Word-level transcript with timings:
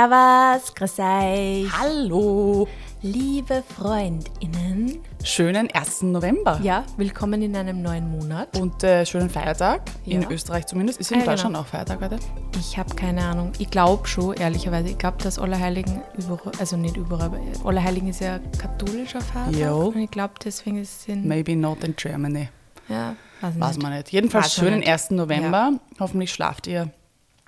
Servus, 0.00 0.74
grüß 0.74 0.98
euch. 0.98 1.72
Hallo. 1.80 2.68
Liebe 3.00 3.62
FreundInnen. 3.74 4.98
Schönen 5.24 5.70
1. 5.72 6.02
November. 6.02 6.60
Ja, 6.62 6.84
willkommen 6.98 7.40
in 7.40 7.56
einem 7.56 7.80
neuen 7.80 8.10
Monat. 8.10 8.60
Und 8.60 8.84
äh, 8.84 9.06
schönen 9.06 9.30
Feiertag. 9.30 9.80
In 10.04 10.20
Ja. 10.20 10.28
Österreich 10.30 10.66
zumindest. 10.66 11.00
Ist 11.00 11.12
in 11.12 11.16
Ah, 11.16 11.20
ja, 11.20 11.26
Deutschland 11.30 11.54
genau. 11.54 11.64
auch 11.64 11.68
Feiertag 11.68 12.02
heute? 12.02 12.18
Ich 12.60 12.76
habe 12.76 12.94
keine 12.94 13.22
Ahnung. 13.24 13.52
Ich 13.58 13.70
glaube 13.70 14.06
schon, 14.06 14.34
ehrlicherweise. 14.34 14.90
Ich 14.90 14.98
glaube, 14.98 15.16
dass 15.22 15.38
Allerheiligen 15.38 16.02
überall, 16.18 16.52
also 16.58 16.76
nicht 16.76 16.98
überall, 16.98 17.22
aber 17.28 17.38
Allerheiligen 17.64 18.10
ist 18.10 18.20
ja 18.20 18.38
katholischer 18.58 19.22
Feiertag. 19.22 19.56
Jo. 19.58 19.86
Und 19.94 19.96
ich 20.00 20.10
glaube, 20.10 20.34
deswegen 20.44 20.76
ist 20.76 21.00
es 21.00 21.08
in. 21.08 21.26
Maybe 21.26 21.56
not 21.56 21.82
in 21.84 21.96
Germany. 21.96 22.50
Ja, 22.90 23.16
weiß, 23.40 23.58
Weiß 23.58 23.76
nicht. 23.76 23.82
man 23.82 23.94
nicht. 23.96 24.12
Jedenfalls 24.12 24.44
Weiß 24.44 24.54
schönen 24.56 24.80
nicht. 24.80 24.90
1. 24.90 25.12
November. 25.12 25.72
Hoffentlich 25.98 26.30
schlaft 26.34 26.66
ihr 26.66 26.90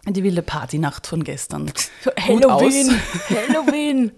die 0.07 0.23
wilde 0.23 0.43
Partynacht 0.43 1.07
von 1.07 1.25
gestern. 1.25 1.67
Gut 1.67 2.15
Halloween! 2.21 2.91
Halloween! 3.29 4.13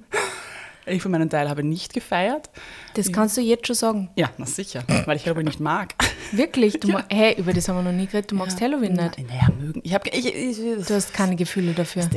Ich 0.86 1.02
für 1.02 1.08
meinen 1.08 1.30
Teil 1.30 1.48
habe 1.48 1.62
nicht 1.62 1.92
gefeiert. 1.92 2.50
Das 2.94 3.12
kannst 3.12 3.36
du 3.36 3.40
jetzt 3.42 3.66
schon 3.66 3.76
sagen. 3.76 4.10
Ja, 4.16 4.30
na 4.38 4.46
sicher, 4.46 4.82
weil 5.04 5.16
ich 5.16 5.26
Halloween 5.26 5.44
nicht 5.46 5.60
mag. 5.60 5.94
Wirklich? 6.32 6.80
Du 6.80 6.88
ma- 6.88 7.04
Hey, 7.08 7.34
über 7.38 7.52
das 7.52 7.68
haben 7.68 7.76
wir 7.76 7.82
noch 7.82 7.92
nie 7.96 8.06
geredet. 8.06 8.30
Du 8.32 8.34
magst 8.34 8.60
Halloween 8.60 8.94
nicht. 8.94 9.18
Naja, 9.18 9.48
mögen. 9.58 9.80
Ich 9.84 9.94
habe. 9.94 10.08
Ich, 10.10 10.26
ich, 10.34 10.56
Du 10.56 10.94
hast 10.94 11.12
keine 11.12 11.36
Gefühle 11.36 11.72
dafür. 11.74 12.08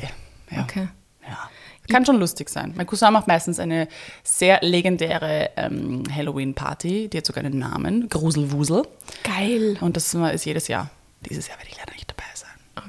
ja. 0.50 0.62
Okay. 0.64 0.88
Ja. 1.28 1.50
Kann 1.92 2.06
schon 2.06 2.18
lustig 2.20 2.50
sein. 2.50 2.74
Mein 2.78 2.86
Cousin 2.88 3.12
macht 3.12 3.28
meistens 3.28 3.60
eine 3.60 3.88
sehr 4.24 4.60
legendäre 4.62 5.50
ähm, 5.58 6.04
Halloween-Party. 6.16 7.10
Die 7.10 7.18
hat 7.18 7.26
sogar 7.26 7.44
einen 7.44 7.60
Namen, 7.60 8.08
Gruselwusel. 8.08 8.84
Geil. 9.24 9.78
Und 9.82 9.98
das 9.98 10.14
ist 10.14 10.46
jedes 10.46 10.68
Jahr. 10.70 10.90
Dieses 11.30 11.48
Jahr 11.50 11.58
werde 11.58 11.70
ich 11.70 11.78
leider 11.78 11.92
nicht. 11.94 12.13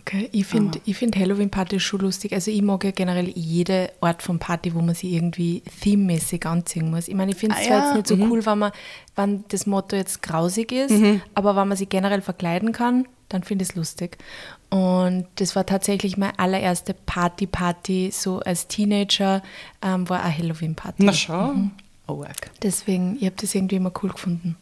Okay, 0.07 0.29
ich 0.33 0.45
finde 0.45 0.81
ich 0.85 0.97
find 0.99 1.17
Halloween-Party 1.17 1.81
schon 1.81 2.01
lustig. 2.01 2.35
Also 2.35 2.51
ich 2.51 2.61
mag 2.61 2.85
ja 2.85 2.91
generell 2.91 3.29
jede 3.35 3.91
Art 4.03 4.23
von 4.23 4.39
Party, 4.39 4.75
wo 4.75 4.81
man 4.83 4.95
sich 4.95 5.13
irgendwie 5.13 5.63
thememäßig 5.81 6.45
anziehen 6.45 6.91
muss. 6.91 7.09
Ich 7.09 7.15
meine, 7.15 7.33
ich 7.33 7.39
finde 7.39 7.57
es 7.59 7.63
Ah, 7.63 7.67
zwar 7.69 7.79
ja, 7.79 7.97
jetzt 7.97 8.11
nicht 8.11 8.21
so 8.21 8.27
cool, 8.29 8.45
wenn, 8.45 8.59
man, 8.59 8.73
wenn 9.17 9.45
das 9.49 9.65
Motto 9.67 9.97
jetzt 9.97 10.23
grausig 10.23 10.73
ist, 10.73 10.91
Mhm. 10.91 11.23
aber 11.35 11.57
wenn 11.57 11.69
man 11.69 11.79
sich 11.79 11.89
generell 11.89 12.21
verkleiden 12.21 12.73
kann, 12.73 13.07
dann 13.31 13.45
finde 13.45 13.63
ich 13.63 13.71
es 13.71 13.77
lustig. 13.77 14.19
Und 14.69 15.27
das 15.37 15.57
war 15.57 15.65
tatsächlich 15.65 16.19
meine 16.19 16.39
allererste 16.39 16.93
Party-Party, 16.95 18.11
so 18.13 18.41
als 18.41 18.69
Teenager, 18.69 19.43
ähm, 19.81 20.07
war 20.11 20.23
eine 20.23 20.37
Halloween-Party. 20.37 21.03
Na 21.03 21.13
schau. 21.15 21.55
Oh. 22.07 22.23
Deswegen, 22.63 23.17
ich 23.17 23.25
habe 23.25 23.37
das 23.41 23.55
irgendwie 23.55 23.77
immer 23.77 23.91
cool 24.03 24.11
gefunden. 24.11 24.57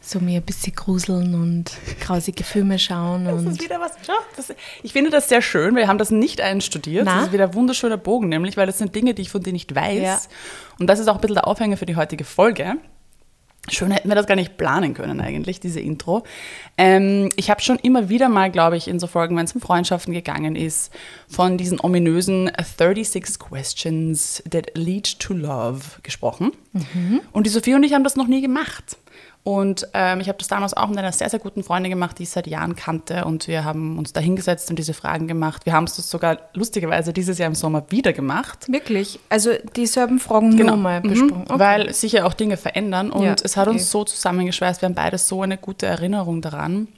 So 0.00 0.18
mir 0.18 0.40
ein 0.40 0.42
bisschen 0.42 0.74
gruseln 0.74 1.34
und 1.34 1.72
grausige 2.00 2.42
Filme 2.42 2.78
schauen. 2.78 3.26
Das 3.26 3.34
und 3.34 3.48
ist 3.48 3.62
wieder 3.62 3.80
was. 3.80 3.92
Schau, 4.06 4.14
das, 4.36 4.54
ich 4.82 4.92
finde 4.92 5.10
das 5.10 5.28
sehr 5.28 5.42
schön. 5.42 5.76
Wir 5.76 5.88
haben 5.88 5.98
das 5.98 6.10
nicht 6.10 6.40
einstudiert. 6.40 7.04
Na? 7.04 7.16
Das 7.16 7.26
ist 7.26 7.32
wieder 7.32 7.44
ein 7.44 7.54
wunderschöner 7.54 7.98
Bogen, 7.98 8.28
nämlich, 8.28 8.56
weil 8.56 8.66
das 8.66 8.78
sind 8.78 8.94
Dinge, 8.94 9.12
die 9.12 9.22
ich 9.22 9.30
von 9.30 9.42
denen 9.42 9.54
nicht 9.54 9.74
weiß. 9.74 10.00
Ja. 10.00 10.20
Und 10.78 10.86
das 10.86 10.98
ist 10.98 11.08
auch 11.08 11.16
ein 11.16 11.20
bisschen 11.20 11.34
der 11.34 11.46
Aufhänger 11.46 11.76
für 11.76 11.86
die 11.86 11.96
heutige 11.96 12.24
Folge. 12.24 12.76
Schön 13.68 13.90
hätten 13.90 14.08
wir 14.08 14.14
das 14.14 14.26
gar 14.26 14.36
nicht 14.36 14.56
planen 14.56 14.94
können 14.94 15.20
eigentlich, 15.20 15.60
diese 15.60 15.80
Intro. 15.80 16.24
Ähm, 16.78 17.30
ich 17.36 17.50
habe 17.50 17.60
schon 17.60 17.78
immer 17.78 18.08
wieder 18.08 18.28
mal, 18.28 18.50
glaube 18.50 18.76
ich, 18.76 18.88
in 18.88 18.98
so 18.98 19.06
Folgen, 19.06 19.36
wenn 19.36 19.44
es 19.44 19.54
um 19.54 19.60
Freundschaften 19.60 20.12
gegangen 20.12 20.56
ist, 20.56 20.92
von 21.28 21.58
diesen 21.58 21.80
ominösen 21.80 22.50
36 22.56 23.38
Questions 23.38 24.42
that 24.50 24.70
lead 24.74 25.18
to 25.18 25.34
love 25.34 26.00
gesprochen. 26.02 26.52
Und 27.32 27.46
die 27.46 27.50
Sophie 27.50 27.74
und 27.74 27.82
ich 27.82 27.94
haben 27.94 28.04
das 28.04 28.16
noch 28.16 28.26
nie 28.26 28.40
gemacht. 28.40 28.96
Und 29.46 29.86
ähm, 29.94 30.18
ich 30.18 30.26
habe 30.26 30.38
das 30.38 30.48
damals 30.48 30.74
auch 30.74 30.88
mit 30.88 30.98
einer 30.98 31.12
sehr, 31.12 31.30
sehr 31.30 31.38
guten 31.38 31.62
Freundin 31.62 31.90
gemacht, 31.90 32.18
die 32.18 32.24
ich 32.24 32.30
seit 32.30 32.48
Jahren 32.48 32.74
kannte. 32.74 33.24
Und 33.24 33.46
wir 33.46 33.64
haben 33.64 33.96
uns 33.96 34.12
da 34.12 34.20
hingesetzt 34.20 34.70
und 34.70 34.76
diese 34.80 34.92
Fragen 34.92 35.28
gemacht. 35.28 35.66
Wir 35.66 35.72
haben 35.72 35.84
es 35.84 35.94
sogar 35.94 36.38
lustigerweise 36.54 37.12
dieses 37.12 37.38
Jahr 37.38 37.46
im 37.46 37.54
Sommer 37.54 37.84
wieder 37.90 38.12
gemacht. 38.12 38.66
Wirklich? 38.68 39.20
Also 39.28 39.52
dieselben 39.76 40.18
Fragen 40.18 40.56
nochmal 40.56 41.00
Mhm. 41.00 41.08
besprochen? 41.08 41.44
Okay. 41.48 41.58
Weil 41.60 41.94
sich 41.94 42.10
ja 42.10 42.24
auch 42.24 42.34
Dinge 42.34 42.56
verändern 42.56 43.12
und 43.12 43.22
Ja, 43.22 43.36
es 43.40 43.56
hat 43.56 43.68
uns 43.68 43.82
eh. 43.82 43.84
so 43.84 44.02
zusammengeschweißt. 44.02 44.82
Wir 44.82 44.88
haben 44.88 44.96
beide 44.96 45.16
so 45.16 45.42
eine 45.42 45.56
gute 45.58 45.86
Erinnerung 45.86 46.42
daran. 46.42 46.88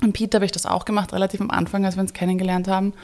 Und 0.00 0.14
Peter 0.14 0.36
habe 0.38 0.46
ich 0.46 0.52
das 0.52 0.64
auch 0.64 0.86
gemacht, 0.86 1.12
relativ 1.12 1.42
am 1.42 1.50
Anfang, 1.50 1.84
als 1.84 1.96
wir 1.96 2.00
uns 2.00 2.14
kennengelernt 2.14 2.66
haben. 2.66 2.94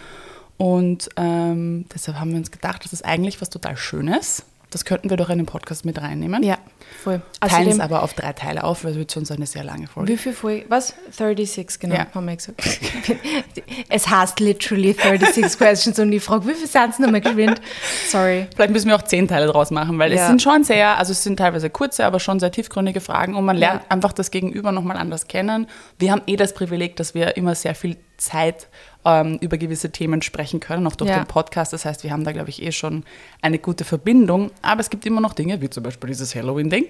Und 0.57 1.11
ähm, 1.17 1.85
deshalb 1.95 2.19
haben 2.19 2.31
wir 2.31 2.39
uns 2.39 2.51
gedacht, 2.51 2.83
das 2.83 2.95
ist 2.95 3.05
eigentlich 3.05 3.43
was 3.43 3.51
total 3.51 3.77
Schönes. 3.77 4.43
Das 4.71 4.85
könnten 4.85 5.11
wir 5.11 5.17
doch 5.17 5.31
in 5.31 5.39
den 5.39 5.47
Podcast 5.47 5.85
mit 5.85 6.01
reinnehmen. 6.01 6.43
ja, 6.45 6.57
voll. 7.03 7.21
Teilen 7.41 7.69
es 7.71 7.81
aber 7.81 8.03
auf 8.05 8.15
drei 8.15 8.33
Teile 8.33 8.63
auf, 8.65 8.85
weil 8.85 8.93
es 8.93 8.99
wird 8.99 9.11
sonst 9.11 9.31
eine 9.33 9.47
sehr 9.47 9.65
lange 9.65 9.87
Folge. 9.89 10.13
wie 10.13 10.17
viel 10.17 10.33
Folge? 10.33 10.65
Was? 10.69 10.95
36, 11.11 11.81
genau, 11.81 11.97
Ja. 11.97 12.07
haben 12.15 12.27
wir 12.27 12.37
gesagt. 12.37 12.63
es 13.89 14.09
heißt 14.09 14.41
literally 14.41 14.93
36 14.93 15.59
questions 15.59 15.99
und 15.99 16.13
ich 16.13 16.23
frage, 16.23 16.47
wie 16.47 16.55
viel 16.55 16.67
sind 16.69 16.91
es 16.91 16.99
nochmal 16.99 17.21
geschwind? 17.21 17.61
Sorry. 18.09 18.47
Vielleicht 18.55 18.73
müssen 18.73 18.89
wir 18.89 18.97
auch 18.97 19.03
zehn 19.03 19.27
Teile 19.29 19.47
draus 19.47 19.71
machen, 19.71 19.99
weil 19.99 20.13
es 20.13 20.21
Ja. 20.21 20.29
sind 20.29 20.41
schon 20.43 20.65
sehr, 20.65 20.97
also 20.99 21.13
es 21.13 21.23
sind 21.23 21.37
teilweise 21.39 21.69
kurze, 21.71 22.05
aber 22.05 22.21
schon 22.21 22.39
sehr 22.41 22.53
tiefgründige 22.53 23.01
Fragen 23.01 23.35
und 23.35 23.45
man 23.45 23.57
lernt 23.57 23.83
Ja. 23.83 23.87
einfach 23.91 24.13
das 24.13 24.31
Gegenüber 24.31 24.73
nochmal 24.73 24.97
anders 24.97 25.27
kennen. 25.27 25.67
Wir 25.99 26.13
haben 26.13 26.23
eh 26.27 26.37
das 26.37 26.55
Privileg, 26.55 26.97
dass 26.97 27.15
wir 27.15 27.37
immer 27.37 27.55
sehr 27.55 27.75
viel 27.75 27.97
Zeit 28.19 28.69
ähm, 29.05 29.39
über 29.41 29.57
gewisse 29.59 29.91
Themen 29.91 30.23
sprechen 30.23 30.61
können, 30.61 30.87
auch 30.87 30.97
durch 30.97 31.11
Ja. 31.11 31.17
den 31.21 31.27
Podcast. 31.27 31.73
Das 31.73 31.85
heißt, 31.85 32.05
wir 32.05 32.11
haben 32.13 32.25
da, 32.25 32.33
glaube 32.33 32.51
ich, 32.51 32.63
eh 32.63 32.73
schon 32.73 33.05
eine 33.43 33.59
gute 33.59 33.85
Verbindung. 33.85 34.51
Aber 34.63 34.81
es 34.81 34.91
gibt 34.91 35.07
immer 35.07 35.21
noch 35.21 35.33
Dinge, 35.33 35.61
wie 35.63 35.71
zum 35.71 35.83
Beispiel 35.83 36.09
dieses 36.09 36.35
Halloween-Ding, 36.35 36.85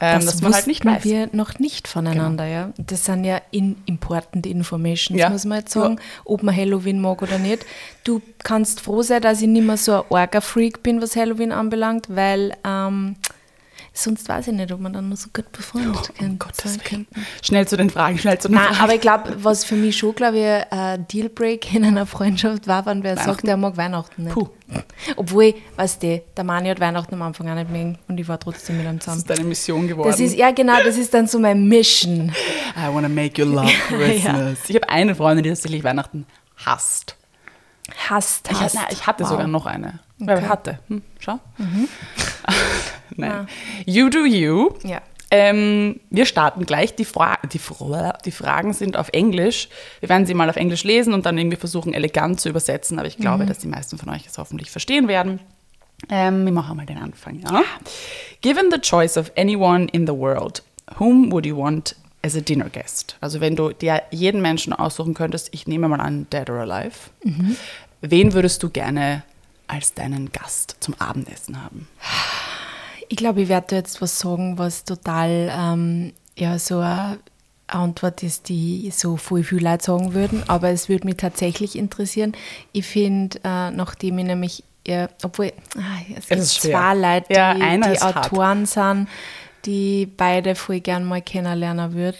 ähm, 0.00 0.24
das, 0.26 0.42
man 0.42 0.52
halt 0.52 0.66
nicht 0.66 0.84
weiß. 0.84 1.02
Genau. 1.02 1.14
wir 1.14 1.28
noch 1.32 1.58
nicht 1.60 1.86
voneinander, 1.86 2.46
ja. 2.46 2.72
Das 2.78 3.04
sind 3.04 3.24
ja 3.24 3.40
in 3.52 3.76
important 3.86 4.44
informations, 4.46 5.18
Ja. 5.20 5.30
muss 5.30 5.44
man 5.44 5.58
jetzt 5.58 5.72
sagen, 5.72 6.00
ob 6.24 6.42
man 6.42 6.54
Halloween 6.56 7.00
mag 7.00 7.22
oder 7.22 7.38
nicht. 7.38 7.64
Du 8.02 8.20
kannst 8.42 8.80
froh 8.80 9.02
sein, 9.02 9.22
dass 9.22 9.40
ich 9.40 9.46
nicht 9.46 9.64
mehr 9.66 9.76
so 9.76 9.92
ein 9.92 10.02
Orga-Freak 10.08 10.82
bin, 10.82 11.00
was 11.00 11.14
Halloween 11.14 11.52
anbelangt, 11.52 12.06
weil 12.08 12.56
ähm, 12.66 13.14
sonst 13.96 14.28
weiß 14.28 14.48
ich 14.48 14.52
nicht, 14.54 14.72
ob 14.72 14.80
man 14.80 14.92
dann 14.92 15.08
nur 15.08 15.16
so 15.16 15.28
gut 15.32 15.50
befreundet 15.52 16.10
Um 16.10 16.16
kann- 16.16 16.38
Gottes 16.38 16.74
sein. 16.74 17.06
Schnell 17.42 17.66
zu 17.68 17.76
den 17.76 17.88
Fragen, 17.90 18.18
schnell 18.18 18.38
zu 18.38 18.48
den 18.48 18.56
Nein, 18.56 18.66
Fragen. 18.66 18.80
aber 18.80 18.94
ich 18.96 19.00
glaube, 19.00 19.36
was 19.44 19.64
für 19.64 19.76
mich 19.76 19.96
schon, 19.96 20.14
glaube 20.16 20.38
ich, 20.38 20.72
ein 20.72 21.06
Dealbreak 21.08 21.72
in 21.72 21.84
einer 21.84 22.04
Freundschaft 22.04 22.66
war, 22.66 22.84
wenn 22.86 23.02
wer 23.04 23.14
sagt, 23.16 23.26
Weihnachten? 23.28 23.48
er 23.48 23.56
mag 23.56 23.76
Weihnachten 23.76 24.24
nicht. 24.24 24.34
Puh. 24.34 24.48
Obwohl, 25.16 25.54
weißt 25.76 26.02
du, 26.02 26.22
der 26.36 26.44
Mani 26.44 26.68
hat 26.70 26.80
Weihnachten 26.80 27.14
am 27.14 27.22
Anfang 27.22 27.48
auch 27.48 27.54
nicht 27.54 27.70
mögen 27.70 27.96
und 28.08 28.18
ich 28.18 28.26
war 28.26 28.40
trotzdem 28.40 28.78
mit 28.78 28.86
ihm 28.86 28.96
das 28.96 29.04
zusammen. 29.04 29.18
ist 29.18 29.30
deine 29.30 29.44
Mission 29.44 29.86
geworden. 29.86 30.10
Das 30.10 30.18
ist, 30.18 30.34
ja 30.36 30.50
genau, 30.50 30.82
das 30.84 30.96
ist 30.96 31.14
dann 31.14 31.26
so 31.28 31.38
mein 31.38 31.68
Mission. 31.68 32.32
I 32.76 32.92
wanna 32.92 33.08
make 33.08 33.40
you 33.40 33.46
love 33.48 33.70
Christmas. 33.88 34.58
Ich 34.68 34.74
habe 34.74 34.88
eine 34.88 35.14
Freundin, 35.14 35.44
die 35.44 35.50
tatsächlich 35.50 35.84
Weihnachten 35.84 36.26
hasst. 36.64 37.16
Hasst, 38.08 38.48
Ich, 38.50 38.58
hasst. 38.60 38.76
hatte, 38.78 38.92
ich 38.94 39.06
hatte 39.06 39.22
Wow. 39.24 39.30
sogar 39.30 39.46
noch 39.46 39.66
eine. 39.66 40.00
Okay. 40.20 40.24
Mhm. 40.24 40.28
Okay. 40.38 40.48
hatte. 40.48 40.78
Hm, 40.88 41.02
schau. 41.20 41.38
Nein. 43.16 43.46
You 43.86 44.08
do 44.08 44.24
you. 44.24 44.70
Ja. 44.82 45.00
Ähm, 45.30 46.00
wir 46.10 46.26
starten 46.26 46.64
gleich. 46.64 46.94
Die, 46.94 47.04
Fra 47.04 47.38
die, 47.52 47.58
Fra 47.58 48.18
die 48.24 48.30
Fragen 48.30 48.72
sind 48.72 48.96
auf 48.96 49.08
Englisch. 49.08 49.68
Wir 50.00 50.08
werden 50.08 50.26
sie 50.26 50.34
mal 50.34 50.48
auf 50.48 50.56
Englisch 50.56 50.84
lesen 50.84 51.12
und 51.12 51.26
dann 51.26 51.36
irgendwie 51.36 51.56
versuchen, 51.56 51.92
elegant 51.92 52.40
zu 52.40 52.48
übersetzen. 52.48 52.98
Aber 52.98 53.08
ich 53.08 53.16
glaube, 53.16 53.46
dass 53.46 53.58
die 53.58 53.66
meisten 53.66 53.98
von 53.98 54.10
euch 54.10 54.26
es 54.26 54.38
hoffentlich 54.38 54.70
verstehen 54.70 55.08
werden. 55.08 55.40
Ähm, 56.08 56.44
wir 56.44 56.52
machen 56.52 56.76
mal 56.76 56.86
den 56.86 56.98
Anfang. 56.98 57.40
Ja? 57.40 57.62
Given 58.42 58.70
the 58.70 58.78
choice 58.78 59.16
of 59.16 59.32
anyone 59.36 59.86
in 59.92 60.06
the 60.06 60.12
world, 60.12 60.62
whom 60.98 61.32
would 61.32 61.46
you 61.46 61.56
want 61.56 61.96
as 62.22 62.36
a 62.36 62.40
dinner 62.40 62.68
guest? 62.68 63.16
Also 63.20 63.40
wenn 63.40 63.56
du 63.56 63.70
dir 63.70 64.02
jeden 64.10 64.40
Menschen 64.40 64.72
aussuchen 64.72 65.14
könntest, 65.14 65.48
ich 65.52 65.66
nehme 65.66 65.88
mal 65.88 66.00
an, 66.00 66.26
dead 66.30 66.48
or 66.50 66.58
alive, 66.58 67.10
wen 68.00 68.32
würdest 68.34 68.62
du 68.62 68.70
gerne 68.70 69.22
als 69.66 69.94
deinen 69.94 70.30
Gast 70.30 70.76
zum 70.80 70.94
Abendessen 70.98 71.62
haben? 71.62 71.88
Ich 73.08 73.16
glaube, 73.16 73.42
ich 73.42 73.48
werde 73.48 73.76
jetzt 73.76 74.00
was 74.00 74.18
sagen, 74.18 74.58
was 74.58 74.84
total 74.84 75.52
ähm, 75.56 76.12
ja, 76.36 76.58
so 76.58 76.78
eine 76.78 77.18
Antwort 77.66 78.22
ist, 78.22 78.48
die 78.48 78.90
so 78.94 79.16
voll 79.16 79.42
viele 79.42 79.70
Leute 79.70 79.84
sagen 79.84 80.14
würden, 80.14 80.42
aber 80.48 80.70
es 80.70 80.88
würde 80.88 81.06
mich 81.06 81.16
tatsächlich 81.16 81.76
interessieren. 81.76 82.32
Ich 82.72 82.86
finde, 82.86 83.38
äh, 83.44 83.70
nachdem 83.70 84.18
ich 84.18 84.24
nämlich, 84.24 84.64
ja, 84.86 85.08
obwohl 85.22 85.52
ah, 85.76 85.80
es 86.16 86.28
gibt 86.28 86.40
ist 86.40 86.56
schwer. 86.56 86.78
zwei 86.78 86.94
Leute, 86.94 87.26
die, 87.30 87.34
Ja, 87.34 87.54
die 87.54 87.92
ist 87.92 88.02
hart. 88.02 88.32
Autoren 88.32 88.66
sind, 88.66 89.08
die 89.64 90.06
beide 90.06 90.54
voll 90.54 90.80
gern 90.80 91.04
mal 91.04 91.22
kennenlernen 91.22 91.94
würde. 91.94 92.18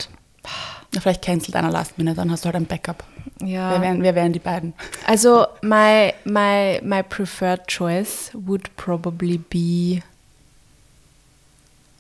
Vielleicht 1.01 1.23
cancelt 1.23 1.57
einer 1.57 1.71
Last 1.71 1.99
Minute, 1.99 2.17
dann 2.17 2.31
hast 2.31 2.45
du 2.45 2.47
halt 2.47 2.57
ein 2.57 2.67
Backup. 2.67 3.03
Ja. 3.43 3.73
Wer, 3.73 3.81
wären, 3.83 4.03
wer 4.03 4.15
wären 4.15 4.33
die 4.33 4.39
beiden? 4.39 4.75
Also, 5.07 5.47
my, 5.61 6.13
my, 6.25 6.81
my 6.83 7.03
preferred 7.03 7.67
choice 7.67 8.31
would 8.35 8.75
probably 8.77 9.39
be 9.39 10.03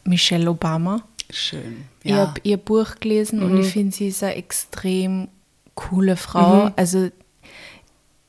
Michelle 0.04 0.50
Obama. 0.50 1.02
Schön. 1.30 1.84
Ich 2.02 2.12
habe 2.12 2.40
ihr 2.42 2.58
Buch 2.58 2.96
gelesen 3.00 3.42
und 3.42 3.58
ich 3.58 3.72
finde, 3.72 3.94
sie 3.94 4.08
ist 4.08 4.22
eine 4.22 4.34
extrem 4.34 5.28
coole 5.74 6.16
Frau. 6.16 6.70
Also, 6.76 7.10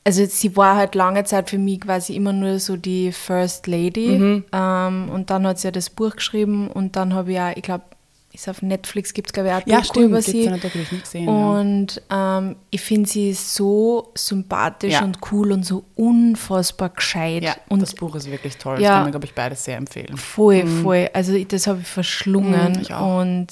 also 0.02 0.24
sie 0.24 0.56
war 0.56 0.76
halt 0.76 0.94
lange 0.94 1.24
Zeit 1.24 1.50
für 1.50 1.58
mich 1.58 1.80
quasi 1.80 2.14
immer 2.16 2.32
nur 2.32 2.58
so 2.58 2.76
die 2.76 3.12
First 3.12 3.66
Lady. 3.66 4.42
Ähm, 4.52 5.08
und 5.10 5.30
dann 5.30 5.46
hat 5.46 5.58
sie 5.58 5.68
ja 5.68 5.72
das 5.72 5.90
Buch 5.90 6.16
geschrieben 6.16 6.68
und 6.68 6.96
dann 6.96 7.12
habe 7.14 7.32
ich 7.32 7.40
auch, 7.40 7.52
ich 7.54 7.62
glaube, 7.62 7.84
ist 8.36 8.48
auf 8.48 8.62
Netflix, 8.62 9.12
gibt 9.12 9.28
es 9.28 9.32
glaube 9.32 9.48
ich 9.48 9.54
auch 9.54 9.66
Ja, 9.66 9.82
stimmt, 9.84 10.06
über 10.06 10.22
sie. 10.22 10.44
ja 10.44 10.50
natürlich 10.52 10.92
nicht 10.92 11.04
gesehen, 11.04 11.24
ja. 11.26 11.30
Und 11.32 12.02
ähm, 12.10 12.56
ich 12.70 12.80
finde 12.80 13.08
sie 13.08 13.32
so 13.32 14.12
sympathisch 14.14 14.92
Ja. 14.94 15.02
und 15.04 15.18
cool 15.32 15.52
und 15.52 15.64
so 15.66 15.84
unfassbar 15.96 16.90
gescheit. 16.90 17.42
Ja, 17.42 17.56
und 17.68 17.82
das 17.82 17.94
Buch 17.94 18.14
ist 18.14 18.30
wirklich 18.30 18.56
toll. 18.56 18.74
Das 18.76 18.84
Ja. 18.84 18.90
kann 18.94 19.02
man, 19.02 19.10
glaube 19.12 19.26
ich, 19.26 19.34
beides 19.34 19.64
sehr 19.64 19.76
empfehlen. 19.76 20.16
Voll, 20.16 20.66
voll. 20.66 21.08
Also 21.12 21.32
ich- 21.32 21.48
das 21.48 21.66
habe 21.66 21.80
ich 21.80 21.86
verschlungen. 21.88 22.72
Mhm, 22.74 22.80
ich. 22.82 22.90
Und 22.94 23.46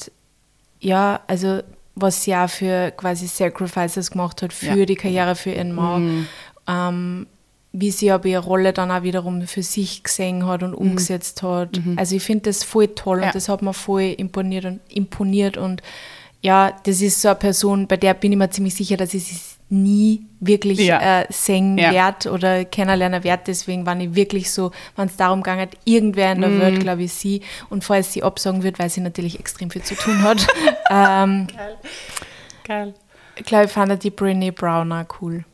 ja, 0.80 1.20
also 1.26 1.60
was 1.96 2.22
sie 2.24 2.34
auch 2.34 2.48
für 2.50 2.90
quasi 2.90 3.26
Sacrifices 3.26 4.10
gemacht 4.10 4.42
hat 4.42 4.52
für 4.52 4.66
Ja. 4.66 4.76
Mhm. 4.76 4.86
die 4.86 4.96
Karriere, 4.96 5.34
für 5.36 5.50
ihren 5.52 5.72
Mann. 5.72 6.26
Ähm, 6.66 7.26
wie 7.76 7.90
sie 7.90 8.12
aber 8.12 8.26
ihre 8.26 8.44
Rolle 8.44 8.72
dann 8.72 8.90
auch 8.92 9.02
wiederum 9.02 9.46
für 9.48 9.64
sich 9.64 10.04
gesehen 10.04 10.46
hat 10.46 10.62
und 10.62 10.74
umgesetzt 10.74 11.42
hat. 11.42 11.80
Also 11.96 12.14
ich 12.14 12.22
finde 12.22 12.44
das 12.50 12.62
voll 12.62 12.86
toll 12.94 13.16
Mhm. 13.16 13.22
Ja. 13.22 13.28
und 13.30 13.34
das 13.34 13.48
hat 13.48 13.62
mir 13.62 13.74
voll 13.74 14.14
imponiert 14.16 14.64
und 14.64 14.80
imponiert 14.88 15.56
und 15.56 15.82
ja, 16.40 16.72
das 16.84 17.00
ist 17.00 17.20
so 17.20 17.28
eine 17.28 17.34
Person, 17.36 17.86
bei 17.88 17.96
der 17.96 18.14
bin 18.14 18.30
ich 18.30 18.38
mir 18.38 18.50
ziemlich 18.50 18.74
sicher, 18.74 18.96
dass 18.96 19.12
ich 19.14 19.24
sie 19.24 19.40
nie 19.70 20.26
wirklich 20.40 20.78
Ja. 20.78 21.22
äh, 21.22 21.26
sehen 21.30 21.78
Ja. 21.78 21.90
werde 21.90 22.30
oder 22.30 22.64
kennenlernen 22.66 23.24
werde. 23.24 23.44
Deswegen 23.46 23.86
war 23.86 23.98
ich 23.98 24.14
wirklich 24.14 24.52
so, 24.52 24.70
wenn 24.94 25.08
es 25.08 25.16
darum 25.16 25.42
ging, 25.42 25.66
irgendwer 25.86 26.32
in 26.32 26.42
der 26.42 26.50
Mhm. 26.50 26.60
Welt, 26.60 26.80
glaube 26.80 27.02
ich, 27.04 27.12
sie. 27.14 27.40
Und 27.70 27.82
falls 27.82 28.12
sie 28.12 28.22
absagen 28.22 28.62
wird, 28.62 28.78
weil 28.78 28.90
sie 28.90 29.00
natürlich 29.00 29.40
extrem 29.40 29.70
viel 29.70 29.82
zu 29.82 29.94
tun 29.96 30.22
hat, 30.22 30.46
ähm, 30.90 31.46
Geil. 32.62 32.94
Ich 33.36 33.44
glaube, 33.44 33.64
ich 33.66 33.70
fand 33.70 34.02
die 34.02 34.10
Brené 34.10 34.52
Brown 34.52 34.92
auch 34.92 35.04
cool. 35.20 35.44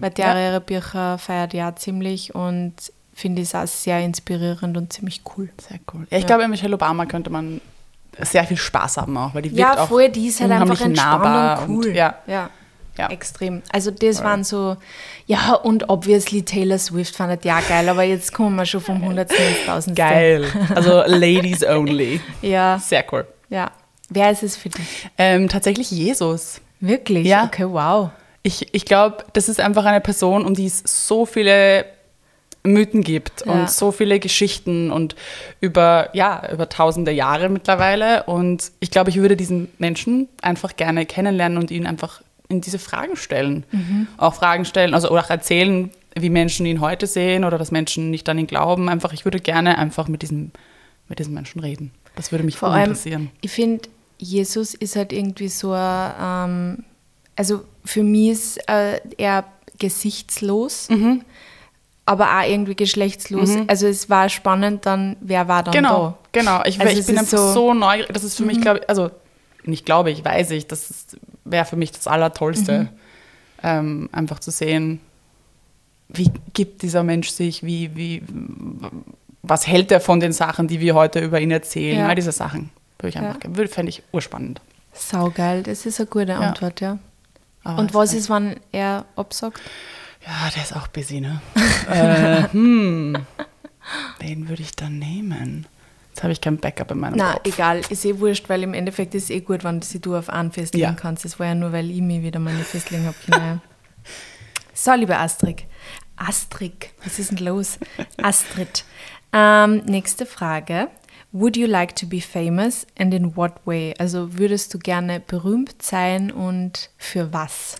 Weil 0.00 0.10
der 0.10 0.26
ja. 0.26 0.48
ihre 0.48 0.60
Bücher 0.60 1.18
feiert 1.18 1.54
ja 1.54 1.74
ziemlich 1.74 2.34
und 2.34 2.74
finde 3.14 3.42
ich 3.42 3.48
es 3.48 3.54
auch 3.54 3.66
sehr 3.66 4.00
inspirierend 4.00 4.76
und 4.76 4.92
ziemlich 4.92 5.22
cool. 5.36 5.48
Sehr 5.68 5.78
cool. 5.92 6.06
Ja, 6.10 6.18
ich 6.18 6.26
glaube, 6.26 6.46
Michelle 6.48 6.74
Obama 6.74 7.06
könnte 7.06 7.30
man 7.30 7.60
sehr 8.20 8.44
viel 8.44 8.56
Spaß 8.56 8.98
haben 8.98 9.16
auch, 9.16 9.34
weil 9.34 9.42
die 9.42 9.50
wirkt 9.50 9.60
Ja, 9.60 9.82
auch 9.82 9.88
voll, 9.88 10.08
die 10.08 10.28
ist 10.28 10.40
halt 10.40 10.52
einfach 10.52 10.86
nahbar 10.86 11.62
und 11.62 11.70
cool. 11.70 11.94
ja. 11.94 12.14
ja. 12.26 12.50
Ja. 12.98 13.08
Extrem. 13.08 13.62
Also 13.72 13.90
das 13.90 14.24
waren 14.24 14.42
so, 14.42 14.78
ja, 15.26 15.52
und 15.52 15.90
obviously 15.90 16.42
Taylor 16.42 16.78
Swift 16.78 17.14
fand 17.14 17.38
ich 17.38 17.44
ja 17.44 17.60
geil, 17.60 17.86
aber 17.90 18.04
jetzt 18.04 18.32
kommen 18.32 18.56
wir 18.56 18.64
schon 18.64 18.80
vom 18.80 19.04
Hundertsten 19.04 19.44
ins 19.46 19.66
Tausendste. 19.66 20.02
Geil. 20.02 20.46
Also 20.74 21.02
Ladies 21.06 21.62
only. 21.62 22.20
Ja, 22.40 22.78
Sehr 22.78 23.04
cool. 23.12 23.26
ja. 23.50 23.70
Wer 24.08 24.30
ist 24.30 24.44
es 24.44 24.56
für 24.56 24.68
dich? 24.68 25.10
Ähm, 25.18 25.48
tatsächlich 25.48 25.90
Jesus. 25.90 26.60
Wirklich? 26.80 27.26
Ja. 27.26 27.44
Okay, 27.44 27.66
wow. 27.68 28.10
Ich, 28.42 28.68
ich 28.72 28.84
glaube, 28.84 29.24
das 29.32 29.48
ist 29.48 29.60
einfach 29.60 29.84
eine 29.84 30.00
Person, 30.00 30.44
um 30.44 30.54
die 30.54 30.66
es 30.66 30.82
so 30.84 31.26
viele 31.26 31.84
Mythen 32.62 33.02
gibt 33.02 33.44
Ja. 33.46 33.52
und 33.52 33.70
so 33.70 33.92
viele 33.92 34.18
Geschichten 34.20 34.90
und 34.90 35.14
über, 35.60 36.10
ja, 36.12 36.48
über 36.52 36.68
tausende 36.68 37.12
Jahre 37.12 37.48
mittlerweile. 37.48 38.24
Und 38.24 38.72
ich 38.80 38.90
glaube, 38.90 39.10
ich 39.10 39.16
würde 39.16 39.36
diesen 39.36 39.68
Menschen 39.78 40.28
einfach 40.42 40.76
gerne 40.76 41.06
kennenlernen 41.06 41.58
und 41.58 41.70
ihn 41.70 41.86
einfach 41.86 42.22
in 42.48 42.60
diese 42.60 42.78
Fragen 42.78 43.16
stellen. 43.16 43.64
Auch 44.18 44.34
Fragen 44.34 44.64
stellen, 44.64 44.94
also 44.94 45.10
oder 45.10 45.24
auch 45.24 45.30
erzählen, 45.30 45.90
wie 46.14 46.30
Menschen 46.30 46.64
ihn 46.66 46.80
heute 46.80 47.06
sehen 47.06 47.44
oder 47.44 47.58
dass 47.58 47.70
Menschen 47.72 48.10
nicht 48.10 48.28
an 48.28 48.38
ihn 48.38 48.46
glauben. 48.46 48.88
Einfach, 48.88 49.12
ich 49.12 49.24
würde 49.24 49.40
gerne 49.40 49.78
einfach 49.78 50.06
mit 50.08 50.22
diesem, 50.22 50.50
mit 51.08 51.18
diesem 51.18 51.34
Menschen 51.34 51.60
reden. 51.60 51.90
Das 52.14 52.30
würde 52.32 52.44
mich 52.44 52.56
Vor 52.56 52.70
allem, 52.70 52.84
interessieren. 52.90 53.30
ich 53.42 53.50
finde, 53.50 53.88
Jesus 54.18 54.74
ist 54.74 54.96
halt 54.96 55.12
irgendwie 55.12 55.48
so, 55.48 55.74
ähm, 55.74 56.84
also 57.36 57.64
für 57.84 58.02
mich 58.02 58.30
ist 58.30 58.68
äh, 58.68 59.00
er 59.18 59.44
gesichtslos, 59.78 60.88
Mhm. 60.88 61.22
aber 62.06 62.38
auch 62.38 62.48
irgendwie 62.48 62.74
geschlechtslos. 62.74 63.50
Also 63.66 63.86
es 63.86 64.08
war 64.08 64.28
spannend 64.28 64.86
dann, 64.86 65.16
wer 65.20 65.48
war 65.48 65.62
dann 65.62 65.72
Genau, 65.74 66.06
da? 66.08 66.18
genau. 66.32 66.62
Ich, 66.64 66.80
Also 66.80 66.98
ich 66.98 67.06
bin 67.06 67.18
einfach 67.18 67.36
so- 67.38 67.48
Mhm. 67.48 67.54
so, 67.54 67.74
neugierig. 67.74 68.12
Das 68.12 68.24
ist 68.24 68.36
für 68.36 68.44
mich, 68.44 68.60
glaube 68.60 68.80
ich, 68.80 68.88
also 68.88 69.10
nicht 69.64 69.84
glaube 69.84 70.10
ich, 70.10 70.24
weiß 70.24 70.52
ich, 70.52 70.66
das 70.66 71.06
wäre 71.44 71.64
für 71.64 71.76
mich 71.76 71.92
das 71.92 72.06
Allertollste, 72.06 72.82
Mhm. 72.84 72.88
ähm, 73.62 74.08
einfach 74.12 74.38
zu 74.38 74.50
sehen, 74.50 75.00
wie 76.08 76.30
gibt 76.54 76.82
dieser 76.82 77.02
Mensch 77.02 77.30
sich, 77.30 77.64
wie, 77.64 77.94
wie, 77.96 78.22
was 79.42 79.66
hält 79.66 79.90
er 79.90 80.00
von 80.00 80.20
den 80.20 80.32
Sachen, 80.32 80.68
die 80.68 80.80
wir 80.80 80.94
heute 80.94 81.18
über 81.20 81.40
ihn 81.40 81.50
erzählen, 81.50 81.98
Ja. 81.98 82.08
all 82.08 82.14
diese 82.14 82.32
Sachen. 82.32 82.70
Würde 83.06 83.18
ich 83.18 83.24
einfach, 83.24 83.44
Ja. 83.44 83.56
würde, 83.56 83.70
fände 83.70 83.90
ich 83.90 84.02
urspannend. 84.12 84.60
Saugeil, 84.92 85.62
das 85.62 85.86
ist 85.86 86.00
eine 86.00 86.08
gute 86.08 86.34
Antwort, 86.34 86.80
ja. 86.80 86.98
Aber 87.62 87.78
Und 87.80 87.94
was 87.94 88.12
ist, 88.14 88.28
wenn 88.30 88.56
er 88.72 89.04
absagt? 89.14 89.60
Ja, 90.26 90.50
der 90.54 90.62
ist 90.62 90.74
auch 90.74 90.88
busy, 90.88 91.20
ne? 91.20 91.40
äh, 91.90 92.48
hm. 92.50 93.16
Wen 94.18 94.48
würde 94.48 94.62
ich 94.62 94.74
dann 94.74 94.98
nehmen? 94.98 95.66
Jetzt 96.10 96.22
habe 96.24 96.32
ich 96.32 96.40
kein 96.40 96.56
Backup 96.58 96.90
in 96.90 96.98
meinem 96.98 97.14
Na, 97.16 97.34
Kopf. 97.34 97.42
egal, 97.46 97.82
ist 97.90 98.04
eh 98.04 98.18
wurscht, 98.18 98.48
weil 98.48 98.62
im 98.64 98.74
Endeffekt 98.74 99.14
ist 99.14 99.24
es 99.24 99.30
eh 99.30 99.40
gut, 99.40 99.62
wenn 99.62 99.82
sie 99.82 100.00
du 100.00 100.16
auf 100.16 100.28
einen 100.30 100.50
festlegen 100.50 100.82
Ja. 100.84 100.92
kannst. 100.94 101.24
Das 101.24 101.38
war 101.38 101.46
ja 101.46 101.54
nur, 101.54 101.70
weil 101.72 101.88
ich 101.90 102.00
mich 102.00 102.22
wieder 102.22 102.40
nicht 102.40 102.66
festlegen 102.66 103.06
habe. 103.06 103.16
Genau. 103.26 103.58
so, 104.74 104.92
liebe 104.94 105.16
Astrid. 105.16 105.64
Astrid, 106.16 106.88
was 107.04 107.18
ist 107.20 107.30
denn 107.32 107.38
los? 107.46 107.78
Astrid. 108.20 108.84
Ähm, 109.32 109.82
nächste 109.84 110.24
Frage. 110.26 110.88
Would 111.32 111.56
you 111.56 111.66
like 111.66 111.94
to 111.96 112.06
be 112.06 112.20
famous 112.20 112.86
and 112.98 113.12
in 113.12 113.36
what 113.36 113.52
way? 113.66 113.94
Also 113.98 114.38
würdest 114.38 114.72
du 114.72 114.78
gerne 114.78 115.20
berühmt 115.20 115.82
sein 115.82 116.30
und 116.30 116.90
für 116.96 117.32
was? 117.32 117.76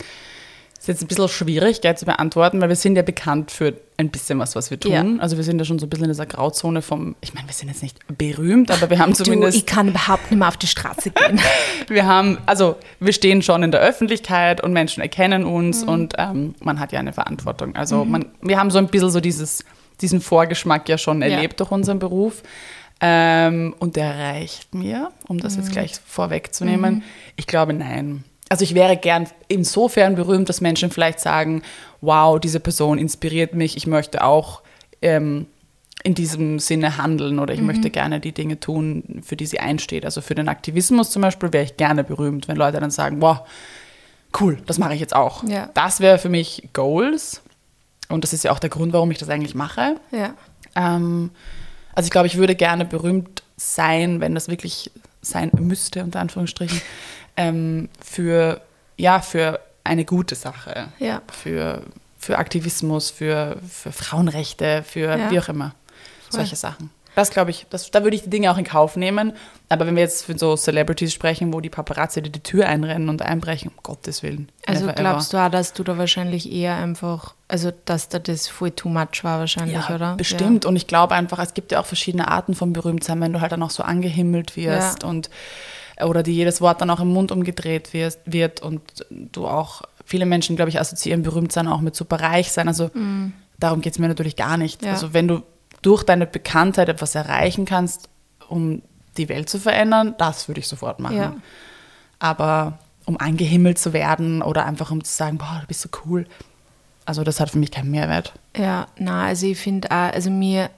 ist 0.78 0.88
jetzt 0.88 1.02
ein 1.02 1.08
bisschen 1.08 1.28
schwierig, 1.28 1.80
gell, 1.80 1.96
zu 1.96 2.04
beantworten, 2.04 2.60
weil 2.60 2.68
wir 2.68 2.76
sind 2.76 2.94
ja 2.94 3.02
bekannt 3.02 3.50
für 3.50 3.74
ein 3.96 4.08
bisschen 4.10 4.38
was, 4.38 4.54
was 4.54 4.70
wir 4.70 4.78
tun. 4.78 4.92
Ja. 4.92 5.04
Also 5.20 5.36
wir 5.36 5.42
sind 5.42 5.58
ja 5.58 5.64
schon 5.64 5.80
so 5.80 5.86
ein 5.86 5.90
bisschen 5.90 6.04
in 6.04 6.10
dieser 6.12 6.26
Grauzone 6.26 6.80
vom, 6.80 7.16
ich 7.22 7.34
meine, 7.34 7.48
wir 7.48 7.54
sind 7.54 7.66
jetzt 7.68 7.82
nicht 7.82 7.98
berühmt, 8.16 8.70
aber 8.70 8.88
wir 8.88 9.00
haben 9.00 9.12
Du, 9.16 9.24
zumindest, 9.24 9.56
ich 9.58 9.66
kann 9.66 9.88
überhaupt 9.88 10.30
nicht 10.30 10.38
mehr 10.38 10.46
auf 10.46 10.56
die 10.56 10.68
Straße 10.68 11.10
gehen. 11.10 11.40
wir 11.88 12.06
haben, 12.06 12.38
also 12.46 12.76
wir 13.00 13.12
stehen 13.12 13.42
schon 13.42 13.64
in 13.64 13.72
der 13.72 13.80
Öffentlichkeit 13.80 14.60
und 14.62 14.72
Menschen 14.72 15.00
erkennen 15.00 15.44
uns 15.44 15.82
Mhm. 15.82 15.88
und 15.88 16.14
ähm, 16.18 16.54
man 16.60 16.78
hat 16.78 16.92
ja 16.92 17.00
eine 17.00 17.12
Verantwortung. 17.12 17.74
Also 17.74 18.04
man, 18.04 18.26
wir 18.40 18.56
haben 18.60 18.70
so 18.70 18.78
ein 18.78 18.86
bisschen 18.86 19.10
so 19.10 19.18
dieses, 19.18 19.64
diesen 20.00 20.20
Vorgeschmack 20.20 20.88
ja 20.88 20.98
schon 20.98 21.20
Ja. 21.20 21.28
erlebt 21.28 21.58
durch 21.58 21.72
unseren 21.72 21.98
Beruf. 21.98 22.42
Ähm, 23.00 23.74
und 23.78 23.96
der 23.96 24.18
reicht 24.18 24.74
mir, 24.74 25.10
um 25.28 25.38
das 25.38 25.56
Mhm. 25.56 25.62
jetzt 25.62 25.72
gleich 25.72 25.92
vorwegzunehmen. 26.06 27.02
Ich 27.36 27.46
glaube, 27.46 27.72
nein. 27.74 28.24
Also 28.48 28.62
ich 28.64 28.74
wäre 28.74 28.96
gern 28.96 29.26
insofern 29.48 30.14
berühmt, 30.14 30.48
dass 30.48 30.60
Menschen 30.60 30.90
vielleicht 30.90 31.20
sagen, 31.20 31.62
wow, 32.00 32.38
diese 32.40 32.60
Person 32.60 32.96
inspiriert 32.98 33.54
mich, 33.54 33.76
ich 33.76 33.86
möchte 33.86 34.22
auch 34.24 34.62
ähm, 35.02 35.46
in 36.04 36.14
diesem 36.14 36.58
Sinne 36.60 36.96
handeln 36.96 37.38
oder 37.40 37.52
ich 37.52 37.60
Mhm. 37.60 37.66
möchte 37.66 37.90
gerne 37.90 38.20
die 38.20 38.32
Dinge 38.32 38.60
tun, 38.60 39.20
für 39.24 39.36
die 39.36 39.46
sie 39.46 39.58
einsteht. 39.60 40.04
Also 40.04 40.20
für 40.20 40.34
den 40.36 40.48
Aktivismus 40.48 41.10
zum 41.10 41.22
Beispiel 41.22 41.52
wäre 41.52 41.64
ich 41.64 41.76
gerne 41.76 42.04
berühmt, 42.04 42.46
wenn 42.48 42.56
Leute 42.56 42.78
dann 42.80 42.90
sagen, 42.92 43.20
wow, 43.20 43.40
cool, 44.40 44.58
das 44.66 44.78
mache 44.78 44.94
ich 44.94 45.00
jetzt 45.00 45.14
auch. 45.16 45.42
Ja. 45.44 45.68
Das 45.74 46.00
wäre 46.00 46.18
für 46.18 46.28
mich 46.28 46.68
Goals. 46.72 47.42
Und 48.08 48.22
das 48.22 48.32
ist 48.32 48.44
ja 48.44 48.52
auch 48.52 48.60
der 48.60 48.70
Grund, 48.70 48.92
warum 48.92 49.10
ich 49.10 49.18
das 49.18 49.28
eigentlich 49.28 49.54
mache. 49.54 49.96
ja. 50.12 50.34
Ähm, 50.76 51.30
also 51.96 52.06
ich 52.06 52.10
glaube, 52.12 52.28
ich 52.28 52.36
würde 52.36 52.54
gerne 52.54 52.84
berühmt 52.84 53.42
sein, 53.56 54.20
wenn 54.20 54.34
das 54.34 54.46
wirklich 54.48 54.90
sein 55.22 55.50
müsste, 55.58 56.04
unter 56.04 56.20
Anführungsstrichen, 56.20 56.80
ähm, 57.36 57.88
für, 58.00 58.60
ja, 58.96 59.20
für 59.20 59.58
eine 59.82 60.04
gute 60.04 60.34
Sache. 60.36 60.88
Ja. 61.00 61.22
Für, 61.32 61.82
für 62.18 62.38
Aktivismus, 62.38 63.10
für, 63.10 63.56
für 63.68 63.90
Frauenrechte, 63.92 64.84
für 64.86 65.18
Ja. 65.18 65.30
wie 65.30 65.40
auch 65.40 65.48
immer. 65.48 65.74
Voll. 66.30 66.40
Solche 66.40 66.56
Sachen. 66.56 66.90
Das 67.16 67.30
glaube 67.30 67.50
ich, 67.50 67.66
das, 67.70 67.90
da 67.90 68.04
würde 68.04 68.14
ich 68.14 68.24
die 68.24 68.30
Dinge 68.30 68.52
auch 68.52 68.58
in 68.58 68.64
Kauf 68.64 68.94
nehmen. 68.94 69.32
Aber 69.70 69.86
wenn 69.86 69.96
wir 69.96 70.02
jetzt 70.02 70.26
für 70.26 70.36
so 70.36 70.54
Celebrities 70.54 71.14
sprechen, 71.14 71.50
wo 71.54 71.60
die 71.60 71.70
Paparazzi 71.70 72.20
dir 72.20 72.30
die 72.30 72.42
Tür 72.42 72.68
einrennen 72.68 73.08
und 73.08 73.22
einbrechen, 73.22 73.70
um 73.74 73.82
Gottes 73.82 74.22
Willen. 74.22 74.50
Also 74.66 74.86
glaubst 74.94 75.32
du 75.32 75.38
auch, 75.38 75.50
dass 75.50 75.72
du 75.72 75.82
da 75.82 75.96
wahrscheinlich 75.96 76.52
eher 76.52 76.76
einfach, 76.76 77.34
also 77.48 77.72
dass 77.86 78.10
da 78.10 78.18
das 78.18 78.48
voll 78.48 78.70
too 78.70 78.90
much 78.90 79.24
war 79.24 79.38
wahrscheinlich, 79.38 79.88
ja, 79.88 79.94
oder? 79.94 80.14
Bestimmt. 80.16 80.66
Und 80.66 80.76
ich 80.76 80.86
glaube 80.86 81.14
einfach, 81.14 81.38
es 81.38 81.54
gibt 81.54 81.72
ja 81.72 81.80
auch 81.80 81.86
verschiedene 81.86 82.28
Arten 82.28 82.54
von 82.54 82.74
Berühmtsein, 82.74 83.18
wenn 83.22 83.32
du 83.32 83.40
halt 83.40 83.50
dann 83.50 83.62
auch 83.62 83.70
so 83.70 83.82
angehimmelt 83.82 84.54
wirst 84.54 85.02
Ja. 85.02 85.08
und 85.08 85.30
oder 86.04 86.22
dir 86.22 86.34
jedes 86.34 86.60
Wort 86.60 86.82
dann 86.82 86.90
auch 86.90 87.00
im 87.00 87.08
Mund 87.08 87.32
umgedreht 87.32 87.94
wirst, 87.94 88.20
wird 88.26 88.60
und 88.60 88.82
du 89.10 89.46
auch, 89.46 89.80
viele 90.04 90.26
Menschen, 90.26 90.54
glaube 90.54 90.68
ich, 90.68 90.78
assoziieren 90.78 91.22
Berühmtsein 91.22 91.66
auch 91.66 91.80
mit 91.80 91.96
super 91.96 92.20
reich 92.20 92.52
sein. 92.52 92.68
Also 92.68 92.90
darum 93.58 93.80
geht 93.80 93.94
es 93.94 93.98
mir 93.98 94.08
natürlich 94.08 94.36
gar 94.36 94.58
nicht. 94.58 94.84
Ja. 94.84 94.92
Also 94.92 95.14
wenn 95.14 95.26
du 95.26 95.42
durch 95.82 96.02
deine 96.02 96.26
Bekanntheit 96.26 96.88
etwas 96.88 97.14
erreichen 97.14 97.64
kannst, 97.64 98.08
um 98.48 98.82
die 99.16 99.28
Welt 99.28 99.48
zu 99.48 99.58
verändern, 99.58 100.14
das 100.18 100.48
würde 100.48 100.60
ich 100.60 100.68
sofort 100.68 101.00
machen. 101.00 101.16
Ja. 101.16 101.36
Aber 102.18 102.78
um 103.04 103.18
angehimmelt 103.18 103.78
zu 103.78 103.92
werden 103.92 104.42
oder 104.42 104.66
einfach 104.66 104.90
um 104.90 105.02
zu 105.02 105.12
sagen, 105.12 105.38
boah, 105.38 105.58
du 105.60 105.66
bist 105.66 105.80
so 105.80 105.88
cool, 106.04 106.26
also 107.04 107.22
das 107.22 107.40
hat 107.40 107.50
für 107.50 107.58
mich 107.58 107.70
keinen 107.70 107.90
Mehrwert. 107.90 108.32
Ja, 108.56 108.88
na, 108.98 109.26
also 109.26 109.46
ich 109.46 109.58
finde 109.58 109.90
auch, 109.90 110.12
also 110.12 110.30
mir, 110.30 110.70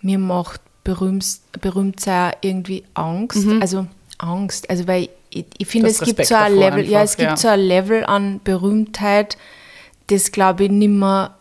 mir 0.00 0.18
macht 0.18 0.60
berühmt, 0.84 1.26
berühmt 1.60 2.00
sein 2.00 2.32
irgendwie 2.40 2.84
Angst. 2.94 3.46
Also 3.60 3.86
Angst. 4.18 4.70
Also 4.70 4.86
weil 4.86 5.08
ich, 5.30 5.46
ich 5.58 5.66
finde, 5.66 5.88
Mhm. 5.88 5.92
Es 5.92 6.00
gibt 6.00 6.24
so 6.24 6.34
ein 6.34 6.54
Level, 6.54 6.84
ja, 6.84 7.00
einfach, 7.00 7.12
es 7.12 7.16
gibt 7.16 7.30
ja. 7.30 7.36
so 7.36 7.48
ein 7.48 7.60
Level 7.60 8.04
an 8.04 8.40
Berühmtheit, 8.42 9.36
das 10.06 10.32
glaube 10.32 10.64
ich 10.64 10.70
nimmer 10.70 11.37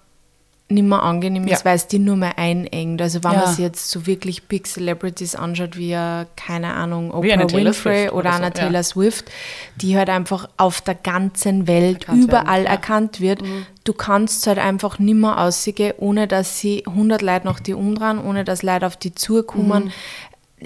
nicht 0.69 0.83
mehr 0.83 1.01
angenehm 1.01 1.45
ist, 1.45 1.59
Ja. 1.63 1.65
weil 1.65 1.75
es 1.77 1.88
die 1.88 1.97
nur 2.00 2.17
mehr 2.17 2.38
einengt. 2.38 3.01
Also 3.01 3.24
wenn 3.24 3.31
Ja. 3.31 3.38
man 3.39 3.47
sich 3.47 3.59
jetzt 3.59 3.89
so 3.89 4.05
wirklich 4.05 4.43
Big 4.43 4.67
Celebrities 4.67 5.33
anschaut, 5.36 5.77
wie, 5.77 5.93
keine 6.36 6.74
Ahnung, 6.74 7.12
Oprah 7.12 7.21
Taylor 7.45 7.51
Winfrey 7.53 8.09
oder, 8.09 8.15
oder 8.17 8.31
so, 8.31 8.36
einer 8.38 8.45
ja. 8.47 8.51
Taylor 8.51 8.83
Swift, 8.83 9.31
die 9.77 9.97
halt 9.97 10.09
einfach 10.09 10.50
auf 10.57 10.81
der 10.81 10.95
ganzen 10.95 11.67
Welt 11.67 12.01
Erkannt 12.03 12.24
überall 12.24 12.45
werden. 12.45 12.62
Mhm. 12.63 12.67
erkannt 12.67 13.21
wird. 13.21 13.43
Du 13.86 13.93
kannst 13.93 14.45
halt 14.47 14.59
einfach 14.59 15.00
nimmer 15.00 15.39
aussehen, 15.41 15.93
ohne 15.97 16.27
dass 16.27 16.59
sie 16.59 16.83
100 16.86 17.21
Leute 17.21 17.45
nach 17.45 17.62
dir 17.62 17.77
umdrehen, 17.77 18.19
ohne 18.19 18.43
dass 18.43 18.62
Leute 18.62 18.86
auf 18.88 18.97
die 18.97 19.15
zukommen. 19.15 19.86
Mhm. 19.86 19.91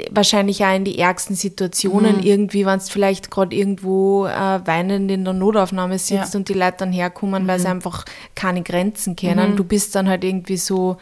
Wahrscheinlich 0.09 0.63
auch 0.63 0.73
in 0.73 0.85
die 0.85 0.97
ärgsten 0.99 1.35
Situationen 1.35 2.17
Mhm. 2.17 2.23
irgendwie, 2.23 2.65
wenn 2.65 2.79
du 2.79 2.85
vielleicht 2.85 3.29
gerade 3.29 3.53
irgendwo 3.53 4.25
äh, 4.25 4.59
weinend 4.65 5.11
in 5.11 5.25
der 5.25 5.33
Notaufnahme 5.33 5.99
sitzt 5.99 6.11
Ja. 6.11 6.25
Mhm. 6.27 6.35
und 6.35 6.49
die 6.49 6.53
Leute 6.53 6.77
dann 6.77 6.93
herkommen, 6.93 7.45
weil 7.45 7.59
sie 7.59 7.67
einfach 7.67 8.05
keine 8.33 8.61
Grenzen 8.63 9.17
kennen. 9.17 9.57
Du 9.57 9.65
bist 9.65 9.93
dann 9.95 10.07
halt 10.07 10.23
irgendwie 10.23 10.55
so, 10.55 10.95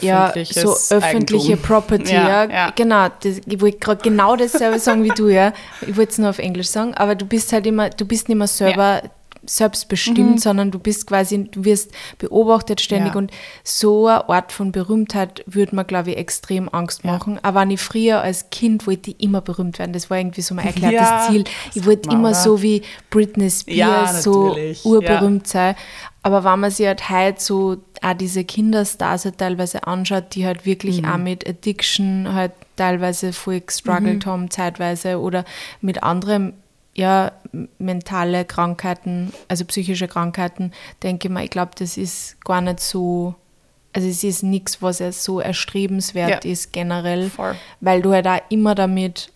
ja, 0.00 0.32
so 0.44 0.76
öffentliche 0.94 1.54
Eigentum. 1.54 1.62
Property, 1.62 2.12
Ja, 2.14 2.44
ja. 2.44 2.50
ja. 2.50 2.70
Genau, 2.76 3.08
das, 3.20 3.40
ich 3.46 3.60
wollte 3.60 3.78
gerade 3.78 4.02
genau 4.02 4.36
dasselbe 4.36 4.78
sagen 4.78 5.02
wie 5.02 5.08
du, 5.08 5.28
ja. 5.28 5.52
Ich 5.82 5.96
wollte 5.96 6.12
es 6.12 6.18
nur 6.18 6.30
auf 6.30 6.38
Englisch 6.38 6.68
sagen, 6.68 6.94
aber 6.94 7.16
du 7.16 7.26
bist 7.26 7.52
halt 7.52 7.66
immer, 7.66 7.90
du 7.90 8.04
bist 8.04 8.28
nicht 8.28 8.38
mehr 8.38 8.46
selber 8.46 9.02
selbstbestimmt, 9.46 10.40
sondern 10.40 10.70
du 10.70 10.78
bist 10.78 11.06
quasi, 11.06 11.44
du 11.50 11.64
wirst 11.64 11.90
beobachtet 12.18 12.80
ständig 12.80 13.14
Mhm. 13.14 13.14
Ja. 13.14 13.18
und 13.18 13.30
so 13.62 14.06
eine 14.06 14.28
Art 14.28 14.52
von 14.52 14.72
Berühmtheit 14.72 15.42
würde 15.46 15.74
mir, 15.76 15.84
glaube 15.84 16.10
ich, 16.12 16.16
extrem 16.16 16.68
Angst 16.68 17.04
Ja. 17.04 17.12
machen. 17.12 17.38
Aber 17.42 17.60
wenn 17.60 17.70
ich 17.70 17.80
früher 17.80 18.20
als 18.20 18.50
Kind 18.50 18.86
wollte 18.86 19.10
ich 19.10 19.20
immer 19.20 19.40
berühmt 19.40 19.78
werden, 19.78 19.92
das 19.92 20.10
war 20.10 20.18
irgendwie 20.18 20.42
so 20.42 20.54
mein 20.54 20.66
erklärtes 20.66 21.00
Ja, 21.10 21.26
Ziel. 21.28 21.44
Ich 21.74 21.84
wollte 21.86 22.08
immer 22.10 22.28
oder? 22.30 22.34
so 22.34 22.62
wie 22.62 22.82
Britney 23.10 23.50
Spears 23.50 24.14
Ja, 24.14 24.20
so 24.22 24.56
urberühmt 24.84 25.46
sein. 25.46 25.74
Aber 26.22 26.42
wenn 26.44 26.60
man 26.60 26.70
sich 26.70 26.86
halt 26.86 27.10
heute 27.10 27.40
so 27.40 27.76
auch 28.02 28.14
diese 28.14 28.44
Kinderstars 28.44 29.24
halt 29.26 29.38
teilweise 29.38 29.86
anschaut, 29.86 30.34
die 30.34 30.46
halt 30.46 30.64
wirklich 30.64 31.02
Mhm. 31.02 31.08
auch 31.10 31.18
mit 31.18 31.46
Addiction 31.48 32.32
halt 32.32 32.52
teilweise 32.76 33.32
voll 33.32 33.60
gestruggelt 33.60 34.24
haben, 34.26 34.50
zeitweise, 34.50 35.20
oder 35.20 35.44
mit 35.80 36.02
anderen, 36.02 36.54
ja, 36.94 37.32
mentale 37.78 38.44
Krankheiten, 38.44 39.32
also 39.48 39.64
psychische 39.64 40.06
Krankheiten, 40.08 40.72
denke 41.02 41.28
ich 41.28 41.32
mal, 41.34 41.44
ich 41.44 41.50
glaube, 41.50 41.72
das 41.78 41.96
ist 41.96 42.42
gar 42.44 42.60
nicht 42.60 42.80
so, 42.80 43.34
also 43.92 44.06
es 44.08 44.22
ist 44.24 44.42
nichts, 44.42 44.80
was 44.80 44.98
ja 45.00 45.10
so 45.12 45.40
erstrebenswert 45.40 46.44
Ja. 46.44 46.50
ist 46.50 46.72
generell, 46.72 47.30
Voll. 47.30 47.56
weil 47.80 48.00
du 48.02 48.12
halt 48.12 48.26
auch 48.28 48.40
immer 48.48 48.74
damit 48.74 49.30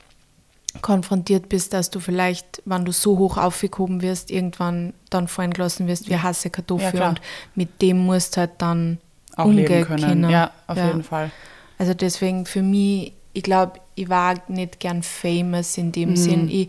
konfrontiert 0.82 1.48
bist, 1.48 1.72
dass 1.72 1.90
du 1.90 1.98
vielleicht, 1.98 2.62
wenn 2.64 2.84
du 2.84 2.92
so 2.92 3.18
hoch 3.18 3.36
aufgehoben 3.36 4.02
wirst, 4.02 4.30
irgendwann 4.30 4.94
dann 5.10 5.26
fallen 5.26 5.52
gelassen 5.52 5.88
wirst 5.88 6.08
wie 6.08 6.14
eine 6.14 6.22
heiße 6.22 6.50
Kartoffel 6.50 7.00
Ja, 7.00 7.08
und 7.08 7.20
mit 7.54 7.82
dem 7.82 7.98
musst 7.98 8.36
du 8.36 8.40
halt 8.42 8.52
dann 8.58 8.98
auch 9.36 9.46
umgehen 9.46 9.66
leben 9.66 9.84
können. 9.86 10.30
Ja, 10.30 10.52
auf 10.66 10.76
Ja. 10.76 10.86
jeden 10.88 11.02
Fall. 11.02 11.30
Also 11.78 11.94
deswegen 11.94 12.44
für 12.46 12.62
mich, 12.62 13.12
ich 13.32 13.42
glaube, 13.42 13.80
ich 13.94 14.08
war 14.08 14.34
nicht 14.48 14.78
gern 14.78 15.02
famous 15.02 15.76
in 15.78 15.86
Mhm. 15.88 15.92
dem 15.92 16.16
Sinn. 16.16 16.48
Ich, 16.48 16.68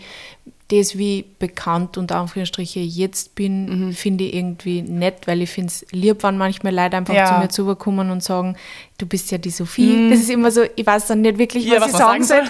das, 0.72 0.98
wie 0.98 1.26
bekannt 1.40 1.98
unter 1.98 2.18
Anführungsstriche 2.18 2.80
ich 2.80 2.96
jetzt 2.96 3.36
bin, 3.36 3.88
Mhm. 3.88 3.94
finde 3.94 4.24
ich 4.26 4.36
irgendwie 4.36 4.82
nett, 4.84 5.26
weil 5.26 5.42
ich 5.42 5.50
finde 5.50 5.68
es 5.70 5.86
lieb, 5.92 6.22
wenn 6.24 6.38
manchmal 6.38 6.76
Leute 6.76 6.96
einfach 6.98 7.14
Ja. 7.14 7.26
zu 7.26 7.34
mir 7.36 7.50
zukommen 7.50 8.12
und 8.12 8.24
sagen, 8.24 8.56
du 9.00 9.06
bist 9.08 9.32
ja 9.32 9.38
die 9.40 9.50
Sophie. 9.50 10.08
Das 10.10 10.20
ist 10.20 10.30
immer 10.30 10.52
so, 10.52 10.62
ich 10.76 10.86
weiß 10.86 11.08
dann 11.08 11.22
nicht 11.22 11.38
wirklich, 11.40 11.66
Mhm. 11.66 11.72
Ja, 11.72 11.82
was, 11.82 11.94
was 11.94 12.00
ich 12.00 12.06
sagen 12.06 12.24
soll. 12.24 12.44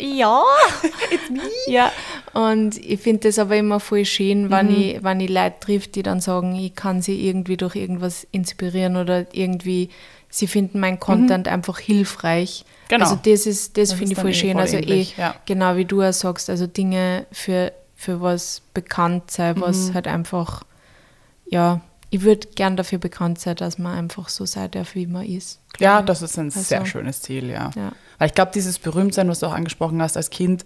Ja, 0.00 0.42
ja, 1.68 1.92
und 2.32 2.76
ich 2.84 3.00
finde 3.00 3.28
das 3.28 3.38
aber 3.38 3.56
immer 3.56 3.78
voll 3.80 4.04
schön, 4.04 4.50
wenn, 4.50 4.66
Mhm. 4.68 4.80
ich, 4.96 5.04
wenn 5.04 5.20
ich 5.20 5.30
Leute 5.30 5.54
trifft, 5.60 5.94
die 5.94 6.02
dann 6.02 6.20
sagen, 6.20 6.56
ich 6.56 6.74
kann 6.74 7.02
sie 7.02 7.26
irgendwie 7.28 7.56
durch 7.56 7.76
irgendwas 7.76 8.26
inspirieren 8.32 8.96
oder 8.96 9.26
irgendwie, 9.32 9.90
sie 10.28 10.46
finden 10.46 10.80
meinen 10.80 10.98
Content 10.98 11.46
einfach 11.46 11.78
hilfreich. 11.78 12.64
Genau. 12.92 13.04
Also 13.06 13.18
das 13.24 13.46
ist, 13.46 13.76
das, 13.78 13.88
Das 13.90 13.98
finde 13.98 14.12
ich 14.12 14.18
voll 14.18 14.30
eh 14.30 14.34
schön. 14.34 14.52
voll 14.52 14.60
also 14.60 14.76
ähnlich, 14.76 15.16
eh, 15.16 15.20
ja. 15.22 15.34
genau 15.46 15.76
wie 15.76 15.84
du 15.86 16.02
auch 16.02 16.12
sagst, 16.12 16.50
also 16.50 16.66
Dinge 16.66 17.26
für, 17.32 17.72
für 17.96 18.20
was 18.20 18.60
bekannt 18.74 19.30
sein, 19.30 19.60
was 19.60 19.88
Mhm. 19.88 19.94
halt 19.94 20.08
einfach, 20.08 20.62
ja, 21.46 21.80
ich 22.10 22.20
würde 22.20 22.48
gern 22.54 22.76
dafür 22.76 22.98
bekannt 22.98 23.38
sein, 23.38 23.56
dass 23.56 23.78
man 23.78 23.96
einfach 23.96 24.28
so 24.28 24.44
sein 24.44 24.70
darf, 24.72 24.94
wie 24.94 25.06
man 25.06 25.24
ist. 25.24 25.60
glaub 25.72 25.80
Ja, 25.80 26.00
ich. 26.00 26.04
das 26.06 26.20
ist 26.20 26.38
ein 26.38 26.46
Also, 26.46 26.60
sehr 26.60 26.84
schönes 26.84 27.22
Ziel, 27.22 27.48
ja. 27.48 27.70
Ja. 27.74 27.92
Weil 28.18 28.28
ich 28.28 28.34
glaube, 28.34 28.52
dieses 28.54 28.78
Berühmtsein, 28.78 29.28
was 29.28 29.38
du 29.40 29.46
auch 29.46 29.54
angesprochen 29.54 30.02
hast 30.02 30.18
als 30.18 30.28
Kind, 30.28 30.64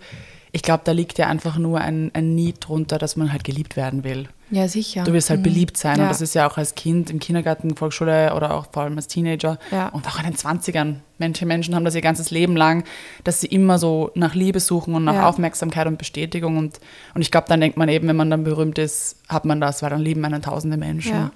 ich 0.50 0.62
glaube, 0.62 0.83
da 0.85 0.90
liegt 0.92 1.18
ja 1.18 1.28
einfach 1.28 1.59
nur 1.59 1.80
ein, 1.80 2.11
ein 2.14 2.35
Need 2.35 2.56
drunter, 2.66 2.99
dass 2.99 3.14
man 3.14 3.30
halt 3.33 3.45
geliebt 3.45 3.76
werden 3.76 4.02
will. 4.02 4.28
Ja, 4.50 4.69
sicher. 4.69 5.03
Du 5.03 5.12
willst 5.12 5.29
halt 5.29 5.41
Mhm. 5.41 5.45
beliebt 5.45 5.76
sein. 5.76 5.97
Ja. 5.99 6.05
Und 6.05 6.09
das 6.11 6.21
ist 6.21 6.35
ja 6.35 6.49
auch 6.49 6.57
als 6.57 6.76
Kind 6.76 7.11
im 7.11 7.19
Kindergarten, 7.19 7.75
Volksschule 7.76 8.33
oder 8.35 8.55
auch 8.55 8.67
vor 8.73 8.85
allem 8.85 8.97
als 8.97 9.09
Teenager 9.09 9.59
Ja. 9.73 9.88
und 9.88 10.07
auch 10.07 10.19
in 10.21 10.25
den 10.25 10.37
20ern. 10.37 11.00
Manche 11.19 11.47
Menschen 11.47 11.75
haben 11.75 11.85
das 11.85 11.95
ihr 11.97 12.00
ganzes 12.00 12.31
Leben 12.31 12.57
lang, 12.57 12.85
dass 13.25 13.41
sie 13.41 13.49
immer 13.49 13.79
so 13.79 14.12
nach 14.15 14.35
Liebe 14.35 14.61
suchen 14.61 14.95
und 14.95 15.05
nach 15.05 15.15
Ja. 15.15 15.29
Aufmerksamkeit 15.29 15.87
und 15.88 15.99
Bestätigung. 15.99 16.59
Und, 16.59 16.79
und 17.15 17.23
ich 17.23 17.31
glaube, 17.33 17.49
dann 17.49 17.61
denkt 17.61 17.76
man 17.76 17.88
eben, 17.88 18.07
wenn 18.07 18.15
man 18.17 18.31
dann 18.31 18.45
berühmt 18.45 18.79
ist, 18.79 19.17
hat 19.29 19.45
man 19.45 19.61
das, 19.61 19.83
weil 19.83 19.91
dann 19.91 20.00
lieben 20.00 20.25
einen 20.25 20.43
tausende 20.43 20.76
Menschen. 20.76 21.12
Ja. 21.12 21.31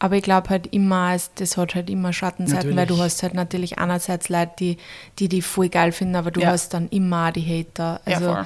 Aber 0.00 0.16
ich 0.16 0.22
glaube 0.24 0.50
halt 0.50 0.66
immer, 0.66 1.16
das 1.36 1.56
hat 1.56 1.76
halt 1.76 1.88
immer 1.88 2.12
Schattenseiten, 2.12 2.70
weil 2.70 2.86
du 2.86 2.94
Natürlich. 2.94 3.02
hast 3.02 3.22
halt 3.22 3.34
natürlich 3.34 3.78
einerseits 3.78 4.28
Leute, 4.28 4.50
die, 4.58 4.76
die 5.20 5.28
die 5.28 5.40
voll 5.40 5.68
geil 5.68 5.92
finden, 5.92 6.16
aber 6.16 6.32
du 6.32 6.44
hast 6.44 6.74
dann 6.74 6.88
immer 6.88 7.30
die 7.30 7.42
Hater. 7.42 8.00
Also 8.04 8.36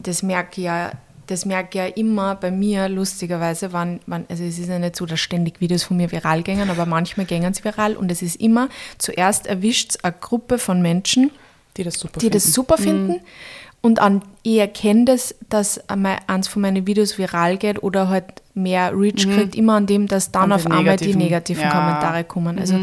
das 0.00 0.22
merke 0.24 0.60
ich 0.60 0.66
ja, 0.66 0.90
das 1.26 1.44
merke 1.44 1.68
ich 1.70 1.74
ja 1.74 1.86
immer 1.86 2.34
bei 2.36 2.50
mir, 2.50 2.88
lustigerweise, 2.88 3.72
wann, 3.72 4.00
wann, 4.06 4.26
also 4.28 4.44
es 4.44 4.58
ist 4.58 4.68
ja 4.68 4.78
nicht 4.78 4.96
so, 4.96 5.06
dass 5.06 5.20
ständig 5.20 5.60
Videos 5.60 5.84
von 5.84 5.96
mir 5.96 6.10
viral 6.10 6.42
gingen, 6.42 6.70
aber 6.70 6.86
manchmal 6.86 7.26
gingen 7.26 7.52
sie 7.54 7.64
viral 7.64 7.96
und 7.96 8.10
es 8.10 8.22
ist 8.22 8.36
immer, 8.36 8.68
zuerst 8.98 9.46
erwischt 9.46 9.90
es 9.90 10.04
eine 10.04 10.14
Gruppe 10.20 10.58
von 10.58 10.82
Menschen, 10.82 11.30
Die 11.76 11.84
das 11.84 11.98
super 11.98 12.20
die 12.20 12.30
das 12.30 12.44
finden. 12.44 12.50
Mhm. 12.50 12.54
super 12.54 12.78
finden. 12.78 13.20
Und 13.80 14.00
an, 14.00 14.22
ich 14.42 14.58
erkenne 14.58 15.04
das, 15.04 15.34
dass 15.48 15.80
eins 15.88 16.48
von 16.48 16.62
meinen 16.62 16.86
Videos 16.86 17.18
viral 17.18 17.56
geht 17.56 17.82
oder 17.82 18.08
halt 18.08 18.42
mehr 18.56 18.90
Reach 18.98 19.28
kriegt, 19.28 19.54
immer 19.54 19.74
an 19.74 19.86
dem, 19.86 20.06
dass 20.08 20.32
dann 20.32 20.46
Mhm. 20.48 20.52
An 20.52 20.58
auf 20.60 20.66
einmal 20.66 20.96
die 20.96 21.06
negativen- 21.14 21.18
negativen 21.18 21.62
ja. 21.62 21.68
Mhm. 21.68 21.72
Kommentare 21.72 22.24
kommen. 22.24 22.58
Also, 22.58 22.80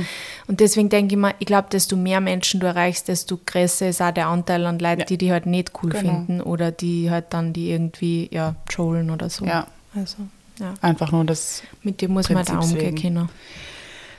Und 0.48 0.60
deswegen 0.60 0.90
denke 0.90 1.16
ich 1.16 1.20
mir, 1.20 1.34
ich 1.40 1.48
glaube, 1.48 1.68
desto 1.72 1.96
mehr 1.96 2.22
Menschen 2.22 2.60
du 2.60 2.68
erreichst, 2.68 3.08
desto 3.08 3.40
größer 3.46 3.88
ist 3.90 4.02
auch 4.02 4.12
der 4.12 4.28
Anteil 4.28 4.66
an 4.66 4.78
Leuten, 4.80 5.00
Ja. 5.02 5.06
die 5.06 5.18
die 5.18 5.32
halt 5.32 5.46
nicht 5.46 5.72
cool 5.82 5.90
Genau. 5.90 6.02
finden 6.02 6.42
oder 6.42 6.72
die 6.72 7.10
halt 7.10 7.26
dann 7.32 7.54
die 7.54 7.72
irgendwie 7.72 8.28
ja, 8.32 8.56
trollen 8.70 9.10
oder 9.10 9.30
so. 9.30 9.46
Ja. 9.46 9.68
Also, 9.96 10.18
ja. 10.60 10.74
Einfach 10.82 11.12
nur 11.12 11.24
das 11.26 11.64
Mit 11.82 12.02
dem 12.02 12.12
muss 12.12 12.30
man 12.30 12.38
halt 12.40 12.50
auch 12.50 12.54
Prinzips 12.60 12.74
umgehen 12.74 12.98
wegen. 12.98 13.14
können. 13.16 13.30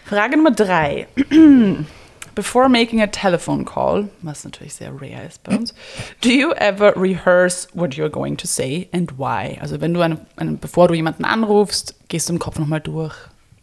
Frage 0.06 0.36
Nummer 0.36 0.50
drei. 0.50 1.06
Before 2.34 2.68
making 2.68 3.00
a 3.00 3.06
telephone 3.06 3.64
call, 3.64 4.08
was 4.22 4.44
natürlich 4.44 4.74
sehr 4.74 4.92
rare 4.92 5.24
ist 5.26 5.42
bei 5.44 5.56
uns, 5.56 5.74
do 6.20 6.30
you 6.30 6.52
ever 6.52 6.92
rehearse 6.96 7.68
what 7.74 7.94
you're 7.94 8.10
going 8.10 8.36
to 8.36 8.46
say 8.46 8.88
and 8.92 9.18
why? 9.18 9.58
Also 9.60 9.80
wenn 9.80 9.94
du 9.94 10.00
eine, 10.00 10.18
eine, 10.36 10.52
bevor 10.52 10.88
du 10.88 10.94
jemanden 10.94 11.24
anrufst, 11.24 11.94
gehst 12.08 12.28
du 12.28 12.32
im 12.32 12.38
Kopf 12.38 12.58
nochmal 12.58 12.80
durch, 12.80 13.14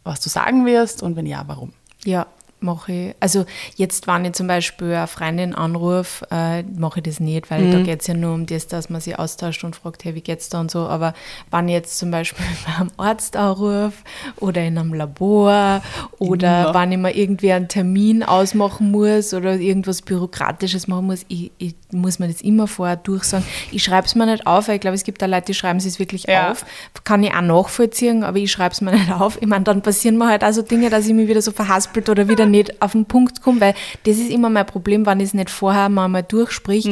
was 0.04 0.22
du 0.22 0.30
sagen 0.30 0.66
wirst 0.66 1.04
und 1.04 1.16
wenn 1.16 1.26
ja, 1.26 1.44
warum? 1.48 1.74
Ja, 2.06 2.28
mache 2.64 2.92
ich. 2.92 3.16
Also 3.20 3.46
jetzt, 3.76 4.08
wenn 4.08 4.26
ich 4.26 4.34
zum 4.34 4.48
Beispiel 4.48 4.94
eine 4.94 5.08
Freundin 5.08 5.56
anrufe, 5.56 6.26
äh, 6.32 6.64
mache 6.64 7.00
ich 7.00 7.04
das 7.04 7.20
nicht, 7.20 7.50
weil 7.52 7.66
Mhm. 7.66 7.72
da 7.72 7.80
geht 7.80 8.02
es 8.02 8.08
ja 8.08 8.14
nur 8.14 8.34
um 8.34 8.46
das, 8.46 8.68
dass 8.68 8.90
man 8.90 9.02
sich 9.02 9.18
austauscht 9.18 9.64
und 9.64 9.76
fragt, 9.76 10.04
hey, 10.04 10.16
wie 10.16 10.22
geht's 10.22 10.50
da 10.50 10.60
und 10.60 10.72
so. 10.72 10.80
Aber 10.88 11.14
wenn 11.52 11.68
ich 11.68 11.74
jetzt 11.74 11.98
zum 11.98 12.12
Beispiel 12.12 12.46
bei 12.66 12.76
einem 12.80 12.92
Arzt 12.98 13.36
anrufe 13.36 13.94
oder 14.38 14.62
in 14.64 14.78
einem 14.78 14.94
Labor 14.94 15.82
oder 16.20 16.70
Immer. 16.70 16.74
wenn 16.74 16.92
ich 16.92 16.98
mir 16.98 17.16
irgendwie 17.16 17.52
einen 17.52 17.68
Termin 17.68 18.24
ausmachen 18.24 18.92
muss 18.92 19.34
oder 19.34 19.56
irgendwas 19.56 20.02
Bürokratisches 20.02 20.88
machen 20.88 21.06
muss, 21.08 21.26
ich, 21.28 21.52
ich 21.58 21.76
muss 21.92 22.20
mir 22.20 22.28
das 22.28 22.42
immer 22.42 22.68
vorher 22.68 22.96
durchsagen. 22.96 23.46
Ich 23.72 23.84
schreibe 23.84 24.08
es 24.08 24.16
mir 24.16 24.26
nicht 24.26 24.46
auf, 24.48 24.68
weil 24.68 24.76
ich 24.76 24.82
glaube, 24.82 24.96
es 24.96 25.04
gibt 25.04 25.22
da 25.22 25.26
Leute, 25.26 25.46
die 25.48 25.54
schreiben 25.54 25.80
es 25.80 26.00
wirklich 26.00 26.26
Ja. 26.28 26.52
auf. 26.52 26.66
Kann 27.04 27.24
ich 27.24 27.34
auch 27.34 27.42
nachvollziehen, 27.42 28.24
aber 28.24 28.38
ich 28.38 28.52
schreibe 28.52 28.74
es 28.74 28.82
mir 28.82 28.92
nicht 28.92 29.12
auf. 29.12 29.42
Ich 29.42 29.48
meine, 29.48 29.64
dann 29.64 29.82
passieren 29.82 30.18
mir 30.18 30.28
halt 30.28 30.44
auch 30.44 30.52
so 30.54 30.62
Dinge, 30.62 30.90
dass 30.90 31.08
ich 31.08 31.14
mich 31.14 31.28
wieder 31.28 31.42
so 31.42 31.52
verhaspelt 31.52 32.08
oder 32.10 32.28
wieder 32.28 32.46
nicht 32.52 32.82
auf 32.82 32.92
den 32.92 33.06
Punkt 33.06 33.42
komme, 33.42 33.62
weil 33.62 33.74
das 34.04 34.18
ist 34.18 34.30
immer 34.30 34.50
mein 34.50 34.66
Problem, 34.66 35.06
wenn 35.06 35.20
ich 35.20 35.28
es 35.28 35.34
nicht 35.34 35.50
vorher 35.50 35.90
mal, 35.90 36.08
mal 36.08 36.22
durchsprich, 36.24 36.90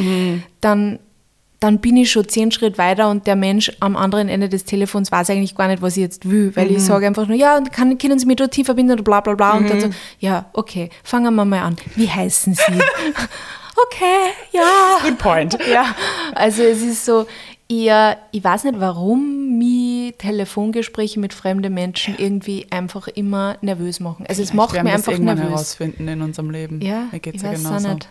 dann, 0.61 0.99
dann 1.59 1.79
bin 1.79 1.97
ich 1.97 2.11
schon 2.11 2.27
zehn 2.27 2.51
Schritt 2.51 2.77
weiter 2.77 3.09
und 3.09 3.27
der 3.27 3.35
Mensch 3.35 3.71
am 3.79 3.95
anderen 3.95 4.29
Ende 4.29 4.49
des 4.49 4.65
Telefons 4.65 5.11
weiß 5.11 5.29
eigentlich 5.29 5.55
gar 5.55 5.67
nicht, 5.67 5.81
was 5.81 5.97
ich 5.97 6.01
jetzt 6.01 6.29
will, 6.29 6.55
weil 6.55 6.71
ich 6.71 6.81
sage 6.81 7.05
einfach 7.05 7.27
nur, 7.27 7.37
ja, 7.37 7.57
und 7.57 7.71
kann, 7.71 7.97
können 7.97 8.17
Sie 8.17 8.25
mich 8.25 8.37
dorthin 8.37 8.65
verbinden 8.65 8.93
oder 8.93 9.03
bla 9.03 9.21
bla 9.21 9.35
bla 9.35 9.57
und 9.57 9.69
dann 9.69 9.81
so, 9.81 9.89
ja, 10.19 10.45
okay, 10.53 10.89
fangen 11.03 11.35
wir 11.35 11.45
mal 11.45 11.59
an. 11.59 11.75
Wie 11.95 12.09
heißen 12.09 12.53
Sie? 12.53 12.61
okay, 13.85 14.33
ja. 14.51 14.97
Good 15.03 15.17
point. 15.17 15.57
Ja, 15.71 15.95
also 16.33 16.63
es 16.63 16.81
ist 16.81 17.05
so, 17.05 17.25
eher, 17.69 18.17
ich 18.31 18.43
weiß 18.43 18.65
nicht, 18.65 18.79
warum 18.79 19.38
Telefongespräche 20.19 21.19
mit 21.19 21.33
fremden 21.33 21.73
Menschen 21.73 22.15
irgendwie 22.19 22.67
einfach 22.69 23.07
immer 23.07 23.57
nervös 23.61 23.99
machen. 23.99 24.25
Also 24.29 24.43
es 24.43 24.53
macht 24.53 24.73
wir 24.73 24.81
einfach 24.81 25.11
irgendwann 25.11 25.37
nervös. 25.37 25.51
herausfinden 25.53 26.07
in 26.07 26.21
unserem 26.21 26.51
Leben. 26.51 26.79
Ja, 26.81 27.07
Mir 27.11 27.19
geht's 27.19 27.37
ich 27.37 27.41
ja 27.43 27.51
weiß 27.51 27.63
genauso. 27.63 27.93
nicht. 27.95 28.09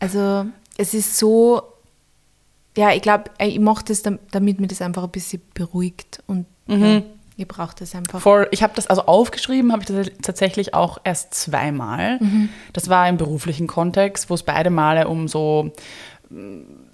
Also 0.00 0.46
es 0.76 0.94
ist 0.94 1.16
so, 1.16 1.62
ja, 2.76 2.92
ich 2.92 3.02
glaube, 3.02 3.24
ich 3.38 3.58
mache 3.60 3.84
das, 3.84 4.02
dam- 4.02 4.18
damit 4.30 4.60
mir 4.60 4.66
das 4.68 4.82
einfach 4.82 5.04
ein 5.04 5.10
bisschen 5.10 5.42
beruhigt 5.54 6.22
und 6.26 6.46
Mhm. 6.66 6.82
ja, 6.84 7.02
Ich 7.36 7.46
brauche 7.48 7.74
das 7.78 7.94
einfach. 7.94 8.20
Voll, 8.20 8.48
ich 8.50 8.62
habe 8.64 8.72
das 8.74 8.88
also 8.88 9.02
aufgeschrieben, 9.06 9.70
habe 9.72 9.82
ich 9.82 9.88
das 9.88 10.08
tatsächlich 10.22 10.74
auch 10.74 10.98
erst 11.04 11.32
zweimal. 11.34 12.18
Das 12.72 12.88
war 12.88 13.08
im 13.08 13.16
beruflichen 13.16 13.66
Kontext, 13.68 14.28
wo 14.28 14.34
es 14.34 14.42
beide 14.42 14.70
Male 14.70 15.06
um 15.08 15.28
so, 15.28 15.70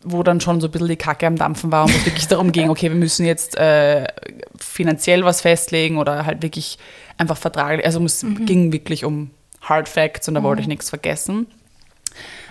wo 0.04 0.22
dann 0.22 0.40
schon 0.40 0.60
so 0.60 0.68
ein 0.68 0.70
bisschen 0.70 0.88
die 0.88 0.96
Kacke 0.96 1.26
am 1.26 1.36
Dampfen 1.36 1.72
war 1.72 1.84
und 1.84 1.92
wo 1.92 1.96
es 1.96 2.06
wirklich 2.06 2.28
darum 2.28 2.52
ging, 2.52 2.70
okay, 2.70 2.88
wir 2.88 2.96
müssen 2.96 3.26
jetzt 3.26 3.56
äh, 3.56 4.06
finanziell 4.58 5.24
was 5.24 5.40
festlegen 5.40 5.98
oder 5.98 6.24
halt 6.24 6.42
wirklich 6.42 6.78
einfach 7.18 7.36
vertraglich. 7.36 7.84
Also 7.84 8.02
es 8.04 8.24
ging 8.46 8.72
wirklich 8.72 9.04
um 9.04 9.30
Hard 9.60 9.88
Facts 9.88 10.28
und 10.28 10.34
da 10.34 10.42
wollte 10.42 10.62
ich 10.62 10.68
nichts 10.68 10.88
vergessen. 10.90 11.46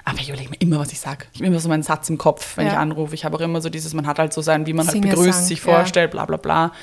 Aber 0.03 0.19
ich 0.19 0.27
überlege 0.27 0.49
mir 0.49 0.57
immer, 0.59 0.79
was 0.79 0.91
ich 0.91 0.99
sage. 0.99 1.25
Ich 1.31 1.39
habe 1.39 1.47
immer 1.47 1.59
so 1.59 1.69
meinen 1.69 1.83
Satz 1.83 2.09
im 2.09 2.17
Kopf, 2.17 2.57
wenn 2.57 2.65
Ja. 2.67 2.73
ich 2.73 2.77
anrufe. 2.77 3.15
Ich 3.15 3.23
habe 3.23 3.37
auch 3.37 3.41
immer 3.41 3.61
so 3.61 3.69
dieses, 3.69 3.93
man 3.93 4.05
hat 4.05 4.19
halt 4.19 4.33
so 4.33 4.41
sein, 4.41 4.65
wie 4.65 4.73
man 4.73 4.85
halt 4.85 4.99
begrüßt, 5.01 5.47
sich 5.47 5.59
ja. 5.59 5.73
vorstellt, 5.75 6.11
bla 6.11 6.25
bla 6.25 6.35
bla. 6.35 6.73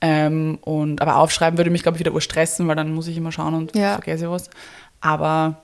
Ähm, 0.00 0.58
und, 0.62 1.02
aber 1.02 1.16
aufschreiben 1.16 1.58
würde 1.58 1.70
mich, 1.70 1.82
glaube 1.82 1.96
ich, 1.96 2.00
wieder 2.00 2.12
urstressen, 2.12 2.66
weil 2.66 2.76
dann 2.76 2.94
muss 2.94 3.06
ich 3.08 3.16
immer 3.18 3.32
schauen 3.32 3.52
und 3.52 3.76
Ja. 3.76 3.92
vergesse 3.94 4.30
was. 4.30 4.48
Aber 5.02 5.56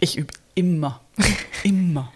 ich 0.00 0.16
übe 0.16 0.32
immer. 0.54 1.00
immer. 1.62 2.10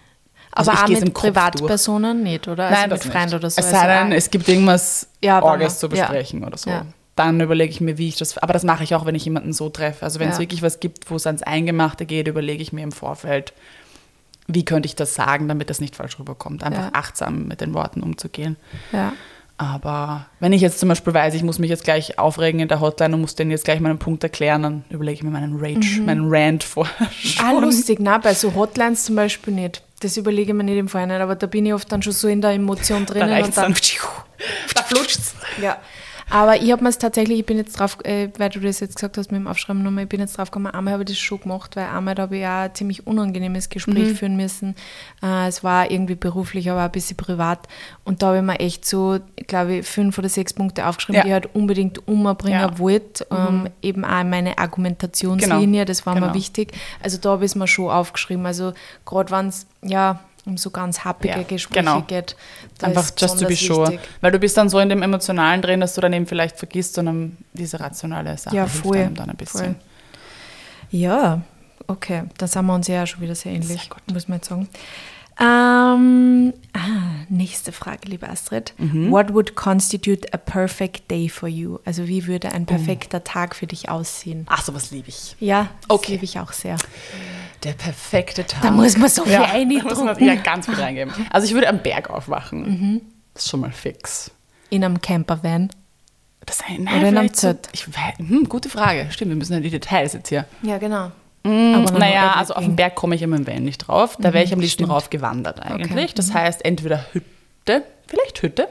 Also 0.54 0.70
Aber 0.70 0.80
ich 0.90 0.96
auch 0.96 1.00
mit 1.00 1.14
Kopf 1.14 1.22
durch. 1.24 1.34
Privatpersonen 1.34 2.22
nicht, 2.22 2.46
oder? 2.48 2.64
Also 2.66 2.80
Nein, 2.80 2.90
mit 2.90 3.02
Freunden 3.04 3.34
oder 3.36 3.50
so. 3.50 3.60
Es 3.60 3.70
sei 3.70 3.86
denn, 3.86 4.04
also, 4.06 4.14
es 4.16 4.30
gibt 4.30 4.48
irgendwas 4.48 5.08
Ja, 5.22 5.42
Orges 5.42 5.78
zu 5.78 5.86
ja. 5.86 5.90
besprechen 6.06 6.44
oder 6.44 6.56
so. 6.58 6.70
Ja. 6.70 6.86
Dann 7.16 7.40
überlege 7.40 7.70
ich 7.70 7.80
mir, 7.80 7.98
wie 7.98 8.08
ich 8.08 8.16
das. 8.16 8.38
Aber 8.38 8.52
das 8.52 8.62
mache 8.62 8.84
ich 8.84 8.94
auch, 8.94 9.04
wenn 9.06 9.14
ich 9.14 9.24
jemanden 9.24 9.52
so 9.52 9.68
treffe. 9.70 10.04
Also 10.04 10.18
wenn 10.20 10.28
es 10.28 10.36
Ja. 10.36 10.40
wirklich 10.40 10.62
was 10.62 10.80
gibt, 10.80 11.10
wo 11.10 11.16
es 11.16 11.26
ans 11.26 11.42
Eingemachte 11.42 12.04
geht, 12.06 12.28
überlege 12.28 12.62
ich 12.62 12.72
mir 12.72 12.82
im 12.82 12.92
Vorfeld, 12.92 13.52
wie 14.46 14.64
könnte 14.64 14.86
ich 14.86 14.96
das 14.96 15.14
sagen, 15.14 15.48
damit 15.48 15.70
das 15.70 15.80
nicht 15.80 15.96
falsch 15.96 16.18
rüberkommt. 16.18 16.64
Einfach 16.64 16.84
Ja. 16.84 16.90
achtsam 16.94 17.46
mit 17.48 17.60
den 17.60 17.74
Worten 17.74 18.02
umzugehen. 18.02 18.56
ja. 18.92 19.12
Aber 19.58 20.26
wenn 20.40 20.52
ich 20.52 20.60
jetzt 20.60 20.80
zum 20.80 20.88
Beispiel 20.88 21.14
weiß, 21.14 21.34
ich 21.34 21.44
muss 21.44 21.60
mich 21.60 21.70
jetzt 21.70 21.84
gleich 21.84 22.18
aufregen 22.18 22.58
in 22.58 22.66
der 22.66 22.80
Hotline 22.80 23.14
und 23.14 23.20
muss 23.20 23.36
denen 23.36 23.52
jetzt 23.52 23.64
gleich 23.64 23.78
meinen 23.78 23.98
Punkt 23.98 24.24
erklären, 24.24 24.62
dann 24.62 24.84
überlege 24.90 25.14
ich 25.18 25.22
mir 25.22 25.30
meinen 25.30 25.56
Rage, 25.60 26.00
meinen 26.04 26.24
Rant 26.34 26.64
vor. 26.64 26.88
Ah, 27.40 27.52
lustig, 27.60 28.00
ne? 28.00 28.18
Bei 28.20 28.34
so 28.34 28.54
Hotlines 28.54 29.04
zum 29.04 29.14
Beispiel 29.14 29.54
nicht. 29.54 29.82
Das 30.02 30.16
überlege 30.16 30.50
ich 30.50 30.56
mir 30.56 30.64
nicht 30.64 30.76
im 30.78 30.88
Vorhinein, 30.88 31.20
aber 31.20 31.36
da 31.36 31.46
bin 31.46 31.64
ich 31.64 31.72
oft 31.72 31.90
dann 31.92 32.02
schon 32.02 32.12
so 32.12 32.26
in 32.26 32.40
der 32.40 32.50
Emotion 32.50 33.06
Da 33.06 33.12
drinnen. 33.14 33.30
reicht's 33.30 33.48
und 33.48 33.56
dann, 33.58 33.72
dann. 33.74 33.74
Da 34.74 34.82
flutscht's. 34.82 35.34
Ja. 35.60 35.78
Aber 36.32 36.56
ich 36.56 36.72
habe 36.72 36.82
mir 36.82 36.88
es 36.88 36.96
tatsächlich, 36.96 37.40
ich 37.40 37.46
bin 37.46 37.58
jetzt 37.58 37.78
drauf, 37.78 37.98
äh, 38.04 38.28
weil 38.38 38.48
du 38.48 38.58
das 38.60 38.80
jetzt 38.80 38.96
gesagt 38.96 39.18
hast 39.18 39.30
mit 39.30 39.38
dem 39.40 39.46
Aufschreiben 39.46 39.82
nochmal, 39.82 40.04
ich 40.04 40.08
bin 40.08 40.18
jetzt 40.20 40.38
drauf 40.38 40.50
gekommen, 40.50 40.68
einmal 40.68 40.94
habe 40.94 41.02
ich 41.02 41.10
das 41.10 41.18
schon 41.18 41.40
gemacht, 41.40 41.76
weil 41.76 41.84
einmal 41.84 42.14
habe 42.16 42.38
ich 42.38 42.44
auch 42.46 42.48
ein 42.48 42.74
ziemlich 42.74 43.06
unangenehmes 43.06 43.68
Gespräch 43.68 44.08
Mhm. 44.08 44.16
führen 44.16 44.36
müssen. 44.36 44.74
Äh, 45.22 45.48
es 45.48 45.62
war 45.62 45.90
irgendwie 45.90 46.14
beruflich, 46.14 46.70
aber 46.70 46.80
auch 46.80 46.84
ein 46.86 46.90
bisschen 46.92 47.18
privat. 47.18 47.68
Und 48.04 48.22
da 48.22 48.28
habe 48.28 48.38
ich 48.38 48.42
mir 48.44 48.60
echt 48.60 48.86
so, 48.86 49.18
glaube 49.46 49.74
ich, 49.76 49.86
fünf 49.86 50.16
oder 50.16 50.30
sechs 50.30 50.54
Punkte 50.54 50.86
aufgeschrieben, 50.86 51.16
Ja. 51.18 51.22
die 51.22 51.28
ich 51.28 51.34
halt 51.34 51.54
unbedingt 51.54 52.08
umbringen 52.08 52.60
Ja. 52.60 52.70
Mhm. 52.70 52.78
wollte. 52.78 53.26
Ähm, 53.30 53.68
eben 53.82 54.04
auch 54.04 54.24
meine 54.24 54.56
Argumentationslinie, 54.58 55.66
Genau. 55.66 55.84
das 55.84 56.06
war 56.06 56.14
mir 56.14 56.20
Genau. 56.22 56.34
wichtig. 56.34 56.72
Also 57.02 57.18
da 57.18 57.30
habe 57.32 57.44
ich 57.44 57.50
es 57.50 57.54
mir 57.56 57.66
schon 57.68 57.90
aufgeschrieben. 57.90 58.46
Also 58.46 58.72
gerade 59.04 59.30
wenn 59.30 59.48
es, 59.48 59.66
ja, 59.82 60.20
um 60.44 60.56
so 60.56 60.70
ganz 60.70 61.04
happige 61.04 61.34
Ja, 61.36 61.42
Gespräche 61.42 61.80
genau. 61.84 62.00
geht. 62.02 62.36
Einfach 62.80 63.10
just 63.16 63.38
to 63.40 63.46
be 63.46 63.54
sure. 63.56 63.90
wichtig. 63.92 64.00
Weil 64.20 64.32
du 64.32 64.38
bist 64.38 64.56
dann 64.56 64.68
so 64.68 64.78
in 64.80 64.88
dem 64.88 65.02
Emotionalen 65.02 65.62
drin, 65.62 65.80
dass 65.80 65.94
du 65.94 66.00
dann 66.00 66.12
eben 66.12 66.26
vielleicht 66.26 66.56
vergisst, 66.58 66.94
sondern 66.94 67.36
diese 67.52 67.78
rationale 67.80 68.36
Sache 68.38 68.56
Ja, 68.56 68.62
hilft 68.64 68.84
voll, 68.84 68.96
einem 68.98 69.14
dann 69.14 69.30
ein 69.30 69.36
bisschen. 69.36 69.60
voll. 69.60 69.74
Ja, 70.90 71.42
okay. 71.86 72.24
Da 72.38 72.46
sind 72.46 72.66
wir 72.66 72.74
uns 72.74 72.88
ja 72.88 73.02
auch 73.04 73.06
schon 73.06 73.20
wieder 73.20 73.34
sehr 73.34 73.52
ähnlich, 73.52 73.68
Sehr 73.82 74.14
muss 74.14 74.28
man 74.28 74.38
jetzt 74.38 74.48
sagen. 74.48 74.68
Ähm, 75.40 76.52
ah, 76.74 77.24
nächste 77.30 77.72
Frage, 77.72 78.00
liebe 78.06 78.28
Astrid. 78.28 78.74
Mhm. 78.76 79.10
What 79.10 79.32
would 79.32 79.54
constitute 79.54 80.28
a 80.34 80.36
perfect 80.36 81.10
day 81.10 81.28
for 81.28 81.48
you? 81.48 81.78
Also 81.86 82.06
wie 82.06 82.26
würde 82.26 82.48
Oh. 82.52 82.54
ein 82.54 82.66
perfekter 82.66 83.24
Tag 83.24 83.56
für 83.56 83.66
dich 83.66 83.88
aussehen? 83.88 84.44
Ach, 84.50 84.62
sowas 84.62 84.90
liebe 84.90 85.08
ich. 85.08 85.34
Ja, 85.40 85.70
das 85.80 85.90
Okay. 85.90 86.12
liebe 86.12 86.24
ich 86.24 86.38
auch 86.38 86.52
sehr. 86.52 86.76
Der 87.64 87.72
perfekte 87.72 88.46
Tag. 88.46 88.62
Da 88.62 88.70
muss 88.70 88.96
man 88.96 89.08
so 89.08 89.22
viel 89.24 89.32
ja, 89.32 89.46
da 89.46 89.58
muss 89.84 89.98
man 89.98 90.08
reindrucken. 90.08 90.26
ja 90.26 90.34
ganz 90.34 90.66
viel 90.66 90.74
reingeben. 90.74 91.12
Also 91.30 91.46
ich 91.46 91.54
würde 91.54 91.68
am 91.68 91.78
Berg 91.78 92.10
aufwachen. 92.10 92.62
Mhm. 92.62 93.00
Das 93.34 93.44
ist 93.44 93.50
schon 93.50 93.60
mal 93.60 93.70
fix. 93.72 94.30
In 94.70 94.84
einem 94.84 95.00
Campervan. 95.00 95.70
Das 96.44 96.56
ist 96.56 96.64
Oder 96.68 97.08
in 97.08 97.18
einem 97.18 97.32
Zelt. 97.32 97.68
Ich 97.72 97.86
weiß, 97.88 98.18
hm, 98.18 98.48
gute 98.48 98.68
Frage. 98.68 99.06
Stimmt, 99.10 99.30
wir 99.30 99.36
müssen 99.36 99.52
ja 99.52 99.60
die 99.60 99.70
Details 99.70 100.12
jetzt 100.12 100.28
hier. 100.28 100.44
Ja, 100.62 100.78
genau. 100.78 101.12
Mm, 101.44 101.72
noch 101.82 101.92
naja, 101.98 102.32
also 102.34 102.54
auf 102.54 102.64
den 102.64 102.74
Berg 102.76 102.94
komme 102.96 103.14
ich 103.14 103.22
immer 103.22 103.36
im 103.36 103.46
Van 103.46 103.62
nicht 103.62 103.78
drauf. 103.78 104.16
Da 104.18 104.32
wäre 104.32 104.44
ich 104.44 104.52
am 104.52 104.58
liebsten 104.60 104.80
stimmt. 104.84 104.90
rauf 104.90 105.08
gewandert 105.10 105.60
eigentlich. 105.60 105.90
Okay. 105.92 106.04
Mhm. 106.06 106.14
Das 106.16 106.34
heißt, 106.34 106.64
entweder 106.64 107.04
Hütte, 107.12 107.84
vielleicht 108.08 108.42
Hütte. 108.42 108.68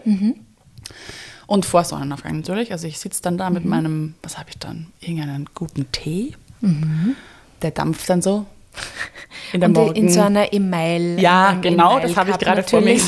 Und 1.48 1.66
vor 1.66 1.84
Sonnenaufgang 1.84 2.38
natürlich. 2.38 2.72
Also 2.72 2.88
ich 2.88 3.00
sitze 3.00 3.22
dann 3.22 3.38
da 3.38 3.50
Mhm. 3.50 3.54
mit 3.56 3.66
meinem, 3.66 4.16
was 4.24 4.38
habe 4.38 4.50
ich 4.50 4.58
dann? 4.58 4.88
Irgendeinen 5.00 5.50
guten 5.54 5.90
Tee. 5.92 6.34
Mhm. 6.62 7.16
Der 7.62 7.72
dampft 7.72 8.10
dann 8.10 8.22
so. 8.22 8.46
In 9.54 9.64
Und 9.64 9.98
in 9.98 10.10
so 10.10 10.22
einer 10.22 10.54
Email. 10.54 11.20
Ja, 11.20 11.50
einem 11.50 11.62
genau, 11.62 11.98
Email 11.98 12.08
das 12.08 12.18
habe 12.18 12.32
ich 12.32 12.38
gerade 12.38 12.64
vor 12.64 12.80
mir. 12.80 13.00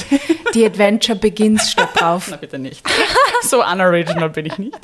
Die 0.53 0.65
Adventure 0.65 1.17
Begins 1.17 1.71
steht 1.71 1.87
drauf. 1.95 2.27
Na 2.31 2.35
bitte 2.35 2.59
nicht. 2.59 2.85
so 3.43 3.63
unoriginal 3.63 4.29
bin 4.29 4.47
ich 4.47 4.57
nicht. 4.57 4.77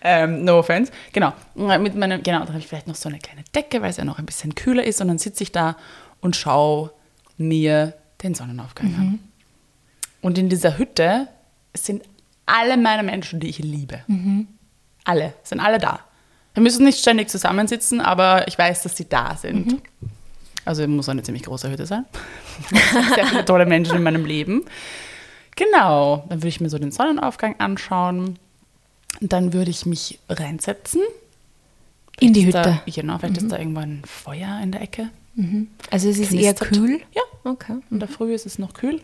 Ähm, 0.00 0.44
no 0.44 0.58
offense. 0.58 0.90
Genau. 1.12 1.32
Mit 1.54 1.94
meinem, 1.94 2.22
genau, 2.22 2.40
da 2.40 2.48
habe 2.48 2.58
ich 2.58 2.66
vielleicht 2.66 2.86
noch 2.86 2.94
so 2.94 3.08
eine 3.08 3.18
kleine 3.18 3.44
Decke, 3.54 3.82
weil 3.82 3.90
es 3.90 3.98
ja 3.98 4.04
noch 4.04 4.18
ein 4.18 4.26
bisschen 4.26 4.54
kühler 4.54 4.84
ist. 4.84 5.00
Und 5.02 5.08
dann 5.08 5.18
sitze 5.18 5.42
ich 5.42 5.52
da 5.52 5.76
und 6.20 6.34
schaue 6.34 6.92
mir 7.36 7.94
den 8.22 8.34
Sonnenaufgang 8.34 8.94
an. 8.94 9.18
Und 10.22 10.38
in 10.38 10.48
dieser 10.48 10.78
Hütte 10.78 11.28
sind 11.74 12.04
alle 12.46 12.76
meine 12.76 13.02
Menschen, 13.02 13.40
die 13.40 13.48
ich 13.48 13.58
liebe. 13.58 14.00
Alle, 15.04 15.34
sind 15.42 15.60
alle 15.60 15.78
da. 15.78 16.00
Wir 16.54 16.62
müssen 16.62 16.84
nicht 16.84 16.98
ständig 16.98 17.28
zusammensitzen, 17.28 18.00
aber 18.00 18.46
ich 18.48 18.56
weiß, 18.58 18.82
dass 18.82 18.96
sie 18.96 19.08
da 19.08 19.36
sind. 19.36 19.82
Also 20.64 20.86
muss 20.86 21.08
eine 21.08 21.22
ziemlich 21.22 21.42
große 21.44 21.70
Hütte 21.70 21.86
sein. 21.86 22.04
Sehr 23.14 23.26
viele 23.26 23.44
tolle 23.44 23.66
Menschen 23.66 23.96
in 23.96 24.02
meinem 24.02 24.24
Leben. 24.24 24.64
Genau, 25.56 26.24
dann 26.28 26.38
würde 26.38 26.48
ich 26.48 26.60
mir 26.60 26.70
so 26.70 26.78
den 26.78 26.92
Sonnenaufgang 26.92 27.56
anschauen. 27.58 28.38
Dann 29.20 29.52
würde 29.52 29.70
ich 29.70 29.86
mich 29.86 30.18
reinsetzen. 30.28 31.02
In 32.20 32.32
die 32.32 32.46
Hütte. 32.46 32.62
Da, 32.62 32.82
genau, 32.86 33.18
vielleicht 33.18 33.38
ist 33.38 33.50
da 33.50 33.58
irgendwo 33.58 33.80
ein 33.80 34.02
Feuer 34.06 34.60
in 34.62 34.72
der 34.72 34.82
Ecke. 34.82 35.10
Also 35.90 36.08
es 36.08 36.18
ist 36.18 36.32
eher 36.32 36.54
Knistert. 36.54 36.68
kühl. 36.72 37.00
Ja, 37.12 37.22
Okay. 37.44 37.78
in 37.90 37.98
der 37.98 38.08
Früh 38.08 38.32
ist 38.32 38.46
es 38.46 38.58
noch 38.58 38.72
kühl. 38.74 39.00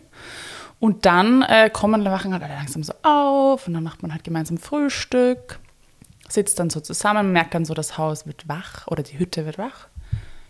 Und 0.79 1.05
dann 1.05 1.41
äh, 1.41 1.69
kommen, 1.69 2.05
wachen 2.05 2.31
halt 2.33 2.41
alle 2.43 2.53
langsam 2.53 2.83
so 2.83 2.93
auf 3.03 3.67
und 3.67 3.73
dann 3.73 3.83
macht 3.83 4.01
man 4.01 4.13
halt 4.13 4.23
gemeinsam 4.23 4.57
Frühstück, 4.57 5.59
sitzt 6.29 6.57
dann 6.59 6.69
so 6.69 6.79
zusammen, 6.79 7.33
merkt 7.33 7.53
dann 7.53 7.65
so, 7.65 7.73
das 7.73 7.97
Haus 7.97 8.25
wird 8.25 8.47
wach 8.47 8.87
oder 8.87 9.03
die 9.03 9.19
Hütte 9.19 9.45
wird 9.45 9.57
wach. 9.57 9.87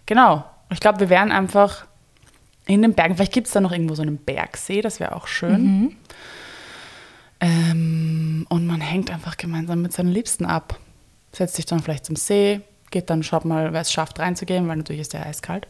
Genau. 0.05 0.45
Ich 0.71 0.79
glaube, 0.79 0.99
wir 0.99 1.09
wären 1.09 1.31
einfach 1.31 1.85
in 2.65 2.81
den 2.81 2.93
Bergen. 2.93 3.15
Vielleicht 3.15 3.33
gibt 3.33 3.47
es 3.47 3.53
da 3.53 3.61
noch 3.61 3.71
irgendwo 3.71 3.95
so 3.95 4.01
einen 4.01 4.17
Bergsee, 4.17 4.81
das 4.81 4.99
wäre 4.99 5.15
auch 5.15 5.27
schön. 5.27 5.95
Ähm, 7.39 8.45
und 8.49 8.67
man 8.67 8.81
hängt 8.81 9.11
einfach 9.11 9.37
gemeinsam 9.37 9.81
mit 9.81 9.93
seinen 9.93 10.11
Liebsten 10.11 10.45
ab. 10.45 10.77
Setzt 11.31 11.55
sich 11.55 11.65
dann 11.65 11.79
vielleicht 11.79 12.05
zum 12.05 12.15
See, 12.15 12.61
geht 12.91 13.09
dann, 13.09 13.23
schaut 13.23 13.45
mal, 13.45 13.73
wer 13.73 13.81
es 13.81 13.91
schafft 13.91 14.19
reinzugehen, 14.19 14.67
weil 14.67 14.77
natürlich 14.77 15.01
ist 15.01 15.13
der 15.13 15.25
eiskalt. 15.25 15.67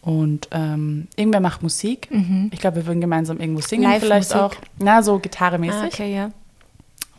Und 0.00 0.48
ähm, 0.52 1.08
irgendwer 1.16 1.40
macht 1.40 1.62
Musik. 1.62 2.08
Ich 2.52 2.60
glaube, 2.60 2.76
wir 2.76 2.86
würden 2.86 3.00
gemeinsam 3.00 3.40
irgendwo 3.40 3.62
singen 3.62 3.90
vielleicht 4.00 4.34
auch. 4.34 4.54
Na, 4.78 5.02
so 5.02 5.18
gitarremäßig. 5.18 5.80
Ah, 5.80 5.86
okay, 5.86 6.14
ja. 6.14 6.30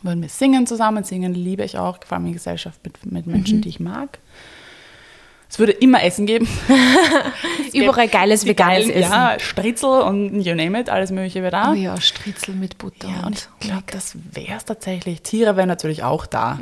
Würden 0.02 0.22
wir 0.22 0.28
singen 0.28 0.66
zusammen. 0.68 1.02
Singen 1.02 1.34
liebe 1.34 1.64
ich 1.64 1.78
auch, 1.78 1.98
vor 2.06 2.16
allem 2.16 2.26
in 2.26 2.32
Gesellschaft 2.34 2.80
mit, 2.84 3.04
mit 3.10 3.26
Menschen, 3.26 3.60
die 3.60 3.68
ich 3.68 3.80
mag. 3.80 4.20
Es 5.48 5.58
würde 5.58 5.72
immer 5.72 6.02
Essen 6.02 6.26
geben. 6.26 6.48
Überall 7.72 8.08
geiles 8.08 8.44
veganes 8.46 8.88
geilen, 8.88 8.90
Essen. 8.90 9.12
Ja, 9.12 9.38
Stritzel 9.38 10.02
und 10.02 10.40
you 10.40 10.54
name 10.54 10.80
it, 10.80 10.88
alles 10.90 11.10
mögliche 11.12 11.40
wäre 11.42 11.52
da. 11.52 11.70
Oh 11.72 11.74
ja, 11.74 12.00
Stritzel 12.00 12.54
mit 12.54 12.78
Butter. 12.78 13.08
Ja, 13.08 13.26
und 13.26 13.48
ich 13.60 13.66
glaube, 13.68 13.84
das 13.92 14.16
wäre 14.32 14.56
es 14.56 14.64
tatsächlich. 14.64 15.22
Tiere 15.22 15.56
wären 15.56 15.68
natürlich 15.68 16.02
auch 16.02 16.26
da. 16.26 16.58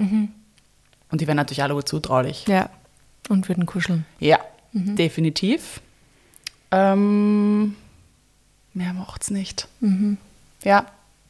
Und 1.11 1.21
die 1.21 1.27
wären 1.27 1.37
natürlich 1.37 1.63
alle 1.63 1.75
gut 1.75 1.89
zutraulich. 1.89 2.47
ja. 2.47 2.69
Und 3.31 3.49
würden 3.49 3.65
kuscheln. 3.65 4.05
Ja, 4.21 4.39
definitiv. 4.75 5.81
Ähm, 6.71 7.75
mehr 8.75 8.93
macht's 8.93 9.31
nicht. 9.31 9.67
Ja, 10.63 10.85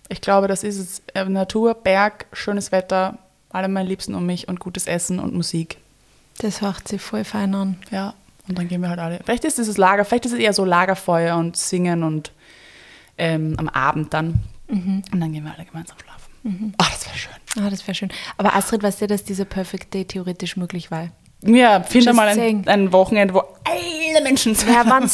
ich 0.09 0.21
glaube, 0.21 0.49
das 0.49 0.65
ist 0.65 0.79
es. 0.79 1.03
Äh, 1.15 1.25
Natur, 1.27 1.75
Berg, 1.75 2.27
schönes 2.33 2.73
Wetter, 2.73 3.19
alle 3.51 3.69
meine 3.69 3.89
Liebsten 3.89 4.15
um 4.17 4.27
mich 4.27 4.49
und 4.49 4.59
gutes 4.59 4.89
Essen 4.89 5.21
und 5.21 5.35
Musik. 5.35 5.77
Das 6.39 6.61
hört 6.61 6.87
sich 6.89 7.01
voll 7.01 7.25
fein 7.25 7.55
an. 7.55 7.77
Ja, 7.91 8.15
und 8.49 8.59
dann 8.59 8.69
gehen 8.69 8.81
wir 8.83 8.89
halt 8.91 8.99
alle. 9.01 9.21
Vielleicht 9.25 9.45
ist 9.45 9.59
es 9.59 9.77
Lager, 9.77 10.05
vielleicht 10.05 10.27
ist 10.27 10.33
es 10.33 10.39
eher 10.39 10.53
so 10.53 10.65
Lagerfeuer 10.65 11.37
und 11.37 11.57
Singen 11.57 12.03
und 12.03 12.33
ähm, 13.19 13.55
am 13.59 13.69
Abend 13.69 14.13
dann. 14.13 14.41
Und 14.69 15.05
dann 15.13 15.33
gehen 15.33 15.45
wir 15.45 15.55
alle 15.55 15.65
gemeinsam 15.65 15.97
schlafen. 15.99 16.75
Ach, 16.79 16.91
das 16.91 17.07
wäre 17.07 17.17
schön. 17.17 17.33
Ah, 17.65 17.71
das 17.71 17.87
wäre 17.87 17.95
schön. 17.95 18.11
Aber 18.37 18.55
Astrid, 18.57 18.83
weißt 18.83 19.01
du, 19.03 19.07
dass 19.07 19.25
dieser 19.25 19.45
Perfect 19.45 19.95
Day 19.95 20.05
theoretisch 20.05 20.57
möglich 20.57 20.91
war? 20.91 21.09
Ja, 21.47 21.83
finde 21.83 22.15
mal 22.15 22.27
ein, 22.29 22.67
ein 22.67 22.93
Wochenende, 22.93 23.35
wo 23.35 23.41
alle 23.65 24.23
Menschen 24.23 24.57
zu 24.57 24.67
Ja, 24.67 24.85
wenn 24.87 25.09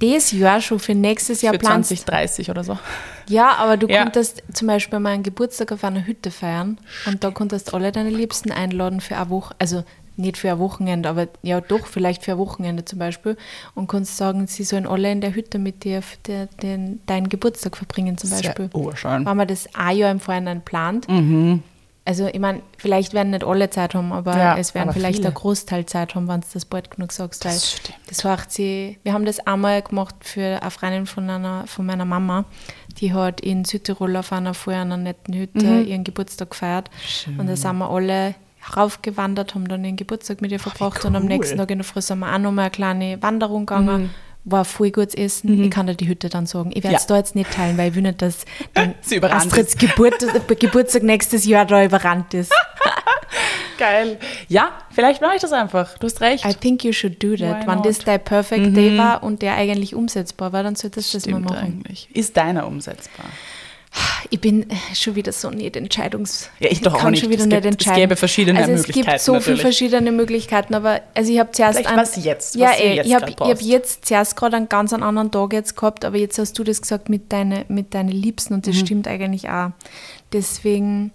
du 0.00 0.16
das 0.16 0.32
Jahr 0.32 0.60
schon 0.60 0.80
für 0.80 0.94
nächstes 0.94 1.42
Jahr 1.42 1.54
Für 1.54 1.60
planst. 1.60 1.90
2030 1.90 2.50
oder 2.50 2.64
so. 2.64 2.76
Ja, 3.28 3.54
aber 3.54 3.76
du 3.76 3.86
Ja. 3.88 4.02
konntest 4.02 4.42
zum 4.52 4.66
Beispiel 4.66 4.98
mal 4.98 5.10
einen 5.12 5.22
Geburtstag 5.22 5.70
auf 5.70 5.84
einer 5.84 6.04
Hütte 6.06 6.32
feiern 6.32 6.78
und 7.06 7.22
da 7.22 7.30
konntest 7.30 7.72
alle 7.72 7.92
deine 7.92 8.10
Liebsten 8.10 8.50
einladen 8.50 9.00
für 9.00 9.16
eine 9.16 9.30
Woche, 9.30 9.54
also 9.60 9.84
nicht 10.20 10.36
für 10.38 10.50
ein 10.52 10.58
Wochenende, 10.58 11.08
aber 11.08 11.28
ja 11.42 11.60
doch, 11.60 11.86
vielleicht 11.86 12.24
für 12.24 12.32
ein 12.32 12.38
Wochenende 12.38 12.84
zum 12.84 12.98
Beispiel 12.98 13.36
und 13.74 13.88
kannst 13.88 14.16
sagen, 14.16 14.46
sie 14.46 14.64
sollen 14.64 14.86
alle 14.86 15.10
in 15.10 15.20
der 15.20 15.34
Hütte 15.34 15.58
mit 15.58 15.84
dir 15.84 16.02
der, 16.26 16.46
den, 16.62 17.00
deinen 17.06 17.28
Geburtstag 17.28 17.76
verbringen 17.76 18.16
zum 18.18 18.30
Sehr 18.30 18.42
Beispiel. 18.42 18.70
urschön. 18.72 19.26
Wenn 19.26 19.36
man 19.36 19.48
das 19.48 19.68
ein 19.74 19.96
Jahr 19.96 20.10
im 20.10 20.20
Vorhinein 20.20 20.62
plant, 20.62 21.08
Mhm. 21.08 21.62
also 22.04 22.26
ich 22.26 22.38
meine, 22.40 22.60
vielleicht 22.78 23.12
werden 23.14 23.30
nicht 23.30 23.44
alle 23.44 23.70
Zeit 23.70 23.94
haben, 23.94 24.12
aber 24.12 24.36
Ja, 24.36 24.56
es 24.58 24.74
werden 24.74 24.88
aber 24.88 24.92
vielleicht 24.98 25.16
viele. 25.18 25.28
ein 25.28 25.34
Großteil 25.34 25.86
Zeit 25.86 26.14
haben, 26.14 26.26
wenn 26.28 26.40
du 26.40 26.46
das 26.52 26.64
bald 26.64 26.90
genug 26.90 27.12
sagst. 27.12 27.44
Das 27.44 27.72
stimmt. 27.72 27.98
Das 28.08 28.24
heißt, 28.24 28.50
sie, 28.52 28.98
wir 29.02 29.12
haben 29.12 29.24
das 29.24 29.38
einmal 29.46 29.82
gemacht 29.82 30.14
für 30.20 30.60
eine 30.60 30.70
Freundin 30.70 31.06
von, 31.06 31.28
einer, 31.30 31.66
von 31.66 31.86
meiner 31.86 32.04
Mama, 32.04 32.44
die 33.00 33.12
hat 33.12 33.40
in 33.40 33.64
Südtirol 33.64 34.16
auf 34.16 34.32
einer 34.32 34.54
vorher 34.54 34.82
einer 34.82 34.96
netten 34.96 35.34
Hütte 35.34 35.64
Mhm. 35.66 35.86
ihren 35.86 36.04
Geburtstag 36.04 36.50
gefeiert. 36.50 36.90
Und 37.38 37.46
da 37.46 37.54
sind 37.56 37.78
wir 37.78 37.88
alle 37.88 38.34
raufgewandert, 38.76 39.54
haben 39.54 39.68
dann 39.68 39.84
ihren 39.84 39.96
Geburtstag 39.96 40.40
mit 40.42 40.52
ihr 40.52 40.60
verbracht 40.60 41.04
und 41.04 41.16
am 41.16 41.22
cool. 41.22 41.28
nächsten 41.28 41.58
Tag 41.58 41.70
in 41.70 41.78
der 41.78 41.84
Früh 41.84 42.00
sind 42.00 42.18
wir 42.20 42.32
auch 42.34 42.38
nochmal 42.38 42.64
eine 42.66 42.70
kleine 42.70 43.22
Wanderung 43.22 43.66
gegangen. 43.66 44.10
War 44.44 44.64
voll 44.64 44.90
gutes 44.90 45.14
Essen. 45.14 45.62
Ich 45.64 45.70
kann 45.70 45.86
dir 45.86 45.94
die 45.94 46.08
Hütte 46.08 46.30
dann 46.30 46.46
sagen. 46.46 46.70
Ich 46.72 46.82
werde 46.82 46.96
es 46.96 47.02
Mhm. 47.02 47.08
Ja. 47.10 47.14
da 47.14 47.16
jetzt 47.18 47.34
nicht 47.34 47.50
teilen, 47.52 47.76
weil 47.76 47.90
ich 47.90 47.94
will 47.94 48.02
nicht, 48.02 48.22
dass 48.22 48.46
Astrids 49.22 49.76
Geburt, 49.76 50.14
Geburtstag 50.58 51.02
nächstes 51.02 51.44
Jahr 51.44 51.66
da 51.66 51.84
überrannt 51.84 52.32
ist. 52.32 52.50
Geil. 53.78 54.18
Ja, 54.48 54.72
vielleicht 54.90 55.20
mache 55.22 55.36
ich 55.36 55.40
das 55.42 55.52
einfach. 55.52 55.96
Du 55.98 56.06
hast 56.06 56.20
recht. 56.20 56.44
I 56.44 56.52
think 56.54 56.84
you 56.84 56.92
should 56.92 57.22
do 57.22 57.36
that. 57.36 57.62
Why 57.62 57.66
Wenn 57.66 57.82
das 57.82 57.98
dein 58.00 58.22
Perfect 58.22 58.76
Day 58.76 58.96
war 58.98 59.22
und 59.22 59.40
der 59.42 59.54
eigentlich 59.54 59.94
umsetzbar 59.94 60.52
war, 60.52 60.62
dann 60.62 60.74
solltest 60.74 61.12
du 61.14 61.18
das 61.18 61.26
mal 61.28 61.40
machen. 61.40 61.56
eigentlich. 61.56 62.08
Ist 62.14 62.36
deiner 62.36 62.66
umsetzbar? 62.66 63.24
Ich 64.32 64.40
bin 64.40 64.70
äh, 64.70 64.74
schon 64.94 65.16
wieder 65.16 65.32
so 65.32 65.50
nicht 65.50 65.74
entscheidungs... 65.74 66.48
Ja, 66.60 66.70
ich 66.70 66.80
doch 66.80 66.94
auch 66.94 66.98
kann 67.00 67.10
nicht. 67.10 67.20
schon 67.22 67.30
wieder 67.30 67.40
Es 67.40 67.46
nicht 67.46 67.54
gibt- 67.56 67.64
es 67.66 67.72
entscheiden. 67.72 68.00
gäbe 68.00 68.16
verschiedene 68.16 68.58
also 68.60 68.70
es 68.72 68.82
gibt 68.84 68.96
Möglichkeiten 68.98 69.18
so 69.24 69.32
viele 69.32 69.38
natürlich. 69.40 69.60
verschiedene 69.62 70.12
Möglichkeiten, 70.12 70.74
aber 70.74 71.00
also 71.14 71.32
ich 71.32 71.38
habe 71.40 71.50
zuerst... 71.50 71.78
Vielleicht 71.78 71.88
einen- 71.90 72.00
was 72.00 72.24
jetzt, 72.24 72.54
ja, 72.54 72.68
was 72.70 72.76
du 72.76 72.82
eh, 72.84 72.94
jetzt 72.94 73.06
ich 73.06 73.14
habe 73.14 73.26
hab 73.40 73.60
jetzt 73.62 74.06
zuerst 74.06 74.36
gerade 74.36 74.56
einen 74.56 74.68
ganz 74.68 74.92
anderen 74.92 75.32
Tag 75.32 75.52
jetzt 75.52 75.74
gehabt, 75.76 76.04
aber 76.04 76.16
jetzt 76.18 76.38
hast 76.38 76.56
du 76.58 76.62
das 76.62 76.80
gesagt 76.80 77.08
mit, 77.08 77.32
deine, 77.32 77.64
mit 77.68 77.92
deinen 77.94 78.10
Liebsten 78.10 78.54
und 78.54 78.66
das 78.68 78.76
Mhm. 78.76 78.86
stimmt 78.86 79.08
eigentlich 79.08 79.48
auch. 79.48 79.70
Deswegen, 80.32 81.10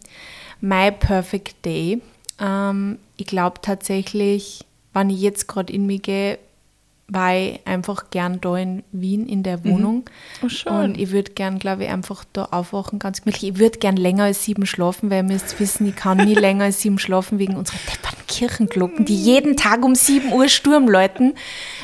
my 0.60 0.92
perfect 0.92 1.64
day. 1.66 2.02
Ähm, 2.42 3.00
ich 3.16 3.28
glaube 3.28 3.62
tatsächlich, 3.62 4.66
wenn 4.94 5.10
ich 5.10 5.22
jetzt 5.22 5.48
gerade 5.48 5.72
in 5.72 5.86
mich 5.86 6.02
gehe, 6.02 6.38
war 7.08 7.36
ich 7.36 7.60
einfach 7.66 8.10
gern 8.10 8.42
da 8.42 8.58
in 8.58 8.84
Wien 8.92 9.28
in 9.28 9.44
der 9.44 9.64
Wohnung. 9.64 10.10
Oh, 10.44 10.50
schön. 10.50 10.74
Und 10.74 10.98
ich 11.00 11.12
würde 11.12 11.32
gern, 11.32 11.60
glaube 11.60 11.84
ich, 11.84 11.90
einfach 11.90 12.26
da 12.34 12.46
aufwachen, 12.46 12.98
ganz 12.98 13.22
gemütlich. 13.22 13.52
Ich 13.52 13.60
würde 13.60 13.78
gern 13.78 13.96
länger 13.96 14.24
als 14.24 14.44
sieben 14.44 14.66
schlafen, 14.66 15.12
weil 15.12 15.18
ihr 15.18 15.24
müsst 15.24 15.60
wissen, 15.60 15.88
ich 15.88 15.96
kann 15.96 16.18
nie 16.18 16.34
länger 16.34 16.64
als 16.66 16.82
sieben 16.82 16.98
schlafen 16.98 17.38
wegen 17.38 17.56
unserer 17.56 17.78
depperten 17.92 18.26
Kirchenglocken, 18.28 19.06
die 19.06 19.16
jeden 19.16 19.56
Tag 19.56 19.86
um 19.86 19.94
sieben 19.94 20.34
Uhr 20.34 20.50
Sturm 20.50 20.88
läuten. 20.88 21.36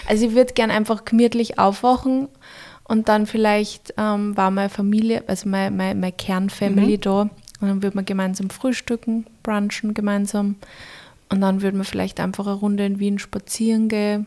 Also 0.07 0.25
ich 0.25 0.33
würde 0.33 0.53
gern 0.53 0.71
einfach 0.71 1.05
gemütlich 1.05 1.59
aufwachen 1.59 2.27
und 2.85 3.07
dann 3.07 3.27
vielleicht 3.27 3.93
ähm, 3.97 4.35
war 4.35 4.49
meine 4.49 4.69
Familie, 4.69 5.23
also 5.27 5.47
meine, 5.47 5.69
meine, 5.75 5.99
meine 5.99 6.11
Kernfamily 6.13 6.97
da 6.97 7.21
und 7.21 7.67
dann 7.67 7.83
würde 7.83 7.95
man 7.95 8.05
gemeinsam 8.05 8.49
frühstücken, 8.49 9.27
brunchen 9.43 9.93
gemeinsam 9.93 10.55
und 11.29 11.41
dann 11.41 11.61
würde 11.61 11.77
man 11.77 11.85
vielleicht 11.85 12.19
einfach 12.19 12.47
eine 12.47 12.55
Runde 12.55 12.85
in 12.85 12.99
Wien 12.99 13.19
spazieren 13.19 13.87
gehen 13.87 14.25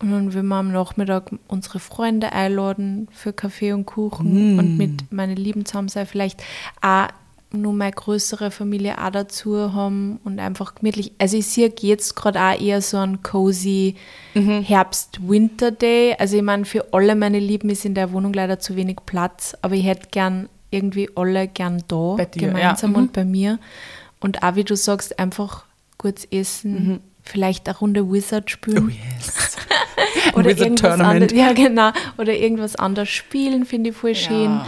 und 0.00 0.12
dann 0.12 0.32
würden 0.32 0.48
wir 0.48 0.56
am 0.56 0.72
Nachmittag 0.72 1.32
unsere 1.48 1.80
Freunde 1.80 2.32
einladen 2.32 3.08
für 3.10 3.32
Kaffee 3.32 3.72
und 3.72 3.84
Kuchen 3.86 4.58
und 4.58 4.76
mit 4.76 5.10
meinen 5.10 5.36
Lieben 5.36 5.66
zusammen 5.66 5.88
sein. 5.88 6.06
Vielleicht 6.06 6.42
auch 6.80 7.08
nur 7.50 7.72
meine 7.72 7.92
größere 7.92 8.50
Familie 8.50 9.02
auch 9.02 9.10
dazu 9.10 9.72
haben 9.72 10.20
und 10.22 10.38
einfach 10.38 10.76
gemütlich. 10.76 11.12
Also 11.18 11.38
ich 11.38 11.46
sehe 11.46 11.72
jetzt 11.80 12.14
gerade 12.14 12.40
auch 12.40 12.60
eher 12.60 12.82
so 12.82 12.98
einen 12.98 13.22
cozy 13.22 13.96
Herbst-Winter-Day. 14.34 16.16
Also 16.18 16.36
ich 16.36 16.42
meine, 16.42 16.64
für 16.64 16.92
alle 16.92 17.16
meine 17.16 17.40
Lieben 17.40 17.70
ist 17.70 17.84
in 17.84 17.94
der 17.94 18.12
Wohnung 18.12 18.32
leider 18.32 18.60
zu 18.60 18.76
wenig 18.76 18.98
Platz, 19.06 19.56
aber 19.62 19.74
ich 19.74 19.84
hätte 19.84 20.08
gern 20.10 20.48
irgendwie 20.70 21.08
alle 21.16 21.48
gern 21.48 21.82
da 21.88 22.16
dir, 22.16 22.48
gemeinsam 22.48 22.92
ja. 22.92 22.98
Mhm. 22.98 23.04
und 23.04 23.12
bei 23.14 23.24
mir. 23.24 23.58
Und 24.20 24.42
auch 24.42 24.54
wie 24.54 24.64
du 24.64 24.76
sagst, 24.76 25.18
einfach 25.18 25.64
kurz 25.96 26.26
essen, 26.30 27.00
vielleicht 27.28 27.68
eine 27.68 27.78
Runde 27.78 28.10
Wizard 28.10 28.50
spielen 28.50 28.84
Mhm. 28.86 28.92
Oh 28.92 29.14
yes. 29.16 29.56
oder 30.34 30.46
Wizard 30.46 30.60
irgendwas 30.60 30.80
Tournament. 30.90 31.22
anderes, 31.32 31.38
ja 31.38 31.52
genau, 31.52 31.90
oder 32.18 32.34
irgendwas 32.34 32.76
anderes 32.76 33.08
spielen, 33.10 33.64
finde 33.64 33.90
ich 33.90 33.96
voll 33.96 34.14
schön. 34.14 34.44
Ja. 34.50 34.66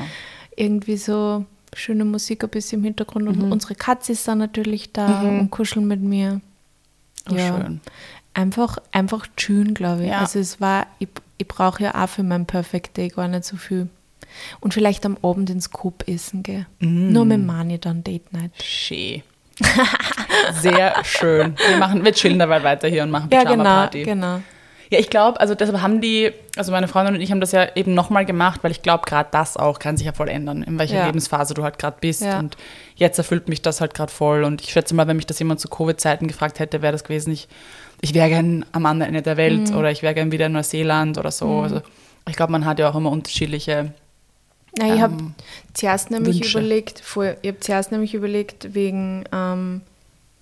Irgendwie 0.57 0.96
so 0.96 1.44
schöne 1.75 2.05
Musik 2.05 2.42
ein 2.44 2.51
bisschen 2.51 2.81
im 2.81 2.85
Hintergrund 2.85 3.25
Mhm. 3.25 3.42
und 3.44 3.53
unsere 3.53 3.75
Katze 3.75 4.12
ist 4.12 4.27
dann 4.29 4.38
natürlich 4.38 4.92
da 4.92 5.23
und 5.23 5.51
kuscheln 5.51 5.87
mit 5.87 6.01
mir. 6.03 6.40
Oh, 7.31 7.37
schön. 7.37 7.81
Einfach, 8.35 8.79
einfach 8.92 9.27
chillen, 9.37 9.75
glaube 9.75 10.03
ich. 10.05 10.09
Ja. 10.11 10.18
Also 10.20 10.38
es 10.38 10.61
war, 10.61 10.87
ich, 10.99 11.09
ich 11.38 11.46
brauche 11.49 11.83
ja 11.83 11.94
auch 12.05 12.09
für 12.09 12.23
mein 12.23 12.46
Perfect 12.46 12.96
Day 12.96 13.09
gar 13.09 13.29
nicht 13.29 13.44
so 13.44 13.57
viel. 13.57 13.88
Und 14.61 14.75
vielleicht 14.75 15.05
am 15.07 15.16
Abend 15.23 15.51
ins 15.51 15.70
Coop 15.70 16.07
essen 16.07 16.44
gehen. 16.44 16.66
Mm. 16.79 17.12
Nur 17.12 17.25
mit 17.25 17.44
Mani 17.44 17.79
dann 17.81 18.05
Date 18.05 18.33
Night. 18.33 18.53
Schön. 18.62 19.23
Sehr 20.61 20.94
schön. 21.05 21.55
Wir, 21.68 21.77
machen, 21.77 22.05
wir 22.05 22.12
chillen 22.12 22.38
dabei 22.38 22.62
weiter 22.62 22.88
hier 22.88 23.03
und 23.03 23.11
machen 23.11 23.29
Ja, 23.33 23.40
genau, 23.42 23.55
Pyjama-Party. 23.55 24.03
genau. 24.05 24.40
Ja, 24.92 24.99
ich 24.99 25.09
glaube, 25.09 25.38
also 25.38 25.55
deshalb 25.55 25.81
haben 25.83 26.01
die, 26.01 26.33
also 26.57 26.73
meine 26.73 26.88
Freundin 26.88 27.14
und 27.14 27.20
ich 27.20 27.31
haben 27.31 27.40
das 27.40 27.53
ja 27.53 27.68
eben 27.77 27.94
nochmal 27.94 28.25
gemacht, 28.25 28.59
weil 28.64 28.73
ich 28.73 28.83
glaube, 28.83 29.05
gerade 29.07 29.29
das 29.31 29.57
auch 29.57 29.79
kann 29.79 29.96
sich 29.96 30.07
ja 30.07 30.12
voll 30.12 30.29
ändern, 30.29 30.64
in 30.64 30.81
welcher 30.81 30.96
Ja. 30.96 31.07
Lebensphase 31.07 31.55
du 31.55 31.62
halt 31.62 31.79
gerade 31.79 31.99
bist. 32.01 32.23
Ja. 32.23 32.40
Und 32.40 32.57
jetzt 32.96 33.16
erfüllt 33.16 33.49
mich 33.49 33.62
das 33.62 33.81
halt 33.81 33.94
gerade 33.94 34.11
voll. 34.11 34.42
Und 34.42 34.61
ich 34.62 34.70
schätze 34.73 34.94
mal, 34.96 35.07
wenn 35.07 35.14
mich 35.16 35.27
das 35.27 35.38
jemand 35.38 35.61
zu 35.61 35.68
Covid-Zeiten 35.68 36.27
gefragt 36.27 36.59
hätte, 36.59 36.83
wäre 36.83 36.90
das 36.92 37.05
gewesen, 37.05 37.33
ich, 37.33 37.46
ich 38.01 38.14
wäre 38.14 38.29
gern 38.31 38.64
am 38.73 38.85
anderen 38.85 39.11
Ende 39.11 39.23
der 39.23 39.37
Welt 39.37 39.70
Mhm. 39.70 39.77
oder 39.77 39.92
ich 39.92 40.03
wäre 40.03 40.14
gern 40.14 40.33
wieder 40.33 40.46
in 40.46 40.53
Neuseeland 40.53 41.18
oder 41.18 41.31
so. 41.31 41.61
Also 41.61 41.83
ich 42.29 42.35
glaube, 42.35 42.51
man 42.51 42.64
hat 42.64 42.81
ja 42.81 42.90
auch 42.90 42.96
immer 42.96 43.12
unterschiedliche. 43.12 43.92
Na, 44.78 44.94
ich 44.94 45.00
habe 45.00 45.14
Ähm, 45.14 45.35
zuerst 45.74 46.11
nämlich 46.11 46.37
Wünsche. 46.37 46.59
überlegt, 46.59 47.00
voll, 47.00 47.37
ich 47.42 47.48
habe 47.48 47.61
zuerst 47.61 47.90
nämlich 47.92 48.14
überlegt, 48.14 48.74
wegen 48.74 49.24
ähm, 49.33 49.80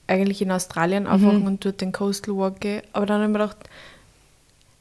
eigentlich 0.06 0.42
in 0.42 0.50
Australien 0.50 1.06
aufwachen 1.06 1.46
und 1.46 1.64
dort 1.64 1.80
den 1.80 1.92
Coastal 1.92 2.36
Walk 2.36 2.60
gehen. 2.60 2.82
Aber 2.92 3.06
dann 3.06 3.16
habe 3.22 3.24
ich 3.24 3.32
mir 3.38 3.44
gedacht, 3.44 3.56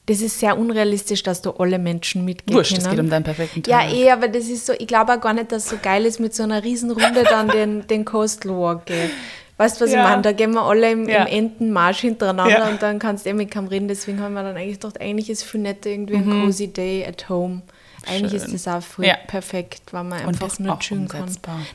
das 0.06 0.20
ist 0.22 0.38
sehr 0.40 0.56
unrealistisch, 0.58 1.22
dass 1.22 1.42
da 1.42 1.52
alle 1.58 1.78
Menschen 1.78 2.24
mitgehen 2.24 2.56
Wurscht, 2.56 2.78
es 2.78 2.88
geht 2.88 2.98
um 2.98 3.10
deinen 3.10 3.24
perfekten 3.24 3.62
ja, 3.66 3.80
Tag. 3.80 3.92
eh, 3.92 4.10
aber 4.10 4.28
das 4.28 4.46
ist 4.48 4.64
so, 4.64 4.72
ich 4.72 4.86
glaube 4.86 5.12
auch 5.14 5.20
gar 5.20 5.34
nicht, 5.34 5.52
dass 5.52 5.64
es 5.64 5.70
so 5.70 5.76
geil 5.82 6.06
ist, 6.06 6.18
mit 6.18 6.34
so 6.34 6.44
einer 6.44 6.64
Riesenrunde 6.64 7.24
dann 7.24 7.48
den, 7.50 7.86
den 7.86 8.04
Coastal 8.06 8.52
Walk 8.52 8.86
gehen. 8.86 9.10
Weißt 9.58 9.78
du, 9.80 9.84
was 9.84 9.92
Ja. 9.92 9.98
ich 10.02 10.08
meine? 10.08 10.22
Da 10.22 10.32
gehen 10.32 10.52
wir 10.52 10.62
alle 10.62 10.90
im, 10.92 11.08
Ja. 11.08 11.24
im 11.24 11.26
Entenmarsch 11.26 12.00
hintereinander 12.00 12.58
Ja. 12.60 12.68
und 12.70 12.80
dann 12.80 12.98
kannst 12.98 13.26
du 13.26 13.30
eh 13.30 13.32
mit 13.34 13.50
keinem 13.50 13.66
reden. 13.68 13.88
Deswegen 13.88 14.20
haben 14.20 14.32
wir 14.34 14.42
dann 14.42 14.56
eigentlich 14.56 14.80
gedacht, 14.80 14.98
eigentlich 15.00 15.28
ist 15.28 15.42
es 15.42 15.50
viel 15.50 15.60
netter 15.60 15.90
irgendwie 15.90 16.16
ein 16.16 16.30
cozy 16.30 16.68
day 16.68 17.04
at 17.06 17.28
home. 17.28 17.60
Eigentlich 18.08 18.32
Mhm. 18.42 18.46
Schön. 18.46 18.54
ist 18.54 18.66
das 18.66 18.74
auch 18.82 18.86
voll 18.86 19.06
Ja. 19.06 19.16
perfekt, 19.26 19.82
weil 19.92 20.04
man 20.04 20.20
einfach 20.26 20.58
nur 20.58 20.78
chillen 20.80 21.08
kann. 21.08 21.28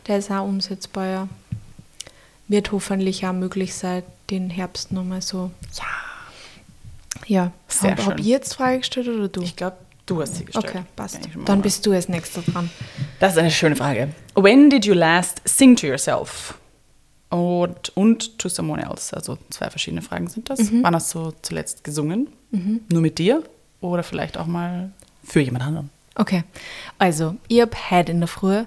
Der 0.08 0.18
ist 0.18 0.32
auch 0.32 0.44
umsetzbar, 0.46 1.06
ja. 1.08 1.28
Wird 2.48 2.72
hoffentlich 2.72 3.26
auch 3.26 3.34
möglich 3.34 3.74
sein, 3.74 4.04
den 4.30 4.50
Herbst 4.50 4.92
nochmal 4.92 5.22
so. 5.22 5.52
Ja. 5.78 5.84
Ja. 7.28 7.52
Sehr 7.68 7.92
Habe 7.92 8.06
hab 8.06 8.12
schön. 8.14 8.20
ich 8.20 8.26
jetzt 8.28 8.54
Frage 8.56 8.80
gestellt 8.80 9.08
oder 9.08 9.28
du? 9.30 9.42
Ich 9.42 9.56
glaube, 9.56 9.78
du 10.06 10.22
hast 10.22 10.36
sie 10.36 10.46
gestellt. 10.46 10.66
okay, 10.70 10.84
passt. 10.96 11.20
Dann 11.46 11.62
bist 11.62 11.86
du 11.86 11.92
als 11.94 12.10
nächster 12.10 12.42
dran. 12.42 12.70
Das 13.20 13.34
ist 13.34 13.38
eine 13.40 13.52
schöne 13.52 13.76
Frage. 13.78 14.10
When 14.36 14.70
did 14.70 14.86
you 14.86 14.94
last 14.94 15.42
sing 15.46 15.76
to 15.78 15.88
yourself? 15.88 16.56
Und, 17.30 17.96
und 17.96 18.38
to 18.38 18.50
someone 18.50 18.84
else? 18.84 19.16
Also 19.16 19.38
zwei 19.50 19.70
verschiedene 19.70 20.02
Fragen 20.02 20.28
sind 20.28 20.50
das. 20.50 20.60
Mhm. 20.60 20.84
Wann 20.84 20.94
hast 20.96 21.14
du 21.16 21.34
zuletzt 21.42 21.84
gesungen? 21.84 22.28
Nur 22.52 23.02
mit 23.02 23.18
dir? 23.18 23.42
Oder 23.82 24.04
vielleicht 24.04 24.38
auch 24.38 24.46
mal 24.46 24.92
für 25.24 25.40
jemand 25.40 25.66
anderen? 25.66 25.90
Okay, 26.16 26.44
also 27.00 27.36
ich 27.48 27.62
habe 27.62 27.72
heute 27.90 28.12
in 28.12 28.20
der 28.20 28.28
Früh 28.28 28.66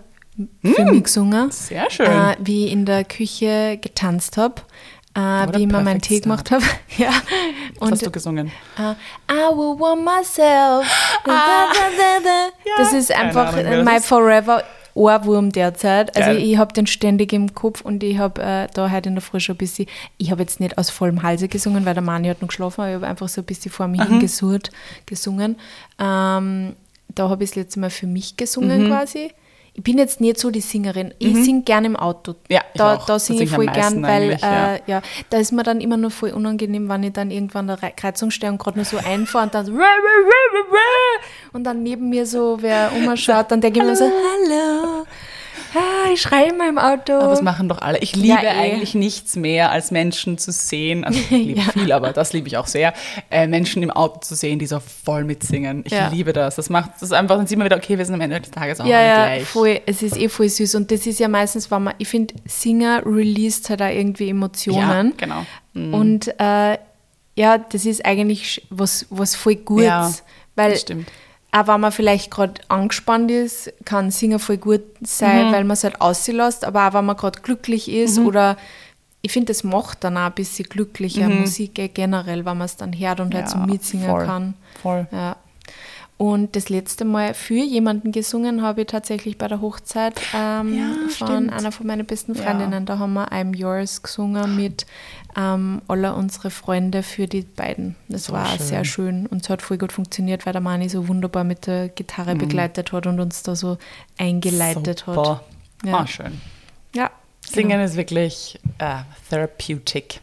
für 0.63 0.85
mich 0.85 1.05
gesungen, 1.05 1.51
Sehr 1.51 1.91
schön. 1.91 2.07
äh, 2.07 2.37
wie 2.41 2.67
ich 2.67 2.73
in 2.73 2.85
der 2.85 3.05
Küche 3.05 3.79
getanzt 3.81 4.37
habe, 4.37 4.63
äh, 5.15 5.21
wie 5.55 5.63
ich 5.63 5.67
mir 5.67 5.81
meinen 5.81 6.01
Tee 6.01 6.21
gemacht 6.21 6.51
habe. 6.51 6.65
ja. 6.99 7.11
Was 7.79 7.81
Und 7.89 7.93
hast 7.93 8.07
du 8.07 8.11
gesungen? 8.11 8.53
äh, 8.79 8.93
I 9.33 9.49
will 9.55 9.79
want 9.79 10.05
myself. 10.05 10.87
Da. 11.25 11.69
das 12.77 12.93
ist 12.93 13.13
einfach 13.13 13.55
Ahnung, 13.57 13.85
my 13.85 14.01
forever 14.01 14.63
Ohrwurm 14.95 15.53
derzeit. 15.53 16.17
Also 16.17 16.31
Geil. 16.31 16.43
ich 16.43 16.57
habe 16.57 16.73
den 16.73 16.87
ständig 16.87 17.33
im 17.33 17.55
Kopf 17.55 17.83
und 17.83 18.03
ich 18.03 18.19
habe 18.19 18.43
äh, 18.43 18.67
da 18.73 18.91
heute 18.91 19.11
in 19.11 19.15
der 19.15 19.23
Früh 19.23 19.41
schon 19.41 19.55
ein 19.55 19.59
bisschen, 19.59 19.87
ich 20.17 20.31
habe 20.31 20.41
jetzt 20.43 20.59
nicht 20.59 20.79
aus 20.79 20.91
vollem 20.91 21.23
Halse 21.23 21.49
gesungen, 21.49 21.85
weil 21.85 21.95
der 21.95 22.03
Mani 22.03 22.29
hat 22.29 22.41
noch 22.41 22.49
geschlafen, 22.49 22.81
aber 22.81 22.91
ich 22.91 22.95
habe 22.97 23.07
einfach 23.07 23.29
so 23.29 23.43
ein 23.43 23.45
bisschen 23.45 23.71
vor 23.71 23.89
mir 23.89 24.03
hingesurrt 24.05 24.71
gesungen. 25.05 25.57
Ähm, 25.99 26.75
da 27.17 27.29
habe 27.29 27.43
ich 27.43 27.51
das 27.51 27.57
letzte 27.57 27.81
Mal 27.81 27.91
für 27.91 28.07
mich 28.07 28.37
gesungen 28.37 28.85
Mhm. 28.85 28.89
quasi. 28.91 29.33
ich 29.79 29.83
bin 29.83 29.99
jetzt 29.99 30.23
nicht 30.23 30.39
so 30.41 30.51
die 30.51 30.63
Singerin. 30.63 31.13
Ich 31.19 31.35
singe 31.45 31.61
gerne 31.63 31.87
im 31.89 31.97
Auto. 31.97 32.33
Mhm. 32.33 32.37
Ja, 32.49 32.63
ich 32.73 32.79
da, 32.79 32.97
da 33.07 33.19
singe 33.19 33.39
sing 33.41 33.47
ich 33.49 33.53
voll 33.55 33.67
gern, 33.67 34.03
weil 34.03 34.39
ja. 34.41 34.75
äh, 34.77 34.81
ja, 34.87 35.03
da 35.29 35.37
ist 35.37 35.53
mir 35.53 35.65
dann 35.65 35.83
immer 35.83 35.99
nur 35.99 36.11
voll 36.11 36.31
unangenehm, 36.31 36.89
wenn 36.89 37.03
ich 37.03 37.13
dann 37.13 37.31
irgendwann 37.31 37.69
an 37.69 37.77
der 37.79 37.89
Re- 37.91 37.93
Kreuzung 37.95 38.31
stehe 38.31 38.51
und 38.51 38.57
gerade 38.59 38.79
nur 38.79 38.87
so 38.87 38.97
einfahre 38.97 39.45
und 39.45 39.55
dann 39.55 39.67
so 39.67 39.73
und 41.53 41.65
dann 41.65 41.83
neben 41.83 42.09
mir 42.09 42.25
so 42.27 42.57
wer 42.61 42.91
umschaut, 42.95 43.51
dann 43.51 43.61
denke 43.61 43.81
ich 43.81 43.85
mir 43.85 43.97
so, 43.97 44.05
hallo, 44.05 45.05
ah, 45.77 46.11
ich 46.13 46.21
schreie 46.23 46.51
in 46.51 46.57
meinem 46.57 46.79
Auto. 46.79 47.13
Aber 47.13 47.29
das 47.31 47.43
machen 47.43 47.69
doch 47.69 47.79
alle. 47.79 47.99
Ich 47.99 48.17
liebe 48.17 48.43
eh. 48.43 48.49
eigentlich 48.49 48.95
nichts 48.95 49.37
mehr, 49.37 49.71
als 49.71 49.91
Menschen 49.91 50.39
zu 50.39 50.53
sehen. 50.53 51.05
Also 51.05 51.19
ich 51.31 51.31
liebe 51.31 51.61
viel, 51.61 51.93
aber 51.93 52.13
das 52.13 52.33
liebe 52.33 52.49
ich 52.49 52.57
auch 52.57 52.67
sehr. 52.67 52.95
Äh, 53.31 53.47
Menschen 53.47 53.83
im 53.83 53.91
Auto 53.91 54.21
zu 54.21 54.35
sehen, 54.35 54.59
die 54.59 54.67
so 54.67 54.81
voll 54.81 55.25
mitsingen. 55.25 55.83
Ich 55.85 55.93
Ja. 55.93 56.09
liebe 56.09 56.33
das. 56.33 56.57
Das 56.57 56.71
macht 56.71 56.91
das 57.01 57.13
einfach, 57.13 57.37
dann 57.37 57.47
sieht 57.47 57.59
man 57.59 57.65
wieder, 57.67 57.77
okay, 57.77 57.99
wir 57.99 58.05
sind 58.05 58.15
am 58.15 58.21
Ende 58.21 58.41
des 58.41 58.51
Tages 58.51 58.81
auch 58.81 58.87
ja, 58.87 58.99
alle 58.99 59.07
ja, 59.07 59.27
gleich. 59.27 59.45
voll, 59.45 59.81
es 59.87 60.03
ist 60.03 60.17
eh 60.17 60.29
voll 60.29 60.49
süß 60.49 60.75
und 60.77 60.91
das 60.91 61.07
ist 61.07 61.21
ja 61.21 61.29
meistens, 61.29 61.71
wenn 61.71 61.85
man, 61.85 61.95
ich 61.99 62.09
finde, 62.09 62.35
Singer 62.47 63.03
released 63.05 63.69
halt 63.71 63.83
auch 63.83 63.89
irgendwie 63.89 64.31
Emotionen. 64.31 65.09
Ja, 65.09 65.17
genau. 65.17 65.47
Mhm. 65.75 65.95
Und 65.95 66.29
äh, 66.39 66.79
ja, 67.37 67.59
das 67.59 67.85
ist 67.85 68.05
eigentlich 68.05 68.67
was, 68.71 69.07
was 69.11 69.37
voll 69.37 69.57
Gutes. 69.57 69.87
Ja, 69.87 70.13
weil 70.55 70.73
das 70.73 70.81
stimmt. 70.81 71.09
Auch 71.61 71.67
wenn 71.69 71.81
man 71.81 71.93
vielleicht 71.93 72.31
gerade 72.31 72.61
angespannt 72.69 73.31
ist, 73.31 73.73
kann 73.85 74.11
Singen 74.11 74.39
voll 74.39 74.59
gut 74.59 74.83
sein, 75.03 75.49
Mhm. 75.49 75.53
weil 75.53 75.65
man 75.65 75.75
es 75.75 75.85
halt 75.85 76.01
auslässt. 76.01 76.65
Aber 76.65 76.89
auch 76.89 76.95
wenn 76.95 77.05
man 77.05 77.17
gerade 77.17 77.41
glücklich 77.41 77.89
ist 77.91 78.19
Mhm. 78.19 78.27
oder 78.27 78.57
ich 79.23 79.33
finde, 79.33 79.47
das 79.53 79.65
macht 79.65 80.05
dann 80.05 80.17
auch 80.17 80.27
ein 80.27 80.33
bisschen 80.35 80.69
glücklicher 80.69 81.29
Musik 81.29 81.79
eh 81.79 81.89
generell, 81.89 82.45
wenn 82.45 82.59
man 82.59 82.67
es 82.67 82.77
dann 82.77 82.93
hört 82.97 83.21
und 83.21 83.35
halt 83.35 83.49
so 83.49 83.57
Mhm. 83.59 83.65
Ja, 83.65 83.67
mitsingen 83.73 84.11
voll, 84.11 84.25
kann. 84.27 84.55
voll. 84.83 85.07
Ja. 85.11 85.37
Und 86.19 86.57
das 86.57 86.71
letzte 86.71 87.05
Mal 87.05 87.35
für 87.35 87.63
jemanden 87.63 88.11
gesungen 88.11 88.63
habe 88.63 88.81
ich 88.83 88.87
tatsächlich 88.87 89.37
bei 89.37 89.49
der 89.49 89.61
Hochzeit 89.61 90.19
ähm, 90.35 90.75
Ja, 90.79 90.93
von 91.11 91.27
stimmt. 91.29 91.53
einer 91.53 91.73
von 91.73 91.87
meinen 91.87 92.07
besten 92.07 92.35
Ja. 92.35 92.43
Freundinnen. 92.43 92.87
Da 92.87 92.99
haben 92.99 93.13
wir 93.13 93.31
I'm 93.33 93.55
Yours 93.55 94.03
gesungen 94.03 94.57
mit 94.57 94.87
ähm, 95.37 95.83
aller 95.89 96.17
unsere 96.17 96.49
Freunde 96.51 97.03
für 97.03 97.27
die 97.27 97.43
beiden. 97.43 97.97
Das 98.09 98.25
So 98.25 98.33
war 98.33 98.47
schön. 98.47 98.67
sehr 98.67 98.85
schön 98.87 99.27
und 99.27 99.43
es 99.43 99.51
hat 99.51 99.61
voll 99.61 99.77
gut 99.77 99.93
funktioniert, 99.93 100.47
weil 100.47 100.55
der 100.55 100.63
Mani 100.63 100.89
so 100.89 101.07
wunderbar 101.07 101.45
mit 101.45 101.67
der 101.67 101.91
Gitarre 101.91 102.35
begleitet 102.35 102.93
hat 102.93 103.07
und 103.07 103.21
uns 103.21 103.43
da 103.43 103.55
so 103.55 103.77
eingeleitet 104.17 105.05
Mhm. 105.07 105.13
Super. 105.15 105.31
hat. 105.31 105.43
Ja. 105.85 105.99
Ah, 105.99 106.07
schön. 106.07 106.41
Ja. 106.95 107.11
Singen 107.47 107.79
ist 107.83 107.95
wirklich 107.97 108.59
äh, 108.79 109.01
therapeutic. 109.29 110.21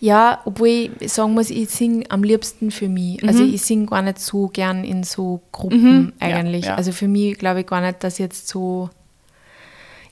Ja, 0.00 0.40
obwohl 0.44 0.90
ich 1.00 1.12
sagen 1.12 1.34
muss, 1.34 1.50
ich 1.50 1.68
singe 1.70 2.04
am 2.10 2.22
liebsten 2.22 2.70
für 2.70 2.88
mich. 2.88 3.22
Also 3.26 3.44
ich 3.44 3.62
singe 3.62 3.86
gar 3.86 4.02
nicht 4.02 4.18
so 4.18 4.48
gern 4.48 4.84
in 4.84 5.04
so 5.04 5.40
Gruppen 5.52 5.82
Mhm. 6.06 6.12
Ja, 6.20 6.26
eigentlich. 6.36 6.66
ja. 6.66 6.74
Also 6.74 6.92
für 6.92 7.08
mich 7.08 7.38
glaube 7.38 7.60
ich 7.60 7.66
gar 7.66 7.80
nicht, 7.80 8.02
dass 8.02 8.18
jetzt 8.18 8.48
so, 8.48 8.90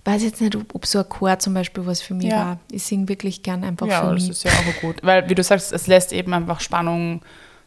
ich 0.00 0.06
weiß 0.06 0.22
jetzt 0.22 0.40
nicht, 0.40 0.54
ob, 0.56 0.74
ob 0.74 0.86
so 0.86 0.98
ein 1.00 1.08
Chor 1.08 1.38
zum 1.38 1.54
Beispiel 1.54 1.84
was 1.86 2.00
für 2.00 2.14
mich 2.14 2.28
Ja. 2.28 2.36
war. 2.36 2.58
Ich 2.70 2.84
singe 2.84 3.08
wirklich 3.08 3.42
gern 3.42 3.64
einfach 3.64 3.86
Ja, 3.86 4.00
für 4.02 4.14
das 4.14 4.22
mich. 4.22 4.30
ist 4.30 4.44
ja 4.44 4.52
auch 4.52 4.80
gut. 4.80 4.96
Weil, 5.02 5.28
wie 5.28 5.34
du 5.34 5.42
sagst, 5.42 5.72
es 5.72 5.86
lässt 5.86 6.12
eben 6.12 6.32
einfach 6.34 6.60
Spannung 6.60 7.22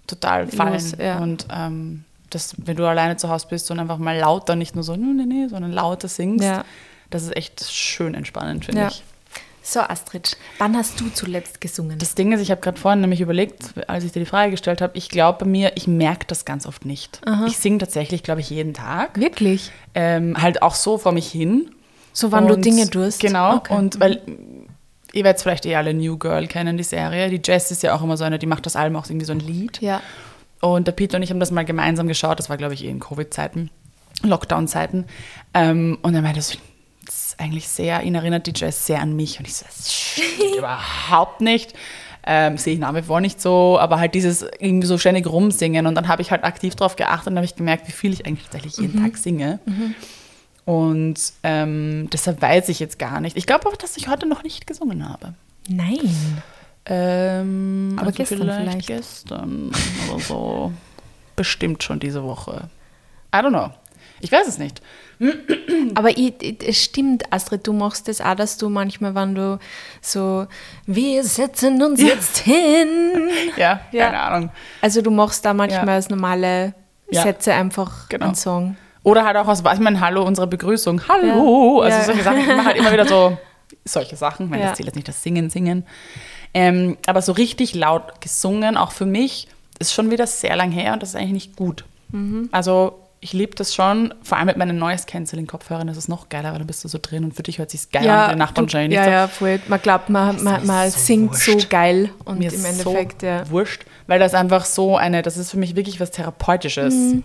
total 0.07 0.47
fallen. 0.47 0.73
Los, 0.73 0.93
ja. 0.99 1.19
Und 1.19 1.45
ähm, 1.53 2.03
das, 2.29 2.55
wenn 2.57 2.77
du 2.77 2.85
alleine 2.87 3.17
zu 3.17 3.29
Hause 3.29 3.47
bist 3.49 3.69
und 3.71 3.79
einfach 3.79 3.97
mal 3.97 4.17
lauter, 4.17 4.55
nicht 4.55 4.73
nur 4.75 4.83
so, 4.83 4.95
nee, 4.95 5.05
nee, 5.13 5.25
nee, 5.25 5.47
sondern 5.49 5.71
lauter 5.71 6.07
singst, 6.07 6.45
Ja. 6.45 6.63
das 7.09 7.23
ist 7.23 7.35
echt 7.35 7.65
schön 7.69 8.13
entspannend, 8.15 8.65
finde 8.65 8.81
Ja. 8.81 8.87
ich. 8.87 9.03
So, 9.71 9.79
Astrid, 9.79 10.35
wann 10.57 10.75
hast 10.75 10.99
du 10.99 11.07
zuletzt 11.13 11.61
gesungen? 11.61 11.97
Das 11.97 12.13
Ding 12.13 12.33
ist, 12.33 12.41
ich 12.41 12.51
habe 12.51 12.59
gerade 12.59 12.77
vorhin 12.77 12.99
nämlich 12.99 13.21
überlegt, 13.21 13.73
als 13.87 14.03
ich 14.03 14.11
dir 14.11 14.19
die 14.19 14.25
Frage 14.25 14.51
gestellt 14.51 14.81
habe, 14.81 14.97
ich 14.97 15.07
glaube 15.07 15.45
bei 15.45 15.49
mir, 15.49 15.71
ich 15.77 15.87
merke 15.87 16.25
das 16.27 16.43
ganz 16.43 16.65
oft 16.65 16.83
nicht. 16.85 17.21
Ich 17.47 17.55
singe 17.55 17.77
tatsächlich, 17.77 18.21
glaube 18.21 18.41
ich, 18.41 18.49
jeden 18.49 18.73
Tag. 18.73 19.17
Wirklich? 19.17 19.71
Ähm, 19.95 20.35
halt 20.41 20.61
auch 20.61 20.75
so 20.75 20.97
vor 20.97 21.13
mich 21.13 21.31
hin. 21.31 21.71
So, 22.11 22.33
wann 22.33 22.47
du 22.47 22.55
Und- 22.55 22.65
Dinge 22.65 22.89
tust? 22.89 23.21
Genau. 23.21 23.55
Okay. 23.55 23.73
Und 23.73 23.97
weil 24.01 24.21
ihr 25.13 25.23
werdet 25.23 25.41
vielleicht 25.41 25.65
eh 25.65 25.77
alle 25.77 25.93
New 25.93 26.17
Girl 26.17 26.47
kennen, 26.47 26.75
die 26.75 26.83
Serie. 26.83 27.29
Die 27.29 27.39
Jess 27.41 27.71
ist 27.71 27.81
ja 27.81 27.95
auch 27.95 28.01
immer 28.03 28.17
so 28.17 28.25
eine, 28.25 28.39
die 28.39 28.47
macht 28.47 28.65
das 28.65 28.75
Album 28.75 28.97
auch 28.97 29.05
irgendwie 29.05 29.25
so 29.25 29.31
ein 29.31 29.39
Lied. 29.39 29.81
Ja. 29.81 30.01
Und 30.59 30.85
der 30.85 30.91
Peter 30.91 31.15
und 31.15 31.23
ich 31.23 31.29
haben 31.29 31.39
das 31.39 31.49
mal 31.51 31.63
gemeinsam 31.63 32.09
geschaut. 32.09 32.39
Das 32.39 32.49
war, 32.49 32.57
glaube 32.57 32.73
ich, 32.73 32.83
eh 32.83 32.89
in 32.89 32.99
Covid-Zeiten, 32.99 33.69
Lockdown-Zeiten. 34.23 35.05
Ähm, 35.53 35.97
und 36.01 36.13
er 36.13 36.21
meinte, 36.21 36.39
das 36.39 36.57
ist 37.31 37.39
eigentlich 37.39 37.67
sehr, 37.67 38.01
ihn 38.03 38.15
erinnert 38.15 38.47
die 38.47 38.53
Jazz 38.55 38.85
sehr 38.85 39.01
an 39.01 39.15
mich. 39.15 39.39
Und 39.39 39.47
ich 39.47 39.55
so, 39.55 39.65
das 39.65 39.93
stimmt 39.93 40.55
überhaupt 40.57 41.41
nicht. 41.41 41.73
Ähm, 42.23 42.57
sehe 42.57 42.75
ich 42.75 42.79
nach 42.79 42.93
wie 42.93 43.01
vor 43.01 43.19
nicht 43.19 43.41
so, 43.41 43.79
aber 43.79 43.99
halt 43.99 44.13
dieses 44.13 44.45
irgendwie 44.59 44.85
so 44.85 44.97
ständig 44.97 45.25
rumsingen. 45.25 45.87
Und 45.87 45.95
dann 45.95 46.07
habe 46.07 46.21
ich 46.21 46.29
halt 46.31 46.43
aktiv 46.43 46.75
darauf 46.75 46.95
geachtet 46.95 47.31
und 47.31 47.37
habe 47.37 47.45
ich 47.45 47.55
gemerkt, 47.55 47.87
wie 47.87 47.91
viel 47.91 48.13
ich 48.13 48.25
eigentlich 48.25 48.43
tatsächlich 48.43 48.77
jeden 48.77 49.01
Tag 49.03 49.17
singe. 49.17 49.59
Und 50.65 51.15
ähm, 51.43 52.09
deshalb 52.13 52.41
weiß 52.41 52.69
ich 52.69 52.79
jetzt 52.79 52.99
gar 52.99 53.21
nicht. 53.21 53.37
Ich 53.37 53.47
glaube 53.47 53.67
auch, 53.67 53.75
dass 53.75 53.97
ich 53.97 54.07
heute 54.07 54.27
noch 54.27 54.43
nicht 54.43 54.67
gesungen 54.67 55.07
habe. 55.09 55.33
Nein. 55.67 56.41
Ähm, 56.85 57.97
Aber 57.99 58.11
gestern 58.11 58.39
vielleicht. 58.39 58.87
Gestern 58.87 59.71
oder 60.09 60.19
so. 60.19 60.71
Bestimmt 61.35 61.81
schon 61.81 61.99
diese 61.99 62.23
Woche. 62.23 62.69
I 63.33 63.39
don't 63.39 63.49
know. 63.49 63.71
Ich 64.21 64.31
weiß 64.31 64.47
es 64.47 64.57
nicht. 64.57 64.81
Aber 65.95 66.09
ich, 66.09 66.33
ich- 66.41 66.67
es 66.67 66.83
stimmt, 66.83 67.31
Astrid, 67.31 67.65
du 67.67 67.73
machst 67.73 68.07
das 68.07 68.21
auch, 68.21 68.35
dass 68.35 68.57
du 68.57 68.69
manchmal, 68.69 69.13
wenn 69.15 69.35
du 69.35 69.59
so, 70.01 70.47
wir 70.85 71.23
setzen 71.23 71.81
uns 71.81 72.01
jetzt 72.01 72.37
hin. 72.39 73.29
Ja, 73.57 73.81
Ja. 73.91 74.05
keine 74.05 74.19
Ahnung. 74.19 74.49
Also 74.81 75.01
du 75.01 75.11
machst 75.11 75.45
da 75.45 75.53
manchmal 75.53 75.87
Ja. 75.87 75.93
als 75.95 76.09
normale 76.09 76.73
Ja. 77.11 77.23
Sätze 77.23 77.53
einfach 77.53 78.09
Genau. 78.09 78.27
einen 78.27 78.35
Song. 78.35 78.77
Oder 79.03 79.25
halt 79.25 79.35
auch 79.37 79.47
aus, 79.47 79.59
ich 79.61 79.79
meine, 79.79 79.99
Hallo, 79.99 80.23
unsere 80.23 80.47
Begrüßung. 80.47 81.01
Hallo. 81.07 81.83
Ja. 81.83 81.85
Also 81.85 81.97
Ja. 81.99 82.03
solche 82.05 82.23
Sachen. 82.23 82.39
Ich 82.39 82.47
mache 82.47 82.65
halt 82.65 82.77
immer 82.77 82.91
wieder 82.93 83.07
so 83.07 83.37
solche 83.85 84.15
Sachen. 84.15 84.45
Ich 84.45 84.49
meine, 84.51 84.63
Ja. 84.63 84.69
das 84.69 84.77
zählt 84.77 84.87
jetzt 84.87 84.95
nicht 84.95 85.07
das 85.07 85.21
Singen, 85.23 85.49
Singen. 85.49 85.85
Ähm, 86.53 86.97
aber 87.07 87.21
so 87.21 87.31
richtig 87.31 87.73
laut 87.75 88.21
gesungen, 88.21 88.77
auch 88.77 88.91
für 88.91 89.05
mich, 89.05 89.47
ist 89.79 89.93
schon 89.93 90.11
wieder 90.11 90.27
sehr 90.27 90.55
lang 90.55 90.71
her 90.71 90.93
und 90.93 91.01
das 91.01 91.09
ist 91.09 91.15
eigentlich 91.15 91.31
nicht 91.31 91.55
gut. 91.55 91.85
Mhm. 92.09 92.49
Also 92.51 92.99
ich 93.23 93.33
liebe 93.33 93.53
das 93.55 93.75
schon, 93.75 94.15
vor 94.23 94.39
allem 94.39 94.47
mit 94.47 94.57
meinen 94.57 94.79
Noise 94.79 95.05
Canceling 95.05 95.45
Kopfhörern 95.45 95.87
ist 95.89 95.97
es 95.97 96.07
noch 96.07 96.29
geiler, 96.29 96.51
weil 96.51 96.57
dann 96.57 96.65
bist 96.65 96.83
du 96.83 96.87
so 96.87 96.97
drin 96.99 97.23
und 97.23 97.35
für 97.35 97.43
dich 97.43 97.59
hört 97.59 97.69
sich 97.69 97.91
geil 97.91 98.09
an, 98.09 98.31
die 98.31 98.35
Nachbarn 98.35 98.65
du, 98.65 98.77
nicht 98.79 98.93
ja, 98.93 99.03
so. 99.05 99.09
ja, 99.11 99.27
voll. 99.27 99.59
Man 99.67 99.79
glaubt, 99.79 100.09
man, 100.09 100.43
man, 100.43 100.65
man 100.65 100.89
so 100.89 100.97
singt 100.97 101.35
so 101.37 101.53
wurscht. 101.53 101.69
geil 101.69 102.09
und 102.25 102.39
Mir 102.39 102.49
im 102.49 102.55
ist 102.55 102.65
Endeffekt, 102.65 103.21
so 103.21 103.27
ja. 103.27 103.47
wurscht, 103.51 103.85
weil 104.07 104.19
das 104.19 104.33
einfach 104.33 104.65
so 104.65 104.97
eine, 104.97 105.21
das 105.21 105.37
ist 105.37 105.51
für 105.51 105.57
mich 105.57 105.75
wirklich 105.75 105.99
was 105.99 106.09
Therapeutisches. 106.09 106.93
Mhm. 106.95 107.23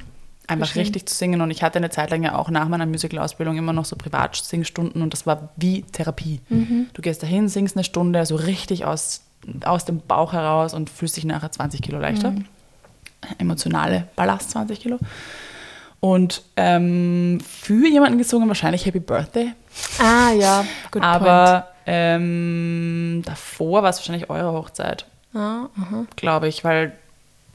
Einfach 0.48 0.66
Verstehe. 0.66 0.82
richtig 0.82 1.06
zu 1.06 1.14
singen 1.14 1.40
und 1.40 1.50
ich 1.50 1.62
hatte 1.64 1.78
eine 1.78 1.90
Zeit 1.90 2.10
lang 2.10 2.22
ja 2.22 2.36
auch 2.36 2.50
nach 2.50 2.68
meiner 2.68 2.86
Musical-Ausbildung 2.86 3.56
immer 3.56 3.72
noch 3.72 3.84
so 3.86 3.96
Privatsingstunden 3.96 5.02
und 5.02 5.12
das 5.12 5.26
war 5.26 5.48
wie 5.56 5.82
Therapie. 5.82 6.40
Mhm. 6.50 6.86
Du 6.92 7.02
gehst 7.02 7.22
dahin, 7.22 7.48
singst 7.48 7.74
eine 7.74 7.82
Stunde 7.82 8.24
so 8.26 8.36
richtig 8.36 8.84
aus, 8.84 9.22
aus 9.64 9.86
dem 9.86 9.98
Bauch 10.00 10.34
heraus 10.34 10.72
und 10.74 10.88
fühlst 10.90 11.16
dich 11.16 11.24
nachher 11.24 11.50
20 11.50 11.80
Kilo 11.82 11.98
leichter. 11.98 12.30
Mhm. 12.32 12.44
Emotionale 13.38 14.06
Ballast 14.14 14.50
20 14.50 14.78
Kilo. 14.78 14.98
Und 16.00 16.42
ähm, 16.56 17.38
für 17.48 17.86
jemanden 17.88 18.18
gesungen 18.18 18.48
wahrscheinlich 18.48 18.84
Happy 18.86 19.00
Birthday. 19.00 19.52
Ah, 19.98 20.30
ja, 20.32 20.64
gut. 20.90 21.02
Aber 21.02 21.68
ähm, 21.86 23.22
davor 23.24 23.82
war 23.82 23.90
es 23.90 23.98
wahrscheinlich 23.98 24.28
eure 24.30 24.52
Hochzeit 24.52 25.06
Ah, 25.34 25.66
aha. 25.78 26.06
glaube 26.16 26.48
ich, 26.48 26.64
weil 26.64 26.92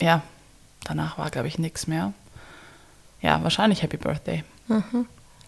ja, 0.02 0.22
danach 0.84 1.18
war, 1.18 1.30
glaube 1.30 1.48
ich, 1.48 1.60
nichts 1.60 1.88
mehr. 1.88 2.14
Ja, 3.22 3.42
wahrscheinlich 3.44 3.84
Happy 3.84 3.98
Birthday. 3.98 4.44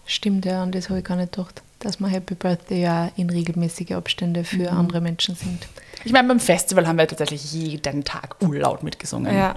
Stimmt, 0.06 0.44
ja, 0.44 0.62
und 0.62 0.74
das 0.74 0.88
habe 0.90 0.98
ich 1.00 1.04
gar 1.04 1.16
nicht 1.16 1.32
gedacht, 1.32 1.62
dass 1.80 1.98
man 2.00 2.10
Happy 2.10 2.34
Birthday 2.34 2.82
ja 2.82 3.10
in 3.16 3.30
regelmäßige 3.30 3.92
Abstände 3.92 4.44
für 4.44 4.70
Mhm. 4.72 4.78
andere 4.78 5.00
Menschen 5.00 5.34
singt. 5.34 5.66
Ich 6.04 6.12
meine, 6.12 6.28
beim 6.28 6.40
Festival 6.40 6.86
haben 6.86 6.98
wir 6.98 7.08
tatsächlich 7.08 7.52
jeden 7.52 8.04
Tag 8.04 8.36
urlaut 8.40 8.82
mitgesungen. 8.82 9.34
Ja, 9.36 9.54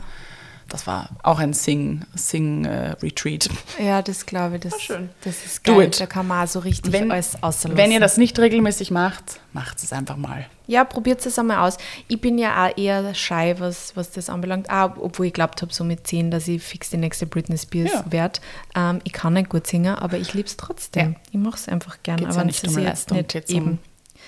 Das 0.69 0.85
war 0.85 1.09
auch 1.23 1.39
ein 1.39 1.53
Sing, 1.53 2.03
Sing 2.13 2.65
äh, 2.65 2.89
Retreat. 3.01 3.49
ja, 3.79 4.01
das 4.01 4.25
glaube 4.25 4.55
ich, 4.55 4.61
das, 4.61 4.73
War 4.73 4.79
schön. 4.79 5.09
das 5.23 5.45
ist 5.45 5.67
Do 5.67 5.77
geil. 5.77 5.87
it. 5.87 5.99
Da 6.01 6.05
kann 6.05 6.27
man 6.27 6.43
auch 6.45 6.49
so 6.49 6.59
richtig 6.59 6.91
Wenn, 6.91 7.11
alles 7.11 7.35
auslassen. 7.41 7.77
wenn 7.77 7.91
ihr 7.91 7.99
das 8.01 8.17
nicht 8.17 8.37
regelmäßig 8.37 8.91
macht, 8.91 9.39
macht 9.53 9.81
es 9.81 9.93
einfach 9.93 10.17
mal. 10.17 10.45
Ja, 10.67 10.83
probiert 10.83 11.25
es 11.25 11.39
einmal 11.39 11.65
aus. 11.65 11.77
Ich 12.09 12.19
bin 12.19 12.37
ja 12.37 12.65
auch 12.67 12.77
eher 12.77 13.15
shy, 13.15 13.55
was, 13.59 13.95
was 13.95 14.11
das 14.11 14.29
anbelangt. 14.29 14.69
Ah, 14.69 14.93
obwohl 14.99 15.27
ich 15.27 15.33
glaubt 15.33 15.61
habe, 15.61 15.73
so 15.73 15.85
mit 15.85 16.05
10, 16.05 16.29
dass 16.31 16.47
ich 16.49 16.61
fix 16.61 16.89
die 16.89 16.97
nächste 16.97 17.25
Britney 17.25 17.57
Spears 17.57 17.91
Ja. 17.93 18.05
werde. 18.11 18.39
Ähm, 18.75 18.99
ich 19.05 19.13
kann 19.13 19.33
nicht 19.33 19.47
gut 19.49 19.65
singen, 19.67 19.95
aber 19.95 20.17
ich 20.17 20.33
liebe 20.33 20.47
es 20.47 20.57
trotzdem. 20.57 21.13
Ja. 21.13 21.19
Ich 21.31 21.37
mache 21.39 21.55
es 21.55 21.69
einfach 21.69 21.97
gerne. 22.03 22.23
Geht's 22.23 22.33
aber 22.35 22.41
ja 22.41 22.45
nicht 22.47 22.57
es 22.57 22.69
ist 22.69 22.75
um 22.77 22.83
jetzt 22.83 22.89
Leistung, 22.89 23.17
nicht 23.17 23.29
geht's 23.31 23.51
um 23.53 23.57
eben. 23.57 23.79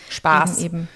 Spaß. 0.09 0.59
Eben, 0.59 0.65
eben. 0.77 0.87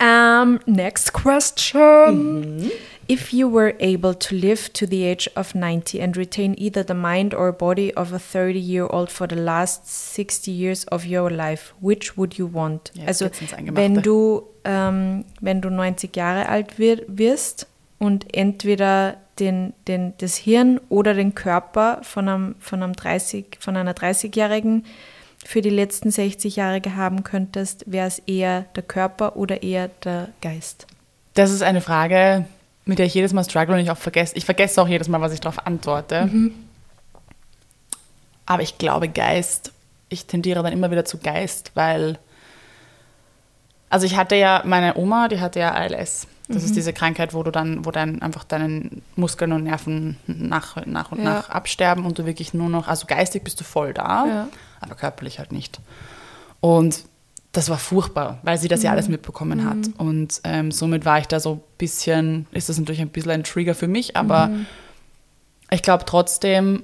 Um, 0.00 0.60
next 0.66 1.12
question. 1.12 2.60
Mhm. 2.60 2.70
If 3.08 3.32
you 3.32 3.48
were 3.48 3.74
able 3.80 4.14
to 4.14 4.34
live 4.34 4.70
to 4.74 4.86
the 4.86 5.04
age 5.04 5.30
of 5.34 5.54
90 5.54 5.98
and 5.98 6.14
retain 6.14 6.54
either 6.58 6.84
the 6.84 6.94
mind 6.94 7.34
or 7.34 7.52
body 7.52 7.92
of 7.94 8.12
a 8.12 8.18
30 8.18 8.60
year 8.60 8.86
old 8.86 9.10
for 9.10 9.26
the 9.26 9.34
last 9.34 9.88
60 9.88 10.50
years 10.50 10.84
of 10.88 11.06
your 11.06 11.30
life, 11.30 11.72
which 11.80 12.18
would 12.18 12.36
you 12.36 12.46
want? 12.46 12.92
Ja, 12.94 13.06
also, 13.06 13.30
wenn 13.72 14.02
du, 14.02 14.42
ähm, 14.64 15.24
wenn 15.40 15.62
du 15.62 15.70
90 15.70 16.14
Jahre 16.14 16.50
alt 16.50 16.78
wir, 16.78 17.02
wirst 17.08 17.66
und 17.98 18.26
entweder 18.34 19.16
den, 19.40 19.72
den, 19.86 20.12
das 20.18 20.36
Hirn 20.36 20.78
oder 20.90 21.14
den 21.14 21.34
Körper 21.34 22.00
von, 22.02 22.28
einem, 22.28 22.54
von, 22.58 22.82
einem 22.82 22.92
30, 22.92 23.56
von 23.58 23.76
einer 23.76 23.94
30-Jährigen 23.94 24.84
für 25.44 25.62
die 25.62 25.70
letzten 25.70 26.10
60 26.10 26.56
Jahre 26.56 26.80
haben 26.96 27.24
könntest, 27.24 27.84
wäre 27.90 28.06
es 28.08 28.18
eher 28.20 28.62
der 28.76 28.82
Körper 28.82 29.36
oder 29.36 29.62
eher 29.62 29.88
der 30.04 30.28
Geist? 30.40 30.86
Das 31.34 31.50
ist 31.50 31.62
eine 31.62 31.80
Frage, 31.80 32.44
mit 32.84 32.98
der 32.98 33.06
ich 33.06 33.14
jedes 33.14 33.32
Mal 33.32 33.44
struggle 33.44 33.74
und 33.74 33.80
ich 33.80 33.90
auch 33.90 33.96
vergesse. 33.98 34.36
Ich 34.36 34.44
vergesse 34.44 34.80
auch 34.82 34.88
jedes 34.88 35.08
Mal, 35.08 35.20
was 35.20 35.32
ich 35.32 35.40
darauf 35.40 35.66
antworte. 35.66 36.26
Mhm. 36.26 36.54
Aber 38.46 38.62
ich 38.62 38.78
glaube 38.78 39.08
Geist. 39.08 39.72
Ich 40.08 40.26
tendiere 40.26 40.62
dann 40.62 40.72
immer 40.72 40.90
wieder 40.90 41.04
zu 41.04 41.18
Geist, 41.18 41.72
weil. 41.74 42.18
Also 43.90 44.06
ich 44.06 44.16
hatte 44.16 44.34
ja, 44.36 44.62
meine 44.64 44.96
Oma, 44.96 45.28
die 45.28 45.40
hatte 45.40 45.60
ja 45.60 45.72
ALS. 45.72 46.26
Das 46.48 46.64
ist 46.64 46.76
diese 46.76 46.94
Krankheit, 46.94 47.34
wo 47.34 47.42
du 47.42 47.50
dann, 47.50 47.84
wo 47.84 47.90
dann 47.90 48.22
einfach 48.22 48.44
deine 48.44 48.88
Muskeln 49.16 49.52
und 49.52 49.64
Nerven 49.64 50.16
nach, 50.26 50.76
nach 50.86 51.12
und 51.12 51.18
Ja. 51.18 51.24
nach 51.24 51.50
absterben 51.50 52.06
und 52.06 52.18
du 52.18 52.24
wirklich 52.24 52.54
nur 52.54 52.70
noch, 52.70 52.88
also 52.88 53.06
geistig 53.06 53.44
bist 53.44 53.60
du 53.60 53.64
voll 53.64 53.92
da, 53.92 54.26
Ja. 54.26 54.48
Aber 54.80 54.94
körperlich 54.94 55.38
halt 55.38 55.52
nicht. 55.52 55.80
Und 56.60 57.04
das 57.52 57.68
war 57.70 57.78
furchtbar, 57.78 58.38
weil 58.42 58.58
sie 58.58 58.68
das 58.68 58.82
ja 58.82 58.90
alles 58.90 59.08
mitbekommen 59.08 59.64
hat. 59.68 59.78
Und 59.96 60.40
ähm, 60.44 60.70
somit 60.70 61.04
war 61.04 61.18
ich 61.18 61.26
da 61.26 61.40
so 61.40 61.54
ein 61.54 61.60
bisschen, 61.78 62.46
ist 62.52 62.68
das 62.68 62.78
natürlich 62.78 63.00
ein 63.00 63.08
bisschen 63.08 63.30
ein 63.32 63.44
Trigger 63.44 63.74
für 63.74 63.88
mich, 63.88 64.16
aber 64.16 64.50
ich 65.70 65.82
glaube 65.82 66.04
trotzdem, 66.06 66.82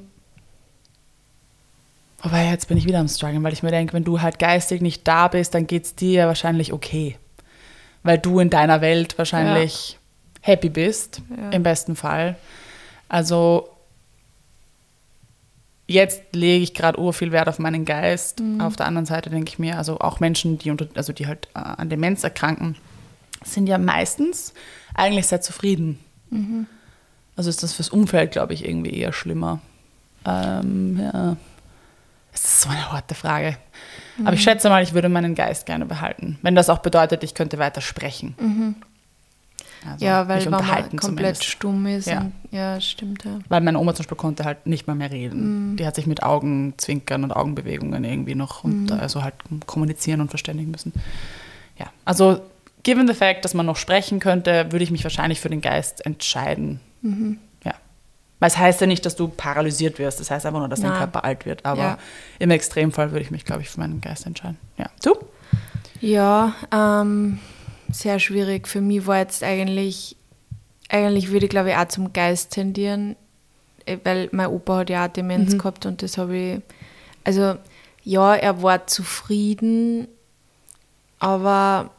wobei 2.22 2.46
jetzt 2.48 2.68
bin 2.68 2.78
ich 2.78 2.86
wieder 2.86 2.98
am 2.98 3.08
struggeln, 3.08 3.42
weil 3.42 3.52
ich 3.52 3.62
mir 3.62 3.70
denke, 3.70 3.92
wenn 3.92 4.04
du 4.04 4.20
halt 4.22 4.38
geistig 4.38 4.80
nicht 4.80 5.06
da 5.06 5.28
bist, 5.28 5.54
dann 5.54 5.66
geht 5.66 5.84
es 5.84 5.94
dir 5.94 6.12
ja 6.12 6.26
wahrscheinlich 6.26 6.72
okay. 6.72 7.18
Weil 8.02 8.18
du 8.18 8.40
in 8.40 8.50
deiner 8.50 8.80
Welt 8.80 9.16
wahrscheinlich 9.18 9.98
happy 10.40 10.68
bist, 10.68 11.22
Ja. 11.30 11.50
im 11.50 11.62
besten 11.62 11.96
Fall. 11.96 12.36
Also 13.08 13.68
jetzt 15.86 16.22
lege 16.32 16.62
ich 16.62 16.74
gerade 16.74 16.98
ur 16.98 17.12
viel 17.12 17.32
Wert 17.32 17.48
auf 17.48 17.58
meinen 17.58 17.84
Geist. 17.84 18.40
Auf 18.60 18.76
der 18.76 18.86
anderen 18.86 19.06
Seite 19.06 19.30
denke 19.30 19.48
ich 19.50 19.58
mir, 19.58 19.78
also 19.78 19.98
auch 20.00 20.20
Menschen, 20.20 20.58
die, 20.58 20.70
unter, 20.70 20.86
also 20.94 21.12
die 21.12 21.26
halt 21.26 21.48
äh, 21.54 21.58
an 21.58 21.88
Demenz 21.88 22.24
erkranken, 22.24 22.76
sind 23.42 23.66
ja 23.66 23.78
meistens 23.78 24.54
eigentlich 24.94 25.26
sehr 25.26 25.40
zufrieden. 25.40 25.98
Also 27.36 27.50
ist 27.50 27.62
das 27.62 27.74
fürs 27.74 27.88
Umfeld, 27.90 28.32
glaube 28.32 28.54
ich, 28.54 28.64
irgendwie 28.64 28.94
eher 28.94 29.12
schlimmer. 29.12 29.60
Ähm, 30.24 30.98
ja. 31.00 31.36
Es 32.32 32.44
ist 32.44 32.60
so 32.62 32.68
eine 32.70 32.90
harte 32.90 33.14
Frage. 33.14 33.56
Aber 34.24 34.32
ich 34.34 34.42
schätze 34.42 34.68
mal, 34.68 34.82
ich 34.82 34.92
würde 34.94 35.08
meinen 35.08 35.34
Geist 35.34 35.66
gerne 35.66 35.86
behalten. 35.86 36.38
Wenn 36.42 36.54
das 36.54 36.70
auch 36.70 36.78
bedeutet, 36.78 37.22
ich 37.24 37.34
könnte 37.34 37.58
weiter 37.58 37.80
sprechen. 37.80 38.34
Also 39.90 40.04
ja, 40.04 40.28
weil 40.28 40.48
man 40.48 40.62
komplett 40.64 41.00
zumindest. 41.02 41.44
stumm 41.44 41.86
ist. 41.86 42.06
Ja. 42.06 42.20
Und, 42.20 42.32
ja, 42.50 42.80
stimmt, 42.80 43.24
ja. 43.24 43.38
Weil 43.48 43.60
meine 43.60 43.78
Oma 43.78 43.94
zum 43.94 44.02
Beispiel 44.04 44.16
konnte 44.16 44.44
halt 44.44 44.66
nicht 44.66 44.86
mal 44.86 44.94
mehr 44.94 45.10
reden. 45.10 45.76
Die 45.76 45.86
hat 45.86 45.94
sich 45.94 46.06
mit 46.06 46.22
Augenzwinkern 46.22 47.24
und 47.24 47.32
Augenbewegungen 47.32 48.02
irgendwie 48.04 48.34
noch 48.34 48.64
und 48.64 48.90
also 48.92 49.22
halt 49.22 49.34
kommunizieren 49.66 50.20
und 50.20 50.28
verständigen 50.28 50.70
müssen. 50.70 50.92
Ja, 51.78 51.86
also 52.04 52.40
given 52.82 53.06
the 53.08 53.14
fact, 53.14 53.44
dass 53.44 53.54
man 53.54 53.66
noch 53.66 53.76
sprechen 53.76 54.20
könnte, 54.20 54.66
würde 54.70 54.84
ich 54.84 54.90
mich 54.90 55.02
wahrscheinlich 55.04 55.40
für 55.40 55.48
den 55.50 55.60
Geist 55.60 56.04
entscheiden. 56.06 56.80
Ja. 57.64 57.74
Weil 58.40 58.48
es 58.48 58.56
heißt 58.58 58.80
ja 58.80 58.86
nicht, 58.86 59.04
dass 59.06 59.16
du 59.16 59.28
paralysiert 59.28 59.98
wirst. 59.98 60.20
Das 60.20 60.30
heißt 60.30 60.46
einfach 60.46 60.60
nur, 60.60 60.68
dass 60.68 60.80
dein 60.80 60.90
Nein. 60.90 60.98
Körper 60.98 61.24
alt 61.24 61.46
wird. 61.46 61.64
Aber 61.64 61.80
Ja. 61.82 61.98
im 62.38 62.50
Extremfall 62.50 63.10
würde 63.10 63.22
ich 63.24 63.30
mich, 63.30 63.44
glaube 63.44 63.62
ich, 63.62 63.70
für 63.70 63.80
meinen 63.80 64.00
Geist 64.00 64.26
entscheiden. 64.26 64.58
Ja. 64.78 64.86
Du? 65.02 65.14
Ja, 66.00 66.54
ähm, 66.72 67.38
sehr 67.94 68.18
schwierig. 68.18 68.68
Für 68.68 68.80
mich 68.80 69.06
war 69.06 69.18
jetzt 69.18 69.42
eigentlich, 69.42 70.16
eigentlich 70.88 71.30
würde 71.30 71.46
ich 71.46 71.50
glaube 71.50 71.70
ich 71.70 71.76
auch 71.76 71.88
zum 71.88 72.12
Geist 72.12 72.52
tendieren, 72.52 73.16
äh, 73.86 73.98
weil 74.04 74.28
mein 74.32 74.48
Opa 74.48 74.78
hat 74.78 74.90
ja 74.90 75.06
auch 75.06 75.12
Demenz 75.12 75.56
gehabt 75.56 75.86
und 75.86 76.02
das 76.02 76.18
habe 76.18 76.36
ich, 76.36 76.60
also 77.24 77.56
ja, 78.02 78.34
er 78.34 78.62
war 78.62 78.86
zufrieden, 78.86 80.08
aber 81.18 81.90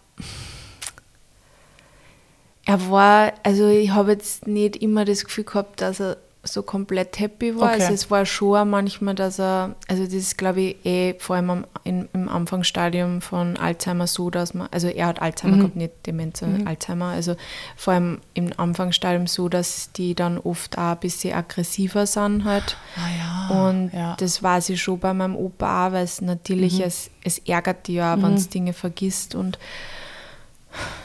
er 2.65 2.89
war, 2.89 3.33
also 3.43 3.67
ich 3.67 3.91
habe 3.91 4.11
jetzt 4.11 4.47
nicht 4.47 4.75
immer 4.75 5.05
das 5.05 5.23
Gefühl 5.25 5.45
gehabt, 5.45 5.81
dass 5.81 5.99
er 5.99 6.17
so 6.45 6.63
komplett 6.63 7.19
happy 7.19 7.55
war. 7.55 7.73
Okay. 7.73 7.81
Also 7.81 7.93
es 7.93 8.11
war 8.11 8.25
schon 8.25 8.69
manchmal, 8.69 9.15
dass 9.15 9.39
er, 9.39 9.75
also 9.87 10.03
das 10.03 10.13
ist 10.13 10.37
glaube 10.37 10.61
ich 10.61 10.85
eh 10.85 11.15
vor 11.19 11.35
allem 11.35 11.49
am, 11.49 11.67
in, 11.83 12.07
im 12.13 12.29
Anfangsstadium 12.29 13.21
von 13.21 13.57
Alzheimer 13.57 14.07
so, 14.07 14.29
dass 14.29 14.53
man, 14.53 14.67
also 14.71 14.87
er 14.87 15.07
hat 15.07 15.21
Alzheimer 15.21 15.57
gehabt, 15.57 15.75
nicht 15.75 15.93
Demenz, 16.05 16.39
sondern 16.39 16.67
Alzheimer, 16.67 17.07
also 17.07 17.35
vor 17.75 17.93
allem 17.93 18.19
im 18.33 18.51
Anfangsstadium 18.55 19.27
so, 19.27 19.49
dass 19.49 19.91
die 19.91 20.15
dann 20.15 20.37
oft 20.37 20.77
auch 20.77 20.91
ein 20.91 20.99
bisschen 20.99 21.35
aggressiver 21.35 22.05
sind 22.05 22.45
halt. 22.45 22.77
Ah 22.95 23.49
ja. 23.49 23.67
Und 23.67 23.91
ja. 23.93 24.15
das 24.19 24.41
weiß 24.41 24.69
ich 24.69 24.81
schon 24.81 24.99
bei 24.99 25.13
meinem 25.13 25.35
Opa 25.35 25.87
auch, 25.87 25.91
weil 25.91 26.03
es 26.03 26.21
natürlich, 26.21 26.79
es, 26.79 27.09
es 27.23 27.39
ärgert 27.39 27.87
die 27.87 27.95
ja, 27.95 28.21
wenn 28.21 28.33
es 28.35 28.49
Dinge 28.49 28.73
vergisst 28.73 29.35
und 29.35 29.57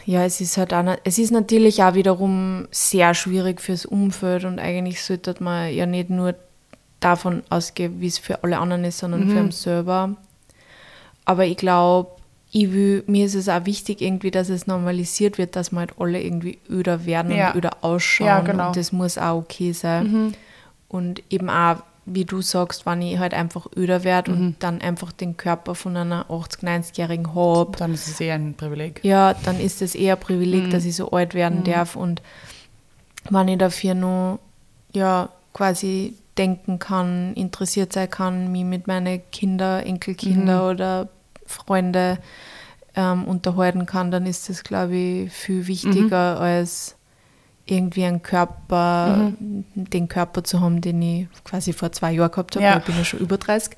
ja, 0.06 0.24
es 0.24 0.40
ist 0.40 0.56
halt 0.56 0.72
auch, 0.74 0.85
es 1.04 1.18
ist 1.18 1.30
natürlich 1.30 1.83
auch 1.83 1.94
wiederum 1.94 2.66
sehr 2.70 3.14
schwierig 3.14 3.61
fürs 3.61 3.87
Umfeld 3.87 4.44
und 4.44 4.59
eigentlich 4.59 5.02
sollte 5.02 5.35
man 5.42 5.72
ja 5.72 5.87
nicht 5.87 6.11
nur 6.11 6.35
davon 7.00 7.42
ausgehen, 7.50 8.00
wie 8.00 8.06
es 8.09 8.18
für 8.18 8.42
alle 8.44 8.59
anderen 8.59 8.85
ist, 8.85 8.98
sondern 8.98 9.28
für 9.30 9.38
einen 9.38 9.52
selber. 9.52 10.16
Aber 11.24 11.46
ich 11.46 11.56
glaube, 11.56 12.11
ich 12.52 12.72
will, 12.72 13.04
mir 13.06 13.26
ist 13.26 13.37
es 13.37 13.48
auch 13.48 13.64
wichtig 13.64 14.00
irgendwie, 14.02 14.30
dass 14.33 14.48
es 14.48 14.66
normalisiert 14.66 15.38
wird, 15.38 15.54
dass 15.56 15.70
wir 15.70 15.78
halt 15.80 15.92
alle 15.98 16.20
irgendwie 16.20 16.59
öder 16.68 17.06
werden 17.06 17.30
Ja. 17.35 17.50
und 17.50 17.56
öder 17.59 17.70
ausschauen 17.83 18.26
Ja, 18.26 18.40
genau. 18.40 18.66
und 18.68 18.76
das 18.76 18.90
muss 18.92 19.16
auch 19.18 19.37
okay 19.38 19.72
sein. 19.72 20.35
Und 20.88 21.22
eben 21.30 21.48
auch, 21.48 21.76
wie 22.12 22.25
du 22.25 22.42
sagst, 22.42 22.87
wenn 22.87 23.03
ich 23.03 23.18
halt 23.18 23.35
einfach 23.35 23.66
öder 23.77 24.03
werde 24.03 24.33
und 24.33 24.57
dann 24.59 24.81
einfach 24.81 25.12
den 25.12 25.37
Körper 25.37 25.75
von 25.77 25.96
einer 25.96 26.27
80-, 26.29 26.64
90-Jährigen 26.64 27.35
habe, 27.35 27.70
Dann 27.79 27.94
ist 27.94 28.09
es 28.09 28.20
eher 28.20 28.35
ein 28.35 28.55
Privileg. 28.55 29.01
ja, 29.05 29.35
dann 29.35 29.61
ist 29.61 29.81
es 29.81 29.94
eher 29.94 30.16
ein 30.16 30.20
Privileg, 30.20 30.64
Mhm. 30.66 30.70
dass 30.70 30.85
ich 30.85 30.96
so 30.96 31.11
alt 31.12 31.35
werden 31.35 31.62
darf 31.64 31.94
und 31.96 32.20
wenn 33.31 33.49
ich 33.49 33.59
dafür 33.59 33.94
nur 33.94 34.38
ja 34.92 35.29
quasi 35.53 36.16
denken 36.37 36.79
kann, 36.79 37.35
interessiert 37.35 37.92
sein 37.92 38.11
kann, 38.11 38.51
mich 38.51 38.64
mit 38.64 38.87
meinen 38.87 39.20
Kinder, 39.31 39.85
Enkelkinder 39.87 40.62
Mhm. 40.64 40.70
oder 40.70 41.09
Freunde 41.46 42.18
ähm, 42.96 43.25
unterhalten 43.25 43.87
kann, 43.87 44.11
dann 44.11 44.27
ist 44.27 44.49
das, 44.49 44.64
glaube 44.64 44.96
ich, 44.96 45.33
viel 45.33 45.66
wichtiger 45.68 46.37
Mhm. 46.37 46.40
als 46.42 46.96
irgendwie 47.70 48.04
einen 48.04 48.22
Körper, 48.22 49.33
den 49.38 50.09
Körper 50.09 50.44
zu 50.44 50.61
haben, 50.61 50.80
den 50.80 51.00
ich 51.02 51.26
quasi 51.44 51.72
vor 51.72 51.92
zwei 51.92 52.12
Jahren 52.12 52.30
gehabt 52.30 52.56
habe, 52.56 52.64
Ja. 52.64 52.78
ich 52.78 52.85
bin 52.85 52.96
ja 52.96 53.04
schon 53.04 53.20
über 53.20 53.37
30. 53.38 53.76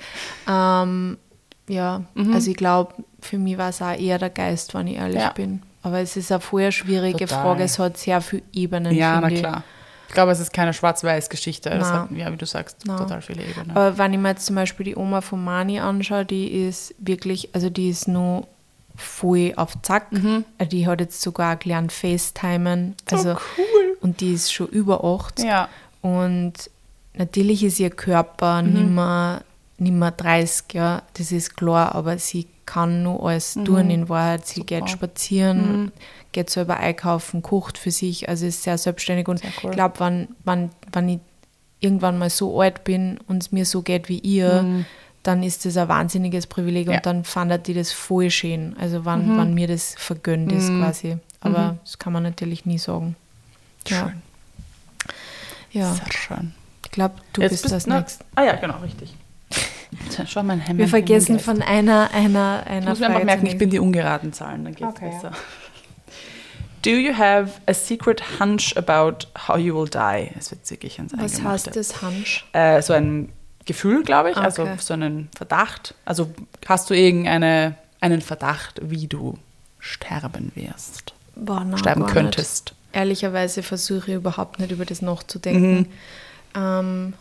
Ähm, 0.48 1.18
ja, 1.68 2.02
Mhm. 2.14 2.32
also 2.34 2.50
ich 2.50 2.56
glaube, 2.56 2.94
für 3.20 3.38
mich 3.38 3.56
war 3.58 3.68
es 3.70 3.80
auch 3.82 3.96
eher 3.98 4.18
der 4.18 4.30
Geist, 4.30 4.74
wenn 4.74 4.86
ich 4.86 4.96
ehrlich 4.96 5.16
Ja. 5.20 5.30
bin. 5.30 5.62
Aber 5.82 5.98
es 6.00 6.16
ist 6.16 6.30
eine 6.30 6.40
vorher 6.40 6.72
schwierige 6.72 7.18
Total. 7.26 7.42
Frage, 7.42 7.62
es 7.64 7.78
hat 7.78 7.96
sehr 7.96 8.20
viele 8.20 8.42
Ebenen. 8.52 8.92
Ja, 8.94 9.20
na 9.20 9.28
ich. 9.28 9.40
klar. 9.40 9.64
Ich 10.08 10.14
glaube, 10.14 10.30
es 10.32 10.40
ist 10.40 10.52
keine 10.52 10.74
Schwarz-Weiß-Geschichte. 10.74 11.70
Das 11.70 11.90
Na. 11.90 12.02
hat, 12.02 12.10
ja, 12.12 12.30
wie 12.30 12.36
du 12.36 12.44
sagst, 12.46 12.80
Na. 12.86 12.98
total 12.98 13.22
viele 13.22 13.42
Ebenen. 13.44 13.70
Aber 13.70 13.96
wenn 13.96 14.12
ich 14.12 14.18
mir 14.20 14.28
jetzt 14.28 14.44
zum 14.46 14.56
Beispiel 14.56 14.84
die 14.84 14.94
Oma 14.96 15.22
von 15.22 15.42
Mani 15.42 15.80
anschaue, 15.80 16.26
die 16.26 16.48
ist 16.48 16.94
wirklich, 16.98 17.48
also 17.54 17.70
die 17.70 17.88
ist 17.88 18.08
nur 18.08 18.46
voll 18.96 19.52
auf 19.56 19.80
Zack. 19.82 20.12
Mhm. 20.12 20.44
Also 20.58 20.70
Die 20.70 20.86
hat 20.86 21.00
jetzt 21.00 21.20
sogar 21.20 21.56
gelernt 21.56 21.92
FaceTimen. 21.92 22.94
Also, 23.10 23.30
cool. 23.30 23.96
Und 24.00 24.20
die 24.20 24.34
ist 24.34 24.52
schon 24.52 24.68
über 24.68 25.04
80. 25.04 25.44
Ja. 25.44 25.68
Und 26.00 26.54
natürlich 27.14 27.62
ist 27.64 27.78
ihr 27.80 27.90
Körper 27.90 28.62
Mhm. 28.62 28.72
nimmer, 28.72 29.42
nimmer 29.78 30.10
30, 30.10 30.74
ja, 30.74 31.02
das 31.14 31.32
ist 31.32 31.56
klar, 31.56 31.94
aber 31.94 32.18
sie 32.18 32.46
kann 32.66 33.02
nur 33.02 33.26
alles 33.28 33.54
tun 33.54 33.90
in 33.90 34.08
Wahrheit. 34.08 34.46
Sie 34.46 34.60
Mhm. 34.60 34.62
Super. 34.62 34.74
Mhm. 34.74 34.80
geht 34.84 34.90
spazieren, 34.90 35.92
geht 36.32 36.50
selber 36.50 36.76
einkaufen, 36.78 37.42
kocht 37.42 37.76
für 37.78 37.90
sich, 37.90 38.28
also 38.28 38.46
ist 38.46 38.62
sehr 38.62 38.78
selbstständig. 38.78 39.28
Und 39.28 39.40
Sehr 39.40 39.50
cool. 39.62 39.70
ich 39.70 39.76
glaube, 39.76 40.00
wenn, 40.00 40.28
wenn, 40.44 40.70
wenn 40.92 41.08
ich 41.08 41.18
irgendwann 41.80 42.18
mal 42.18 42.30
so 42.30 42.60
alt 42.60 42.84
bin 42.84 43.18
und 43.26 43.42
es 43.42 43.50
mir 43.52 43.66
so 43.66 43.82
geht 43.82 44.08
wie 44.08 44.18
ihr, 44.20 44.84
dann 45.22 45.42
ist 45.42 45.64
das 45.64 45.76
ein 45.76 45.88
wahnsinniges 45.88 46.46
Privileg 46.46 46.86
Mhm. 46.86 46.92
Ja. 46.92 46.96
Mhm. 46.96 46.98
und 46.98 47.06
dann 47.06 47.24
fandet 47.24 47.66
die 47.66 47.74
das 47.74 47.92
voll 47.92 48.30
schön. 48.30 48.76
Also 48.78 49.04
wenn, 49.04 49.36
wenn 49.38 49.54
mir 49.54 49.68
das 49.68 49.94
vergönnt 49.98 50.50
ist 50.52 50.68
quasi. 50.68 51.18
Aber 51.40 51.76
das 51.84 51.98
kann 51.98 52.12
man 52.12 52.22
natürlich 52.22 52.66
nie 52.66 52.78
sagen. 52.78 53.16
Ja. 53.88 53.98
Schön. 54.08 54.22
Ja, 55.72 55.92
Sehr 55.94 56.12
schön. 56.12 56.52
ich 56.84 56.90
glaube, 56.90 57.14
du 57.32 57.40
bist, 57.40 57.70
das 57.70 57.86
na- 57.86 58.00
nächste. 58.00 58.24
Ah 58.34 58.44
ja, 58.44 58.56
genau, 58.56 58.78
richtig. 58.78 59.14
Schau 60.26 60.42
mein 60.42 60.60
Hemd. 60.60 60.78
Wir 60.78 60.88
vergessen 60.88 61.38
von 61.40 61.62
einer, 61.62 62.10
einer, 62.12 62.62
einer 62.66 62.80
Ich 62.82 62.88
muss 62.88 62.98
mir 63.00 63.06
einfach 63.08 63.24
merken, 63.24 63.46
ich 63.46 63.58
bin 63.58 63.70
die 63.70 63.78
ungeraden 63.78 64.32
Zahlen, 64.32 64.64
dann 64.64 64.74
geht's 64.74 64.90
Okay. 64.96 65.10
besser. 65.10 65.32
Do 66.82 66.90
you 66.90 67.16
have 67.16 67.60
a 67.66 67.74
secret 67.74 68.22
hunch 68.40 68.76
about 68.76 69.26
how 69.46 69.56
you 69.56 69.74
will 69.74 69.88
die? 69.88 70.30
Es 70.36 70.50
wird 70.50 70.68
wirklich 70.70 70.98
ans. 70.98 71.12
Was 71.16 71.42
heißt 71.42 71.76
das, 71.76 72.02
Hansch? 72.02 72.44
Äh, 72.52 72.82
so 72.82 72.92
ein 72.92 73.28
Gefühl, 73.64 74.02
glaube 74.02 74.30
ich, 74.30 74.36
also 74.36 74.62
Okay. 74.62 74.76
so 74.80 74.94
einen 74.94 75.28
Verdacht. 75.36 75.94
Also 76.04 76.30
hast 76.66 76.90
du 76.90 76.94
irgendeinen 76.94 77.76
einen 78.00 78.20
Verdacht, 78.20 78.80
wie 78.82 79.06
du 79.06 79.38
sterben 79.78 80.50
wirst, 80.54 81.14
Boah, 81.36 81.64
nein, 81.64 81.78
sterben 81.78 82.00
gar 82.00 82.06
nicht. 82.06 82.14
könntest? 82.14 82.74
Ehrlicherweise 82.92 83.62
versuche 83.62 84.10
ich 84.10 84.16
überhaupt 84.16 84.58
nicht 84.58 84.70
über 84.72 84.84
das 84.84 85.02
nachzudenken. 85.02 85.78
Mhm. 85.78 85.86
Ähm, 86.54 87.12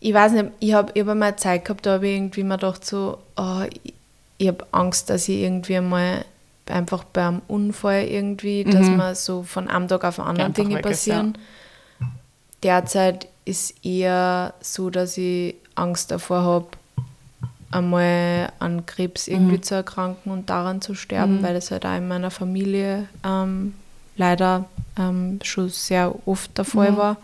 ich 0.00 0.12
weiß 0.12 0.32
nicht, 0.32 0.46
ich 0.60 0.74
habe 0.74 0.92
hab 1.00 1.08
einmal 1.08 1.36
Zeit 1.36 1.64
gehabt, 1.64 1.86
da 1.86 1.94
habe 1.94 2.08
ich 2.08 2.14
irgendwie 2.16 2.42
mir 2.42 2.56
gedacht, 2.56 2.84
so, 2.84 3.18
oh, 3.36 3.62
ich, 3.82 3.94
ich 4.38 4.48
habe 4.48 4.66
Angst, 4.72 5.08
dass 5.08 5.28
ich 5.28 5.38
irgendwie 5.40 5.80
mal 5.80 6.24
einfach 6.66 7.04
beim 7.04 7.40
Unfall 7.48 8.04
irgendwie, 8.04 8.64
dass 8.64 8.86
man 8.88 9.14
so 9.14 9.42
von 9.42 9.68
einem 9.68 9.88
Tag 9.88 10.04
auf 10.04 10.16
den 10.16 10.24
anderen 10.24 10.48
Einfach 10.48 10.62
Dinge 10.62 10.76
weg 10.76 10.86
ist, 10.86 11.06
ja. 11.06 11.14
passieren. 11.14 11.38
Derzeit 12.62 13.28
ist 13.44 13.84
eher 13.84 14.54
so, 14.60 14.90
dass 14.90 15.18
ich 15.18 15.56
Angst 15.74 16.10
davor 16.10 16.42
habe, 16.42 16.66
einmal 17.70 18.52
an 18.60 18.86
Krebs 18.86 19.26
irgendwie 19.26 19.60
zu 19.60 19.74
erkranken 19.74 20.30
und 20.30 20.48
daran 20.48 20.80
zu 20.80 20.94
sterben, 20.94 21.42
weil 21.42 21.54
das 21.54 21.70
halt 21.70 21.84
auch 21.84 21.96
in 21.96 22.06
meiner 22.06 22.30
Familie 22.30 23.08
ähm, 23.24 23.74
leider 24.16 24.66
ähm, 24.96 25.40
schon 25.42 25.68
sehr 25.70 26.14
oft 26.26 26.56
der 26.56 26.64
Fall 26.64 26.96
war. 26.96 27.16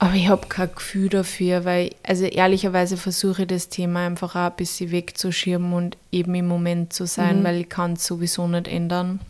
Aber 0.00 0.14
ich 0.14 0.28
habe 0.28 0.46
kein 0.48 0.74
Gefühl 0.74 1.08
dafür, 1.10 1.64
weil, 1.64 1.90
also 2.02 2.24
ehrlicherweise 2.24 2.96
versuche 2.96 3.42
ich 3.42 3.48
das 3.48 3.68
Thema 3.68 4.06
einfach 4.06 4.34
auch 4.34 4.50
ein 4.50 4.56
bisschen 4.56 4.90
wegzuschieben 4.90 5.72
und 5.72 5.96
eben 6.10 6.34
im 6.34 6.48
Moment 6.48 6.92
zu 6.92 7.06
sein, 7.06 7.44
weil 7.44 7.60
ich 7.60 7.68
kann 7.68 7.92
es 7.92 8.06
sowieso 8.06 8.48
nicht 8.48 8.66
ändern. 8.66 9.20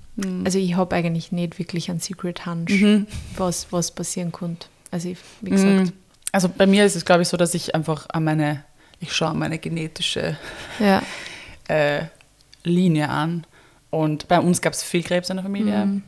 Also 0.45 0.59
ich 0.59 0.77
habe 0.77 0.95
eigentlich 0.97 1.33
nicht 1.33 1.59
wirklich 1.59 1.91
einen 1.91 2.01
Secret 2.01 2.47
Hunch, 2.47 2.71
was, 3.37 3.73
was 3.73 3.91
passieren 3.91 4.33
könnte. 4.33 4.69
Also 4.91 5.09
ich, 5.09 5.19
wie 5.41 5.51
gesagt, 5.51 5.93
Also 6.33 6.49
bei 6.49 6.67
mir 6.67 6.85
ist 6.85 6.97
es, 6.97 7.05
glaube 7.05 7.23
ich, 7.23 7.29
so, 7.29 7.37
dass 7.37 7.55
ich 7.55 7.75
einfach 7.75 8.09
an 8.11 8.25
meine, 8.25 8.65
ich 9.01 9.13
schaue 9.13 9.35
meine 9.35 9.59
genetische 9.59 10.37
ja. 10.79 11.03
äh, 11.69 12.05
Linie 12.65 13.09
an. 13.09 13.45
Und 13.91 14.29
bei 14.29 14.39
uns 14.41 14.61
gab 14.61 14.73
es 14.73 14.83
viel 14.83 15.03
Krebs 15.03 15.31
in 15.31 15.37
der 15.37 15.43
Familie. 15.45 15.87
Mhm. 15.87 16.03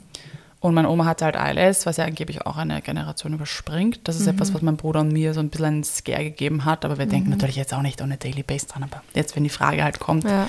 Und 0.61 0.74
meine 0.74 0.89
Oma 0.91 1.07
hatte 1.07 1.24
halt 1.24 1.37
ALS, 1.37 1.87
was 1.87 1.97
ja 1.97 2.05
angeblich 2.05 2.47
auch 2.47 2.57
eine 2.57 2.80
Generation 2.83 3.33
überspringt. 3.35 4.01
Das 4.05 4.14
ist 4.20 4.28
etwas, 4.28 4.51
Mhm. 4.51 4.55
was 4.55 4.62
mein 4.62 4.76
Bruder 4.76 5.01
und 5.01 5.12
mir 5.12 5.35
so 5.35 5.41
ein 5.41 5.49
bisschen 5.49 5.66
einen 5.66 5.85
Scare 5.85 6.22
gegeben 6.22 6.64
hat. 6.64 6.85
Aber 6.85 6.99
wir 6.99 7.07
denken 7.07 7.30
natürlich 7.30 7.57
jetzt 7.57 7.74
auch 7.74 7.83
nicht 7.83 8.01
on 8.01 8.12
a 8.12 8.16
daily 8.16 8.45
base 8.45 8.66
dran. 8.66 8.85
Aber 8.85 9.03
jetzt, 9.14 9.35
wenn 9.35 9.43
die 9.43 9.51
Frage 9.51 9.83
halt 9.83 9.99
kommt. 9.99 10.22
Ja. 10.22 10.49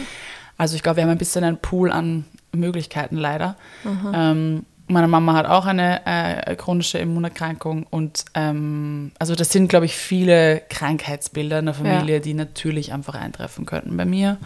Also 0.55 0.75
ich 0.75 0.83
glaube, 0.83 0.97
wir 0.97 1.03
haben 1.05 1.09
ein 1.09 1.17
bisschen 1.17 1.43
einen 1.43 1.57
Pool 1.57 1.91
an 1.91 2.25
Möglichkeiten 2.51 3.17
leider. 3.17 3.55
Ähm, 4.13 4.65
meine 4.87 5.07
Mama 5.07 5.33
hat 5.33 5.45
auch 5.45 5.65
eine 5.65 6.05
äh, 6.05 6.55
chronische 6.55 6.97
Immunerkrankung 6.97 7.85
und 7.89 8.25
ähm, 8.33 9.11
also 9.19 9.35
das 9.35 9.49
sind, 9.49 9.67
glaube 9.69 9.85
ich, 9.85 9.95
viele 9.95 10.61
Krankheitsbilder 10.69 11.59
in 11.59 11.65
der 11.65 11.73
Familie, 11.73 12.19
die 12.21 12.33
natürlich 12.33 12.93
einfach 12.93 13.15
eintreffen 13.15 13.65
könnten 13.65 13.95
bei 13.95 14.05
mir. 14.05 14.37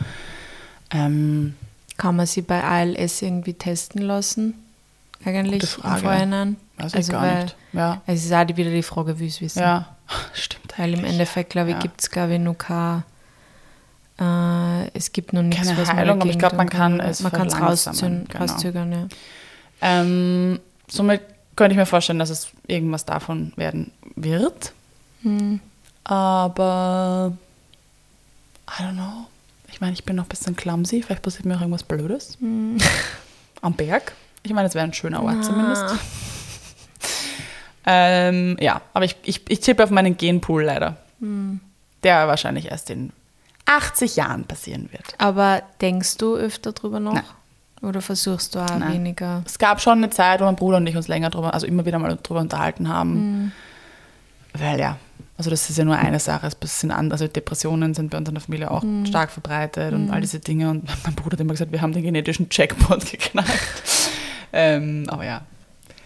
Ähm, 0.92 1.56
Kann 1.98 2.16
man 2.16 2.26
sie 2.28 2.42
bei 2.42 2.64
ALS 2.64 3.22
irgendwie 3.22 3.54
testen 3.54 4.02
lassen? 4.02 4.54
Eigentlich 5.26 5.62
Gute 5.62 5.76
im 5.76 5.82
Frage. 5.82 6.02
Vorhinein? 6.02 6.56
weiß 6.78 6.94
ich 6.94 7.10
gar 7.10 7.22
weil, 7.24 7.44
nicht. 7.44 7.56
Ja, 7.74 8.02
Es 8.06 8.24
ist 8.24 8.32
auch 8.34 8.48
wieder 8.48 8.70
die 8.72 8.84
Frage, 8.84 9.20
wie 9.20 9.28
es 9.28 9.42
wissen. 9.42 9.60
ja. 9.60 9.88
stimmt. 10.34 10.74
Weil 10.78 10.94
im. 10.94 11.04
Endeffekt, 11.04 11.50
glaube 11.50 11.70
ich, 11.70 11.76
Ja. 11.76 11.82
gibt 11.82 12.00
es, 12.02 12.10
glaube 12.12 12.36
ich, 12.36 12.40
noch 12.40 12.58
kein, 12.58 13.04
äh, 14.20 14.90
es 14.94 15.12
gibt 15.12 15.34
noch 15.34 15.42
nichts, 15.42 15.68
Keine 15.68 15.80
was 15.80 15.92
Heilung, 15.92 16.22
aber 16.22 16.30
ich 16.30 16.40
glaube, 16.40 16.56
man 16.56 16.70
tun 16.70 16.80
kann 16.80 17.00
es 17.00 17.22
Man 17.22 17.32
kann 17.32 17.48
es 17.48 17.60
rauszögern, 17.60 18.26
genau. 18.30 18.40
rauszögern, 18.46 18.92
ja. 18.92 19.08
Ähm, 19.82 20.60
somit 20.88 21.22
könnte 21.56 21.74
ich 21.74 21.78
mir 21.78 21.86
vorstellen, 21.86 22.20
dass 22.20 22.30
es 22.30 22.50
irgendwas 22.68 23.06
davon 23.06 23.54
werden 23.56 23.92
wird. 24.16 24.74
Hm. 25.24 25.60
Aber 26.04 27.34
I 28.70 28.84
don't 28.84 28.94
know. 28.94 29.28
Ich 29.70 29.82
meine, 29.82 29.94
ich 29.94 30.06
bin 30.06 30.16
noch 30.16 30.26
ein 30.26 30.30
bisschen 30.30 30.56
clumsy. 30.56 31.04
Vielleicht 31.04 31.22
passiert 31.22 31.46
mir 31.46 31.56
auch 31.56 31.62
irgendwas 31.62 31.84
Blödes. 31.84 32.38
Am 33.62 33.74
Berg. 33.74 34.14
Ich 34.44 34.54
meine, 34.54 34.68
es 34.68 34.76
wäre 34.76 34.86
ein 34.86 34.94
schöner 34.94 35.24
Ort 35.24 35.44
zumindest. 35.44 35.84
Ah. 35.84 35.98
Ähm, 37.90 38.58
ja, 38.60 38.82
aber 38.94 39.06
ich, 39.06 39.16
ich, 39.24 39.50
ich 39.50 39.62
tippe 39.62 39.82
auf 39.82 39.92
meinen 39.92 40.18
Genpool 40.18 40.64
leider. 40.64 40.98
Hm. 41.22 41.62
Der 42.04 42.28
wahrscheinlich 42.28 42.70
erst 42.70 42.90
in 42.90 43.14
80 43.66 44.18
Jahren 44.18 44.44
passieren 44.44 44.90
wird. 44.92 45.16
Aber 45.20 45.64
denkst 45.80 46.18
du 46.18 46.36
öfter 46.36 46.74
drüber 46.74 47.00
nach? 47.00 47.24
Oder 47.82 48.02
versuchst 48.02 48.56
du 48.56 48.60
auch 48.60 48.78
Nein. 48.80 48.94
weniger? 48.94 49.44
Es 49.46 49.60
gab 49.60 49.80
schon 49.82 50.00
eine 50.00 50.10
Zeit, 50.10 50.40
wo 50.42 50.46
mein 50.46 50.56
Bruder 50.56 50.78
und 50.78 50.88
ich 50.88 50.96
uns 50.96 51.08
länger 51.08 51.30
drüber, 51.30 51.54
also 51.54 51.68
immer 51.68 51.86
wieder 51.86 52.00
mal 52.00 52.18
drüber 52.22 52.40
unterhalten 52.40 52.90
haben. 52.90 53.52
Weil 54.54 54.80
ja, 54.80 54.98
also 55.38 55.52
das 55.52 55.70
ist 55.70 55.78
ja 55.78 55.86
nur 55.86 55.96
eine 55.96 56.20
Sache. 56.20 56.50
Es 56.60 56.80
sind 56.82 56.90
andere, 56.92 57.14
also 57.14 57.28
Depressionen 57.28 57.94
sind 57.94 58.10
bei 58.10 58.18
uns 58.18 58.28
in 58.28 58.34
der 58.36 58.42
Familie 58.42 58.72
auch 58.72 58.84
stark 59.06 59.30
verbreitet 59.30 59.94
und 59.94 60.10
all 60.10 60.22
diese 60.22 60.40
Dinge. 60.40 60.72
Und 60.72 60.90
mein 61.04 61.14
Bruder 61.14 61.34
hat 61.34 61.40
immer 61.42 61.54
gesagt, 61.54 61.72
wir 61.72 61.82
haben 61.82 61.94
den 61.94 62.02
genetischen 62.04 62.48
Jackpot 62.50 63.06
geknackt. 63.12 63.52
ähm, 64.54 65.06
aber 65.10 65.26
ja, 65.26 65.42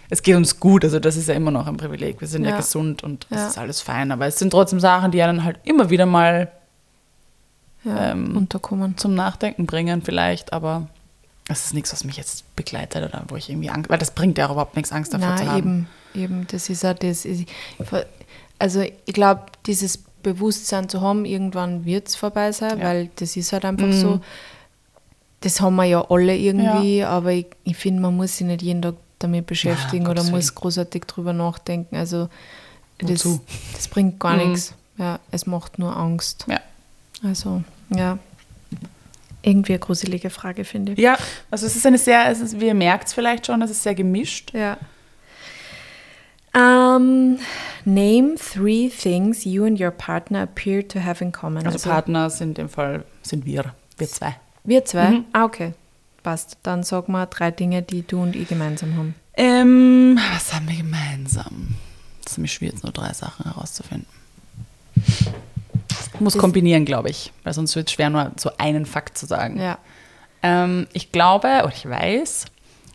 es 0.09 0.21
geht 0.21 0.35
uns 0.35 0.59
gut. 0.59 0.83
Also 0.83 0.99
das 0.99 1.15
ist 1.15 1.29
ja 1.29 1.35
immer 1.35 1.51
noch 1.51 1.67
ein 1.67 1.77
Privileg. 1.77 2.19
Wir 2.19 2.27
sind 2.27 2.43
ja, 2.43 2.49
Ja. 2.49 2.57
gesund 2.57 3.01
und 3.03 3.25
es 3.29 3.37
Ja. 3.39 3.47
ist 3.47 3.57
alles 3.57 3.79
fein. 3.79 4.11
Aber 4.11 4.25
es 4.27 4.37
sind 4.37 4.49
trotzdem 4.49 4.81
Sachen, 4.81 5.11
die 5.11 5.21
einen 5.21 5.45
halt 5.45 5.59
immer 5.63 5.89
wieder 5.89 6.05
mal 6.05 6.51
Ja, 7.85 8.11
Ähm, 8.11 8.35
unterkommen. 8.35 8.97
zum 8.97 9.15
Nachdenken 9.15 9.65
bringen 9.65 10.01
vielleicht. 10.03 10.51
Aber 10.53 10.87
das 11.51 11.65
ist 11.65 11.73
nichts, 11.73 11.91
was 11.93 12.03
mich 12.03 12.17
jetzt 12.17 12.55
begleitet 12.55 13.03
oder 13.07 13.23
wo 13.27 13.35
ich 13.35 13.49
irgendwie 13.49 13.69
Angst, 13.69 13.89
weil 13.89 13.97
das 13.97 14.11
bringt 14.11 14.37
ja 14.37 14.47
auch 14.47 14.51
überhaupt 14.51 14.75
nichts, 14.75 14.91
Angst 14.91 15.13
davor 15.13 15.35
zu 15.37 15.43
Na, 15.45 15.51
haben. 15.51 15.87
eben, 16.13 16.23
eben, 16.23 16.47
das 16.47 16.69
ist 16.69 16.85
auch 16.85 16.93
das. 16.95 17.25
Ich- 17.25 17.45
Also 18.59 18.81
ich 18.81 19.13
glaube, 19.13 19.41
dieses 19.65 19.97
Bewusstsein 20.23 20.87
zu 20.87 21.01
haben, 21.01 21.25
irgendwann 21.25 21.83
wird 21.85 22.07
es 22.07 22.15
vorbei 22.15 22.51
sein, 22.51 22.77
Ja. 22.79 22.85
weil 22.85 23.09
das 23.15 23.35
ist 23.35 23.53
halt 23.53 23.65
einfach 23.65 23.91
so. 23.91 24.21
Das 25.41 25.59
haben 25.59 25.75
wir 25.77 25.85
ja 25.85 26.05
alle 26.11 26.37
irgendwie, 26.37 27.03
aber 27.03 27.31
ich, 27.31 27.47
ich 27.63 27.75
finde, 27.75 28.01
man 28.03 28.15
muss 28.15 28.37
sich 28.37 28.45
nicht 28.45 28.61
jeden 28.61 28.81
Tag 28.83 28.95
damit 29.17 29.47
beschäftigen 29.47 30.05
um 30.05 30.11
oder 30.11 30.23
muss 30.23 30.53
großartig 30.53 31.05
drüber 31.05 31.33
nachdenken. 31.33 31.95
Also 31.95 32.29
das, 32.99 33.27
das 33.73 33.87
bringt 33.87 34.19
gar 34.19 34.37
Mhm. 34.37 34.49
nichts. 34.51 34.73
Ja, 34.97 35.19
es 35.31 35.47
macht 35.47 35.79
nur 35.79 35.95
Angst. 35.97 36.45
Ja. 36.47 36.59
Also, 37.23 37.63
ja. 37.89 38.19
Irgendwie 39.43 39.73
eine 39.73 39.79
gruselige 39.79 40.29
Frage, 40.29 40.65
finde 40.65 40.93
ich. 40.93 40.99
Ja, 40.99 41.17
also 41.49 41.65
es 41.65 41.75
ist 41.75 41.85
eine 41.85 41.97
sehr, 41.97 42.29
es 42.29 42.41
ist, 42.41 42.59
wie 42.59 42.67
ihr 42.67 42.73
merkt 42.73 43.07
es 43.07 43.13
vielleicht 43.13 43.47
schon, 43.47 43.61
es 43.61 43.71
ist 43.71 43.83
sehr 43.83 43.95
gemischt. 43.95 44.53
Ja. 44.53 44.77
Um, 46.53 47.39
name 47.85 48.35
three 48.35 48.89
things 48.89 49.45
you 49.45 49.65
and 49.65 49.79
your 49.79 49.91
partner 49.91 50.41
appear 50.41 50.85
to 50.85 50.99
have 50.99 51.23
in 51.23 51.31
common. 51.31 51.65
Also, 51.65 51.89
Partner 51.89 52.29
sind 52.29 52.49
in 52.49 52.65
dem 52.65 52.69
Fall, 52.69 53.05
sind 53.23 53.45
wir, 53.45 53.73
wir 53.97 54.07
zwei. 54.09 54.35
wir 54.65 54.83
zwei? 54.83 55.09
Mhm. 55.09 55.25
Ah, 55.31 55.45
okay. 55.45 55.73
Passt. 56.23 56.57
Dann 56.63 56.83
sag 56.83 57.07
mal 57.07 57.25
drei 57.25 57.51
Dinge, 57.51 57.81
die 57.81 58.05
du 58.05 58.21
und 58.21 58.35
ich 58.35 58.49
gemeinsam 58.49 58.95
haben. 58.97 59.15
Ähm, 59.35 60.19
was 60.33 60.53
haben 60.53 60.67
wir 60.67 60.75
gemeinsam? 60.75 61.75
Es 62.25 62.33
ist 62.33 62.37
mir 62.37 62.47
schwer, 62.47 62.69
jetzt 62.69 62.83
nur 62.83 62.91
drei 62.91 63.13
Sachen 63.13 63.45
herauszufinden. 63.45 64.07
Ich 66.13 66.19
muss 66.19 66.37
kombinieren, 66.37 66.85
glaube 66.85 67.09
ich, 67.09 67.31
weil 67.43 67.53
sonst 67.53 67.75
wird 67.75 67.87
es 67.87 67.93
schwer, 67.93 68.09
nur 68.09 68.31
so 68.37 68.51
einen 68.57 68.85
Fakt 68.85 69.17
zu 69.17 69.25
sagen. 69.25 69.59
Ja. 69.59 69.77
Ähm, 70.43 70.87
ich 70.93 71.11
glaube, 71.11 71.47
oder 71.63 71.73
ich 71.73 71.87
weiß, 71.87 72.45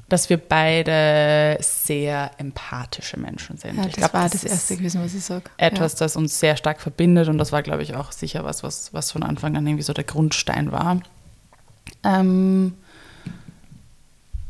dass 0.08 0.30
wir 0.30 0.36
beide 0.36 1.58
sehr 1.60 2.30
empathische 2.38 3.18
Menschen 3.18 3.56
sind. 3.56 3.76
ja 3.76 3.84
das 3.84 3.94
glaube, 3.94 4.14
war 4.14 4.22
das 4.22 4.42
das 4.42 4.44
erste 4.44 4.76
gewesen, 4.76 5.02
was 5.02 5.14
ich 5.14 5.24
sage. 5.24 5.44
etwas, 5.56 5.96
das 5.96 6.16
uns 6.16 6.38
sehr 6.38 6.56
stark 6.56 6.80
verbindet 6.80 7.28
und 7.28 7.38
das 7.38 7.50
war, 7.50 7.62
glaube 7.62 7.82
ich, 7.82 7.96
auch 7.96 8.12
sicher 8.12 8.44
was, 8.44 8.62
was, 8.62 8.94
was 8.94 9.10
von 9.10 9.22
Anfang 9.22 9.56
an 9.56 9.66
irgendwie 9.66 9.82
so 9.82 9.92
der 9.92 10.04
Grundstein 10.04 10.70
war. 10.70 11.00
Ähm, 12.04 12.74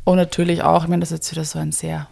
und 0.05 0.17
natürlich 0.17 0.63
auch, 0.63 0.85
ich 0.85 0.89
meine, 0.89 1.01
das 1.01 1.11
ist 1.11 1.19
jetzt 1.19 1.33
wieder 1.33 1.45
so 1.45 1.59
ein 1.59 1.73
sehr, 1.73 2.07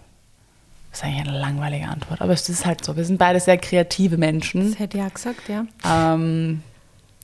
das 0.94 1.00
ist 1.00 1.04
eigentlich 1.08 1.28
eine 1.28 1.38
langweilige 1.38 1.88
Antwort, 1.88 2.20
aber 2.20 2.32
es 2.32 2.48
ist 2.48 2.64
halt 2.64 2.84
so, 2.84 2.96
wir 2.96 3.04
sind 3.04 3.18
beide 3.18 3.40
sehr 3.40 3.58
kreative 3.58 4.14
Ja. 4.14 4.18
Menschen. 4.20 4.70
Das 4.70 4.78
hätte 4.78 4.98
ich 4.98 5.02
auch 5.02 5.12
gesagt, 5.12 5.48
ja. 5.48 5.64
Ähm, 5.84 6.62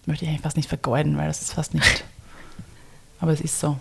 möchte 0.06 0.24
ich 0.24 0.28
eigentlich 0.30 0.42
fast 0.42 0.56
nicht 0.56 0.68
vergeuden, 0.68 1.16
weil 1.16 1.28
das 1.28 1.40
ist 1.40 1.52
fast 1.52 1.72
nicht. 1.74 2.04
Aber 3.20 3.32
es 3.32 3.40
ist 3.40 3.60
so. 3.60 3.76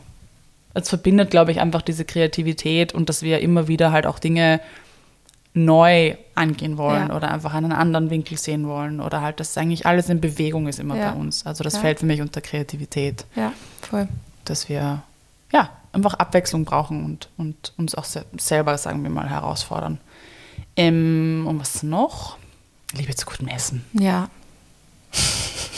Es 0.76 0.90
verbindet, 0.90 1.32
glaube 1.32 1.52
ich, 1.52 1.60
einfach 1.60 1.82
diese 1.82 2.06
Kreativität 2.06 2.94
und 2.94 3.10
dass 3.10 3.24
wir 3.24 3.40
immer 3.40 3.68
wieder 3.68 3.92
halt 3.92 4.06
auch 4.06 4.20
Dinge 4.20 4.62
neu 5.56 6.16
angehen 6.36 6.78
wollen 6.78 7.08
Ja. 7.10 7.16
oder 7.16 7.32
einfach 7.32 7.56
einen 7.56 7.72
anderen 7.72 8.12
Winkel 8.12 8.38
sehen 8.38 8.68
wollen 8.68 9.00
oder 9.02 9.22
halt, 9.22 9.40
dass 9.40 9.58
eigentlich 9.58 9.88
alles 9.88 10.08
in 10.10 10.22
Bewegung 10.22 10.68
ist 10.68 10.80
immer 10.80 10.96
Ja. 10.96 11.12
bei 11.12 11.18
uns. 11.20 11.46
Also 11.48 11.64
das 11.64 11.74
Ja. 11.74 11.80
fällt 11.80 12.00
für 12.00 12.06
mich 12.06 12.22
unter 12.22 12.42
Kreativität, 12.42 13.26
Ja, 13.36 13.54
voll. 13.82 14.08
dass 14.46 14.70
wir 14.70 15.02
ja 15.52 15.70
einfach 15.94 16.14
Abwechslung 16.16 16.66
brauchen 16.66 17.04
und, 17.06 17.30
und 17.38 17.74
uns 17.78 17.96
auch 17.96 18.06
se 18.06 18.26
selber, 18.38 18.78
sagen 18.78 19.04
wir 19.04 19.10
mal, 19.10 19.30
herausfordern. 19.30 20.00
Ähm, 20.76 21.46
und 21.48 21.60
was 21.60 21.84
noch? 21.84 22.38
Liebe 22.94 23.16
zu 23.16 23.26
gutem 23.26 23.48
Essen. 23.48 23.84
Ja, 23.94 24.30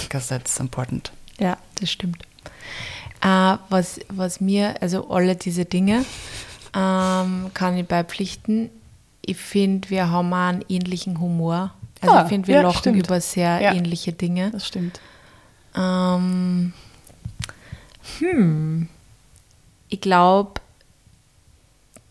Because 0.01 0.27
that's 0.29 0.59
important. 0.59 1.11
ja, 1.39 1.57
das 1.79 1.89
stimmt. 1.91 2.23
Äh, 3.21 3.57
was, 3.69 3.99
was 4.09 4.41
mir, 4.41 4.81
also 4.81 5.09
alle 5.09 5.35
diese 5.35 5.65
Dinge, 5.65 6.03
ähm, 6.75 7.51
kann 7.53 7.77
ich 7.77 7.87
beipflichten. 7.87 8.69
Ich 9.23 9.37
finde, 9.37 9.89
wir 9.89 10.09
haben 10.09 10.33
auch 10.33 10.37
einen 10.37 10.65
ähnlichen 10.67 11.19
Humor. 11.19 11.73
Also 12.01 12.15
Ja, 12.15 12.23
ich 12.23 12.29
finde, 12.29 12.47
wir 12.47 12.55
ja, 12.55 12.61
lachen 12.63 12.79
stimmt. 12.79 13.05
über 13.05 13.21
sehr 13.21 13.61
Ja. 13.61 13.73
ähnliche 13.73 14.11
Dinge. 14.13 14.51
Das 14.51 14.67
stimmt. 14.67 14.99
Ähm, 15.75 16.73
hm. 18.19 18.80
Ich 20.01 20.03
glaube, 20.03 20.53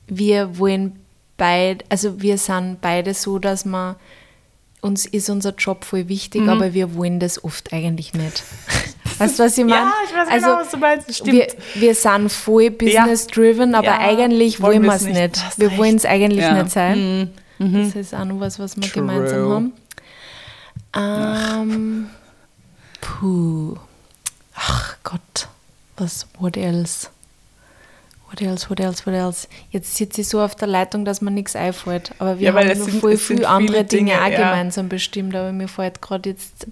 wir 0.06 0.58
wollen 0.58 1.00
beide, 1.36 1.84
also 1.88 2.22
wir 2.22 2.38
sind 2.38 2.80
beide 2.80 3.14
so, 3.14 3.40
dass 3.40 3.64
wir 3.64 3.96
uns 4.80 5.06
ist 5.06 5.28
unser 5.28 5.52
Job 5.56 5.84
voll 5.84 6.06
wichtig, 6.06 6.42
Mhm. 6.42 6.50
aber 6.50 6.72
wir 6.72 6.94
wollen 6.94 7.18
das 7.18 7.42
oft 7.42 7.72
eigentlich 7.72 8.14
nicht. 8.14 8.44
weißt 9.18 9.40
du, 9.40 9.42
was 9.42 9.58
ich 9.58 9.64
meine? 9.64 9.74
Ja, 9.74 9.92
ich 10.08 10.14
weiß 10.16 10.28
genau, 10.28 10.56
was 10.60 10.70
du 10.70 10.76
meinst. 10.76 11.12
Stimmt. 11.16 11.32
Wir, 11.32 11.48
wir 11.74 11.94
sind 11.96 12.30
voll 12.30 12.70
business-driven, 12.70 13.74
aber 13.74 13.86
Ja, 13.86 13.98
eigentlich 13.98 14.60
wollen 14.62 14.84
wollen 14.84 14.84
wir 14.84 14.94
es 14.94 15.02
nicht. 15.02 15.18
nicht. 15.20 15.58
Wir 15.58 15.76
wollen 15.76 15.96
es 15.96 16.04
eigentlich 16.06 16.44
Ja. 16.44 16.52
Mhm. 16.52 16.58
nicht 16.62 16.70
sein. 16.70 17.30
Das 17.58 17.96
ist 17.96 18.14
auch 18.14 18.24
noch 18.24 18.38
was, 18.38 18.60
was 18.60 18.76
wir 18.76 18.84
True. 18.84 18.92
gemeinsam 19.02 19.50
haben. 19.50 19.72
Ähm, 21.68 22.10
puh. 23.00 23.74
Ach 24.54 24.96
Gott. 25.02 25.48
Was, 25.96 26.26
what 26.38 26.56
else? 26.56 27.08
What 28.30 28.40
else, 28.42 28.70
what 28.70 28.78
else, 28.80 29.04
what 29.06 29.14
else? 29.14 29.48
Jetzt 29.70 29.96
sitze 29.96 30.20
ich 30.20 30.28
so 30.28 30.40
auf 30.40 30.54
der 30.54 30.68
Leitung, 30.68 31.04
dass 31.04 31.20
mir 31.20 31.30
nichts 31.32 31.56
einfällt. 31.56 32.12
Aber 32.18 32.38
wir 32.38 32.50
Ja, 32.50 32.54
haben 32.54 32.68
noch 32.78 32.86
sind- 32.86 33.00
voll 33.00 33.16
viele 33.16 33.48
andere 33.48 33.84
Dinge, 33.84 34.12
Dinge, 34.12 34.22
auch 34.24 34.28
ja. 34.30 34.50
gemeinsam 34.50 34.88
bestimmt, 34.88 35.34
aber 35.34 35.52
mir 35.52 35.66
fällt 35.68 36.00
gerade 36.00 36.30
jetzt 36.30 36.66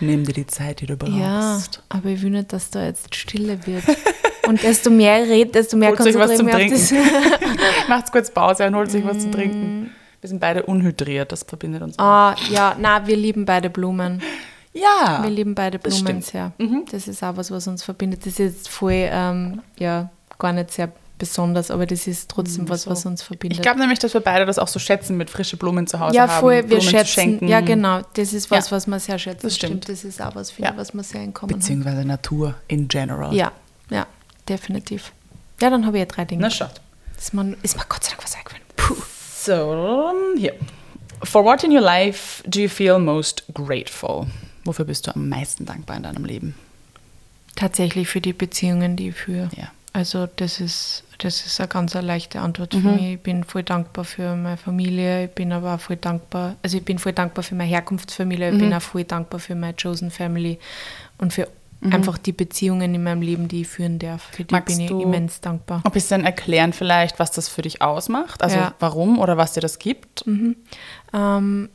Nimm 0.00 0.24
dir 0.24 0.32
die 0.32 0.46
Zeit, 0.46 0.80
die 0.80 0.86
du 0.86 0.96
brauchst. 0.96 1.14
ja, 1.16 1.58
aber 1.88 2.08
ich 2.08 2.20
will 2.22 2.30
nicht, 2.30 2.52
dass 2.52 2.70
da 2.70 2.84
jetzt 2.84 3.14
Stille 3.14 3.64
wird. 3.64 3.84
Und 4.48 4.62
desto 4.62 4.90
mehr 4.90 5.22
ich 5.24 5.30
rede, 5.30 5.52
desto 5.52 5.76
mehr 5.76 5.90
Holt 5.90 6.00
euch 6.00 6.16
was 6.16 6.36
zum 6.36 6.48
das. 6.48 6.92
Macht's 7.88 8.12
kurz 8.12 8.30
Pause 8.30 8.66
und 8.66 8.74
holt 8.76 8.90
sich 8.90 9.02
was 9.02 9.20
zu 9.20 9.30
trinken. 9.30 9.90
Wir 10.20 10.28
sind 10.28 10.38
beide 10.38 10.64
unhydriert, 10.64 11.32
das 11.32 11.44
verbindet 11.44 11.80
uns. 11.82 11.98
Ah, 11.98 12.34
ja, 12.50 12.76
na, 12.78 13.06
wir 13.06 13.16
lieben 13.16 13.46
beide 13.46 13.70
Blumen. 13.70 14.20
Ja. 14.74 15.20
Wir 15.22 15.30
lieben 15.30 15.54
beide 15.54 15.78
das 15.78 16.02
Blumen. 16.02 16.16
Mhm. 16.16 16.20
sehr. 16.22 16.52
Das 16.90 17.08
ist 17.08 17.22
auch 17.22 17.36
was, 17.38 17.50
was 17.50 17.66
uns 17.68 17.82
verbindet. 17.84 18.20
Das 18.26 18.34
ist 18.34 18.38
jetzt 18.38 18.68
voll, 18.68 18.92
ähm, 19.10 19.62
ja, 19.78 20.10
gar 20.38 20.52
nicht 20.52 20.72
sehr 20.72 20.92
besonders, 21.18 21.70
aber 21.70 21.86
das 21.86 22.06
ist 22.06 22.30
trotzdem 22.30 22.68
was, 22.68 22.86
was 22.86 23.06
uns 23.06 23.22
verbindet. 23.22 23.58
Mhm, 23.58 23.60
Ich 23.60 23.62
glaube 23.62 23.78
nämlich, 23.80 23.98
dass 24.00 24.14
wir 24.14 24.20
beide 24.20 24.46
das 24.46 24.58
auch 24.58 24.68
so 24.68 24.78
schätzen, 24.78 25.16
mit 25.16 25.30
frische 25.30 25.56
Blumen 25.56 25.86
zu 25.86 26.00
Hause 26.00 26.16
ja, 26.16 26.28
haben. 26.28 26.40
voll, 26.40 26.68
wir 26.68 26.80
schätzen. 26.80 27.06
schenken. 27.06 27.48
Ja, 27.48 27.60
genau. 27.60 28.02
Das 28.14 28.32
ist 28.32 28.50
was, 28.50 28.70
Ja. 28.70 28.76
was 28.76 28.86
wir 28.86 28.98
sehr 29.00 29.18
schätzen. 29.18 29.46
Das 29.46 29.54
stimmt. 29.56 29.88
Das 29.88 30.04
ist 30.04 30.20
auch 30.20 30.34
was, 30.34 30.50
finde 30.50 30.70
Ja. 30.72 30.76
was 30.76 30.92
wir 30.92 31.02
sehr 31.02 31.22
in 31.22 31.32
Common. 31.32 31.56
Beziehungsweise 31.58 32.04
Natur 32.04 32.54
in 32.68 32.88
general. 32.88 33.32
Ja, 33.34 33.52
ja, 33.90 34.06
definitiv. 34.48 35.12
Ja, 35.60 35.70
dann 35.70 35.86
habe 35.86 35.98
ich 35.98 36.00
ja 36.02 36.06
drei 36.06 36.24
Dinge. 36.24 36.42
Na 36.42 36.50
schaut. 36.50 36.80
Ist 37.16 37.32
mir, 37.32 37.56
ist 37.62 37.76
mir 37.76 37.84
Gott 37.88 38.02
sei 38.04 38.10
Dank 38.10 38.24
was 38.24 38.34
eingefallen. 38.34 38.62
Puh. 38.76 38.96
So, 39.36 40.12
hier. 40.36 40.54
For 41.22 41.44
what 41.44 41.62
in 41.64 41.70
your 41.70 41.80
life 41.80 42.42
do 42.46 42.60
you 42.60 42.68
feel 42.68 42.98
most 42.98 43.44
grateful? 43.54 44.26
Wofür 44.64 44.84
bist 44.84 45.06
du 45.06 45.14
am 45.14 45.28
meisten 45.28 45.64
dankbar 45.64 45.96
in 45.96 46.02
deinem 46.02 46.24
Leben? 46.24 46.54
Tatsächlich 47.54 48.08
für 48.08 48.20
die 48.20 48.32
Beziehungen, 48.32 48.96
die 48.96 49.08
ich 49.10 49.14
führe. 49.14 49.48
Ja. 49.56 49.68
Also 49.96 50.26
das 50.26 50.58
ist, 50.60 51.04
das 51.18 51.46
ist 51.46 51.60
eine 51.60 51.68
ganz 51.68 51.94
eine 51.94 52.04
leichte 52.06 52.40
Antwort 52.40 52.74
Mhm. 52.74 52.80
für 52.82 52.88
mich. 52.88 53.12
Ich 53.14 53.20
bin 53.20 53.44
voll 53.44 53.62
dankbar 53.62 54.04
für 54.04 54.34
meine 54.34 54.56
Familie, 54.56 55.26
ich 55.26 55.30
bin 55.30 55.52
aber 55.52 55.76
auch 55.76 55.80
voll 55.80 55.94
dankbar, 55.96 56.56
also 56.62 56.76
ich 56.78 56.84
bin 56.84 56.98
voll 56.98 57.12
dankbar 57.12 57.44
für 57.44 57.54
meine 57.54 57.70
Herkunftsfamilie, 57.70 58.48
Mhm. 58.50 58.54
ich 58.56 58.58
bin 58.60 58.74
auch 58.74 58.82
voll 58.82 59.04
dankbar 59.04 59.38
für 59.38 59.54
meine 59.54 59.74
Chosen 59.80 60.10
Family 60.10 60.58
und 61.18 61.32
für 61.32 61.46
Mhm. 61.80 61.92
einfach 61.92 62.18
die 62.18 62.32
Beziehungen 62.32 62.92
in 62.94 63.04
meinem 63.04 63.22
Leben, 63.22 63.46
die 63.46 63.60
ich 63.60 63.68
führen 63.68 64.00
darf. 64.00 64.24
Für 64.32 64.42
die 64.42 64.52
Magst 64.54 64.66
bin 64.76 64.84
ich 64.84 64.90
immens 64.90 65.40
dankbar. 65.40 65.80
Ein 65.84 65.92
bisschen 65.92 66.24
erklären 66.24 66.72
vielleicht, 66.72 67.20
was 67.20 67.30
das 67.30 67.48
für 67.48 67.62
dich 67.62 67.80
ausmacht? 67.80 68.42
Also 68.42 68.56
Ja. 68.58 68.74
warum 68.80 69.18
oder 69.20 69.36
was 69.36 69.52
dir 69.52 69.60
das 69.60 69.78
gibt? 69.78 70.24
Ähm, 71.12 71.68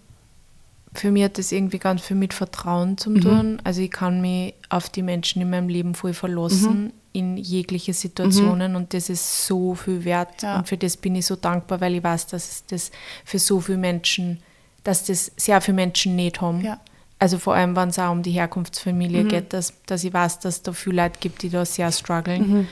für 0.94 1.12
mich 1.12 1.24
hat 1.24 1.38
das 1.38 1.52
irgendwie 1.54 1.78
ganz 1.80 2.02
viel 2.02 2.18
mit 2.18 2.34
Vertrauen 2.34 2.98
zu 2.98 3.12
Mhm. 3.12 3.22
tun. 3.22 3.62
Also 3.64 3.82
ich 3.82 3.92
kann 3.92 4.20
mich 4.20 4.56
auf 4.70 4.90
die 4.90 5.04
Menschen 5.04 5.42
in 5.42 5.50
meinem 5.52 5.70
Leben 5.70 5.94
voll 5.96 6.14
verlassen 6.14 6.86
Mhm. 6.86 6.94
In 7.12 7.38
jegliche 7.38 7.94
Situationen 7.94 8.76
und 8.76 8.94
das 8.94 9.10
ist 9.10 9.46
so 9.48 9.74
viel 9.76 10.06
wert 10.06 10.42
Ja. 10.44 10.58
und 10.60 10.68
für 10.68 10.78
das 10.78 10.96
bin 10.98 11.16
ich 11.16 11.26
so 11.26 11.36
dankbar, 11.36 11.82
weil 11.82 11.96
ich 11.96 12.04
weiß, 12.04 12.28
dass 12.28 12.50
es 12.52 12.66
das 12.68 12.92
für 13.26 13.40
so 13.40 13.60
viele 13.60 13.78
Menschen, 13.80 14.40
dass 14.84 15.06
das 15.06 15.32
sehr 15.36 15.60
viele 15.62 15.76
Menschen 15.76 16.16
nicht 16.16 16.40
haben. 16.42 16.62
Ja. 16.62 16.80
Also 17.18 17.38
vor 17.38 17.56
allem, 17.56 17.76
wenn 17.76 17.90
es 17.90 18.00
auch 18.00 18.12
um 18.12 18.24
die 18.24 18.32
Herkunftsfamilie 18.32 19.24
Mhm. 19.24 19.28
geht, 19.28 19.54
dass, 19.54 19.74
dass 19.88 20.04
ich 20.04 20.14
weiß, 20.14 20.40
dass 20.40 20.62
da 20.62 20.72
viele 20.72 21.04
Leute 21.04 21.20
gibt, 21.20 21.42
die 21.42 21.50
da 21.50 21.66
sehr 21.66 21.92
strugglen. 21.92 22.48
Mhm. 22.60 22.68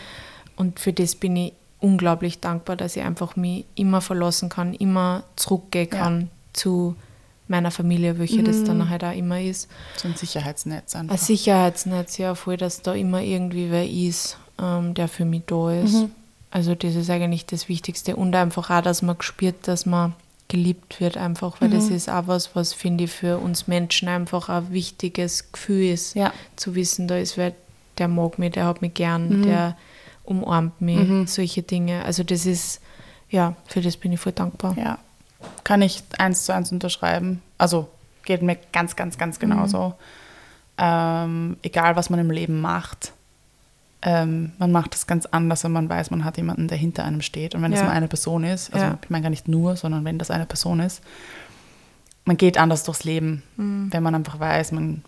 Und 0.56 0.80
für 0.80 0.94
das 0.94 1.16
bin 1.16 1.36
ich 1.36 1.54
unglaublich 1.80 2.40
dankbar, 2.40 2.76
dass 2.76 2.96
ich 2.96 3.04
einfach 3.04 3.36
mich 3.36 3.66
immer 3.76 4.02
verlassen 4.02 4.50
kann, 4.50 4.74
immer 4.74 5.24
zurückgehen 5.36 5.90
Ja. 5.92 5.98
kann 6.00 6.30
zu 6.54 6.96
meiner 7.48 7.72
Familie, 7.72 8.20
welche 8.20 8.44
das 8.44 8.64
dann 8.64 8.90
halt 8.90 9.04
auch 9.04 9.16
immer 9.16 9.42
ist. 9.42 9.70
So 9.96 10.08
ein 10.08 10.16
Sicherheitsnetz 10.16 10.96
einfach. 10.96 11.14
Ein 11.16 11.18
Sicherheitsnetz, 11.20 12.18
ja, 12.18 12.36
voll, 12.36 12.58
dass 12.58 12.82
da 12.82 12.94
immer 12.94 13.22
irgendwie 13.22 13.72
wer 13.72 13.88
ist, 13.90 14.38
ähm, 14.62 14.94
der 14.94 15.08
für 15.08 15.26
mich 15.26 15.44
da 15.48 15.72
ist. 15.72 15.94
Mhm. 15.94 16.12
Also 16.52 16.76
das 16.76 16.96
ist 16.96 17.10
eigentlich 17.10 17.46
das 17.46 17.68
Wichtigste. 17.70 18.16
Und 18.16 18.36
einfach 18.36 18.70
auch, 18.70 18.82
dass 18.82 19.02
man 19.02 19.16
spürt, 19.22 19.68
dass 19.68 19.86
man 19.86 20.14
geliebt 20.50 21.02
wird 21.02 21.18
einfach, 21.18 21.60
weil 21.60 21.68
Mhm. 21.70 21.74
das 21.74 21.90
ist 21.90 22.10
auch 22.10 22.28
was, 22.28 22.56
was 22.56 22.74
finde 22.74 23.04
ich 23.06 23.12
für 23.12 23.38
uns 23.38 23.68
Menschen 23.68 24.08
einfach 24.08 24.48
ein 24.50 24.72
wichtiges 24.72 25.52
Gefühl 25.52 25.92
ist, 25.94 26.16
Ja. 26.16 26.32
zu 26.56 26.74
wissen, 26.76 27.08
da 27.08 27.18
ist 27.18 27.36
wer, 27.38 27.54
der 27.98 28.08
mag 28.08 28.40
mich, 28.40 28.54
der 28.54 28.66
hat 28.66 28.82
mich 28.82 28.92
Mhm. 28.92 28.96
gern, 28.96 29.42
der 29.44 29.78
umarmt 30.24 30.80
mich, 30.82 31.30
solche 31.30 31.64
Dinge. 31.64 32.04
Also 32.06 32.24
das 32.24 32.46
ist, 32.46 32.82
ja, 33.30 33.56
für 33.68 33.82
das 33.82 33.98
bin 33.98 34.14
ich 34.14 34.20
voll 34.22 34.32
dankbar. 34.32 34.76
Ja, 34.78 35.00
kann 35.64 35.82
ich 35.82 36.04
eins 36.18 36.46
zu 36.46 36.54
eins 36.54 36.72
unterschreiben. 36.72 37.42
Also 37.58 37.88
geht 38.26 38.42
mir 38.42 38.58
ganz, 38.74 38.96
ganz, 38.96 39.18
ganz 39.18 39.40
genauso. 39.40 39.94
Ähm, 40.78 41.58
egal, 41.64 41.96
was 41.96 42.10
man 42.10 42.20
im 42.20 42.30
Leben 42.32 42.62
macht, 42.62 43.14
ähm, 44.04 44.52
man 44.60 44.72
macht 44.72 44.94
es 44.94 45.08
ganz 45.08 45.26
anders, 45.26 45.64
wenn 45.64 45.72
man 45.72 45.90
weiß, 45.90 46.12
man 46.12 46.24
hat 46.24 46.38
jemanden, 46.38 46.68
der 46.68 46.78
hinter 46.78 47.04
einem 47.04 47.22
steht. 47.22 47.56
Und 47.56 47.64
wenn 47.64 47.74
es 47.74 47.80
Ja. 47.80 47.86
nur 47.86 47.94
eine 47.94 48.08
Person 48.08 48.44
ist, 48.44 48.72
also 48.74 48.86
Ja. 48.86 48.98
ich 49.02 49.10
meine 49.10 49.24
gar 49.24 49.30
nicht 49.32 49.48
nur, 49.48 49.76
sondern 49.76 50.06
wenn 50.06 50.20
das 50.20 50.30
eine 50.30 50.46
Person 50.46 50.80
ist, 50.80 51.02
man 52.26 52.38
geht 52.38 52.58
anders 52.58 52.84
durchs 52.84 53.06
Leben, 53.06 53.42
Mhm. 53.56 53.92
wenn 53.92 54.04
man 54.04 54.14
einfach 54.14 54.40
weiß, 54.40 54.72
man, 54.74 55.04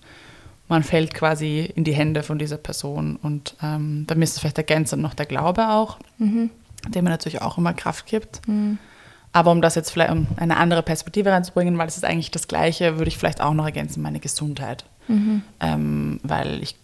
man 0.69 0.83
fällt 0.83 1.13
quasi 1.13 1.71
in 1.75 1.83
die 1.83 1.93
Hände 1.93 2.23
von 2.23 2.39
dieser 2.39 2.57
Person. 2.57 3.17
Und 3.17 3.55
ähm, 3.61 4.05
bei 4.07 4.15
mir 4.15 4.23
ist 4.23 4.33
es 4.33 4.39
vielleicht 4.39 4.57
ergänzend 4.57 5.01
noch 5.03 5.13
der 5.13 5.25
Glaube 5.27 5.69
auch, 5.69 5.99
Mhm. 6.17 6.49
der 6.87 7.03
mir 7.03 7.09
natürlich 7.09 7.41
auch 7.43 7.57
immer 7.59 7.73
Kraft 7.73 8.05
gibt. 8.07 8.41
Aber 9.31 9.51
um 9.51 9.61
das 9.61 9.75
jetzt 9.75 9.91
vielleicht 9.91 10.11
um 10.11 10.27
eine 10.37 10.57
andere 10.57 10.81
Perspektive 10.81 11.31
reinzubringen, 11.31 11.77
weil 11.77 11.87
es 11.87 11.97
ist 11.97 12.05
eigentlich 12.05 12.31
das 12.31 12.47
Gleiche, 12.47 12.97
würde 12.97 13.09
ich 13.09 13.17
vielleicht 13.17 13.41
auch 13.41 13.53
noch 13.53 13.65
ergänzen, 13.65 14.01
meine 14.01 14.19
Gesundheit. 14.19 14.85
Mhm. 15.07 15.43
Ähm, 15.59 16.19
weil 16.23 16.61
ich 16.63 16.75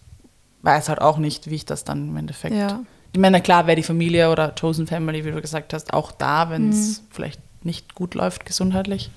weiß 0.62 0.88
halt 0.88 1.00
auch 1.00 1.18
nicht, 1.18 1.50
wie 1.50 1.56
ich 1.56 1.64
das 1.66 1.84
dann 1.84 2.08
im 2.08 2.16
Endeffekt. 2.16 2.54
Ja. 2.54 2.80
Ich 3.12 3.20
meine, 3.20 3.40
klar 3.40 3.66
wäre 3.66 3.76
die 3.76 3.82
Familie 3.82 4.30
oder 4.30 4.52
Chosen 4.58 4.86
Family, 4.86 5.24
wie 5.24 5.30
du 5.30 5.40
gesagt 5.40 5.72
hast, 5.72 5.92
auch 5.92 6.12
da, 6.12 6.50
wenn 6.50 6.68
es 6.70 7.00
Mhm. 7.00 7.04
vielleicht 7.10 7.40
nicht 7.64 7.94
gut 7.94 8.14
läuft 8.14 8.46
gesundheitlich. 8.46 9.10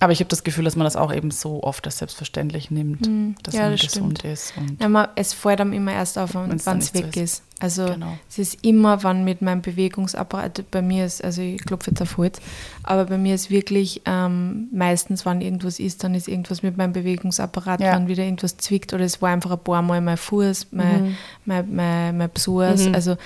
Aber 0.00 0.12
ich 0.12 0.20
habe 0.20 0.28
das 0.28 0.44
Gefühl, 0.44 0.64
dass 0.64 0.76
man 0.76 0.84
das 0.84 0.94
auch 0.96 1.12
eben 1.12 1.30
so 1.32 1.62
oft 1.62 1.84
als 1.86 1.98
selbstverständlich 1.98 2.70
nimmt, 2.70 3.00
dass 3.02 3.08
Mhm. 3.08 3.34
Ja, 3.52 3.62
man 3.62 3.72
das 3.72 3.80
gesund 3.80 4.18
stimmt. 4.18 4.32
ist. 4.32 4.52
Und 4.56 4.80
Ja, 4.80 4.88
man, 4.88 5.08
es 5.16 5.32
fällt 5.32 5.60
einem 5.60 5.72
immer 5.72 5.92
erst 5.92 6.18
auf, 6.18 6.34
wenn 6.34 6.52
es 6.52 6.66
nicht 6.66 6.94
so 6.94 6.94
weg 7.02 7.16
ist. 7.16 7.22
ist. 7.38 7.42
Also 7.60 7.86
Genau. 7.86 8.16
es 8.30 8.38
ist 8.38 8.58
immer, 8.64 9.02
wann 9.02 9.24
mit 9.24 9.42
meinem 9.42 9.62
Bewegungsapparat, 9.62 10.70
bei 10.70 10.80
mir 10.82 11.04
ist, 11.04 11.24
also 11.24 11.42
ich 11.42 11.64
klopfe 11.64 11.90
jetzt 11.90 12.00
auf 12.00 12.16
Holz, 12.16 12.40
aber 12.84 13.06
bei 13.06 13.18
mir 13.18 13.34
ist 13.34 13.50
wirklich 13.50 14.02
ähm, 14.04 14.68
meistens, 14.72 15.26
wenn 15.26 15.40
irgendwas 15.40 15.80
ist, 15.80 16.04
dann 16.04 16.14
ist 16.14 16.28
irgendwas 16.28 16.62
mit 16.62 16.76
meinem 16.76 16.92
Bewegungsapparat, 16.92 17.80
Ja. 17.80 17.96
wenn 17.96 18.06
wieder 18.06 18.22
irgendwas 18.22 18.56
zwickt 18.58 18.92
oder 18.94 19.04
es 19.04 19.20
war 19.20 19.30
einfach 19.30 19.50
ein 19.50 19.58
paar 19.58 19.82
Mal 19.82 20.00
mein 20.00 20.16
Fuß, 20.16 20.68
mein, 20.70 21.02
Mhm. 21.08 21.16
mein, 21.46 21.74
mein, 21.74 22.16
mein 22.18 22.30
Psoas, 22.30 22.86
also 22.92 23.16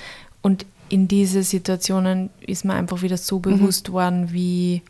und 0.41 0.65
in 0.89 1.07
diese 1.07 1.43
Situationen 1.43 2.29
ist 2.41 2.65
mir 2.65 2.73
einfach 2.73 3.01
wieder 3.03 3.15
Mhm. 3.15 3.21
so 3.21 3.39
bewusst 3.39 3.91
worden, 3.91 4.33
wie 4.33 4.81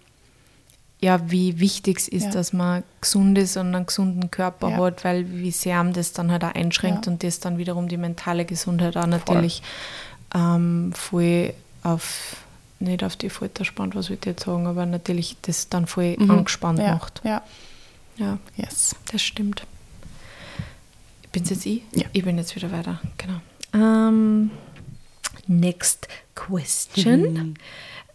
ja, 1.04 1.30
wie 1.30 1.60
wichtig 1.60 1.98
es 2.00 2.08
ist, 2.08 2.24
Ja. 2.26 2.32
dass 2.32 2.54
man 2.54 2.82
gesund 3.02 3.38
ist 3.38 3.58
und 3.58 3.76
einen 3.76 3.86
gesunden 3.86 4.32
Körper 4.32 4.70
Ja. 4.70 4.78
hat, 4.78 5.04
weil 5.04 5.30
wie 5.32 5.52
sehr 5.52 5.80
einem 5.80 5.92
das 5.92 6.14
dann 6.14 6.32
halt 6.32 6.44
auch 6.46 6.56
einschränkt 6.56 7.06
Ja. 7.08 7.12
und 7.12 7.24
das 7.24 7.40
dann 7.42 7.58
wiederum 7.58 7.90
die 7.90 7.98
mentale 7.98 8.46
Gesundheit 8.46 8.96
auch 8.96 9.06
natürlich 9.08 9.62
ähm, 10.34 10.94
voll 10.96 11.54
auf, 11.84 12.38
nicht 12.80 13.04
auf 13.04 13.16
die 13.18 13.30
Folter 13.30 13.66
spannt, 13.66 13.96
was 13.96 14.10
will 14.10 14.18
ich 14.20 14.26
jetzt 14.26 14.46
sagen, 14.46 14.66
aber 14.66 14.86
natürlich 14.86 15.36
das 15.42 15.68
dann 15.70 15.88
voll 15.88 16.16
angespannt 16.20 16.80
Mhm. 16.80 16.86
ja, 16.86 16.92
macht. 16.94 17.22
ja, 17.26 17.42
Ja, 18.18 18.38
yes. 18.56 18.96
das 19.12 19.22
stimmt. 19.22 19.66
Bin's 21.34 21.50
jetzt 21.50 21.66
ich? 21.66 21.82
Ja. 21.94 22.06
Ich 22.14 22.24
bin 22.24 22.38
jetzt 22.38 22.56
wieder 22.56 22.72
weiter, 22.72 23.02
genau. 23.18 23.40
Ähm, 23.74 24.52
next 25.48 26.08
question. 26.36 27.56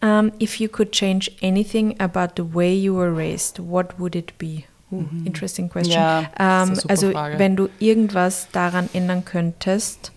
Um, 0.01 0.31
if 0.39 0.59
you 0.61 0.69
could 0.69 0.91
change 0.93 1.29
anything 1.41 1.99
about 1.99 2.35
the 2.37 2.43
way 2.55 2.73
you 2.73 2.95
were 2.95 3.13
raised, 3.13 3.59
what 3.59 3.99
would 3.99 4.15
it 4.15 4.37
be? 4.37 4.63
Uh, 4.91 5.03
Interesting 5.25 5.69
question. 5.69 6.01
Ja, 6.01 6.65
super 6.65 6.89
also 6.89 7.11
Frage. 7.11 7.37
wenn 7.37 7.55
du 7.57 7.67
irgendwas 7.79 8.47
daran 8.51 8.89
ändern 8.93 9.25
könntest, 9.25 10.11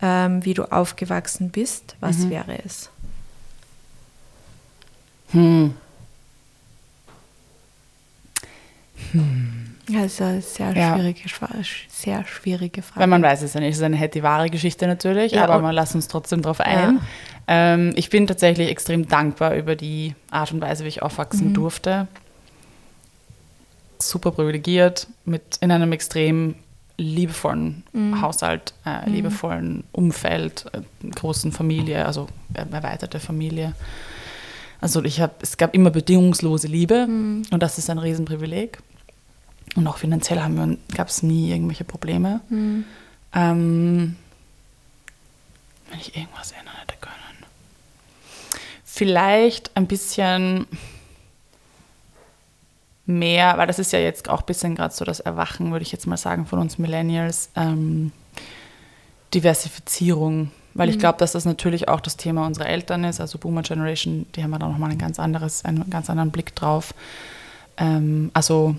ähm, 0.00 0.44
wie 0.44 0.54
du 0.54 0.64
aufgewachsen 0.70 1.50
bist, 1.50 1.96
was 2.00 2.18
Mhm. 2.18 2.30
wäre 2.30 2.58
es? 2.64 2.90
Hm. 5.32 5.74
Ja, 9.88 10.02
das 10.02 10.12
ist 10.12 10.20
eine 10.22 10.42
sehr 10.42 10.72
Ja. 10.76 10.94
schwierige, 10.94 11.28
Fra- 11.28 11.48
sehr 11.88 12.24
schwierige 12.26 12.82
Frage. 12.82 13.00
Weil 13.00 13.06
man 13.06 13.22
weiß 13.22 13.42
es 13.42 13.54
ja 13.54 13.60
nicht. 13.60 13.70
Es 13.70 13.76
ist 13.78 13.82
eine 13.82 13.96
hätte 13.96 14.22
wahre 14.22 14.50
Geschichte 14.50 14.86
natürlich, 14.86 15.32
Ja, 15.32 15.44
aber 15.44 15.60
man 15.60 15.74
lässt 15.74 15.94
uns 15.94 16.08
trotzdem 16.08 16.42
darauf 16.42 16.60
ein. 16.60 17.00
Ähm, 17.50 17.92
ich 17.96 18.10
bin 18.10 18.26
tatsächlich 18.26 18.68
extrem 18.68 19.08
dankbar 19.08 19.54
über 19.56 19.74
die 19.74 20.14
Art 20.30 20.52
und 20.52 20.60
Weise, 20.60 20.84
wie 20.84 20.88
ich 20.88 21.02
aufwachsen 21.02 21.54
durfte. 21.54 22.06
super 24.00 24.30
privilegiert, 24.30 25.08
mit 25.24 25.56
in 25.60 25.72
einem 25.72 25.90
extrem 25.90 26.54
liebevollen 26.98 27.82
Mhm. 27.92 28.20
Haushalt, 28.22 28.72
äh, 28.86 29.10
liebevollen 29.10 29.82
Umfeld, 29.90 30.66
äh, 30.72 30.82
großen 31.10 31.50
Familie, 31.50 32.06
also 32.06 32.28
äh, 32.54 32.64
erweiterte 32.70 33.18
Familie. 33.18 33.74
Also 34.80 35.02
ich 35.02 35.20
habe, 35.20 35.32
es 35.40 35.56
gab 35.56 35.74
immer 35.74 35.90
bedingungslose 35.90 36.68
Liebe 36.68 37.08
Mhm. 37.08 37.42
und 37.50 37.60
das 37.60 37.78
ist 37.78 37.90
ein 37.90 37.98
Riesenprivileg. 37.98 38.78
Und 39.74 39.86
auch 39.88 39.98
finanziell 39.98 40.40
haben 40.40 40.56
wir, 40.56 40.76
gab 40.96 41.08
es 41.08 41.24
nie 41.24 41.50
irgendwelche 41.50 41.84
Probleme. 41.84 42.40
Mhm. 42.50 42.84
Ähm, 43.34 44.16
wenn 45.90 45.98
ich 46.00 46.16
irgendwas 46.16 46.52
ändern 46.52 46.74
hätte 46.80 46.94
können. 47.00 47.14
Vielleicht 48.98 49.76
ein 49.76 49.86
bisschen 49.86 50.66
mehr, 53.06 53.56
weil 53.56 53.68
das 53.68 53.78
ist 53.78 53.92
ja 53.92 54.00
jetzt 54.00 54.28
auch 54.28 54.40
ein 54.40 54.46
bisschen 54.46 54.74
gerade 54.74 54.92
so 54.92 55.04
das 55.04 55.20
Erwachen, 55.20 55.70
würde 55.70 55.84
ich 55.84 55.92
jetzt 55.92 56.08
mal 56.08 56.16
sagen, 56.16 56.46
von 56.46 56.58
uns 56.58 56.78
Millennials. 56.78 57.50
Ähm, 57.54 58.10
Diversifizierung, 59.32 60.50
weil 60.74 60.88
ich 60.88 60.98
glaube, 60.98 61.18
dass 61.18 61.30
das 61.30 61.44
natürlich 61.44 61.88
auch 61.88 62.00
das 62.00 62.16
Thema 62.16 62.44
unserer 62.44 62.66
Eltern 62.66 63.04
ist, 63.04 63.20
also 63.20 63.38
Boomer 63.38 63.62
Generation, 63.62 64.26
die 64.34 64.42
haben 64.42 64.50
ja 64.50 64.58
da 64.58 64.66
nochmal 64.66 64.90
ein 64.90 64.98
ganz 64.98 65.20
anderes, 65.20 65.64
einen 65.64 65.88
ganz 65.90 66.10
anderen 66.10 66.32
Blick 66.32 66.56
drauf. 66.56 66.92
Ähm, 67.76 68.32
also 68.34 68.74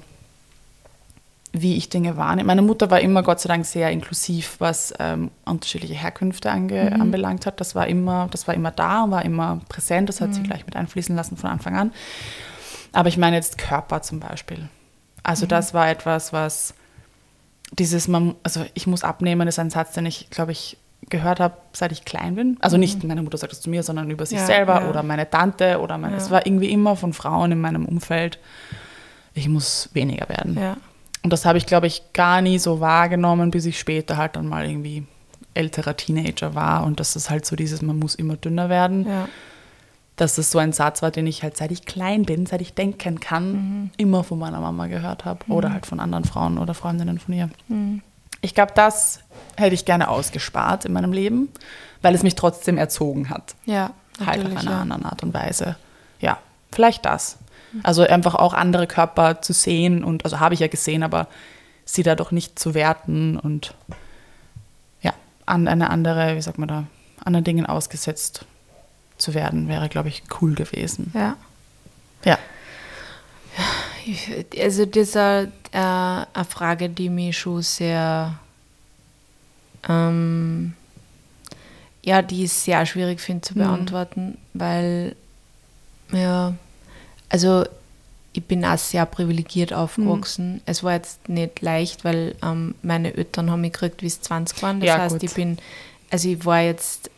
wie 1.51 1.75
ich 1.77 1.89
Dinge 1.89 2.15
wahrnehme. 2.15 2.45
Meine 2.47 2.61
Mutter 2.61 2.91
war 2.91 2.99
immer 2.99 3.23
Gott 3.23 3.39
sei 3.39 3.47
Dank 3.47 3.65
sehr 3.65 3.89
inklusiv, 3.89 4.57
was 4.59 4.93
ähm, 4.99 5.31
unterschiedliche 5.45 5.95
Herkünfte 5.95 6.51
ange 6.51 6.91
Mhm. 6.93 7.01
anbelangt 7.01 7.45
hat. 7.47 7.59
Das 7.59 7.73
war 7.73 7.87
immer, 7.87 8.27
das 8.31 8.47
war 8.47 8.53
immer 8.53 8.71
da 8.71 9.03
und 9.03 9.11
war 9.11 9.25
immer 9.25 9.59
präsent. 9.67 10.09
Das 10.09 10.21
hat 10.21 10.29
Mhm. 10.29 10.33
sie 10.33 10.43
gleich 10.43 10.65
mit 10.67 10.75
einfließen 10.75 11.15
lassen 11.15 11.37
von 11.37 11.49
Anfang 11.49 11.75
an. 11.75 11.91
Aber 12.91 13.09
ich 13.09 13.17
meine 13.17 13.35
jetzt 13.35 13.57
Körper 13.57 14.01
zum 14.03 14.19
Beispiel. 14.19 14.69
Also 15.23 15.45
Mhm. 15.45 15.49
das 15.49 15.73
war 15.73 15.89
etwas, 15.89 16.33
was 16.33 16.75
dieses, 17.71 18.07
man, 18.07 18.35
also 18.43 18.65
ich 18.73 18.87
muss 18.87 19.03
abnehmen, 19.03 19.47
ist 19.47 19.59
ein 19.59 19.69
Satz, 19.69 19.93
den 19.93 20.05
ich, 20.05 20.29
glaube 20.29 20.51
ich, 20.51 20.77
gehört 21.09 21.39
habe, 21.39 21.55
seit 21.73 21.91
ich 21.91 22.05
klein 22.05 22.35
bin. 22.35 22.57
Also 22.59 22.77
nicht 22.77 23.03
meine 23.03 23.21
Mutter 23.23 23.37
sagt 23.37 23.53
das 23.53 23.61
zu 23.61 23.69
mir, 23.69 23.81
sondern 23.83 24.09
über 24.11 24.25
sich 24.25 24.37
Mhm. 24.37 24.41
Ja, 24.41 24.45
selber 24.47 24.81
ja. 24.81 24.89
oder 24.89 25.01
meine 25.01 25.29
Tante 25.29 25.79
oder 25.79 25.97
meine, 25.97 26.13
Ja. 26.17 26.21
es 26.21 26.29
war 26.29 26.45
irgendwie 26.45 26.69
immer 26.71 26.95
von 26.95 27.13
Frauen 27.13 27.51
in 27.51 27.61
meinem 27.61 27.85
Umfeld. 27.85 28.37
Ich 29.33 29.47
muss 29.47 29.89
weniger 29.93 30.27
werden. 30.29 30.57
Ja. 30.59 30.77
Und 31.23 31.33
das 31.33 31.45
habe 31.45 31.57
ich, 31.57 31.65
glaube 31.65 31.87
ich, 31.87 32.13
gar 32.13 32.41
nie 32.41 32.59
so 32.59 32.79
wahrgenommen, 32.79 33.51
bis 33.51 33.65
ich 33.65 33.79
später 33.79 34.17
halt 34.17 34.35
dann 34.35 34.47
mal 34.47 34.69
irgendwie 34.69 35.05
älterer 35.53 35.97
Teenager 35.97 36.55
war. 36.55 36.85
Und 36.85 36.99
das 36.99 37.15
ist 37.15 37.29
halt 37.29 37.45
so 37.45 37.55
dieses, 37.55 37.81
man 37.81 37.99
muss 37.99 38.15
immer 38.15 38.37
dünner 38.37 38.69
werden. 38.69 39.07
Ja. 39.07 39.27
Dass 40.15 40.35
das 40.35 40.51
so 40.51 40.59
ein 40.59 40.73
Satz 40.73 41.01
war, 41.01 41.11
den 41.11 41.27
ich 41.27 41.43
halt 41.43 41.55
seit 41.55 41.71
ich 41.71 41.85
klein 41.85 42.23
bin, 42.23 42.45
seit 42.45 42.61
ich 42.61 42.73
denken 42.73 43.19
kann, 43.19 43.91
immer 43.95 44.23
von 44.25 44.37
meiner 44.37 44.59
Mama 44.59 44.87
gehört 44.87 45.23
habe. 45.23 45.45
Oder 45.47 45.71
halt 45.71 45.85
von 45.85 45.99
anderen 45.99 46.25
Frauen 46.25 46.57
oder 46.57 46.73
Freundinnen 46.73 47.19
von 47.19 47.33
ihr. 47.33 47.49
Mhm. 47.69 48.01
Ich 48.41 48.53
glaube, 48.53 48.73
das 48.75 49.21
hätte 49.55 49.75
ich 49.75 49.85
gerne 49.85 50.09
ausgespart 50.09 50.85
in 50.85 50.93
meinem 50.93 51.13
Leben, 51.13 51.49
weil 52.01 52.15
es 52.15 52.23
mich 52.23 52.35
trotzdem 52.35 52.77
erzogen 52.77 53.29
hat. 53.29 53.55
Ja, 53.65 53.91
Halt 54.25 54.45
auf 54.45 54.51
einer 54.51 54.71
ja. 54.71 54.81
anderen 54.81 55.05
Art 55.05 55.23
und 55.23 55.33
Weise. 55.33 55.75
Ja, 56.19 56.37
vielleicht 56.71 57.05
das. 57.05 57.37
Also 57.83 58.03
einfach 58.03 58.35
auch 58.35 58.53
andere 58.53 58.87
Körper 58.87 59.41
zu 59.41 59.53
sehen 59.53 60.03
und, 60.03 60.23
also 60.25 60.39
habe 60.39 60.53
ich 60.53 60.59
ja 60.59 60.67
gesehen, 60.67 61.03
aber 61.03 61.27
sie 61.85 62.03
dadurch 62.03 62.31
nicht 62.31 62.57
zu 62.59 62.73
werten 62.73 63.37
und 63.37 63.73
ja, 65.01 65.13
an 65.45 65.67
eine 65.67 65.89
andere, 65.89 66.35
wie 66.35 66.41
sagt 66.41 66.57
man 66.57 66.67
da, 66.67 66.83
anderen 67.23 67.43
Dingen 67.43 67.65
ausgesetzt 67.65 68.45
zu 69.17 69.33
werden, 69.33 69.67
wäre, 69.67 69.89
glaube 69.89 70.09
ich, 70.09 70.23
cool 70.41 70.55
gewesen. 70.55 71.11
Ja. 71.13 71.35
Ja. 72.25 72.37
Also 74.59 74.85
das 74.85 75.09
ist 75.09 75.17
eine, 75.17 75.51
äh, 75.71 75.77
eine 76.33 76.45
Frage, 76.47 76.89
die 76.89 77.09
mich 77.09 77.37
schon 77.37 77.61
sehr, 77.61 78.33
ähm, 79.87 80.73
ja, 82.03 82.21
die 82.21 82.45
ich 82.45 82.53
sehr 82.53 82.85
schwierig 82.85 83.19
finde 83.19 83.41
zu 83.41 83.53
Mhm. 83.55 83.59
beantworten, 83.59 84.37
weil, 84.53 85.15
ja, 86.11 86.53
also 87.29 87.65
ich 88.33 88.43
bin 88.43 88.63
auch 88.63 88.77
sehr 88.77 89.05
privilegiert 89.07 89.73
aufgewachsen. 89.73 90.61
Es 90.65 90.83
war 90.83 90.93
jetzt 90.93 91.29
nicht 91.29 91.61
leicht, 91.61 92.03
weil 92.05 92.35
ähm, 92.43 92.75
meine 92.83 93.13
Eltern 93.15 93.49
haben 93.49 93.61
mich 93.61 93.73
gekriegt, 93.73 94.03
wie 94.03 94.09
sie 94.09 94.21
20 94.21 94.61
waren. 94.61 94.79
Das 94.79 94.87
Ja, 94.87 94.97
heißt, 94.99 95.13
gut. 95.15 95.23
ich 95.23 95.33
bin, 95.33 95.57
also 96.11 96.29
ich 96.29 96.45
war 96.45 96.61
jetzt, 96.61 97.09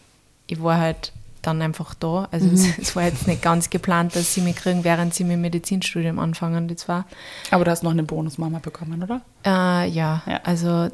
ich 0.47 0.61
war 0.63 0.77
halt 0.79 1.11
dann 1.41 1.61
einfach 1.61 1.93
da. 1.95 2.29
Also 2.31 2.47
Mhm. 2.47 2.53
es, 2.53 2.77
es 2.81 2.95
war 2.95 3.03
jetzt 3.03 3.27
nicht 3.27 3.41
ganz 3.41 3.69
geplant, 3.69 4.15
dass 4.15 4.33
sie 4.33 4.41
mich 4.41 4.55
kriegen, 4.55 4.83
während 4.85 5.13
sie 5.13 5.23
mit 5.25 5.33
dem 5.33 5.41
Medizinstudium 5.41 6.17
anfangen, 6.17 6.67
die 6.69 6.77
zwei. 6.77 7.03
Aber 7.51 7.65
du 7.65 7.71
hast 7.71 7.83
noch 7.83 7.91
eine 7.91 8.03
Bonusmama 8.03 8.59
bekommen, 8.59 9.03
oder? 9.03 9.21
Äh, 9.45 9.89
ja, 9.89 10.21
Ja. 10.25 10.39
also 10.43 10.89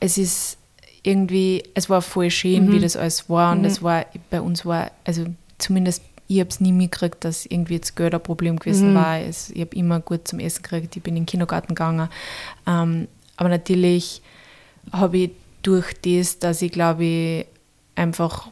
es 0.00 0.16
ist 0.16 0.58
irgendwie, 1.02 1.64
es 1.74 1.90
war 1.90 2.02
voll 2.02 2.30
schön, 2.30 2.66
Mhm. 2.66 2.72
wie 2.72 2.78
das 2.80 2.96
alles 2.96 3.28
war 3.28 3.52
und 3.52 3.60
Mhm. 3.60 3.64
es 3.64 3.82
war, 3.82 4.04
bei 4.30 4.40
uns 4.40 4.64
war, 4.64 4.92
also 5.04 5.26
zumindest 5.58 6.02
ich 6.28 6.40
habe 6.40 6.50
es 6.50 6.60
nie 6.60 6.72
mitgekriegt, 6.72 7.24
dass 7.24 7.46
irgendwie 7.46 7.74
jetzt 7.74 7.96
Geld 7.96 8.14
ein 8.14 8.22
Problem 8.22 8.58
gewesen 8.58 8.90
Mhm. 8.90 8.94
war. 8.94 9.18
Es, 9.18 9.50
ich 9.50 9.60
habe 9.62 9.74
immer 9.74 10.00
gut 10.00 10.28
zum 10.28 10.38
Essen 10.40 10.62
gekriegt, 10.62 10.94
ich 10.96 11.02
bin 11.02 11.16
in 11.16 11.22
den 11.22 11.26
Kindergarten 11.26 11.68
gegangen. 11.74 12.08
Ähm, 12.66 13.08
aber 13.36 13.48
natürlich 13.48 14.20
habe 14.92 15.16
ich 15.18 15.30
durch 15.62 15.94
das, 16.02 16.38
dass 16.38 16.60
ich 16.62 16.70
glaube 16.72 17.04
ich 17.04 17.46
einfach 17.96 18.48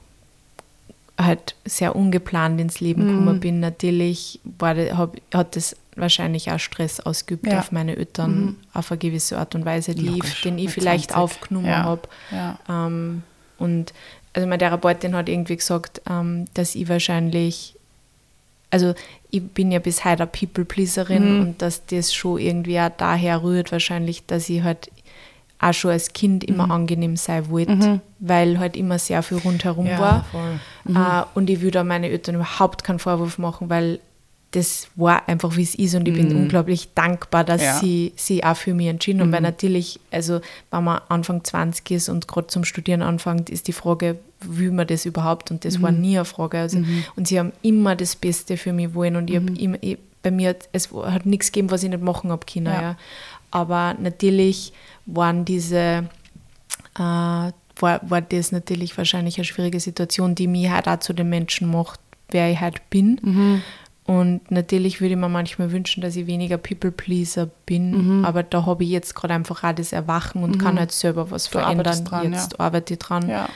halt 1.19 1.55
sehr 1.65 1.97
ungeplant 1.97 2.61
ins 2.61 2.81
Leben 2.81 3.03
Mhm. 3.05 3.09
gekommen 3.09 3.41
bin, 3.41 3.61
natürlich 3.61 4.41
war, 4.59 4.77
hab, 4.77 5.17
hat 5.33 5.57
das 5.57 5.75
wahrscheinlich 5.97 6.51
auch 6.53 6.59
Stress 6.59 7.01
ausgeübt 7.01 7.47
Ja. 7.47 7.61
auf 7.61 7.73
meine 7.73 7.97
Eltern 7.97 8.41
Mhm. 8.45 8.57
auf 8.75 8.91
eine 8.93 8.99
gewisse 8.99 9.39
Art 9.39 9.55
und 9.55 9.65
Weise, 9.65 9.95
die 9.95 10.09
Logisch, 10.09 10.35
ich, 10.35 10.41
den 10.43 10.59
ich 10.59 10.71
vielleicht 10.71 11.13
20. 11.13 11.17
aufgenommen 11.17 11.67
Ja. 11.69 11.85
habe. 11.85 12.03
Ja. 12.31 12.59
Ähm, 12.69 13.23
und 13.59 13.95
also 14.37 14.47
meine 14.47 14.59
Therapeutin 14.59 15.17
hat 15.17 15.29
irgendwie 15.31 15.57
gesagt, 15.57 16.03
ähm, 16.09 16.45
dass 16.55 16.75
ich 16.75 16.89
wahrscheinlich, 16.89 17.75
also 18.71 18.95
ich 19.31 19.43
bin 19.43 19.73
ja 19.73 19.79
bis 19.79 20.05
heute 20.05 20.25
eine 20.25 20.27
People-Pleaserin 20.31 21.35
Mhm. 21.37 21.41
und 21.41 21.63
dass 21.63 21.87
das 21.87 22.15
schon 22.15 22.39
irgendwie 22.39 22.79
auch 22.79 22.91
daher 22.97 23.43
rührt 23.43 23.73
wahrscheinlich, 23.73 24.27
dass 24.27 24.49
ich 24.51 24.63
halt 24.63 24.91
auch 25.59 25.73
schon 25.73 25.93
als 25.93 26.13
Kind 26.13 26.45
immer 26.45 26.71
angenehm 26.71 27.17
sein 27.17 27.49
wollte, 27.49 27.73
Mhm. 27.73 28.01
weil 28.19 28.59
halt 28.59 28.77
immer 28.77 28.99
sehr 28.99 29.23
viel 29.23 29.39
rundherum 29.39 29.87
Ja, 29.87 30.23
war. 30.35 31.25
Äh, 31.25 31.25
und 31.35 31.49
ich 31.49 31.63
würde 31.63 31.83
meinen 31.83 32.05
Eltern 32.05 32.35
überhaupt 32.35 32.85
keinen 32.85 32.99
Vorwurf 32.99 33.39
machen, 33.39 33.71
weil 33.71 33.99
das 34.57 34.89
war 34.97 35.29
einfach, 35.29 35.57
wie 35.57 35.63
es 35.63 35.75
ist. 35.75 35.95
Und 35.95 36.09
ich 36.09 36.15
bin 36.15 36.31
Mhm. 36.31 36.37
unglaublich 36.45 36.89
dankbar, 36.95 37.45
dass 37.45 37.61
Ja. 37.63 37.79
sie 37.79 38.13
sich 38.17 38.43
auch 38.45 38.57
für 38.57 38.73
mich 38.75 38.87
entschieden 38.87 39.21
haben. 39.21 39.33
Weil 39.33 39.41
Mhm. 39.41 39.45
natürlich, 39.47 40.01
also 40.11 40.41
wenn 40.71 40.85
man 40.85 41.01
Anfang 41.09 41.45
20 41.45 41.91
ist 41.91 42.09
und 42.09 42.27
gerade 42.27 42.47
zum 42.47 42.65
Studieren 42.65 43.03
anfängt, 43.03 43.51
ist 43.51 43.69
die 43.69 43.73
Frage, 43.73 44.19
will 44.41 44.71
man 44.73 44.87
das 44.87 45.05
überhaupt? 45.07 45.51
Und 45.51 45.65
das 45.65 45.83
war 45.83 45.93
Mhm. 45.93 46.01
nie 46.01 46.17
eine 46.17 46.25
Frage. 46.25 46.59
Also, 46.59 46.83
Und 47.17 47.29
sie 47.29 47.39
haben 47.39 47.53
immer 47.63 47.97
das 47.97 48.17
Beste 48.17 48.57
für 48.57 48.73
mich 48.73 48.95
wollen. 48.95 49.17
Und 49.17 49.31
ich 49.31 49.39
Mhm. 49.41 49.49
hab 49.51 49.59
immer, 49.59 49.77
ich, 49.83 49.99
bei 50.23 50.31
mir 50.31 50.49
hat 50.51 50.69
es 50.73 50.91
hat 50.93 51.27
nichts 51.27 51.53
gegeben, 51.53 51.71
was 51.71 51.83
ich 51.83 51.91
nicht 51.91 52.03
machen 52.03 52.31
habe 52.31 52.45
können. 52.51 52.67
Ja. 52.67 52.81
Ja. 52.83 52.97
Aber 53.51 53.95
natürlich 54.01 54.73
waren 55.07 55.45
diese 55.45 56.09
äh, 56.99 57.53
war, 57.79 58.01
war 58.09 58.23
das 58.23 58.53
natürlich 58.53 58.97
wahrscheinlich 58.97 59.37
eine 59.37 59.45
schwierige 59.45 59.81
Situation, 59.81 60.35
die 60.35 60.47
mich 60.47 60.71
halt 60.71 60.89
auch 60.89 60.99
zu 61.01 61.13
dem 61.13 61.29
Menschen 61.29 61.71
macht, 61.71 62.01
wer 62.31 62.51
ich 62.51 62.59
halt 62.61 62.89
bin. 62.89 63.21
Mhm. 63.23 63.63
Und 64.07 64.51
natürlich 64.53 65.01
würde 65.01 65.15
ich 65.15 65.19
mir 65.21 65.29
manchmal 65.29 65.73
wünschen, 65.73 66.01
dass 66.01 66.15
ich 66.15 66.29
weniger 66.29 66.59
People-Pleaser 66.59 67.49
bin, 67.67 68.19
Mhm. 68.19 68.25
aber 68.25 68.45
da 68.45 68.65
habe 68.65 68.85
ich 68.85 68.91
jetzt 68.91 69.15
gerade 69.17 69.35
einfach 69.35 69.65
auch 69.65 69.73
das 69.73 69.93
Erwachen 69.93 70.45
und 70.45 70.59
kann 70.59 70.79
halt 70.79 70.93
selber 70.93 71.31
was 71.33 71.45
Du 71.51 71.59
verändern. 71.59 72.05
dran, 72.05 72.33
jetzt 72.33 72.53
ja. 72.53 72.61
arbeite 72.61 72.95
ich 72.95 73.01
dran. 73.01 73.29
Ja. 73.29 73.49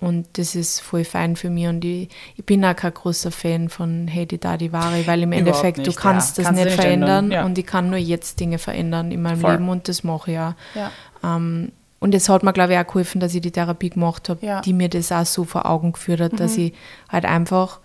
Und 0.00 0.26
das 0.34 0.54
ist 0.54 0.80
voll 0.80 1.04
fein 1.04 1.34
für 1.36 1.50
mich. 1.50 1.66
Und 1.66 1.84
ich, 1.84 2.08
ich 2.36 2.44
bin 2.46 2.64
auch 2.64 2.74
kein 2.76 2.94
großer 2.94 3.30
Fan 3.32 3.68
von 3.68 4.06
Hey, 4.08 4.24
die 4.26 4.38
da, 4.38 4.56
die 4.56 4.72
Ware, 4.72 5.06
weil 5.06 5.22
im 5.24 5.32
Überhaupt 5.32 5.46
Endeffekt, 5.48 5.78
du 5.78 5.82
nicht, 5.82 5.98
kannst 5.98 6.38
ja. 6.38 6.44
das 6.44 6.46
Kannst 6.46 6.60
du 6.62 6.64
nicht 6.64 6.76
nicht 6.78 6.84
ändern, 6.86 7.08
verändern 7.08 7.30
ja. 7.32 7.44
und 7.44 7.58
ich 7.58 7.66
kann 7.66 7.90
nur 7.90 7.98
jetzt 7.98 8.40
Dinge 8.40 8.58
verändern 8.58 9.10
in 9.12 9.20
meinem 9.20 9.40
Voll. 9.40 9.50
Leben 9.52 9.68
und 9.68 9.88
das 9.88 10.04
mache 10.04 10.30
ich 10.32 10.38
auch. 10.38 10.54
Ja. 10.74 10.90
Ähm, 11.22 11.72
und 12.00 12.14
es 12.14 12.28
hat 12.28 12.44
mir, 12.44 12.52
glaube 12.52 12.74
ich, 12.74 12.78
auch 12.78 12.86
geholfen, 12.86 13.20
dass 13.20 13.34
ich 13.34 13.40
die 13.42 13.50
Therapie 13.50 13.90
gemacht 13.90 14.28
habe, 14.28 14.46
Ja. 14.46 14.60
die 14.62 14.72
mir 14.72 14.88
das 14.88 15.10
auch 15.12 15.26
so 15.26 15.42
vor 15.44 15.66
Augen 15.66 15.92
geführt 15.92 16.20
hat, 16.20 16.38
dass 16.40 16.56
ich 16.56 16.72
halt 17.10 17.24
einfach 17.26 17.80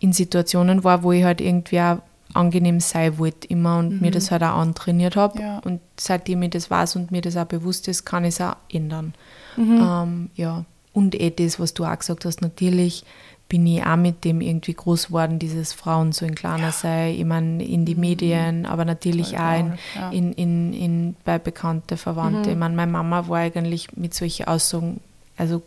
in 0.00 0.12
Situationen 0.12 0.84
war, 0.84 1.02
wo 1.02 1.12
ich 1.12 1.24
halt 1.24 1.40
irgendwie 1.40 1.80
auch 1.80 1.98
angenehm 2.34 2.80
sein 2.80 3.18
wollte 3.18 3.48
immer 3.48 3.78
und 3.78 4.00
mir 4.02 4.10
das 4.10 4.30
halt 4.30 4.42
auch 4.42 4.58
antrainiert 4.58 5.16
habe. 5.16 5.40
Ja. 5.40 5.58
Und 5.60 5.80
seitdem 5.98 6.42
ich 6.42 6.50
das 6.50 6.70
weiß 6.70 6.96
und 6.96 7.10
mir 7.10 7.22
das 7.22 7.36
auch 7.36 7.46
bewusst 7.46 7.88
ist, 7.88 8.04
kann 8.04 8.24
ich 8.24 8.34
es 8.34 8.40
auch 8.40 8.56
ändern. 8.70 9.14
Mhm. 9.56 9.80
Ähm, 9.80 10.30
ja. 10.34 10.64
Und 10.92 11.14
eh 11.14 11.30
das, 11.30 11.58
was 11.58 11.74
du 11.74 11.84
auch 11.84 11.98
gesagt 11.98 12.24
hast, 12.24 12.42
natürlich 12.42 13.04
bin 13.48 13.66
ich 13.66 13.82
auch 13.82 13.96
mit 13.96 14.24
dem 14.24 14.40
irgendwie 14.42 14.74
groß 14.74 15.08
geworden, 15.08 15.38
dieses 15.38 15.72
Frauen 15.72 16.12
so 16.12 16.26
in 16.26 16.34
kleiner 16.34 16.70
sei, 16.70 17.14
ich 17.14 17.24
meine, 17.24 17.64
in 17.64 17.86
die 17.86 17.94
Medien, 17.94 18.66
aber 18.66 18.84
natürlich 18.84 19.30
Voll 19.30 19.38
auch 19.38 19.58
in, 19.58 19.72
ja. 19.94 20.10
in, 20.10 20.32
in, 20.34 20.72
in, 20.74 21.16
bei 21.24 21.38
Bekannte, 21.38 21.96
Verwandte. 21.96 22.50
Ich 22.50 22.56
meine, 22.56 22.76
meine 22.76 22.92
Mama 22.92 23.26
war 23.28 23.38
eigentlich 23.38 23.96
mit 23.96 24.12
solchen 24.12 24.48
Aussagen, 24.48 25.00
also 25.38 25.62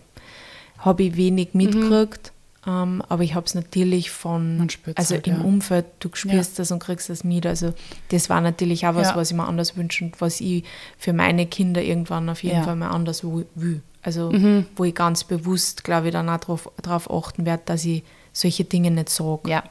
habe 0.77 1.03
ich 1.03 1.15
wenig 1.15 1.53
mitgekriegt, 1.53 2.31
Ähm, 2.67 3.01
aber 3.09 3.23
ich 3.23 3.33
habe 3.33 3.45
es 3.47 3.55
natürlich 3.55 4.11
von, 4.11 4.67
also 4.95 5.15
halt, 5.15 5.25
im 5.27 5.37
ja. 5.37 5.41
Umfeld, 5.41 5.85
du 5.99 6.09
spürst 6.13 6.59
das 6.59 6.71
und 6.71 6.77
kriegst 6.79 7.09
das 7.09 7.23
mit. 7.23 7.45
Also 7.47 7.73
das 8.09 8.29
war 8.29 8.39
natürlich 8.39 8.85
auch 8.85 8.93
was, 8.93 9.09
Ja. 9.09 9.15
was 9.15 9.31
ich 9.31 9.37
mir 9.37 9.47
anders 9.47 9.75
wünsche 9.75 10.05
und 10.05 10.21
was 10.21 10.39
ich 10.41 10.63
für 10.97 11.11
meine 11.13 11.47
Kinder 11.47 11.81
irgendwann 11.81 12.29
auf 12.29 12.43
jeden 12.43 12.57
Ja. 12.57 12.61
Mhm. 12.61 12.65
Fall 12.65 12.75
mal 12.75 12.89
anders 12.89 13.23
will. 13.23 13.81
Also 14.03 14.31
wo 14.75 14.83
ich 14.83 14.93
ganz 14.95 15.23
bewusst, 15.23 15.83
glaube 15.83 16.07
ich, 16.07 16.13
dann 16.13 16.29
auch 16.29 16.39
darauf 16.39 16.71
drauf 16.81 17.09
achten 17.11 17.45
werde, 17.45 17.63
dass 17.65 17.83
ich 17.85 18.03
solche 18.33 18.63
Dinge 18.63 18.91
nicht 18.91 19.09
sage. 19.09 19.49
Ja. 19.49 19.63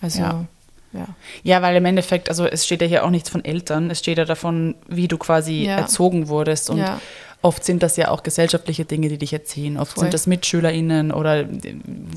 Also, 0.00 0.20
Ja. 0.20 0.44
Ja. 0.92 1.06
Ja, 1.42 1.62
weil 1.62 1.76
im 1.76 1.84
Endeffekt, 1.84 2.28
also 2.28 2.44
es 2.46 2.64
steht 2.66 2.82
ja 2.82 2.86
hier 2.88 3.04
auch 3.04 3.10
nichts 3.10 3.28
von 3.30 3.44
Eltern, 3.44 3.90
es 3.90 3.98
steht 4.00 4.18
ja 4.18 4.24
davon, 4.24 4.74
wie 4.88 5.08
du 5.08 5.18
quasi 5.18 5.64
Ja. 5.64 5.76
erzogen 5.78 6.28
wurdest. 6.28 6.70
Und 6.70 6.78
Ja. 6.78 7.00
oft 7.42 7.64
sind 7.64 7.82
das 7.82 7.96
ja 7.96 8.08
auch 8.10 8.22
gesellschaftliche 8.22 8.84
Dinge, 8.84 9.08
die 9.08 9.18
dich 9.18 9.32
erziehen. 9.32 9.76
Oft 9.78 9.92
Voll. 9.94 10.02
sind 10.04 10.14
das 10.14 10.26
MitschülerInnen 10.26 11.10
oder 11.12 11.44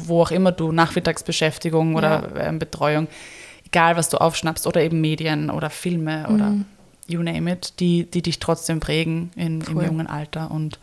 wo 0.06 0.22
auch 0.22 0.32
immer 0.32 0.52
du, 0.52 0.72
Nachmittagsbeschäftigung 0.72 1.96
oder 1.96 2.30
ähm, 2.38 2.60
Betreuung, 2.60 3.08
egal 3.66 3.96
was 3.98 4.10
du 4.10 4.18
aufschnappst, 4.18 4.68
oder 4.68 4.82
eben 4.82 5.02
Medien 5.02 5.50
oder 5.50 5.70
Filme 5.70 6.26
oder 6.34 6.50
Mhm. 6.52 6.66
you 7.08 7.22
name 7.24 7.52
it, 7.52 7.74
die, 7.80 8.04
die 8.10 8.22
dich 8.22 8.40
trotzdem 8.40 8.80
prägen 8.80 9.32
in, 9.36 9.62
im 9.62 9.82
jungen 9.82 10.08
Alter. 10.08 10.52
Und 10.52 10.80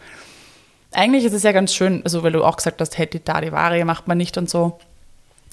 eigentlich 0.92 1.24
ist 1.24 1.32
es 1.32 1.42
ja 1.42 1.52
ganz 1.52 1.74
schön, 1.74 2.02
also 2.04 2.22
weil 2.22 2.32
du 2.32 2.44
auch 2.44 2.56
gesagt 2.56 2.80
hast, 2.80 2.98
hey, 2.98 3.06
die 3.06 3.22
Dadivari 3.22 3.84
macht 3.84 4.08
man 4.08 4.18
nicht 4.18 4.36
und 4.38 4.48
so 4.50 4.78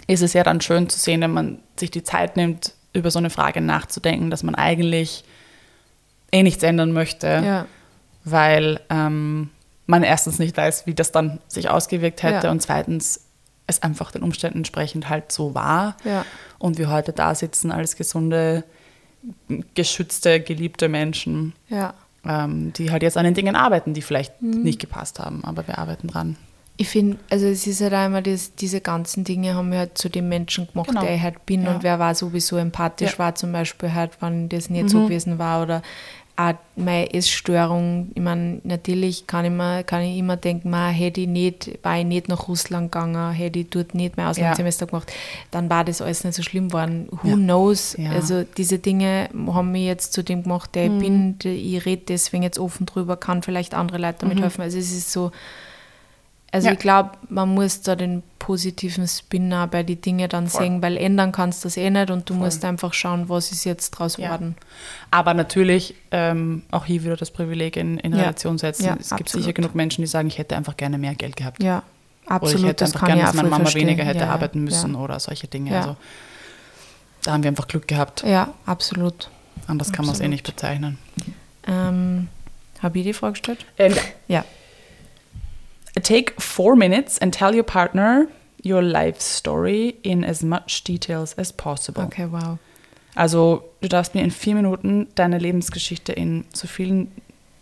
ist 0.08 0.22
es 0.22 0.34
ja 0.34 0.43
dann 0.43 0.62
schön 0.62 0.89
zu 0.89 0.97
sehen, 1.00 1.22
wenn 1.22 1.32
man 1.32 1.60
sich 1.78 1.91
die 1.91 2.04
Zeit 2.04 2.36
nimmt, 2.38 2.74
über 2.93 3.12
so 3.12 3.20
eine 3.20 3.30
Frage 3.30 3.62
nachzudenken, 3.62 4.30
dass 4.32 4.43
man 4.43 4.56
eigentlich 4.56 5.24
eh 6.32 6.41
nichts 6.43 6.64
ändern 6.64 6.91
möchte, 6.91 7.28
ja. 7.28 7.66
weil 8.24 8.80
ähm, 8.89 9.50
man 9.86 10.04
erstens 10.04 10.39
nicht 10.39 10.58
weiß, 10.58 10.86
wie 10.88 10.93
das 10.95 11.12
dann 11.12 11.39
sich 11.47 11.70
ausgewirkt 11.70 12.24
hätte 12.24 12.47
Ja. 12.47 12.52
und 12.52 12.62
zweitens 12.62 13.26
es 13.68 13.84
einfach 13.84 14.12
den 14.12 14.24
Umständen 14.24 14.60
entsprechend 14.60 15.10
halt 15.10 15.32
so 15.32 15.54
war 15.54 15.95
Ja. 16.04 16.26
und 16.58 16.78
wir 16.80 16.89
heute 16.89 17.14
da 17.14 17.36
sitzen 17.36 17.72
als 17.72 17.95
gesunde, 17.95 18.64
geschützte, 19.76 20.39
geliebte 20.39 20.89
Menschen, 20.89 21.54
ähm, 22.26 22.74
die 22.74 22.91
halt 22.91 23.04
jetzt 23.04 23.18
an 23.18 23.26
den 23.26 23.34
Dingen 23.34 23.56
arbeiten, 23.56 23.93
die 23.93 24.02
vielleicht 24.02 24.41
Mhm. 24.41 24.64
nicht 24.64 24.80
gepasst 24.80 25.20
haben, 25.20 25.43
aber 25.43 25.68
wir 25.68 25.78
arbeiten 25.78 26.08
dran. 26.08 26.36
Ich 26.82 26.88
finde, 26.88 27.17
also 27.30 27.45
es 27.45 27.67
ist 27.67 27.82
halt 27.82 27.91
immer, 27.91 28.21
das, 28.21 28.55
diese 28.55 28.80
ganzen 28.80 29.25
Dinge 29.25 29.53
haben 29.53 29.67
mich 29.67 29.80
halt 29.80 29.97
zu 29.97 30.07
dem 30.07 30.30
Menschen 30.30 30.65
gemacht, 30.71 30.88
Genau. 30.88 31.01
der 31.01 31.13
ich 31.15 31.21
halt 31.21 31.45
bin 31.45 31.63
Ja. 31.63 31.75
und 31.75 31.84
wer 31.84 31.99
war 31.99 32.15
sowieso 32.15 32.55
empathisch 32.55 33.09
Ja. 33.11 33.15
Mhm. 33.15 33.19
war 33.19 33.36
zum 33.36 33.51
Beispiel 33.51 33.93
halt, 33.93 34.11
wenn 34.21 34.47
das 34.47 34.69
nicht 34.69 34.89
so 34.89 35.03
gewesen 35.03 35.38
war 35.39 35.61
oder 35.61 35.82
auch 36.38 36.53
meine 36.77 37.13
Essstörung, 37.13 38.11
ich 38.15 38.21
meine, 38.21 38.61
natürlich 38.63 39.27
kann 39.27 39.43
ich, 39.43 39.51
mir, 39.51 39.84
kann 39.84 40.03
ich 40.03 40.17
immer 40.17 40.38
denken, 40.38 40.69
man, 40.69 40.93
hätte 40.93 41.19
ich 41.19 41.27
nicht, 41.27 41.80
war 41.84 41.99
ich 41.99 42.05
nicht 42.05 42.30
nach 42.30 42.47
Russland 42.47 42.93
gegangen, 42.93 43.34
hätte 43.34 43.59
ich 43.59 43.69
dort 43.69 43.93
nicht 43.93 44.15
mein 44.15 44.27
Auslandssemester 44.27 44.86
gemacht, 44.88 45.11
dann 45.51 45.69
war 45.69 45.84
das 45.84 46.01
alles 46.01 46.23
nicht 46.23 46.36
so 46.36 46.43
schlimm 46.43 46.69
geworden. 46.69 47.09
Who 47.11 47.27
Ja. 47.27 47.36
knows? 47.36 47.97
Ja. 47.97 48.11
Also 48.11 48.45
diese 48.55 48.80
Dinge 48.80 49.27
haben 49.47 49.73
mich 49.73 49.84
jetzt 49.86 50.13
zu 50.13 50.23
dem 50.23 50.43
gemacht, 50.43 50.73
der 50.75 50.86
ich 50.86 50.97
bin, 50.97 51.36
ich 51.43 51.86
rede 51.86 52.03
deswegen 52.07 52.43
jetzt 52.43 52.57
offen 52.57 52.86
drüber, 52.86 53.17
kann 53.17 53.43
vielleicht 53.43 53.73
andere 53.73 53.97
Leute 53.97 54.19
damit 54.19 54.39
helfen. 54.39 54.61
Also 54.61 54.77
es 54.77 54.93
ist 54.93 55.11
so, 55.11 55.34
also 56.52 56.68
Ja. 56.68 56.74
ich 56.74 56.80
glaube, 56.80 57.12
man 57.30 57.50
muss 57.50 57.82
da 57.82 57.95
den 57.95 58.24
positiven 58.39 59.08
Spin 59.08 59.54
auch 59.54 59.68
bei 59.68 59.84
die 59.84 59.95
Dinge 60.02 60.28
dann 60.28 60.47
Voll. 60.47 60.62
sehen, 60.64 60.82
weil 60.82 60.97
ändern 60.97 61.32
kannst 61.32 61.64
du 61.64 61.68
das 61.68 61.78
eh 61.78 61.89
nicht 61.89 62.10
und 62.10 62.30
du 62.30 62.34
Voll. 62.34 62.45
musst 62.45 62.66
einfach 62.66 62.93
schauen, 62.93 63.30
was 63.30 63.52
ist 63.52 63.66
jetzt 63.66 63.91
draus 63.91 64.18
Ja. 64.18 64.28
geworden. 64.28 64.56
Aber 65.12 65.34
natürlich 65.34 65.93
ähm, 66.12 66.64
auch 66.72 66.86
hier 66.86 67.04
wieder 67.04 67.16
das 67.18 67.30
Privileg 67.32 67.78
in, 67.78 67.97
in 68.00 68.14
Ja. 68.14 68.20
Relation 68.20 68.58
setzen. 68.58 68.97
Es 69.00 69.10
gibt 69.10 69.22
absolut. 69.22 69.43
sicher 69.43 69.54
genug 69.54 69.76
Menschen, 69.76 70.02
die 70.02 70.08
sagen, 70.08 70.28
ich 70.28 70.38
hätte 70.38 70.56
einfach 70.56 70.78
gerne 70.78 70.97
mehr 70.97 71.14
Geld 71.16 71.36
gehabt. 71.36 71.62
Ja, 71.62 71.84
Oder 72.26 72.36
absolut. 72.36 72.60
ich 72.62 72.66
hätte 72.70 72.86
das 72.86 72.93
einfach 72.95 73.08
gerne, 73.08 73.22
dass 73.22 73.34
meine 73.36 73.50
Mama 73.50 73.64
verstehen. 73.66 73.88
weniger 73.88 74.04
hätte 74.04 74.28
arbeiten 74.28 74.64
müssen 74.64 74.95
oder 74.95 75.20
solche 75.20 75.47
Dinge. 75.47 75.78
Also 75.78 75.95
da 77.24 77.34
haben 77.34 77.43
wir 77.43 77.50
einfach 77.50 77.68
Glück 77.68 77.88
gehabt. 77.88 78.24
ja, 78.24 78.54
absolut. 78.66 79.30
Anders 79.68 79.91
kann 79.91 80.06
man 80.06 80.14
es 80.16 80.20
eh 80.22 80.24
Absolut. 80.24 80.32
nicht 80.32 80.45
bezeichnen. 80.45 80.97
Ähm, 81.68 82.30
Habe 82.82 82.97
ich 83.00 83.04
die 83.06 83.14
Frage 83.14 83.34
gestellt? 83.34 83.66
And 83.78 83.95
Ja. 84.28 84.45
Take 85.96 86.40
four 86.40 86.76
minutes 86.76 87.18
and 87.18 87.34
tell 87.34 87.54
your 87.54 87.64
partner 87.64 88.28
your 88.64 88.82
life 88.82 89.20
story 89.22 89.96
in 90.04 90.24
as 90.24 90.44
much 90.44 90.84
details 90.84 91.38
as 91.38 91.52
possible. 91.52 92.04
Okay, 92.04 92.26
wow. 92.26 92.58
Also 93.16 93.64
du 93.82 93.88
darfst 93.88 94.16
mir 94.16 94.24
in 94.24 94.32
vier 94.32 94.56
Minuten 94.56 95.08
deine 95.16 95.38
Lebensgeschichte 95.38 96.14
in 96.14 96.46
so 96.54 96.68
vielen 96.68 97.12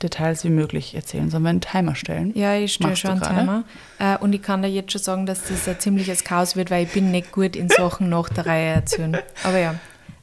Details 0.02 0.44
wie 0.44 0.50
möglich 0.50 0.94
erzählen. 0.94 1.30
Sollen 1.32 1.44
wir 1.44 1.50
einen 1.50 1.62
Timer 1.62 1.96
stellen? 1.96 2.32
Ja, 2.36 2.56
ich 2.56 2.78
du 2.78 2.96
schon 2.96 3.22
einen? 3.24 3.38
Timer. 3.38 3.64
Äh, 3.98 4.18
und 4.18 4.34
ich 4.34 4.42
kann 4.44 4.62
dir 4.62 4.68
jetzt 4.68 4.92
schon 4.92 5.02
sagen, 5.02 5.26
dass 5.26 5.48
das 5.48 5.68
ein 5.68 5.80
ziemliches 5.80 6.24
Chaos 6.24 6.56
wird, 6.56 6.70
weil 6.70 6.86
ich 6.86 6.92
bin 6.92 7.10
nicht 7.12 7.32
gut 7.32 7.56
in 7.56 7.70
Sachen 7.70 8.10
nach 8.10 8.30
der 8.30 8.46
Reihe 8.46 8.74
erzählen. 8.76 9.18
Aber 9.44 9.58
ja, 9.58 9.76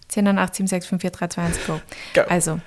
10, 0.08 0.24
9, 0.24 0.38
8, 0.38 0.54
7, 0.54 0.66
6, 0.68 0.86
5, 0.86 1.02
4, 1.02 1.10
3, 1.10 1.26
2, 1.28 1.42
1, 1.42 1.66
go. 1.66 1.80
Go. 2.14 2.20
Also, 2.28 2.60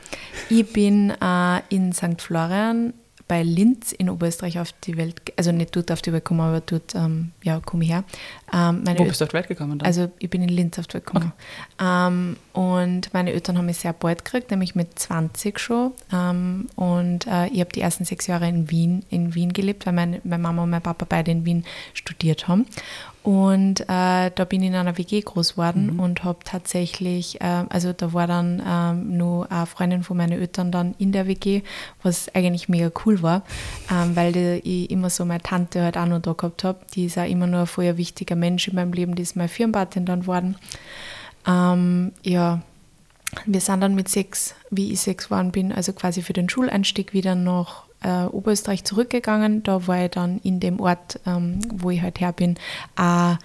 ich 0.50 0.72
bin 0.74 1.12
äh, 1.22 1.62
in 1.70 1.94
St. 1.94 2.22
Florian 2.22 2.94
bei 3.28 3.44
Linz 3.44 3.92
in 3.92 4.10
Oberösterreich 4.10 4.60
auf 4.60 4.72
die 4.84 4.98
Welt, 4.98 5.22
also 5.36 5.52
nicht 5.52 5.76
dort 5.76 5.92
auf 5.92 6.02
die 6.02 6.14
Welt 6.14 6.24
gekommen, 6.24 6.42
aber 6.42 6.62
dort, 6.62 6.96
ähm, 6.96 7.32
ja, 7.44 7.60
komme 7.60 7.86
her. 7.86 8.04
Ähm, 8.54 8.84
Wo 8.98 9.04
bist 9.04 9.20
du 9.20 9.26
auf 9.26 9.30
die 9.30 9.34
Welt 9.34 9.48
gekommen 9.48 9.80
dann? 9.80 9.86
also 9.86 10.10
ich 10.20 10.30
bin 10.30 10.42
in 10.42 10.50
Linz 10.50 10.80
auf 10.80 10.88
die 10.88 10.96
Welt 10.96 11.06
gekommen. 11.06 11.34
Ähm, 11.82 12.38
und 12.54 13.14
meine 13.14 13.34
Eltern 13.34 13.58
haben 13.58 13.66
mich 13.66 13.78
sehr 13.78 13.94
bald 13.94 14.24
gekriegt, 14.24 14.52
nämlich 14.52 14.74
mit 14.74 14.98
20 14.98 15.60
schon. 15.60 15.92
Ähm, 16.14 16.68
und 16.76 17.28
äh, 17.28 17.48
ich 17.48 17.60
habe 17.60 17.72
die 17.72 17.82
ersten 17.82 18.06
sechs 18.06 18.28
Jahre 18.28 18.48
in 18.48 18.70
Wien, 18.72 19.04
in 19.10 19.36
Wien 19.36 19.52
gelebt, 19.52 19.86
weil 19.86 19.94
meine, 19.94 20.22
meine 20.24 20.42
Mama 20.42 20.64
und 20.64 20.70
mein 20.70 20.82
Papa 20.82 21.06
beide 21.08 21.32
in 21.32 21.46
Wien 21.46 21.66
studiert 21.94 22.48
haben. 22.48 22.66
Und 23.28 23.82
äh, 23.82 24.32
da 24.34 24.46
bin 24.48 24.64
ich 24.64 24.70
in 24.70 24.76
einer 24.76 24.98
WG 24.98 25.20
groß 25.20 25.56
geworden 25.56 26.00
und 26.00 26.24
habe 26.24 26.40
tatsächlich, 26.46 27.42
äh, 27.42 27.66
also 27.68 27.92
da 27.92 28.14
war 28.14 28.26
dann 28.26 28.64
ähm, 28.66 29.18
nur 29.18 29.52
eine 29.52 29.66
Freundin 29.66 30.04
von 30.04 30.16
meinen 30.16 30.40
Eltern 30.40 30.72
dann 30.72 30.96
in 30.98 31.12
der 31.12 31.28
WG, 31.28 31.62
was 32.04 32.34
eigentlich 32.34 32.70
mega 32.70 32.90
cool 33.06 33.22
war, 33.22 33.44
ähm, 33.92 34.16
weil 34.16 34.32
die, 34.32 34.62
ich 34.64 34.92
immer 34.92 35.10
so 35.10 35.26
meine 35.26 35.44
Tante 35.44 35.82
halt 35.82 35.98
auch 35.98 36.06
noch 36.06 36.22
da 36.22 36.32
gehabt 36.32 36.64
habe. 36.64 36.80
Die 36.94 37.08
ist 37.08 37.18
auch 37.18 37.28
immer 37.28 37.48
nur 37.48 37.60
ein 37.60 37.68
voll 37.68 37.98
wichtiger 37.98 38.37
Mensch 38.40 38.68
in 38.68 38.76
meinem 38.76 38.94
Leben, 38.94 39.16
die 39.16 39.24
ist 39.24 39.36
meine 39.36 39.50
Firmenpatin 39.50 40.06
dann 40.06 40.22
geworden. 40.22 40.56
Ähm, 41.48 42.12
ja, 42.24 42.62
wir 43.46 43.62
sind 43.62 43.82
dann 43.82 43.96
mit 43.96 44.10
sechs, 44.10 44.56
wie 44.70 44.92
ich 44.92 45.02
sechs 45.02 45.26
geworden 45.26 45.52
bin, 45.52 45.72
also 45.72 45.94
quasi 45.94 46.22
für 46.22 46.34
den 46.34 46.50
Schuleinstieg 46.50 47.14
wieder 47.14 47.36
nach 47.36 47.84
äh, 48.02 48.24
Oberösterreich 48.24 48.84
zurückgegangen. 48.84 49.64
Da 49.64 49.88
war 49.88 50.06
ich 50.06 50.12
dann 50.12 50.40
in 50.44 50.60
dem 50.60 50.80
Ort, 50.80 51.20
ähm, 51.26 51.60
wo 51.74 51.90
ich 51.90 52.02
halt 52.02 52.20
her 52.20 52.34
bin, 52.34 52.56
auch 52.96 53.38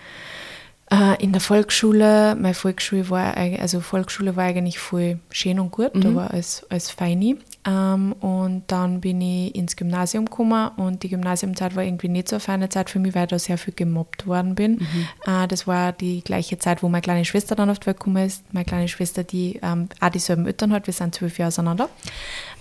äh, 0.91 1.23
in 1.23 1.33
der 1.33 1.41
Volksschule. 1.41 2.37
Meine 2.37 2.55
Volksschule 2.55 3.11
war, 3.11 3.37
also 3.37 3.81
Volksschule 3.81 4.37
war 4.37 4.45
eigentlich 4.45 4.79
voll 4.79 5.19
schön 5.31 5.59
und 5.59 5.71
gut, 5.73 5.93
da 5.95 6.15
war 6.15 6.31
alles, 6.33 6.67
alles 6.69 6.91
feini. 6.91 7.39
Ähm, 7.65 8.13
und 8.15 8.65
dann 8.67 9.01
bin 9.01 9.21
ich 9.21 9.55
ins 9.55 9.77
Gymnasium 9.77 10.25
gekommen 10.25 10.71
und 10.77 11.05
die 11.05 11.09
Gymnasiumzeit 11.09 11.77
war 11.77 11.85
irgendwie 11.85 12.09
nicht 12.09 12.29
so 12.29 12.37
eine 12.37 12.41
feine 12.41 12.69
Zeit 12.69 12.91
für 12.91 12.99
mich, 12.99 13.15
weil 13.15 13.25
ich 13.25 13.31
da 13.31 13.39
sehr 13.39 13.59
viel 13.59 13.75
gemobbt 13.75 14.27
worden 14.27 14.55
bin. 14.55 14.81
Äh, 15.27 15.47
das 15.47 15.67
war 15.67 15.93
die 15.93 16.23
gleiche 16.23 16.59
Zeit, 16.59 16.83
wo 16.83 16.89
meine 16.89 17.03
kleine 17.03 17.25
Schwester 17.25 17.55
dann 17.55 17.71
auf 17.71 17.79
die 17.79 17.87
Welt 17.87 17.99
gekommen 17.99 18.27
ist. 18.27 18.53
Meine 18.53 18.65
kleine 18.65 18.89
Schwester, 18.89 19.23
die 19.23 19.61
ähm, 19.63 19.89
auch 20.01 20.09
dieselben 20.09 20.47
Eltern 20.47 20.73
hat, 20.73 20.87
wir 20.87 20.95
sind 20.95 21.15
zwölf 21.15 21.39
Jahre 21.39 21.49
auseinander. 21.49 21.89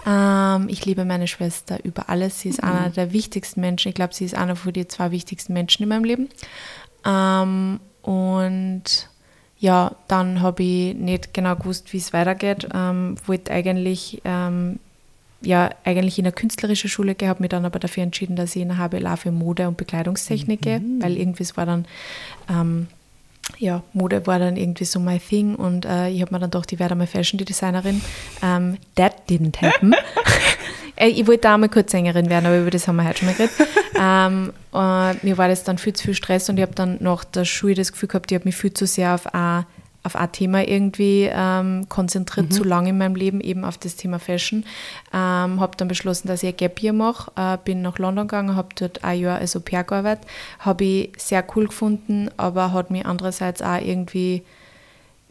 Ähm, 0.06 0.68
ich 0.70 0.86
liebe 0.86 1.06
meine 1.06 1.28
Schwester 1.28 1.84
über 1.84 2.10
alles. 2.10 2.40
Sie 2.40 2.50
ist 2.50 2.64
einer 2.64 2.90
der 2.90 3.12
wichtigsten 3.12 3.62
Menschen. 3.62 3.90
Ich 3.90 3.96
glaube, 3.96 4.14
sie 4.14 4.26
ist 4.26 4.36
einer 4.36 4.56
von 4.56 4.74
den 4.74 4.90
zwei 4.90 5.12
wichtigsten 5.12 5.54
Menschen 5.54 5.84
in 5.84 5.90
meinem 5.90 6.04
Leben. 6.04 6.30
Ähm, 7.06 7.80
und 8.04 9.10
ja, 9.62 9.96
dann 10.08 10.42
habe 10.42 10.64
ich 10.64 10.96
nicht 10.96 11.34
genau 11.34 11.56
gewusst, 11.56 11.94
wie 11.94 11.98
es 11.98 12.14
weitergeht. 12.14 12.68
Ähm, 12.74 13.16
wollte 13.26 13.52
eigentlich, 13.52 14.22
ähm, 14.26 14.80
ja, 15.42 15.70
eigentlich 15.84 16.20
in 16.20 16.26
eine 16.26 16.32
künstlerische 16.32 16.88
Schule 16.88 17.16
gehen, 17.16 17.30
habe 17.30 17.42
mich 17.42 17.50
dann 17.50 17.66
aber 17.66 17.80
dafür 17.80 18.04
entschieden, 18.04 18.36
dass 18.36 18.56
ich 18.56 18.62
in 18.62 18.72
eine 18.72 18.80
HBLA 18.80 19.16
für 19.16 19.32
Mode 19.32 19.68
und 19.68 19.78
Bekleidungstechnik 19.78 20.62
gehe, 20.62 20.82
weil 21.00 21.18
irgendwie 21.18 21.44
es 21.44 21.58
war 21.58 21.66
dann, 21.66 21.86
ähm, 22.50 22.88
ja, 23.58 23.84
Mode 23.94 24.26
war 24.28 24.40
dann 24.40 24.56
irgendwie 24.56 24.86
so 24.86 25.00
mein 25.00 25.20
Thing 25.20 25.56
und 25.56 25.86
äh, 25.86 26.10
ich 26.10 26.22
habe 26.22 26.34
mir 26.34 26.40
dann 26.40 26.52
gedacht, 26.52 26.72
ich 26.72 26.80
werde 26.80 26.96
mal 26.96 27.08
Fashion 27.08 27.40
Designerin. 27.40 28.02
Ähm, 28.44 28.78
that 28.96 29.28
didn't 29.30 29.62
happen. 29.62 29.94
Äh, 30.98 31.08
ich 31.08 31.26
wollte 31.26 31.50
auch 31.50 31.58
mal 31.58 31.70
Kurzsängerin 31.70 32.30
werden, 32.30 32.46
aber 32.46 32.60
über 32.60 32.70
das 32.70 32.88
haben 32.88 32.98
wir 32.98 33.08
heute 33.08 33.20
schon 33.20 33.28
mal 33.30 33.36
geredet. 33.36 33.56
ähm, 34.00 34.54
äh, 34.74 35.26
mir 35.26 35.38
war 35.38 35.48
das 35.48 35.64
dann 35.64 35.78
viel 35.78 35.94
zu 35.94 36.04
viel 36.04 36.14
Stress 36.14 36.50
und 36.50 36.58
ich 36.58 36.62
habe 36.62 36.76
dann 36.76 36.98
nach 37.00 37.24
der 37.24 37.46
Schule 37.46 37.76
das 37.76 37.94
Gefühl 37.94 38.10
gehabt, 38.10 38.30
ich 38.30 38.36
habe 38.36 38.46
mich 38.46 38.56
viel 38.56 38.74
zu 38.74 38.86
sehr 38.86 39.16
auf 39.16 39.34
ein, 39.34 39.66
auf 40.04 40.16
ein 40.16 40.32
Thema 40.32 40.68
irgendwie 40.68 41.30
ähm, 41.32 41.88
konzentriert, 41.90 42.54
zu 42.54 42.64
lange 42.64 42.90
in 42.90 42.98
meinem 42.98 43.16
Leben, 43.16 43.40
eben 43.42 43.64
auf 43.64 43.78
das 43.78 43.96
Thema 43.96 44.20
Fashion. 44.20 44.66
Ähm, 45.14 45.60
habe 45.60 45.78
dann 45.78 45.88
beschlossen, 45.88 46.28
dass 46.28 46.44
ich 46.44 46.50
ein 46.50 46.58
Gap 46.58 46.82
Year 46.82 46.94
mache, 46.94 47.32
äh, 47.36 47.58
bin 47.64 47.82
nach 47.82 48.00
London 48.00 48.28
gegangen, 48.28 48.56
habe 48.56 48.70
dort 48.76 49.04
ein 49.04 49.20
Jahr 49.20 49.38
als 49.40 49.56
Au 49.56 49.60
pair 49.60 49.84
gearbeitet, 49.84 50.28
habe 50.60 50.84
ich 50.84 51.14
sehr 51.18 51.46
cool 51.56 51.68
gefunden, 51.68 52.30
aber 52.38 52.74
hat 52.74 52.90
mich 52.90 53.06
andererseits 53.06 53.62
auch 53.62 53.80
irgendwie 53.80 54.44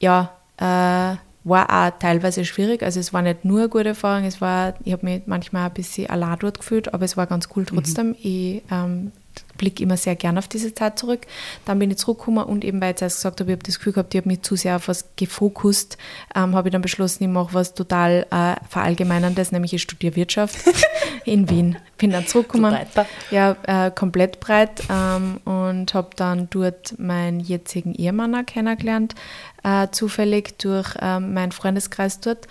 ja, 0.00 0.30
äh, 0.56 1.16
war 1.44 1.70
auch 1.70 1.98
teilweise 1.98 2.44
schwierig. 2.44 2.82
Also 2.82 3.00
es 3.00 3.12
war 3.12 3.22
nicht 3.22 3.44
nur 3.44 3.60
eine 3.60 3.68
gute 3.68 3.88
Erfahrung, 3.88 4.24
es 4.24 4.40
war, 4.40 4.74
ich 4.84 4.92
habe 4.92 5.06
mich 5.06 5.22
manchmal 5.26 5.66
ein 5.66 5.74
bisschen 5.74 6.10
allein 6.10 6.38
dort 6.40 6.58
gefühlt, 6.58 6.92
aber 6.92 7.04
es 7.04 7.16
war 7.16 7.26
ganz 7.26 7.48
cool 7.54 7.64
trotzdem. 7.64 8.16
Ich, 8.20 8.62
ähm, 8.70 9.12
blicke 9.60 9.82
immer 9.82 9.98
sehr 9.98 10.16
gern 10.16 10.38
auf 10.38 10.48
diese 10.48 10.74
Zeit 10.74 10.98
zurück. 10.98 11.26
Dann 11.66 11.78
bin 11.78 11.90
ich 11.90 11.98
zurückgekommen 11.98 12.44
und 12.44 12.64
eben, 12.64 12.80
weil 12.80 12.94
ich 12.94 13.00
jetzt 13.00 13.16
gesagt 13.16 13.40
habe, 13.40 13.50
ich 13.50 13.56
habe 13.56 13.64
das 13.64 13.78
Gefühl 13.78 13.92
gehabt, 13.92 14.14
ich 14.14 14.20
habe 14.20 14.28
mich 14.28 14.42
zu 14.42 14.56
sehr 14.56 14.76
auf 14.76 14.88
was 14.88 15.04
gefokust, 15.16 15.98
ähm, 16.34 16.54
habe 16.54 16.68
ich 16.68 16.72
dann 16.72 16.80
beschlossen, 16.80 17.24
ich 17.24 17.28
mache 17.28 17.52
was 17.52 17.74
total 17.74 18.26
äh, 18.30 18.54
Verallgemeinerndes, 18.68 19.52
nämlich 19.52 19.74
ich 19.74 19.82
studiere 19.82 20.16
Wirtschaft 20.16 20.58
in 21.24 21.50
Wien. 21.50 21.76
Bin 21.98 22.10
dann 22.10 22.26
zurückgekommen, 22.26 22.74
So 22.94 23.04
ja, 23.30 23.56
äh, 23.64 23.90
komplett 23.90 24.40
breit 24.40 24.82
ähm, 24.88 25.40
und 25.44 25.92
habe 25.92 26.10
dann 26.16 26.48
dort 26.48 26.98
meinen 26.98 27.40
jetzigen 27.40 27.94
Ehemann 27.94 28.34
auch 28.34 28.46
kennengelernt, 28.46 29.14
äh, 29.62 29.88
zufällig 29.90 30.58
durch 30.58 30.94
ähm, 31.00 31.34
meinen 31.34 31.52
Freundeskreis 31.52 32.20
dort. 32.20 32.46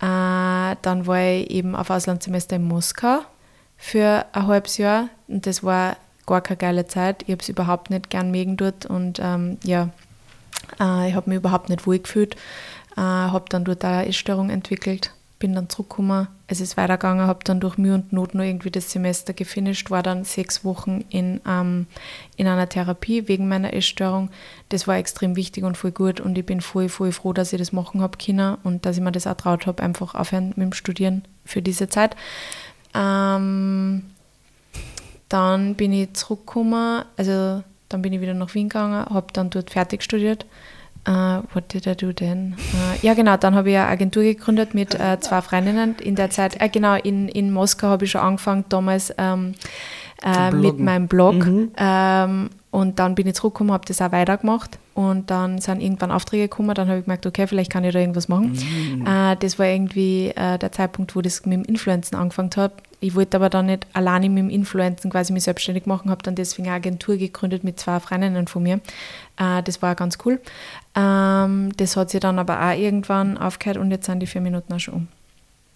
Äh, 0.00 0.76
dann 0.82 1.06
war 1.06 1.22
ich 1.22 1.50
eben 1.50 1.74
auf 1.74 1.90
Auslandssemester 1.90 2.56
in 2.56 2.64
Moskau 2.64 3.20
für 3.76 4.26
ein 4.32 4.46
halbes 4.46 4.78
Jahr 4.78 5.08
und 5.26 5.46
das 5.46 5.64
war 5.64 5.96
gar 6.26 6.40
keine 6.40 6.56
geile 6.56 6.86
Zeit. 6.86 7.22
Ich 7.22 7.32
habe 7.32 7.42
es 7.42 7.48
überhaupt 7.48 7.90
nicht 7.90 8.10
gern 8.10 8.30
mögen 8.30 8.56
dort 8.56 8.86
und 8.86 9.20
ähm, 9.22 9.58
ja, 9.64 9.90
äh, 10.80 11.08
ich 11.08 11.14
habe 11.14 11.30
mich 11.30 11.38
überhaupt 11.38 11.68
nicht 11.68 11.86
wohl 11.86 11.98
gefühlt. 11.98 12.36
Äh, 12.96 13.00
habe 13.00 13.46
dann 13.48 13.64
dort 13.64 13.84
eine 13.84 14.06
Essstörung 14.06 14.50
entwickelt, 14.50 15.12
bin 15.38 15.54
dann 15.54 15.68
zurückgekommen. 15.68 16.28
Es 16.46 16.60
ist 16.60 16.76
weitergegangen, 16.76 17.26
habe 17.26 17.40
dann 17.44 17.58
durch 17.58 17.78
Mühe 17.78 17.94
und 17.94 18.12
Not 18.12 18.34
nur 18.34 18.44
irgendwie 18.44 18.70
das 18.70 18.90
Semester 18.90 19.32
gefinisht, 19.32 19.90
war 19.90 20.02
dann 20.02 20.24
sechs 20.24 20.64
Wochen 20.64 21.04
in, 21.08 21.40
ähm, 21.48 21.86
in 22.36 22.46
einer 22.46 22.68
Therapie 22.68 23.28
wegen 23.28 23.48
meiner 23.48 23.72
Essstörung. 23.72 24.28
Das 24.68 24.86
war 24.86 24.96
extrem 24.96 25.34
wichtig 25.34 25.64
und 25.64 25.76
voll 25.78 25.92
gut 25.92 26.20
und 26.20 26.36
ich 26.36 26.44
bin 26.44 26.60
voll, 26.60 26.90
voll 26.90 27.12
froh, 27.12 27.32
dass 27.32 27.52
ich 27.52 27.58
das 27.58 27.72
machen 27.72 28.02
habe 28.02 28.18
können 28.18 28.56
und 28.62 28.84
dass 28.84 28.98
ich 28.98 29.02
mir 29.02 29.12
das 29.12 29.26
auch 29.26 29.36
traut 29.36 29.66
habe, 29.66 29.82
einfach 29.82 30.14
aufhören 30.14 30.48
mit 30.48 30.58
dem 30.58 30.72
Studieren 30.74 31.24
für 31.46 31.62
diese 31.62 31.88
Zeit. 31.88 32.14
Ähm, 32.94 34.02
dann 35.32 35.74
bin 35.74 35.92
ich 35.92 36.12
zurückgekommen, 36.12 37.04
also 37.16 37.62
dann 37.88 38.02
bin 38.02 38.12
ich 38.12 38.20
wieder 38.20 38.34
nach 38.34 38.54
Wien 38.54 38.68
gegangen, 38.68 39.06
habe 39.06 39.26
dann 39.32 39.50
dort 39.50 39.70
fertig 39.70 40.02
studiert. 40.02 40.46
Uh, 41.08 41.42
what 41.52 41.72
did 41.72 41.86
I 41.88 41.96
do 41.96 42.12
then? 42.12 42.54
Uh, 42.74 43.04
ja, 43.04 43.14
genau, 43.14 43.36
dann 43.36 43.56
habe 43.56 43.70
ich 43.70 43.76
eine 43.76 43.88
Agentur 43.88 44.22
gegründet 44.22 44.72
mit 44.72 44.94
uh, 44.94 45.16
zwei 45.18 45.42
Freundinnen. 45.42 45.96
In 46.00 46.14
der 46.14 46.30
Zeit, 46.30 46.60
äh, 46.60 46.68
genau, 46.68 46.94
in, 46.94 47.28
in 47.28 47.50
Moskau 47.50 47.88
habe 47.88 48.04
ich 48.04 48.12
schon 48.12 48.20
angefangen, 48.20 48.66
damals 48.68 49.12
ähm, 49.18 49.54
äh, 50.22 50.52
mit 50.52 50.78
meinem 50.78 51.08
Blog. 51.08 51.44
Mhm. 51.44 51.72
Ähm, 51.76 52.50
und 52.70 53.00
dann 53.00 53.16
bin 53.16 53.26
ich 53.26 53.34
zurückgekommen, 53.34 53.72
habe 53.72 53.84
das 53.84 54.00
auch 54.00 54.12
weitergemacht. 54.12 54.78
Und 54.94 55.28
dann 55.32 55.58
sind 55.58 55.80
irgendwann 55.80 56.12
Aufträge 56.12 56.44
gekommen. 56.44 56.72
Dann 56.74 56.88
habe 56.88 57.00
ich 57.00 57.04
gemerkt, 57.04 57.26
okay, 57.26 57.48
vielleicht 57.48 57.72
kann 57.72 57.82
ich 57.82 57.92
da 57.92 57.98
irgendwas 57.98 58.28
machen. 58.28 58.52
Mhm. 58.52 59.04
Äh, 59.04 59.36
das 59.36 59.58
war 59.58 59.66
irgendwie 59.66 60.32
der 60.36 60.70
Zeitpunkt, 60.70 61.16
wo 61.16 61.20
das 61.20 61.44
mit 61.46 61.54
dem 61.54 61.64
Influenzen 61.64 62.14
angefangen 62.14 62.50
hat. 62.56 62.74
Ich 63.02 63.16
wollte 63.16 63.36
aber 63.36 63.50
dann 63.50 63.66
nicht 63.66 63.84
alleine 63.94 64.28
mit 64.28 64.38
dem 64.38 64.48
Influenzen 64.48 65.10
quasi 65.10 65.32
mich 65.32 65.42
selbstständig 65.42 65.86
machen, 65.86 66.08
habe 66.08 66.22
dann 66.22 66.36
deswegen 66.36 66.68
eine 66.68 66.76
Agentur 66.76 67.16
gegründet 67.16 67.64
mit 67.64 67.80
zwei 67.80 67.98
Freundinnen 67.98 68.46
von 68.46 68.62
mir. 68.62 68.80
Äh, 69.36 69.60
das 69.64 69.82
war 69.82 69.96
ganz 69.96 70.18
cool. 70.24 70.40
Ähm, 70.94 71.72
das 71.76 71.96
hat 71.96 72.10
sich 72.10 72.20
dann 72.20 72.38
aber 72.38 72.60
auch 72.60 72.78
irgendwann 72.78 73.38
aufgehört 73.38 73.78
und 73.78 73.90
jetzt 73.90 74.06
sind 74.06 74.20
die 74.20 74.28
vier 74.28 74.40
Minuten 74.40 74.72
auch 74.72 74.78
schon 74.78 74.94
um. 74.94 75.08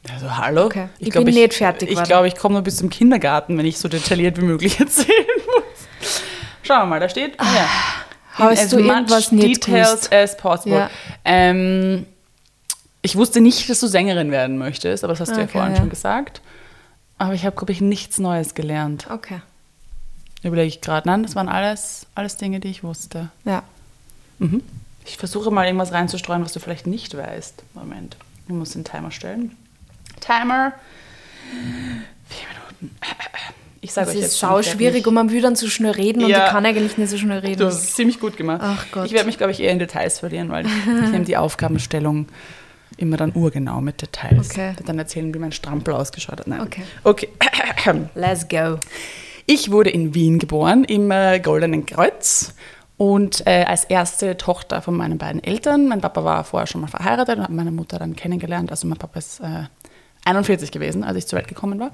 Also 0.09 0.37
hallo? 0.37 0.67
Okay. 0.67 0.89
Ich, 1.01 1.09
ich 1.09 1.13
glaub, 1.13 1.25
bin 1.25 1.35
ich, 1.35 1.43
nicht 1.43 1.55
fertig 1.55 1.91
Ich 1.91 2.03
glaube, 2.05 2.29
ich 2.29 2.37
komme 2.37 2.53
nur 2.53 2.63
bis 2.63 2.77
zum 2.77 2.91
Kindergarten, 2.91 3.59
wenn 3.59 3.67
ich 3.67 3.79
so 3.79 3.89
detailliert 3.89 4.41
wie 4.41 4.45
möglich 4.45 4.79
erzählen 4.81 5.27
muss. 5.47 6.21
Schauen 6.63 6.83
wir 6.83 6.87
mal, 6.87 7.01
da 7.01 7.09
steht. 7.09 7.35
Ah, 7.39 7.45
ja. 7.57 7.69
Hast 8.51 8.73
du 8.73 8.79
irgendwas 8.79 9.33
nicht 9.33 9.67
details 9.67 9.89
gewusst? 9.89 10.13
as 10.13 10.37
possible. 10.37 10.79
Ja. 10.79 10.91
Ähm, 11.25 12.07
ich 13.03 13.17
wusste 13.17 13.41
nicht, 13.41 13.69
dass 13.69 13.81
du 13.81 13.89
Sängerin 13.89 14.31
werden 14.31 14.59
möchtest, 14.59 15.03
aber 15.03 15.15
das 15.15 15.21
hast 15.21 15.33
du 15.33 15.39
ja 15.39 15.43
Okay, 15.43 15.53
vorhin 15.53 15.73
ja. 15.73 15.79
schon 15.79 15.91
gesagt. 15.91 16.41
Aber 17.19 17.35
ich 17.35 17.45
habe, 17.47 17.57
glaube 17.57 17.73
ich, 17.73 17.81
nichts 17.81 18.19
Neues 18.19 18.55
gelernt. 18.55 19.07
Okay. 19.11 19.41
Überlege 20.43 20.69
ich 20.69 20.81
gerade. 20.81 21.09
Nein, 21.09 21.23
das 21.23 21.35
waren 21.35 21.49
alles, 21.49 22.07
alles 22.15 22.37
Dinge, 22.37 22.61
die 22.61 22.69
ich 22.69 22.85
wusste. 22.85 23.31
Ja. 23.45 23.63
Mhm. 24.39 24.63
Ich 25.05 25.17
versuche 25.17 25.51
mal 25.51 25.65
irgendwas 25.67 25.93
reinzustreuen, 25.93 26.45
was 26.45 26.53
du 26.53 26.61
vielleicht 26.61 26.87
nicht 26.87 27.17
weißt. 27.17 27.63
Moment. 27.75 28.17
Ich 28.47 28.55
muss 28.55 28.71
den 28.73 28.85
Timer 28.85 29.11
stellen. 29.11 29.57
Timer. 30.21 30.73
Vier 32.29 32.47
Minuten. 32.49 32.97
Ich 33.81 33.93
sage 33.93 34.11
euch 34.11 34.17
ist 34.17 34.23
jetzt 34.23 34.39
sau 34.39 34.59
ich 34.59 34.67
werd 34.67 34.77
schwierig 34.77 35.07
und 35.07 35.15
man 35.15 35.31
will 35.31 35.41
dann 35.41 35.55
so 35.55 35.69
schnell 35.69 35.93
reden 35.93 36.25
und 36.25 36.31
Ja. 36.31 36.47
ich 36.47 36.51
kann 36.51 36.67
eigentlich 36.67 36.99
nicht 36.99 37.09
so 37.11 37.19
schnell 37.19 37.39
reden. 37.39 37.61
Du 37.61 37.67
hast 37.67 37.85
es 37.85 37.95
ziemlich 37.95 38.19
gut 38.19 38.37
gemacht. 38.37 38.61
Ach 38.63 38.85
Gott. 38.91 39.07
Ich 39.07 39.13
werde 39.13 39.27
mich, 39.27 39.39
glaube 39.39 39.53
ich, 39.53 39.61
eher 39.61 39.71
in 39.71 39.79
Details 39.79 40.19
verlieren, 40.19 40.49
weil 40.49 40.67
ich, 40.67 40.73
ich 40.73 41.11
nehme 41.11 41.25
die 41.25 41.37
Aufgabenstellung 41.37 42.27
immer 42.97 43.17
dann 43.17 43.33
urgenau 43.35 43.81
mit 43.81 44.03
Details. 44.03 44.51
Okay. 44.51 44.75
Ich 44.79 44.85
dann 44.85 44.99
erzählen, 44.99 45.33
wie 45.35 45.39
mein 45.39 45.53
Strampel 45.53 45.95
ausgeschaut 45.95 46.41
hat. 46.41 46.47
Nein. 46.47 46.61
Okay. 46.61 46.83
Okay. 47.05 47.29
Let's 48.15 48.49
go. 48.49 48.79
Ich 49.47 49.71
wurde 49.71 49.91
in 49.91 50.15
Wien 50.15 50.39
geboren, 50.39 50.85
im 50.85 51.11
äh, 51.11 51.41
Goldenen 51.41 51.87
Kreuz. 51.87 52.55
Und 52.97 53.47
äh, 53.47 53.65
als 53.65 53.85
erste 53.85 54.39
Tochter 54.39 54.81
von 54.81 54.97
meinen 54.97 55.19
beiden 55.19 55.45
Eltern. 55.45 55.87
Mein 55.87 56.01
Papa 56.01 56.25
war 56.25 56.45
vorher 56.45 56.67
schon 56.67 56.81
mal 56.81 56.87
verheiratet 56.87 57.37
und 57.37 57.45
hat 57.45 57.51
meine 57.51 57.71
Mutter 57.71 57.99
dann 57.99 58.17
kennengelernt. 58.17 58.71
Also 58.71 58.87
mein 58.87 58.99
Papa 58.99 59.19
ist 59.19 59.41
äh, 59.41 59.65
41 60.25 60.71
gewesen, 60.73 61.05
als 61.05 61.19
ich 61.19 61.27
zur 61.27 61.39
Welt 61.39 61.49
gekommen 61.49 61.79
war. 61.79 61.91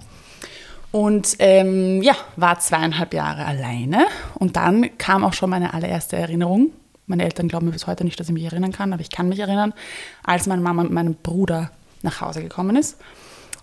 Und 0.92 1.36
ähm, 1.38 2.02
ja, 2.02 2.14
war 2.36 2.60
zweieinhalb 2.60 3.14
Jahre 3.14 3.44
alleine. 3.46 4.06
Und 4.34 4.56
dann 4.56 4.96
kam 4.98 5.24
auch 5.24 5.32
schon 5.32 5.50
meine 5.50 5.74
allererste 5.74 6.16
Erinnerung. 6.16 6.70
Meine 7.06 7.24
Eltern 7.24 7.48
glauben 7.48 7.66
mir 7.66 7.72
bis 7.72 7.86
heute 7.86 8.04
nicht, 8.04 8.18
dass 8.18 8.28
ich 8.28 8.34
mich 8.34 8.44
erinnern 8.44 8.72
kann, 8.72 8.92
aber 8.92 9.02
ich 9.02 9.10
kann 9.10 9.28
mich 9.28 9.38
erinnern, 9.38 9.74
als 10.22 10.46
meine 10.46 10.62
Mama 10.62 10.82
mit 10.84 10.92
meinem 10.92 11.14
Bruder 11.14 11.70
nach 12.02 12.20
Hause 12.20 12.42
gekommen 12.42 12.76
ist. 12.76 12.98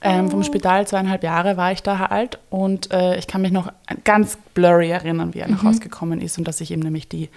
Ähm, 0.01 0.31
vom 0.31 0.43
Spital, 0.43 0.87
zweieinhalb 0.87 1.23
Jahre 1.23 1.57
war 1.57 1.73
ich 1.73 1.83
da 1.83 2.05
alt 2.05 2.39
und 2.49 2.91
äh, 2.91 3.17
ich 3.17 3.27
kann 3.27 3.41
mich 3.41 3.51
noch 3.51 3.71
ganz 4.05 4.37
blurry 4.53 4.89
erinnern, 4.89 5.33
wie 5.33 5.39
er 5.39 5.49
nach 5.49 5.63
Hause 5.63 5.79
gekommen 5.81 6.21
ist 6.21 6.37
und 6.37 6.47
dass 6.47 6.61
ich 6.61 6.71
ihm 6.71 6.79
nämlich 6.79 7.09
die 7.09 7.29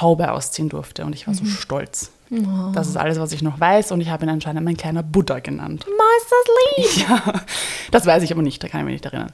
Haube 0.00 0.32
ausziehen 0.32 0.70
durfte 0.70 1.04
und 1.04 1.14
ich 1.14 1.26
war 1.26 1.34
so 1.34 1.44
stolz. 1.44 2.10
Das 2.72 2.88
ist 2.88 2.96
alles, 2.96 3.18
was 3.18 3.32
ich 3.32 3.42
noch 3.42 3.60
weiß 3.60 3.92
und 3.92 4.00
ich 4.00 4.08
habe 4.08 4.24
ihn 4.24 4.30
anscheinend 4.30 4.64
mein 4.64 4.76
kleiner 4.76 5.02
Buddha 5.02 5.40
genannt. 5.40 5.84
Meisters 5.86 6.96
Lied. 6.96 7.08
Ja, 7.08 7.42
das 7.90 8.06
weiß 8.06 8.22
ich 8.22 8.32
aber 8.32 8.40
nicht, 8.40 8.62
da 8.62 8.68
kann 8.68 8.80
ich 8.80 8.86
mich 8.86 8.94
nicht 8.94 9.04
erinnern. 9.04 9.32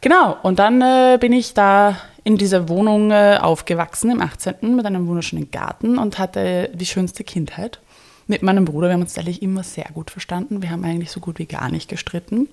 Genau, 0.00 0.36
und 0.42 0.58
dann 0.58 0.80
äh, 0.80 1.18
bin 1.20 1.32
ich 1.32 1.54
da 1.54 1.96
in 2.24 2.38
dieser 2.38 2.68
Wohnung 2.68 3.12
äh, 3.12 3.38
aufgewachsen, 3.40 4.10
im 4.10 4.20
18. 4.20 4.74
mit 4.74 4.84
einem 4.84 5.06
wunderschönen 5.06 5.50
Garten 5.52 5.96
und 5.96 6.18
hatte 6.18 6.70
die 6.74 6.86
schönste 6.86 7.22
Kindheit 7.22 7.78
mit 8.26 8.42
meinem 8.42 8.64
Bruder. 8.64 8.88
Wir 8.88 8.94
haben 8.94 9.02
uns 9.02 9.14
tatsächlich 9.14 9.42
immer 9.42 9.62
sehr 9.62 9.86
gut 9.94 10.10
verstanden. 10.10 10.60
Wir 10.60 10.70
haben 10.70 10.84
eigentlich 10.84 11.12
so 11.12 11.20
gut 11.20 11.38
wie 11.38 11.46
gar 11.46 11.70
nicht 11.70 11.88
gestritten, 11.88 12.48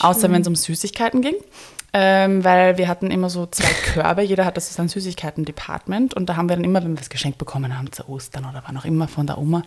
außer 0.00 0.30
wenn 0.30 0.42
es 0.42 0.48
um 0.48 0.54
Süßigkeiten 0.54 1.22
ging. 1.22 1.34
Ähm, 2.00 2.44
weil 2.44 2.78
wir 2.78 2.86
hatten 2.86 3.10
immer 3.10 3.28
so 3.28 3.46
zwei 3.46 3.72
Körbe, 3.92 4.22
jeder 4.22 4.44
hatte 4.44 4.60
so 4.60 4.72
sein 4.72 4.88
Süßigkeiten-Department 4.88 6.14
und 6.14 6.28
da 6.28 6.36
haben 6.36 6.48
wir 6.48 6.54
dann 6.54 6.64
immer, 6.64 6.80
wenn 6.84 6.92
wir 6.92 6.98
das 6.98 7.10
Geschenk 7.10 7.38
bekommen 7.38 7.76
haben 7.76 7.90
zu 7.90 8.08
Ostern 8.08 8.44
oder 8.44 8.62
wann 8.64 8.76
auch 8.76 8.84
immer 8.84 9.08
von 9.08 9.26
der 9.26 9.36
Oma, 9.36 9.64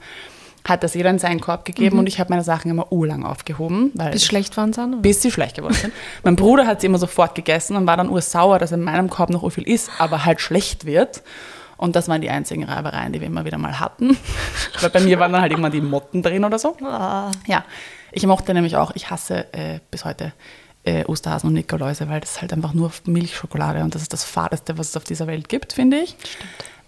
hat 0.65 0.81
das 0.83 0.93
jeder 0.93 1.09
in 1.09 1.19
seinen 1.19 1.41
Korb 1.41 1.65
gegeben 1.65 1.99
und 1.99 2.07
ich 2.07 2.21
habe 2.21 2.29
meine 2.29 2.43
Sachen 2.43 2.71
immer 2.71 2.89
urlang 2.93 3.25
aufgehoben. 3.25 3.91
Weil 3.95 4.11
Bis 4.11 4.23
schlecht 4.23 4.55
waren 4.55 4.71
sie 4.71 4.87
bis 5.01 5.21
sie 5.21 5.29
schlecht 5.29 5.57
geworden 5.57 5.73
sind. 5.73 5.93
mein 6.23 6.37
Bruder 6.37 6.67
hat 6.67 6.79
sie 6.79 6.87
immer 6.87 6.99
sofort 6.99 7.35
gegessen 7.35 7.75
und 7.75 7.85
war 7.85 7.97
dann 7.97 8.09
ursauer, 8.09 8.59
dass 8.59 8.71
in 8.71 8.81
meinem 8.81 9.09
Korb 9.09 9.29
noch 9.29 9.41
so 9.41 9.49
viel 9.49 9.67
ist, 9.67 9.91
aber 9.97 10.23
halt 10.23 10.39
schlecht 10.39 10.85
wird. 10.85 11.23
Und 11.75 11.97
das 11.97 12.07
waren 12.07 12.21
die 12.21 12.29
einzigen 12.29 12.63
Reibereien, 12.63 13.11
die 13.11 13.19
wir 13.19 13.27
immer 13.27 13.43
wieder 13.43 13.57
mal 13.57 13.77
hatten. 13.77 14.15
Weil 14.79 14.91
bei 14.91 15.01
mir 15.01 15.19
waren 15.19 15.33
dann 15.33 15.41
halt 15.41 15.51
immer 15.51 15.69
die 15.69 15.81
Motten 15.81 16.21
drin 16.23 16.45
oder 16.45 16.59
so. 16.59 16.77
Ah. 16.81 17.31
Ja, 17.45 17.65
ich 18.13 18.25
mochte 18.25 18.53
nämlich 18.53 18.77
auch, 18.77 18.91
ich 18.95 19.09
hasse 19.09 19.51
äh, 19.53 19.79
bis 19.89 20.05
heute 20.05 20.31
äh, 20.83 21.05
Osterhasen 21.05 21.47
und 21.47 21.53
Nikoläuse, 21.53 22.09
weil 22.09 22.21
das 22.21 22.31
ist 22.31 22.41
halt 22.41 22.53
einfach 22.53 22.73
nur 22.73 22.91
Milchschokolade 23.05 23.83
und 23.83 23.95
das 23.95 24.01
ist 24.01 24.13
das 24.13 24.23
Fadeste, 24.23 24.77
was 24.77 24.89
es 24.89 24.97
auf 24.97 25.03
dieser 25.03 25.27
Welt 25.27 25.49
gibt, 25.49 25.73
finde 25.73 25.99
ich. 25.99 26.15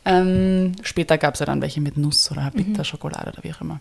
Ähm, 0.05 0.73
später 0.81 1.17
gab 1.17 1.35
es 1.35 1.39
ja 1.39 1.45
dann 1.45 1.61
welche 1.61 1.79
mit 1.79 1.95
Nuss 1.97 2.29
oder 2.29 2.51
Bitterschokolade 2.51 3.31
oder 3.31 3.43
wie 3.43 3.53
auch 3.53 3.61
immer. 3.61 3.79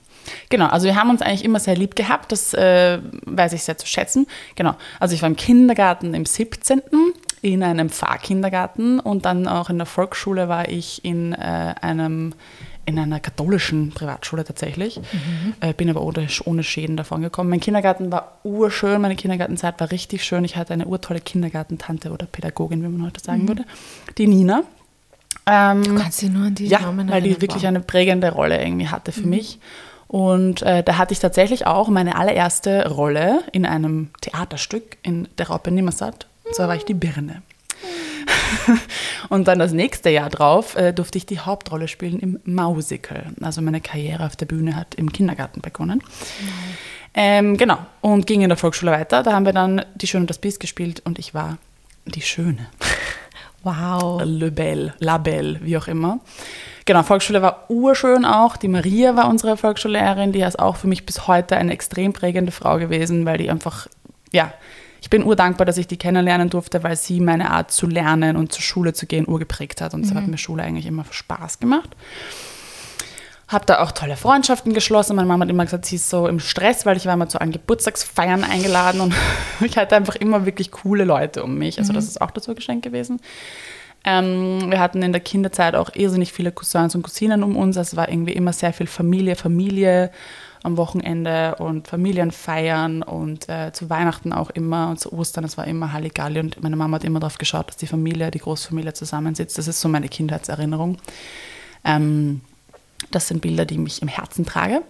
Genau, 0.50 0.66
also 0.66 0.86
wir 0.86 0.94
haben 0.94 1.10
uns 1.10 1.20
eigentlich 1.20 1.44
immer 1.44 1.58
sehr 1.58 1.76
lieb 1.76 1.96
gehabt, 1.96 2.30
das 2.30 2.54
äh, 2.54 3.00
weiß 3.26 3.52
ich 3.54 3.64
sehr 3.64 3.76
zu 3.76 3.86
schätzen. 3.86 4.26
Genau, 4.54 4.76
also 5.00 5.14
ich 5.14 5.22
war 5.22 5.28
im 5.28 5.36
Kindergarten 5.36 6.14
im 6.14 6.24
17. 6.24 6.80
in 7.40 7.62
einem 7.64 7.90
Pfarrkindergarten 7.90 9.00
und 9.00 9.24
dann 9.24 9.48
auch 9.48 9.68
in 9.68 9.78
der 9.78 9.86
Volksschule 9.86 10.48
war 10.48 10.68
ich 10.68 11.04
in 11.04 11.32
äh, 11.32 11.74
einem 11.80 12.34
in 12.84 12.98
einer 12.98 13.20
katholischen 13.20 13.90
Privatschule 13.90 14.44
tatsächlich. 14.44 15.00
Äh, 15.60 15.72
bin 15.74 15.88
aber 15.88 16.02
ohne, 16.02 16.26
ohne 16.44 16.62
Schäden 16.62 16.96
davon 16.96 17.22
gekommen. 17.22 17.50
Mein 17.50 17.60
Kindergarten 17.60 18.10
war 18.10 18.38
urschön, 18.42 19.00
meine 19.00 19.16
Kindergartenzeit 19.16 19.78
war 19.80 19.90
richtig 19.90 20.24
schön. 20.24 20.44
Ich 20.44 20.56
hatte 20.56 20.72
eine 20.72 20.86
urtolle 20.86 21.20
Kindergartentante 21.20 22.10
oder 22.10 22.26
Pädagogin, 22.26 22.82
wie 22.82 22.88
man 22.88 23.06
heute 23.06 23.22
sagen 23.22 23.46
würde, 23.48 23.64
die 24.18 24.26
Nina. 24.26 24.62
Ähm, 25.46 25.82
Du 25.82 25.94
kannst 25.96 26.22
dich 26.22 26.30
nur 26.30 26.46
an 26.46 26.54
die 26.54 26.66
ja, 26.66 26.80
Namen 26.80 27.10
weil 27.10 27.22
die 27.22 27.40
wirklich 27.40 27.66
eine 27.66 27.80
prägende 27.80 28.32
Rolle 28.32 28.62
irgendwie 28.62 28.88
hatte 28.88 29.12
für 29.12 29.26
mich. 29.26 29.58
Und 30.08 30.60
äh, 30.62 30.82
da 30.82 30.98
hatte 30.98 31.14
ich 31.14 31.20
tatsächlich 31.20 31.66
auch 31.66 31.88
meine 31.88 32.16
allererste 32.16 32.88
Rolle 32.90 33.44
in 33.52 33.64
einem 33.64 34.10
Theaterstück 34.20 34.98
in 35.02 35.26
der 35.38 35.48
Raupe 35.48 35.70
Nimmersatt. 35.70 36.26
Und 36.44 36.54
zwar 36.54 36.68
war 36.68 36.76
ich 36.76 36.84
die 36.84 36.94
Birne. 36.94 37.42
Und 39.28 39.48
dann 39.48 39.58
das 39.58 39.72
nächste 39.72 40.10
Jahr 40.10 40.30
drauf 40.30 40.76
äh, 40.76 40.92
durfte 40.92 41.18
ich 41.18 41.26
die 41.26 41.40
Hauptrolle 41.40 41.88
spielen 41.88 42.18
im 42.20 42.40
Musical. 42.44 43.26
Also 43.40 43.62
meine 43.62 43.80
Karriere 43.80 44.26
auf 44.26 44.36
der 44.36 44.46
Bühne 44.46 44.76
hat 44.76 44.94
im 44.94 45.12
Kindergarten 45.12 45.60
begonnen. 45.60 46.02
Ähm, 47.14 47.56
genau. 47.56 47.78
Und 48.00 48.26
ging 48.26 48.42
in 48.42 48.48
der 48.48 48.58
Volksschule 48.58 48.92
weiter. 48.92 49.22
Da 49.22 49.32
haben 49.32 49.46
wir 49.46 49.52
dann 49.52 49.84
Die 49.94 50.06
Schöne 50.06 50.22
und 50.22 50.30
das 50.30 50.38
Biest 50.38 50.60
gespielt 50.60 51.02
und 51.04 51.18
ich 51.18 51.34
war 51.34 51.58
die 52.06 52.22
Schöne. 52.22 52.66
Wow. 53.64 54.22
Le 54.24 54.50
Belle, 54.50 54.92
La 54.98 55.18
Belle, 55.18 55.60
wie 55.62 55.76
auch 55.76 55.86
immer. 55.86 56.18
Genau, 56.84 57.04
Volksschule 57.04 57.42
war 57.42 57.66
urschön 57.68 58.24
auch. 58.24 58.56
Die 58.56 58.66
Maria 58.66 59.14
war 59.14 59.28
unsere 59.28 59.56
Volksschullehrerin, 59.56 60.32
die 60.32 60.40
ist 60.40 60.58
auch 60.58 60.74
für 60.74 60.88
mich 60.88 61.06
bis 61.06 61.28
heute 61.28 61.56
eine 61.56 61.72
extrem 61.72 62.12
prägende 62.12 62.50
Frau 62.50 62.78
gewesen, 62.78 63.24
weil 63.24 63.38
die 63.38 63.50
einfach, 63.50 63.86
ja, 64.32 64.52
ich 65.02 65.10
bin 65.10 65.24
urdankbar, 65.24 65.66
dass 65.66 65.78
ich 65.78 65.88
die 65.88 65.96
kennenlernen 65.96 66.48
durfte, 66.48 66.84
weil 66.84 66.94
sie 66.94 67.18
meine 67.18 67.50
Art 67.50 67.72
zu 67.72 67.88
lernen 67.88 68.36
und 68.36 68.52
zur 68.52 68.62
Schule 68.62 68.92
zu 68.92 69.06
gehen 69.06 69.26
urgeprägt 69.26 69.80
hat. 69.80 69.94
Und 69.94 70.04
so 70.04 70.14
hat 70.14 70.28
mir 70.28 70.38
Schule 70.38 70.62
eigentlich 70.62 70.86
immer 70.86 71.04
Spaß 71.10 71.58
gemacht. 71.58 71.90
Habe 73.48 73.66
da 73.66 73.80
auch 73.80 73.90
tolle 73.90 74.16
Freundschaften 74.16 74.72
geschlossen. 74.72 75.16
Meine 75.16 75.26
Mama 75.26 75.42
hat 75.42 75.50
immer 75.50 75.64
gesagt, 75.64 75.86
sie 75.86 75.96
ist 75.96 76.08
so 76.08 76.28
im 76.28 76.38
Stress, 76.38 76.86
weil 76.86 76.96
ich 76.96 77.06
war 77.06 77.14
immer 77.14 77.28
zu 77.28 77.40
allen 77.40 77.50
Geburtstagsfeiern 77.50 78.44
eingeladen 78.44 79.00
und 79.00 79.12
ich 79.60 79.76
hatte 79.76 79.96
einfach 79.96 80.14
immer 80.14 80.46
wirklich 80.46 80.70
coole 80.70 81.02
Leute 81.02 81.42
um 81.42 81.58
mich. 81.58 81.80
Also 81.80 81.92
das 81.92 82.04
ist 82.04 82.20
auch 82.20 82.30
dazu 82.30 82.54
geschenkt 82.54 82.84
gewesen. 82.84 83.20
Ähm, 84.04 84.70
wir 84.70 84.78
hatten 84.78 85.02
in 85.02 85.10
der 85.10 85.20
Kinderzeit 85.20 85.74
auch 85.74 85.90
irrsinnig 85.94 86.32
viele 86.32 86.52
Cousins 86.52 86.94
und 86.94 87.02
Cousinen 87.02 87.42
um 87.42 87.56
uns. 87.56 87.76
Also 87.76 87.94
es 87.94 87.96
war 87.96 88.08
irgendwie 88.08 88.32
immer 88.32 88.52
sehr 88.52 88.72
viel 88.72 88.86
Familie, 88.86 89.34
Familie 89.34 90.12
am 90.62 90.76
Wochenende 90.76 91.56
und 91.56 91.88
Familienfeiern 91.88 93.02
und 93.02 93.48
äh, 93.48 93.72
zu 93.72 93.90
Weihnachten 93.90 94.32
auch 94.32 94.50
immer 94.50 94.90
und 94.90 95.00
zu 95.00 95.12
Ostern. 95.12 95.44
Es 95.44 95.58
war 95.58 95.66
immer 95.66 95.92
Halligalli 95.92 96.40
und 96.40 96.62
meine 96.62 96.76
Mama 96.76 96.96
hat 96.96 97.04
immer 97.04 97.20
darauf 97.20 97.38
geschaut, 97.38 97.68
dass 97.68 97.76
die 97.76 97.86
Familie, 97.86 98.30
die 98.30 98.38
Großfamilie 98.38 98.92
zusammensitzt. 98.92 99.58
Das 99.58 99.66
ist 99.66 99.80
so 99.80 99.88
meine 99.88 100.08
Kindheitserinnerung. 100.08 100.98
Ähm, 101.84 102.42
das 103.10 103.28
sind 103.28 103.42
Bilder, 103.42 103.64
die 103.64 103.78
mich 103.78 104.02
im 104.02 104.08
Herzen 104.08 104.46
trage. 104.46 104.82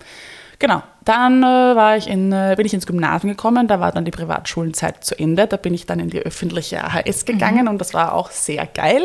Genau, 0.59 0.83
dann 1.05 1.43
äh, 1.43 1.47
war 1.47 1.97
ich 1.97 2.07
in, 2.07 2.31
äh, 2.31 2.55
bin 2.57 2.67
ich 2.67 2.75
ins 2.75 2.87
Gymnasium 2.87 3.31
gekommen, 3.31 3.67
da 3.67 3.81
war 3.81 3.91
dann 3.91 4.05
die 4.05 4.13
Privatschulenzeit 4.13 5.03
zu 5.05 5.19
Ende. 5.19 5.47
Da 5.47 5.57
bin 5.57 5.75
ich 5.75 5.87
dann 5.87 5.99
in 5.99 6.11
die 6.11 6.21
öffentliche 6.21 6.85
AHS 6.85 7.25
gegangen 7.25 7.67
und 7.67 7.79
das 7.79 7.95
war 7.95 8.15
auch 8.15 8.31
sehr 8.31 8.67
geil. 8.67 9.03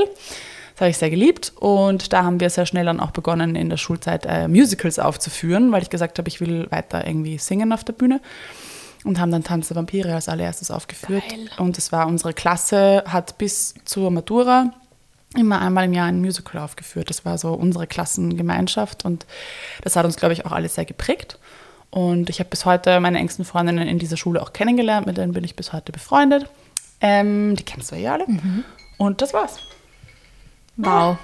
Das 0.77 0.81
habe 0.81 0.91
ich 0.91 0.97
sehr 0.99 1.09
geliebt 1.09 1.53
und 1.55 2.13
da 2.13 2.23
haben 2.23 2.39
wir 2.39 2.51
sehr 2.51 2.67
schnell 2.67 2.85
dann 2.85 2.99
auch 2.99 3.09
begonnen, 3.09 3.55
in 3.55 3.67
der 3.67 3.77
Schulzeit 3.77 4.27
äh, 4.27 4.47
Musicals 4.47 4.99
aufzuführen, 4.99 5.71
weil 5.71 5.81
ich 5.81 5.89
gesagt 5.89 6.19
habe, 6.19 6.27
ich 6.27 6.39
will 6.39 6.69
weiter 6.69 7.07
irgendwie 7.07 7.39
singen 7.39 7.73
auf 7.73 7.83
der 7.83 7.93
Bühne 7.93 8.21
und 9.03 9.19
haben 9.19 9.31
dann 9.31 9.43
Tanz 9.43 9.69
der 9.69 9.77
Vampire 9.77 10.13
als 10.13 10.29
allererstes 10.29 10.69
aufgeführt. 10.69 11.23
Geil. 11.27 11.49
Und 11.57 11.79
es 11.79 11.91
war 11.91 12.05
unsere 12.05 12.31
Klasse, 12.31 13.03
hat 13.07 13.39
bis 13.39 13.73
zur 13.85 14.11
Matura 14.11 14.71
immer 15.35 15.61
einmal 15.61 15.85
im 15.85 15.93
Jahr 15.93 16.05
ein 16.05 16.21
Musical 16.21 16.61
aufgeführt. 16.61 17.09
Das 17.09 17.25
war 17.25 17.39
so 17.39 17.53
unsere 17.53 17.87
Klassengemeinschaft 17.87 19.03
und 19.03 19.25
das 19.81 19.95
hat 19.95 20.05
uns, 20.05 20.15
glaube 20.15 20.33
ich, 20.33 20.45
auch 20.45 20.51
alles 20.51 20.75
sehr 20.75 20.85
geprägt. 20.85 21.39
Und 21.89 22.29
ich 22.29 22.37
habe 22.37 22.51
bis 22.51 22.65
heute 22.65 22.99
meine 22.99 23.17
engsten 23.17 23.45
Freundinnen 23.45 23.87
in 23.87 23.97
dieser 23.97 24.15
Schule 24.15 24.43
auch 24.43 24.53
kennengelernt, 24.53 25.07
mit 25.07 25.17
denen 25.17 25.33
bin 25.33 25.43
ich 25.43 25.55
bis 25.55 25.73
heute 25.73 25.91
befreundet. 25.91 26.47
Ähm, 27.01 27.55
die 27.55 27.63
kennst 27.63 27.91
du 27.91 27.95
ja 27.95 28.13
alle. 28.13 28.27
Und 28.99 29.23
das 29.23 29.33
war's. 29.33 29.57
Wow. 30.77 31.17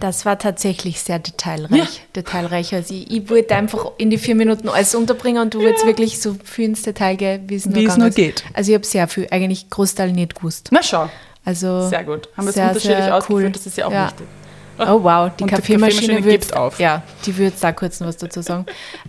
Das 0.00 0.24
war 0.24 0.38
tatsächlich 0.38 1.00
sehr 1.02 1.18
detailreich. 1.18 2.06
Detailreich. 2.14 2.72
Also 2.72 2.94
ich, 2.94 3.10
ich 3.10 3.28
wollte 3.30 3.56
einfach 3.56 3.90
in 3.98 4.10
die 4.10 4.18
vier 4.18 4.36
Minuten 4.36 4.68
alles 4.68 4.94
unterbringen 4.94 5.42
und 5.42 5.54
du 5.54 5.60
wolltest 5.60 5.86
wirklich 5.86 6.20
so 6.20 6.36
viel 6.44 6.66
ins 6.66 6.82
Detail 6.82 7.16
gehen, 7.16 7.48
wie 7.50 7.56
es 7.56 7.66
nur, 7.66 7.74
Wie 7.74 7.84
es 7.86 7.96
nur 7.96 8.10
geht. 8.10 8.44
Also 8.54 8.70
ich 8.70 8.76
habe 8.76 8.86
sehr 8.86 9.08
viel, 9.08 9.26
eigentlich 9.32 9.68
Großteil 9.70 10.12
nicht 10.12 10.36
gewusst. 10.36 10.68
Na 10.70 10.84
schau, 10.84 11.10
Also 11.44 11.88
sehr 11.88 12.04
gut. 12.04 12.28
Haben 12.36 12.46
wir 12.46 12.50
es 12.50 12.56
unterschiedlich 12.56 12.82
sehr 13.04 13.16
ausgeführt, 13.16 13.44
cool. 13.46 13.50
das 13.50 13.66
ist 13.66 13.76
ja 13.76 13.86
auch 13.86 13.92
Ja. 13.92 14.06
wichtig. 14.06 14.26
Oh 14.80 15.02
wow, 15.02 15.28
die 15.36 15.42
Und 15.42 15.50
die 15.50 15.56
Kaffeemaschine, 15.56 16.14
Kaffeemaschine 16.14 16.22
gibt 16.22 16.56
auf. 16.56 16.78
Ja, 16.78 17.02
die 17.26 17.36
würde 17.36 17.56
da 17.60 17.72
kurz 17.72 17.98
noch 17.98 18.06
was 18.06 18.18
dazu 18.18 18.40
sagen. 18.42 18.66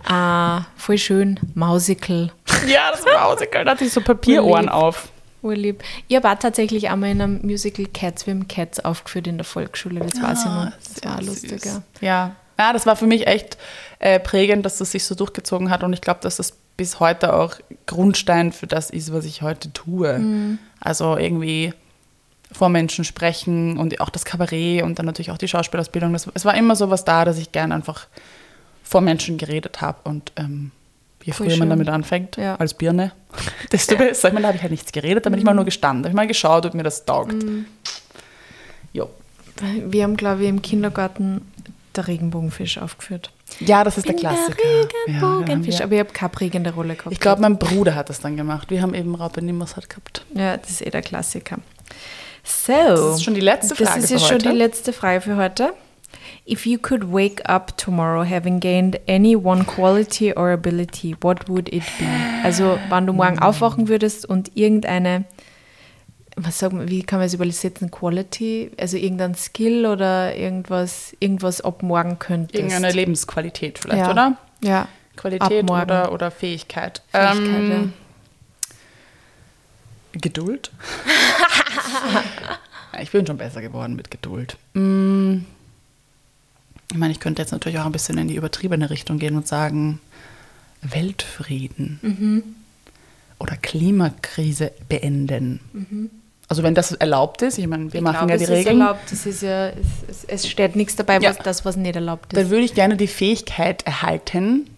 äh, 0.08 0.60
voll 0.76 0.98
schön, 0.98 1.38
Mausical. 1.54 2.32
Ja, 2.66 2.90
das 2.90 3.04
war 3.04 3.30
Musical, 3.30 3.64
da 3.64 3.70
hatte 3.70 3.84
ich 3.84 3.92
so 3.92 4.00
Papierohren 4.00 4.68
auf. 4.68 5.08
Urlieb. 5.42 5.82
Ich 6.08 6.16
habe 6.16 6.30
auch 6.30 6.38
tatsächlich 6.38 6.90
einmal 6.90 7.10
in 7.10 7.20
einem 7.20 7.40
Musical 7.42 7.86
Cats, 7.86 8.26
wir 8.26 8.34
haben 8.34 8.48
Cats 8.48 8.80
aufgeführt 8.80 9.26
in 9.26 9.38
der 9.38 9.44
Volksschule, 9.44 10.00
das 10.00 10.20
weiß 10.20 10.40
ich 10.40 10.44
noch. 10.44 10.72
Das 10.76 10.94
Sehr 10.94 11.10
war 11.10 11.22
süß. 11.22 11.26
lustig, 11.26 11.64
ja. 11.64 11.82
Ja. 12.00 12.36
ja, 12.58 12.72
das 12.72 12.86
war 12.86 12.96
für 12.96 13.06
mich 13.06 13.26
echt 13.26 13.58
äh, 13.98 14.20
prägend, 14.20 14.64
dass 14.66 14.78
das 14.78 14.92
sich 14.92 15.04
so 15.04 15.14
durchgezogen 15.14 15.70
hat 15.70 15.82
und 15.82 15.92
ich 15.92 16.00
glaube, 16.00 16.20
dass 16.22 16.36
das 16.36 16.52
bis 16.76 17.00
heute 17.00 17.34
auch 17.34 17.56
Grundstein 17.86 18.52
für 18.52 18.66
das 18.66 18.90
ist, 18.90 19.12
was 19.12 19.26
ich 19.26 19.42
heute 19.42 19.72
tue. 19.72 20.18
Mhm. 20.18 20.58
Also 20.80 21.16
irgendwie 21.16 21.74
vor 22.52 22.68
Menschen 22.68 23.04
sprechen 23.04 23.78
und 23.78 24.00
auch 24.00 24.08
das 24.08 24.24
Kabarett 24.24 24.82
und 24.82 24.98
dann 24.98 25.06
natürlich 25.06 25.30
auch 25.30 25.38
die 25.38 25.48
Schauspielausbildung. 25.48 26.12
Das, 26.12 26.28
es 26.32 26.44
war 26.44 26.56
immer 26.56 26.76
so 26.76 26.90
was 26.90 27.04
da, 27.04 27.24
dass 27.24 27.38
ich 27.38 27.52
gern 27.52 27.72
einfach 27.72 28.06
vor 28.82 29.00
Menschen 29.02 29.38
geredet 29.38 29.80
habe 29.80 29.98
und 30.04 30.32
ähm, 30.36 30.72
je 31.24 31.32
früher 31.32 31.56
man 31.56 31.68
damit 31.70 31.88
anfängt, 31.88 32.36
Ja. 32.36 32.56
als 32.56 32.74
Birne, 32.74 33.12
desto 33.72 33.96
besser. 33.96 34.28
Ich 34.28 34.34
meine, 34.34 34.42
da 34.42 34.48
habe 34.48 34.56
ich 34.56 34.62
halt 34.62 34.70
nichts 34.72 34.92
geredet, 34.92 35.26
da 35.26 35.30
bin 35.30 35.38
ich 35.38 35.44
mal 35.44 35.54
nur 35.54 35.64
gestanden, 35.64 36.02
da 36.02 36.08
habe 36.08 36.12
ich 36.14 36.16
mal 36.16 36.26
geschaut, 36.26 36.66
ob 36.66 36.74
mir 36.74 36.82
das 36.82 37.04
taugt. 37.04 37.32
Mhm. 37.42 37.66
Jo. 38.92 39.08
Wir 39.86 40.04
haben, 40.04 40.16
glaube 40.16 40.42
ich, 40.42 40.48
im 40.48 40.62
Kindergarten 40.62 41.42
der 41.96 42.06
Regenbogenfisch 42.08 42.78
aufgeführt. 42.78 43.30
Ja, 43.58 43.82
das 43.84 43.98
ist 43.98 44.06
der 44.06 44.12
Bin 44.12 44.20
Klassiker. 44.20 44.56
Der 45.08 45.14
Regenbogenfisch. 45.14 45.78
ja. 45.80 45.84
Aber 45.84 45.92
ich 45.94 45.98
habe 46.00 46.12
keine 46.12 46.28
prägende 46.30 46.72
Rolle 46.72 46.94
gehabt. 46.94 47.12
Ich 47.12 47.20
glaube, 47.20 47.42
mein 47.42 47.58
Bruder 47.58 47.94
hat 47.94 48.08
das 48.08 48.20
dann 48.20 48.36
gemacht. 48.36 48.70
Wir 48.70 48.80
haben 48.80 48.94
eben 48.94 49.14
Raupe 49.14 49.42
Nimmersatt 49.42 49.88
gehabt. 49.90 50.24
Ja, 50.34 50.56
das 50.56 50.70
ist 50.70 50.86
eh 50.86 50.90
der 50.90 51.02
Klassiker. 51.02 51.58
So. 52.44 52.72
Das 52.72 53.16
ist 53.16 53.24
schon 53.24 53.34
die 53.34 53.40
letzte 53.40 53.74
Frage 53.74 53.90
Das 54.00 54.04
ist 54.04 54.06
für 54.08 54.14
jetzt 54.14 54.26
schon 54.28 54.36
heute. 54.36 54.48
die 54.50 54.56
letzte 54.56 54.92
Frage 54.92 55.20
für 55.20 55.36
heute. 55.36 55.72
If 56.46 56.66
you 56.66 56.78
could 56.78 57.12
wake 57.12 57.40
up 57.48 57.76
tomorrow 57.76 58.24
having 58.24 58.60
gained 58.60 58.98
any 59.06 59.36
one 59.36 59.64
quality 59.64 60.32
or 60.32 60.52
ability, 60.52 61.16
what 61.20 61.48
would 61.48 61.68
it 61.68 61.84
be? 61.98 62.06
Also, 62.44 62.78
wenn 62.88 63.06
du 63.06 63.12
morgen 63.12 63.38
aufwachen 63.38 63.88
würdest 63.88 64.26
und 64.26 64.56
irgendeine, 64.56 65.24
was 66.36 66.58
sagt 66.58 66.72
man, 66.72 66.88
wie 66.88 67.02
kann 67.02 67.18
man 67.18 67.26
es 67.26 67.34
übersetzen, 67.34 67.90
Quality, 67.90 68.72
also 68.78 68.96
irgendein 68.96 69.34
Skill 69.34 69.86
oder 69.86 70.34
irgendwas, 70.34 71.16
irgendwas 71.20 71.60
ab 71.60 71.82
morgen 71.82 72.18
könntest. 72.18 72.54
Irgendeine 72.54 72.92
Lebensqualität 72.92 73.78
vielleicht, 73.78 74.00
ja. 74.00 74.10
oder? 74.10 74.36
Ja. 74.62 74.88
Qualität 75.16 75.70
oder, 75.70 76.12
oder 76.12 76.30
Fähigkeit. 76.30 77.02
Fähigkeit, 77.10 77.38
Ähm, 77.38 77.92
Geduld. 80.12 80.70
Ja, 82.92 83.00
ich 83.00 83.10
bin 83.10 83.26
schon 83.26 83.36
besser 83.36 83.60
geworden 83.62 83.94
mit 83.96 84.10
Geduld. 84.10 84.56
Mm. 84.74 85.38
Ich 86.92 86.96
meine, 86.98 87.12
ich 87.12 87.20
könnte 87.20 87.40
jetzt 87.42 87.52
natürlich 87.52 87.78
auch 87.78 87.86
ein 87.86 87.92
bisschen 87.92 88.18
in 88.18 88.28
die 88.28 88.34
übertriebene 88.36 88.90
Richtung 88.90 89.18
gehen 89.18 89.36
und 89.36 89.46
sagen, 89.46 90.00
Weltfrieden 90.82 91.98
Mhm. 92.02 92.42
oder 93.38 93.56
Klimakrise 93.56 94.72
beenden. 94.88 96.10
Also 96.48 96.62
wenn 96.64 96.74
das 96.74 96.92
erlaubt 96.92 97.42
ist, 97.42 97.58
ich 97.58 97.66
meine, 97.68 97.92
wir 97.92 97.98
Ich 97.98 98.04
machen 98.04 98.26
glaube, 98.26 98.32
ja 98.32 98.38
die 98.38 98.44
es 98.44 98.50
ist 98.50 98.56
Regeln, 98.56 98.80
erlaubt. 98.80 99.12
Es, 99.12 99.24
ist 99.26 99.42
ja, 99.42 99.68
es, 99.68 100.24
es, 100.26 100.48
steht 100.48 100.74
nichts 100.74 100.96
dabei, 100.96 101.18
Ja. 101.20 101.30
was 101.30 101.38
das, 101.38 101.64
was 101.64 101.76
nicht 101.76 101.94
erlaubt 101.94 102.32
ist. 102.32 102.36
dann 102.36 102.50
würde 102.50 102.64
ich 102.64 102.74
gerne 102.74 102.96
die 102.96 103.06
Fähigkeit 103.06 103.86
erhalten, 103.86 104.68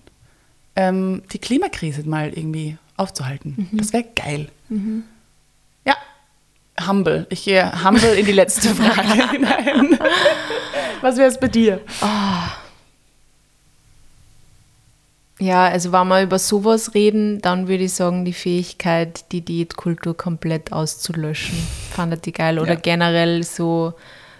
ähm, 0.77 1.23
die 1.33 1.39
Klimakrise 1.39 2.07
mal 2.07 2.31
irgendwie 2.35 2.77
aufzuhalten. 2.97 3.69
Mhm. 3.73 3.79
Das 3.79 3.93
wäre 3.95 4.05
geil. 4.15 4.49
Ja, 5.87 5.97
humble. 6.87 7.27
Ich 7.31 7.45
gehe 7.45 7.73
humble 7.85 8.15
in 8.19 8.27
die 8.27 8.33
letzte 8.33 8.69
Frage 8.75 9.31
hinein. 9.31 9.99
Was 11.03 11.17
wäre 11.19 11.29
es 11.29 11.39
bei 11.39 11.49
dir? 11.49 11.81
Ja, 15.39 15.67
also 15.67 15.91
wenn 15.93 16.07
wir 16.09 16.23
über 16.23 16.39
sowas 16.39 16.95
reden, 16.95 17.41
dann 17.41 17.67
würde 17.67 17.85
ich 17.85 17.95
sagen, 17.95 18.25
die 18.25 18.33
Fähigkeit, 18.33 19.25
die 19.33 19.41
Diätkultur 19.41 20.17
komplett 20.17 20.73
auszulöschen. 20.73 21.59
Fandet 21.91 22.27
die 22.27 22.33
geil. 22.33 22.59
Oder 22.61 22.75
Ja. 22.75 22.81
generell 22.81 23.43
so 23.43 23.95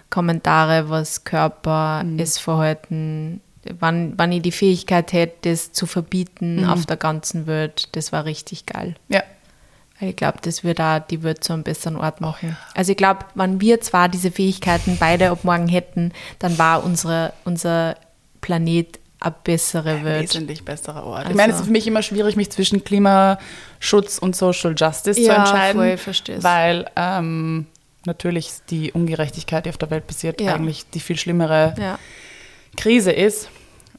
Kommentare, 0.09 0.89
was 0.89 1.23
Körper, 1.25 2.03
Mhm. 2.03 2.19
Essverhalten, 2.19 3.41
wann, 3.79 4.13
wann 4.15 4.31
ich 4.31 4.43
die 4.43 4.51
Fähigkeit 4.51 5.11
hätte, 5.11 5.49
das 5.49 5.73
zu 5.73 5.87
verbieten 5.87 6.61
Mhm. 6.61 6.69
auf 6.69 6.85
der 6.85 6.97
ganzen 6.97 7.47
Welt, 7.47 7.89
das 7.93 8.11
war 8.13 8.23
richtig 8.23 8.65
geil. 8.65 8.95
Ja, 9.09 9.23
Ich 10.09 10.15
glaube, 10.15 10.37
das 10.41 10.63
würde 10.63 10.83
auch 10.83 10.99
die 10.99 11.23
Welt 11.23 11.43
zu 11.43 11.53
einem 11.53 11.63
besseren 11.63 11.95
Ort 11.97 12.19
machen. 12.21 12.57
Also 12.75 12.91
ich 12.91 12.97
glaube, 12.97 13.25
wenn 13.35 13.61
wir 13.61 13.79
zwar 13.81 14.09
diese 14.09 14.31
Fähigkeiten 14.31 14.97
beide 14.99 15.29
ab 15.31 15.43
morgen 15.43 15.67
hätten, 15.67 16.11
dann 16.39 16.57
war 16.57 16.83
unsere, 16.83 17.33
unser 17.45 17.95
Planet 18.41 18.99
eine 19.19 19.33
bessere 19.43 19.91
ein 19.91 20.03
Welt. 20.03 20.23
wesentlich 20.33 20.65
besserer 20.65 21.05
Ort. 21.05 21.21
ich 21.21 21.27
Also- 21.27 21.37
meine, 21.37 21.53
es 21.53 21.59
ist 21.59 21.65
für 21.67 21.71
mich 21.71 21.87
immer 21.87 22.01
schwierig, 22.03 22.35
mich 22.35 22.49
zwischen 22.49 22.83
Klimaschutz 22.83 24.17
und 24.19 24.35
Social 24.35 24.75
Justice 24.77 25.15
zu 25.21 25.27
Ja, 25.27 25.35
entscheiden. 25.35 25.81
voll, 25.81 25.97
versteh's. 25.97 26.43
Weil 26.43 26.85
ähm, 26.97 27.67
natürlich 28.05 28.49
die 28.69 28.91
Ungerechtigkeit, 28.91 29.65
die 29.65 29.69
auf 29.69 29.77
der 29.77 29.89
Welt 29.91 30.05
passiert, 30.07 30.41
Ja. 30.41 30.55
eigentlich 30.55 30.89
die 30.89 30.99
viel 30.99 31.17
schlimmere 31.17 31.73
Ja. 31.79 31.99
Krise 32.75 33.11
ist. 33.13 33.47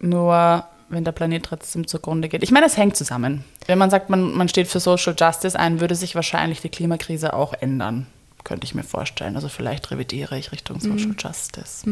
Nur 0.00 0.64
wenn 0.94 1.04
der 1.04 1.12
Planet 1.12 1.44
trotzdem 1.44 1.86
zugrunde 1.86 2.28
geht. 2.28 2.42
Ich 2.42 2.50
meine, 2.50 2.66
es 2.66 2.76
hängt 2.76 2.96
zusammen. 2.96 3.44
Wenn 3.66 3.78
man 3.78 3.90
sagt, 3.90 4.10
man, 4.10 4.32
man 4.34 4.48
steht 4.48 4.68
für 4.68 4.80
Social 4.80 5.14
Justice 5.18 5.58
ein, 5.58 5.80
würde 5.80 5.94
sich 5.94 6.14
wahrscheinlich 6.14 6.60
die 6.60 6.68
Klimakrise 6.68 7.34
auch 7.34 7.52
ändern. 7.54 8.06
Könnte 8.44 8.64
ich 8.64 8.74
mir 8.74 8.82
vorstellen. 8.82 9.36
Also 9.36 9.48
vielleicht 9.48 9.90
revidiere 9.90 10.38
ich 10.38 10.52
Richtung 10.52 10.78
Social 10.80 11.14
Justice. 11.18 11.90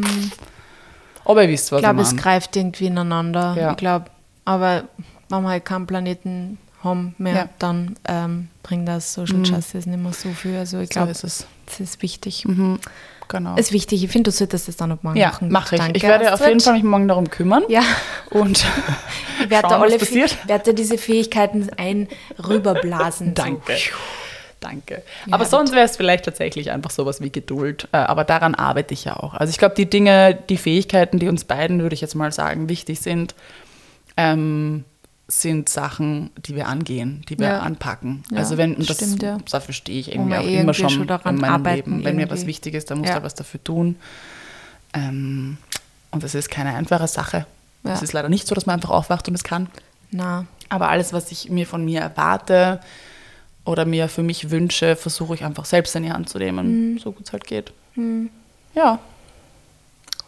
Aber 1.25 1.43
ihr 1.43 1.49
wisst, 1.49 1.73
was 1.73 1.79
Ich 1.79 1.85
glaube, 1.85 2.01
ich 2.01 2.07
es 2.07 2.13
meine. 2.13 2.23
greift 2.23 2.57
irgendwie 2.57 2.87
ineinander. 2.87 3.57
Ja. 3.59 3.71
Ich 3.71 3.77
glaube, 3.77 4.07
aber 4.45 4.85
wenn 5.29 5.43
wir 5.43 5.49
halt 5.49 5.65
keinen 5.65 5.87
Planeten 5.87 6.59
haben 6.83 7.15
mehr, 7.19 7.35
Ja. 7.35 7.49
dann 7.59 7.97
ähm, 8.09 8.49
bringt 8.63 8.89
das 8.89 9.15
Social 9.15 9.45
Justice 9.45 9.89
nicht 9.89 9.99
mehr 10.03 10.13
so 10.13 10.31
viel. 10.31 10.57
Also 10.57 10.79
ich 10.81 10.89
So 10.89 10.93
glaube, 10.95 11.11
ist 11.13 11.25
es. 11.25 11.47
das 11.67 11.81
ist 11.81 12.03
wichtig. 12.03 12.45
Mhm. 12.45 12.79
Genau. 13.29 13.55
Es 13.57 13.67
ist 13.69 13.73
wichtig. 13.73 14.05
Ich 14.05 14.11
finde, 14.11 14.31
du 14.31 14.37
solltest 14.37 14.69
das 14.69 14.77
dann 14.77 14.91
noch 14.91 15.03
morgen 15.03 15.17
ja, 15.17 15.29
machen. 15.29 15.51
mache 15.51 15.77
ich. 15.77 15.81
Danke, 15.81 15.97
ich 15.97 16.03
werde 16.03 16.27
auf 16.27 16.33
Astrid. 16.35 16.49
jeden 16.49 16.61
Fall 16.61 16.73
mich 16.75 16.83
morgen 16.83 17.09
darum 17.09 17.31
kümmern. 17.31 17.63
Ja, 17.69 17.83
Und 18.31 18.65
ich 19.43 19.49
werde 19.51 19.69
schauen, 19.69 19.81
was 19.81 19.91
alle 19.91 19.99
passiert. 19.99 20.31
Fäh- 20.33 20.49
werde 20.49 20.75
diese 20.75 20.99
Fähigkeiten 20.99 21.71
ein 21.79 22.09
rüberblasen. 22.47 23.35
Danke. 23.35 23.73
So. 23.77 23.97
Danke. 24.61 25.03
Ja, 25.27 25.35
aber 25.35 25.45
sonst 25.45 25.73
wäre 25.73 25.85
es 25.85 25.97
vielleicht 25.97 26.25
tatsächlich 26.25 26.71
einfach 26.71 26.91
sowas 26.91 27.21
wie 27.21 27.31
Geduld. 27.31 27.89
Äh, 27.93 27.97
Aber 27.97 28.23
daran 28.25 28.55
arbeite 28.55 28.95
ich 28.95 29.05
ja 29.05 29.17
auch. 29.17 29.35
Also 29.35 29.51
ich 29.51 29.59
glaube, 29.59 29.75
die 29.77 29.89
Dinge, 29.91 30.39
die 30.49 30.57
Fähigkeiten, 30.57 31.19
die 31.19 31.29
uns 31.29 31.45
beiden, 31.45 31.81
würde 31.83 31.95
ich 31.95 32.01
jetzt 32.01 32.15
mal 32.15 32.31
sagen, 32.33 32.69
wichtig 32.69 33.01
sind, 33.01 33.35
ähm, 34.17 34.85
sind 35.41 35.69
Sachen, 35.71 36.31
die 36.45 36.55
wir 36.57 36.69
angehen, 36.69 37.25
die 37.29 37.39
wir 37.39 37.47
Ja. 37.49 37.59
anpacken. 37.61 38.23
Ja, 38.31 38.39
also 38.39 38.59
wenn, 38.59 38.75
und 38.77 38.89
das, 38.91 38.97
stimmt, 38.99 39.23
ja. 39.23 39.39
dafür 39.51 39.73
stehe 39.73 39.99
ich 39.99 40.13
irgendwie 40.13 40.35
auch 40.37 40.41
irgendwie 40.41 40.57
immer 40.59 40.75
schon, 40.75 40.91
schon 40.91 41.07
daran 41.07 41.37
in 41.37 41.41
meinem 41.41 41.53
arbeiten 41.55 41.91
Leben. 41.93 42.05
Wenn 42.05 42.17
mir 42.17 42.29
was 42.31 42.41
irgendwie. 42.41 42.49
wichtig 42.49 42.75
ist, 42.75 42.91
dann 42.91 42.99
muss 42.99 43.09
Ja. 43.09 43.15
da 43.19 43.23
was 43.23 43.35
dafür 43.35 43.63
tun. 43.65 43.97
Ähm, 44.93 45.57
und 46.11 46.23
das 46.23 46.35
ist 46.35 46.51
keine 46.51 46.75
einfache 46.75 47.09
Sache. 47.09 47.47
Es 47.85 48.03
ist 48.03 48.13
leider 48.13 48.29
nicht 48.29 48.47
so, 48.47 48.55
dass 48.55 48.67
man 48.67 48.75
einfach 48.77 48.91
aufwacht 48.91 49.27
und 49.29 49.35
es 49.35 49.43
kann. 49.43 49.69
Na, 50.11 50.45
Aber 50.69 50.89
alles, 50.91 51.13
was 51.13 51.33
ich 51.33 51.49
mir 51.51 51.67
von 51.67 51.85
mir 51.85 52.01
erwarte 52.01 52.81
oder 53.65 53.85
mir 53.87 54.09
für 54.09 54.23
mich 54.23 54.51
wünsche, 54.51 54.97
versuche 54.97 55.35
ich 55.35 55.45
einfach 55.45 55.65
selbst 55.65 55.97
in 55.97 56.03
die 56.05 56.13
Hand 56.13 56.29
zu 56.29 56.39
nehmen, 56.39 56.99
so 56.99 57.11
gut 57.13 57.27
es 57.27 57.33
halt 57.33 57.45
geht. 57.47 57.73
Ja, 58.75 58.99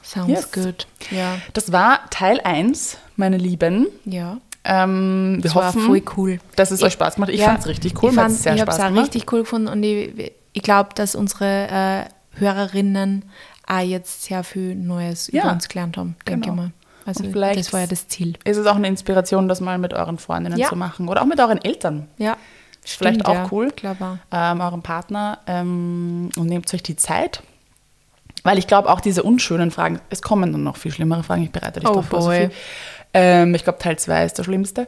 sounds 0.02 0.28
Yes. 0.30 0.50
good. 0.52 0.86
Ja, 1.10 1.38
das 1.52 1.70
war 1.72 2.08
Teil 2.10 2.40
1, 2.40 2.96
meine 3.16 3.36
Lieben. 3.36 3.86
ja. 4.06 4.38
Ähm, 4.64 5.34
wir 5.36 5.42
Das 5.42 5.54
war 5.54 5.66
hoffen, 5.68 5.82
voll 5.82 6.02
cool. 6.16 6.38
dass 6.56 6.70
es 6.70 6.80
Ich- 6.80 6.86
euch 6.86 6.92
Spaß 6.94 7.18
macht. 7.18 7.30
Ich 7.30 7.40
Ja, 7.40 7.46
fand 7.48 7.60
es 7.60 7.66
richtig 7.66 8.02
cool. 8.02 8.10
Ich, 8.10 8.14
fand- 8.16 8.30
hat's 8.30 8.42
sehr 8.42 8.54
ich 8.54 8.60
habe 8.60 8.70
es 8.70 8.78
auch 8.80 8.86
gemacht. 8.88 9.02
richtig 9.04 9.30
cool 9.32 9.40
gefunden 9.40 9.68
und 9.68 9.82
ich, 9.82 10.32
ich 10.52 10.62
glaube, 10.62 10.90
dass 10.94 11.14
unsere 11.14 11.68
äh, 11.68 12.04
Hörerinnen 12.40 13.24
auch 13.66 13.78
jetzt 13.80 14.24
sehr 14.24 14.42
viel 14.44 14.74
Neues 14.74 15.30
Ja, 15.32 15.42
über 15.44 15.52
uns 15.52 15.68
gelernt 15.68 15.96
haben, 15.96 16.16
denke 16.26 16.48
genau. 16.48 16.52
ich 16.54 16.56
mal. 16.68 16.70
Also 17.06 17.24
vielleicht- 17.30 17.58
das 17.60 17.72
war 17.74 17.80
ja 17.80 17.86
das 17.86 18.08
Ziel. 18.08 18.34
Ist 18.44 18.56
es 18.56 18.66
auch 18.66 18.76
eine 18.76 18.88
Inspiration, 18.88 19.46
das 19.48 19.60
mal 19.60 19.76
mit 19.78 19.92
euren 19.92 20.16
Freundinnen 20.18 20.58
Ja. 20.58 20.68
zu 20.68 20.76
machen 20.76 21.08
oder 21.08 21.20
auch 21.22 21.26
mit 21.26 21.38
euren 21.40 21.62
Eltern, 21.62 22.08
Ja, 22.16 22.36
Vielleicht 22.82 23.16
stimmt, 23.20 23.26
auch 23.26 23.34
ja. 23.34 23.48
cool. 23.50 23.72
Auch. 24.00 24.16
ähm, 24.32 24.60
eurem 24.60 24.82
Partner 24.82 25.38
ähm, 25.46 26.30
und 26.38 26.46
nehmt 26.46 26.72
euch 26.72 26.82
die 26.82 26.96
Zeit. 26.96 27.42
Weil 28.42 28.58
ich 28.58 28.66
glaube, 28.66 28.90
auch 28.90 29.00
diese 29.00 29.22
unschönen 29.22 29.70
Fragen, 29.70 30.00
es 30.10 30.20
kommen 30.20 30.52
dann 30.52 30.62
noch 30.62 30.76
viel 30.76 30.92
schlimmere 30.92 31.22
Fragen, 31.22 31.44
ich 31.44 31.50
bereite 31.50 31.80
dich 31.80 31.88
Oh 31.88 31.92
darauf 31.94 32.06
vor. 32.08 32.20
Ähm, 33.14 33.54
ich 33.54 33.64
glaube, 33.64 33.78
Teil 33.78 33.98
2 33.98 34.24
ist 34.24 34.38
der 34.38 34.44
schlimmste. 34.44 34.86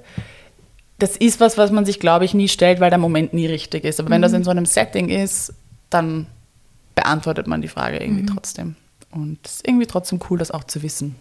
Das 0.99 1.17
ist 1.17 1.41
was, 1.41 1.57
was 1.59 1.71
man 1.71 1.85
sich, 1.85 2.01
glaube 2.01 2.25
ich, 2.25 2.35
nie 2.35 2.49
stellt, 2.49 2.81
weil 2.81 2.91
der 2.91 2.99
Moment 2.99 3.33
nie 3.35 3.47
richtig 3.47 3.85
ist. 3.85 4.01
Aber 4.01 4.11
wenn 4.11 4.21
Mhm. 4.21 4.23
das 4.23 4.33
in 4.33 4.45
so 4.45 4.51
einem 4.51 4.67
Setting 4.67 5.09
ist, 5.09 5.53
dann 5.91 6.27
beantwortet 6.95 7.47
man 7.47 7.61
die 7.63 7.69
Frage 7.69 7.99
irgendwie 7.99 8.23
Mhm. 8.23 8.27
trotzdem. 8.35 8.77
Und 9.11 9.39
es 9.45 9.57
ist 9.57 9.69
irgendwie 9.69 9.87
trotzdem 9.87 10.21
cool, 10.31 10.39
das 10.39 10.51
auch 10.51 10.65
zu 10.65 10.83
wissen. 10.83 11.15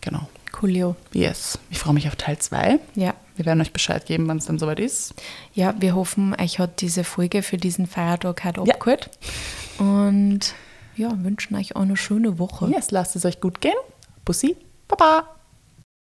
Genau. 0.00 0.28
Coolio. 0.52 0.96
Yes. 1.12 1.58
Ich 1.70 1.78
freue 1.78 1.94
mich 1.94 2.08
auf 2.08 2.16
Teil 2.16 2.38
2. 2.38 2.78
Ja. 2.94 3.14
Wir 3.36 3.46
werden 3.46 3.60
euch 3.60 3.72
Bescheid 3.72 4.04
geben, 4.06 4.26
wann 4.28 4.38
es 4.38 4.46
dann 4.46 4.58
soweit 4.58 4.80
ist. 4.80 5.14
ja, 5.54 5.74
wir 5.78 5.94
hoffen, 5.94 6.34
euch 6.40 6.58
hat 6.58 6.80
diese 6.80 7.04
Folge 7.04 7.42
für 7.42 7.56
diesen 7.56 7.86
Feiertag 7.86 8.44
heute 8.44 8.62
Ja. 8.66 8.74
abgeholt. 8.74 9.10
Und 9.78 10.54
ja, 10.96 11.10
wünschen 11.22 11.56
euch 11.56 11.76
auch 11.76 11.82
eine 11.82 11.96
schöne 11.96 12.38
Woche. 12.38 12.68
Yes, 12.70 12.90
lasst 12.90 13.16
es 13.16 13.24
euch 13.24 13.40
gut 13.40 13.60
gehen. 13.60 13.74
Bussi. 14.24 14.56
Baba. 14.88 15.24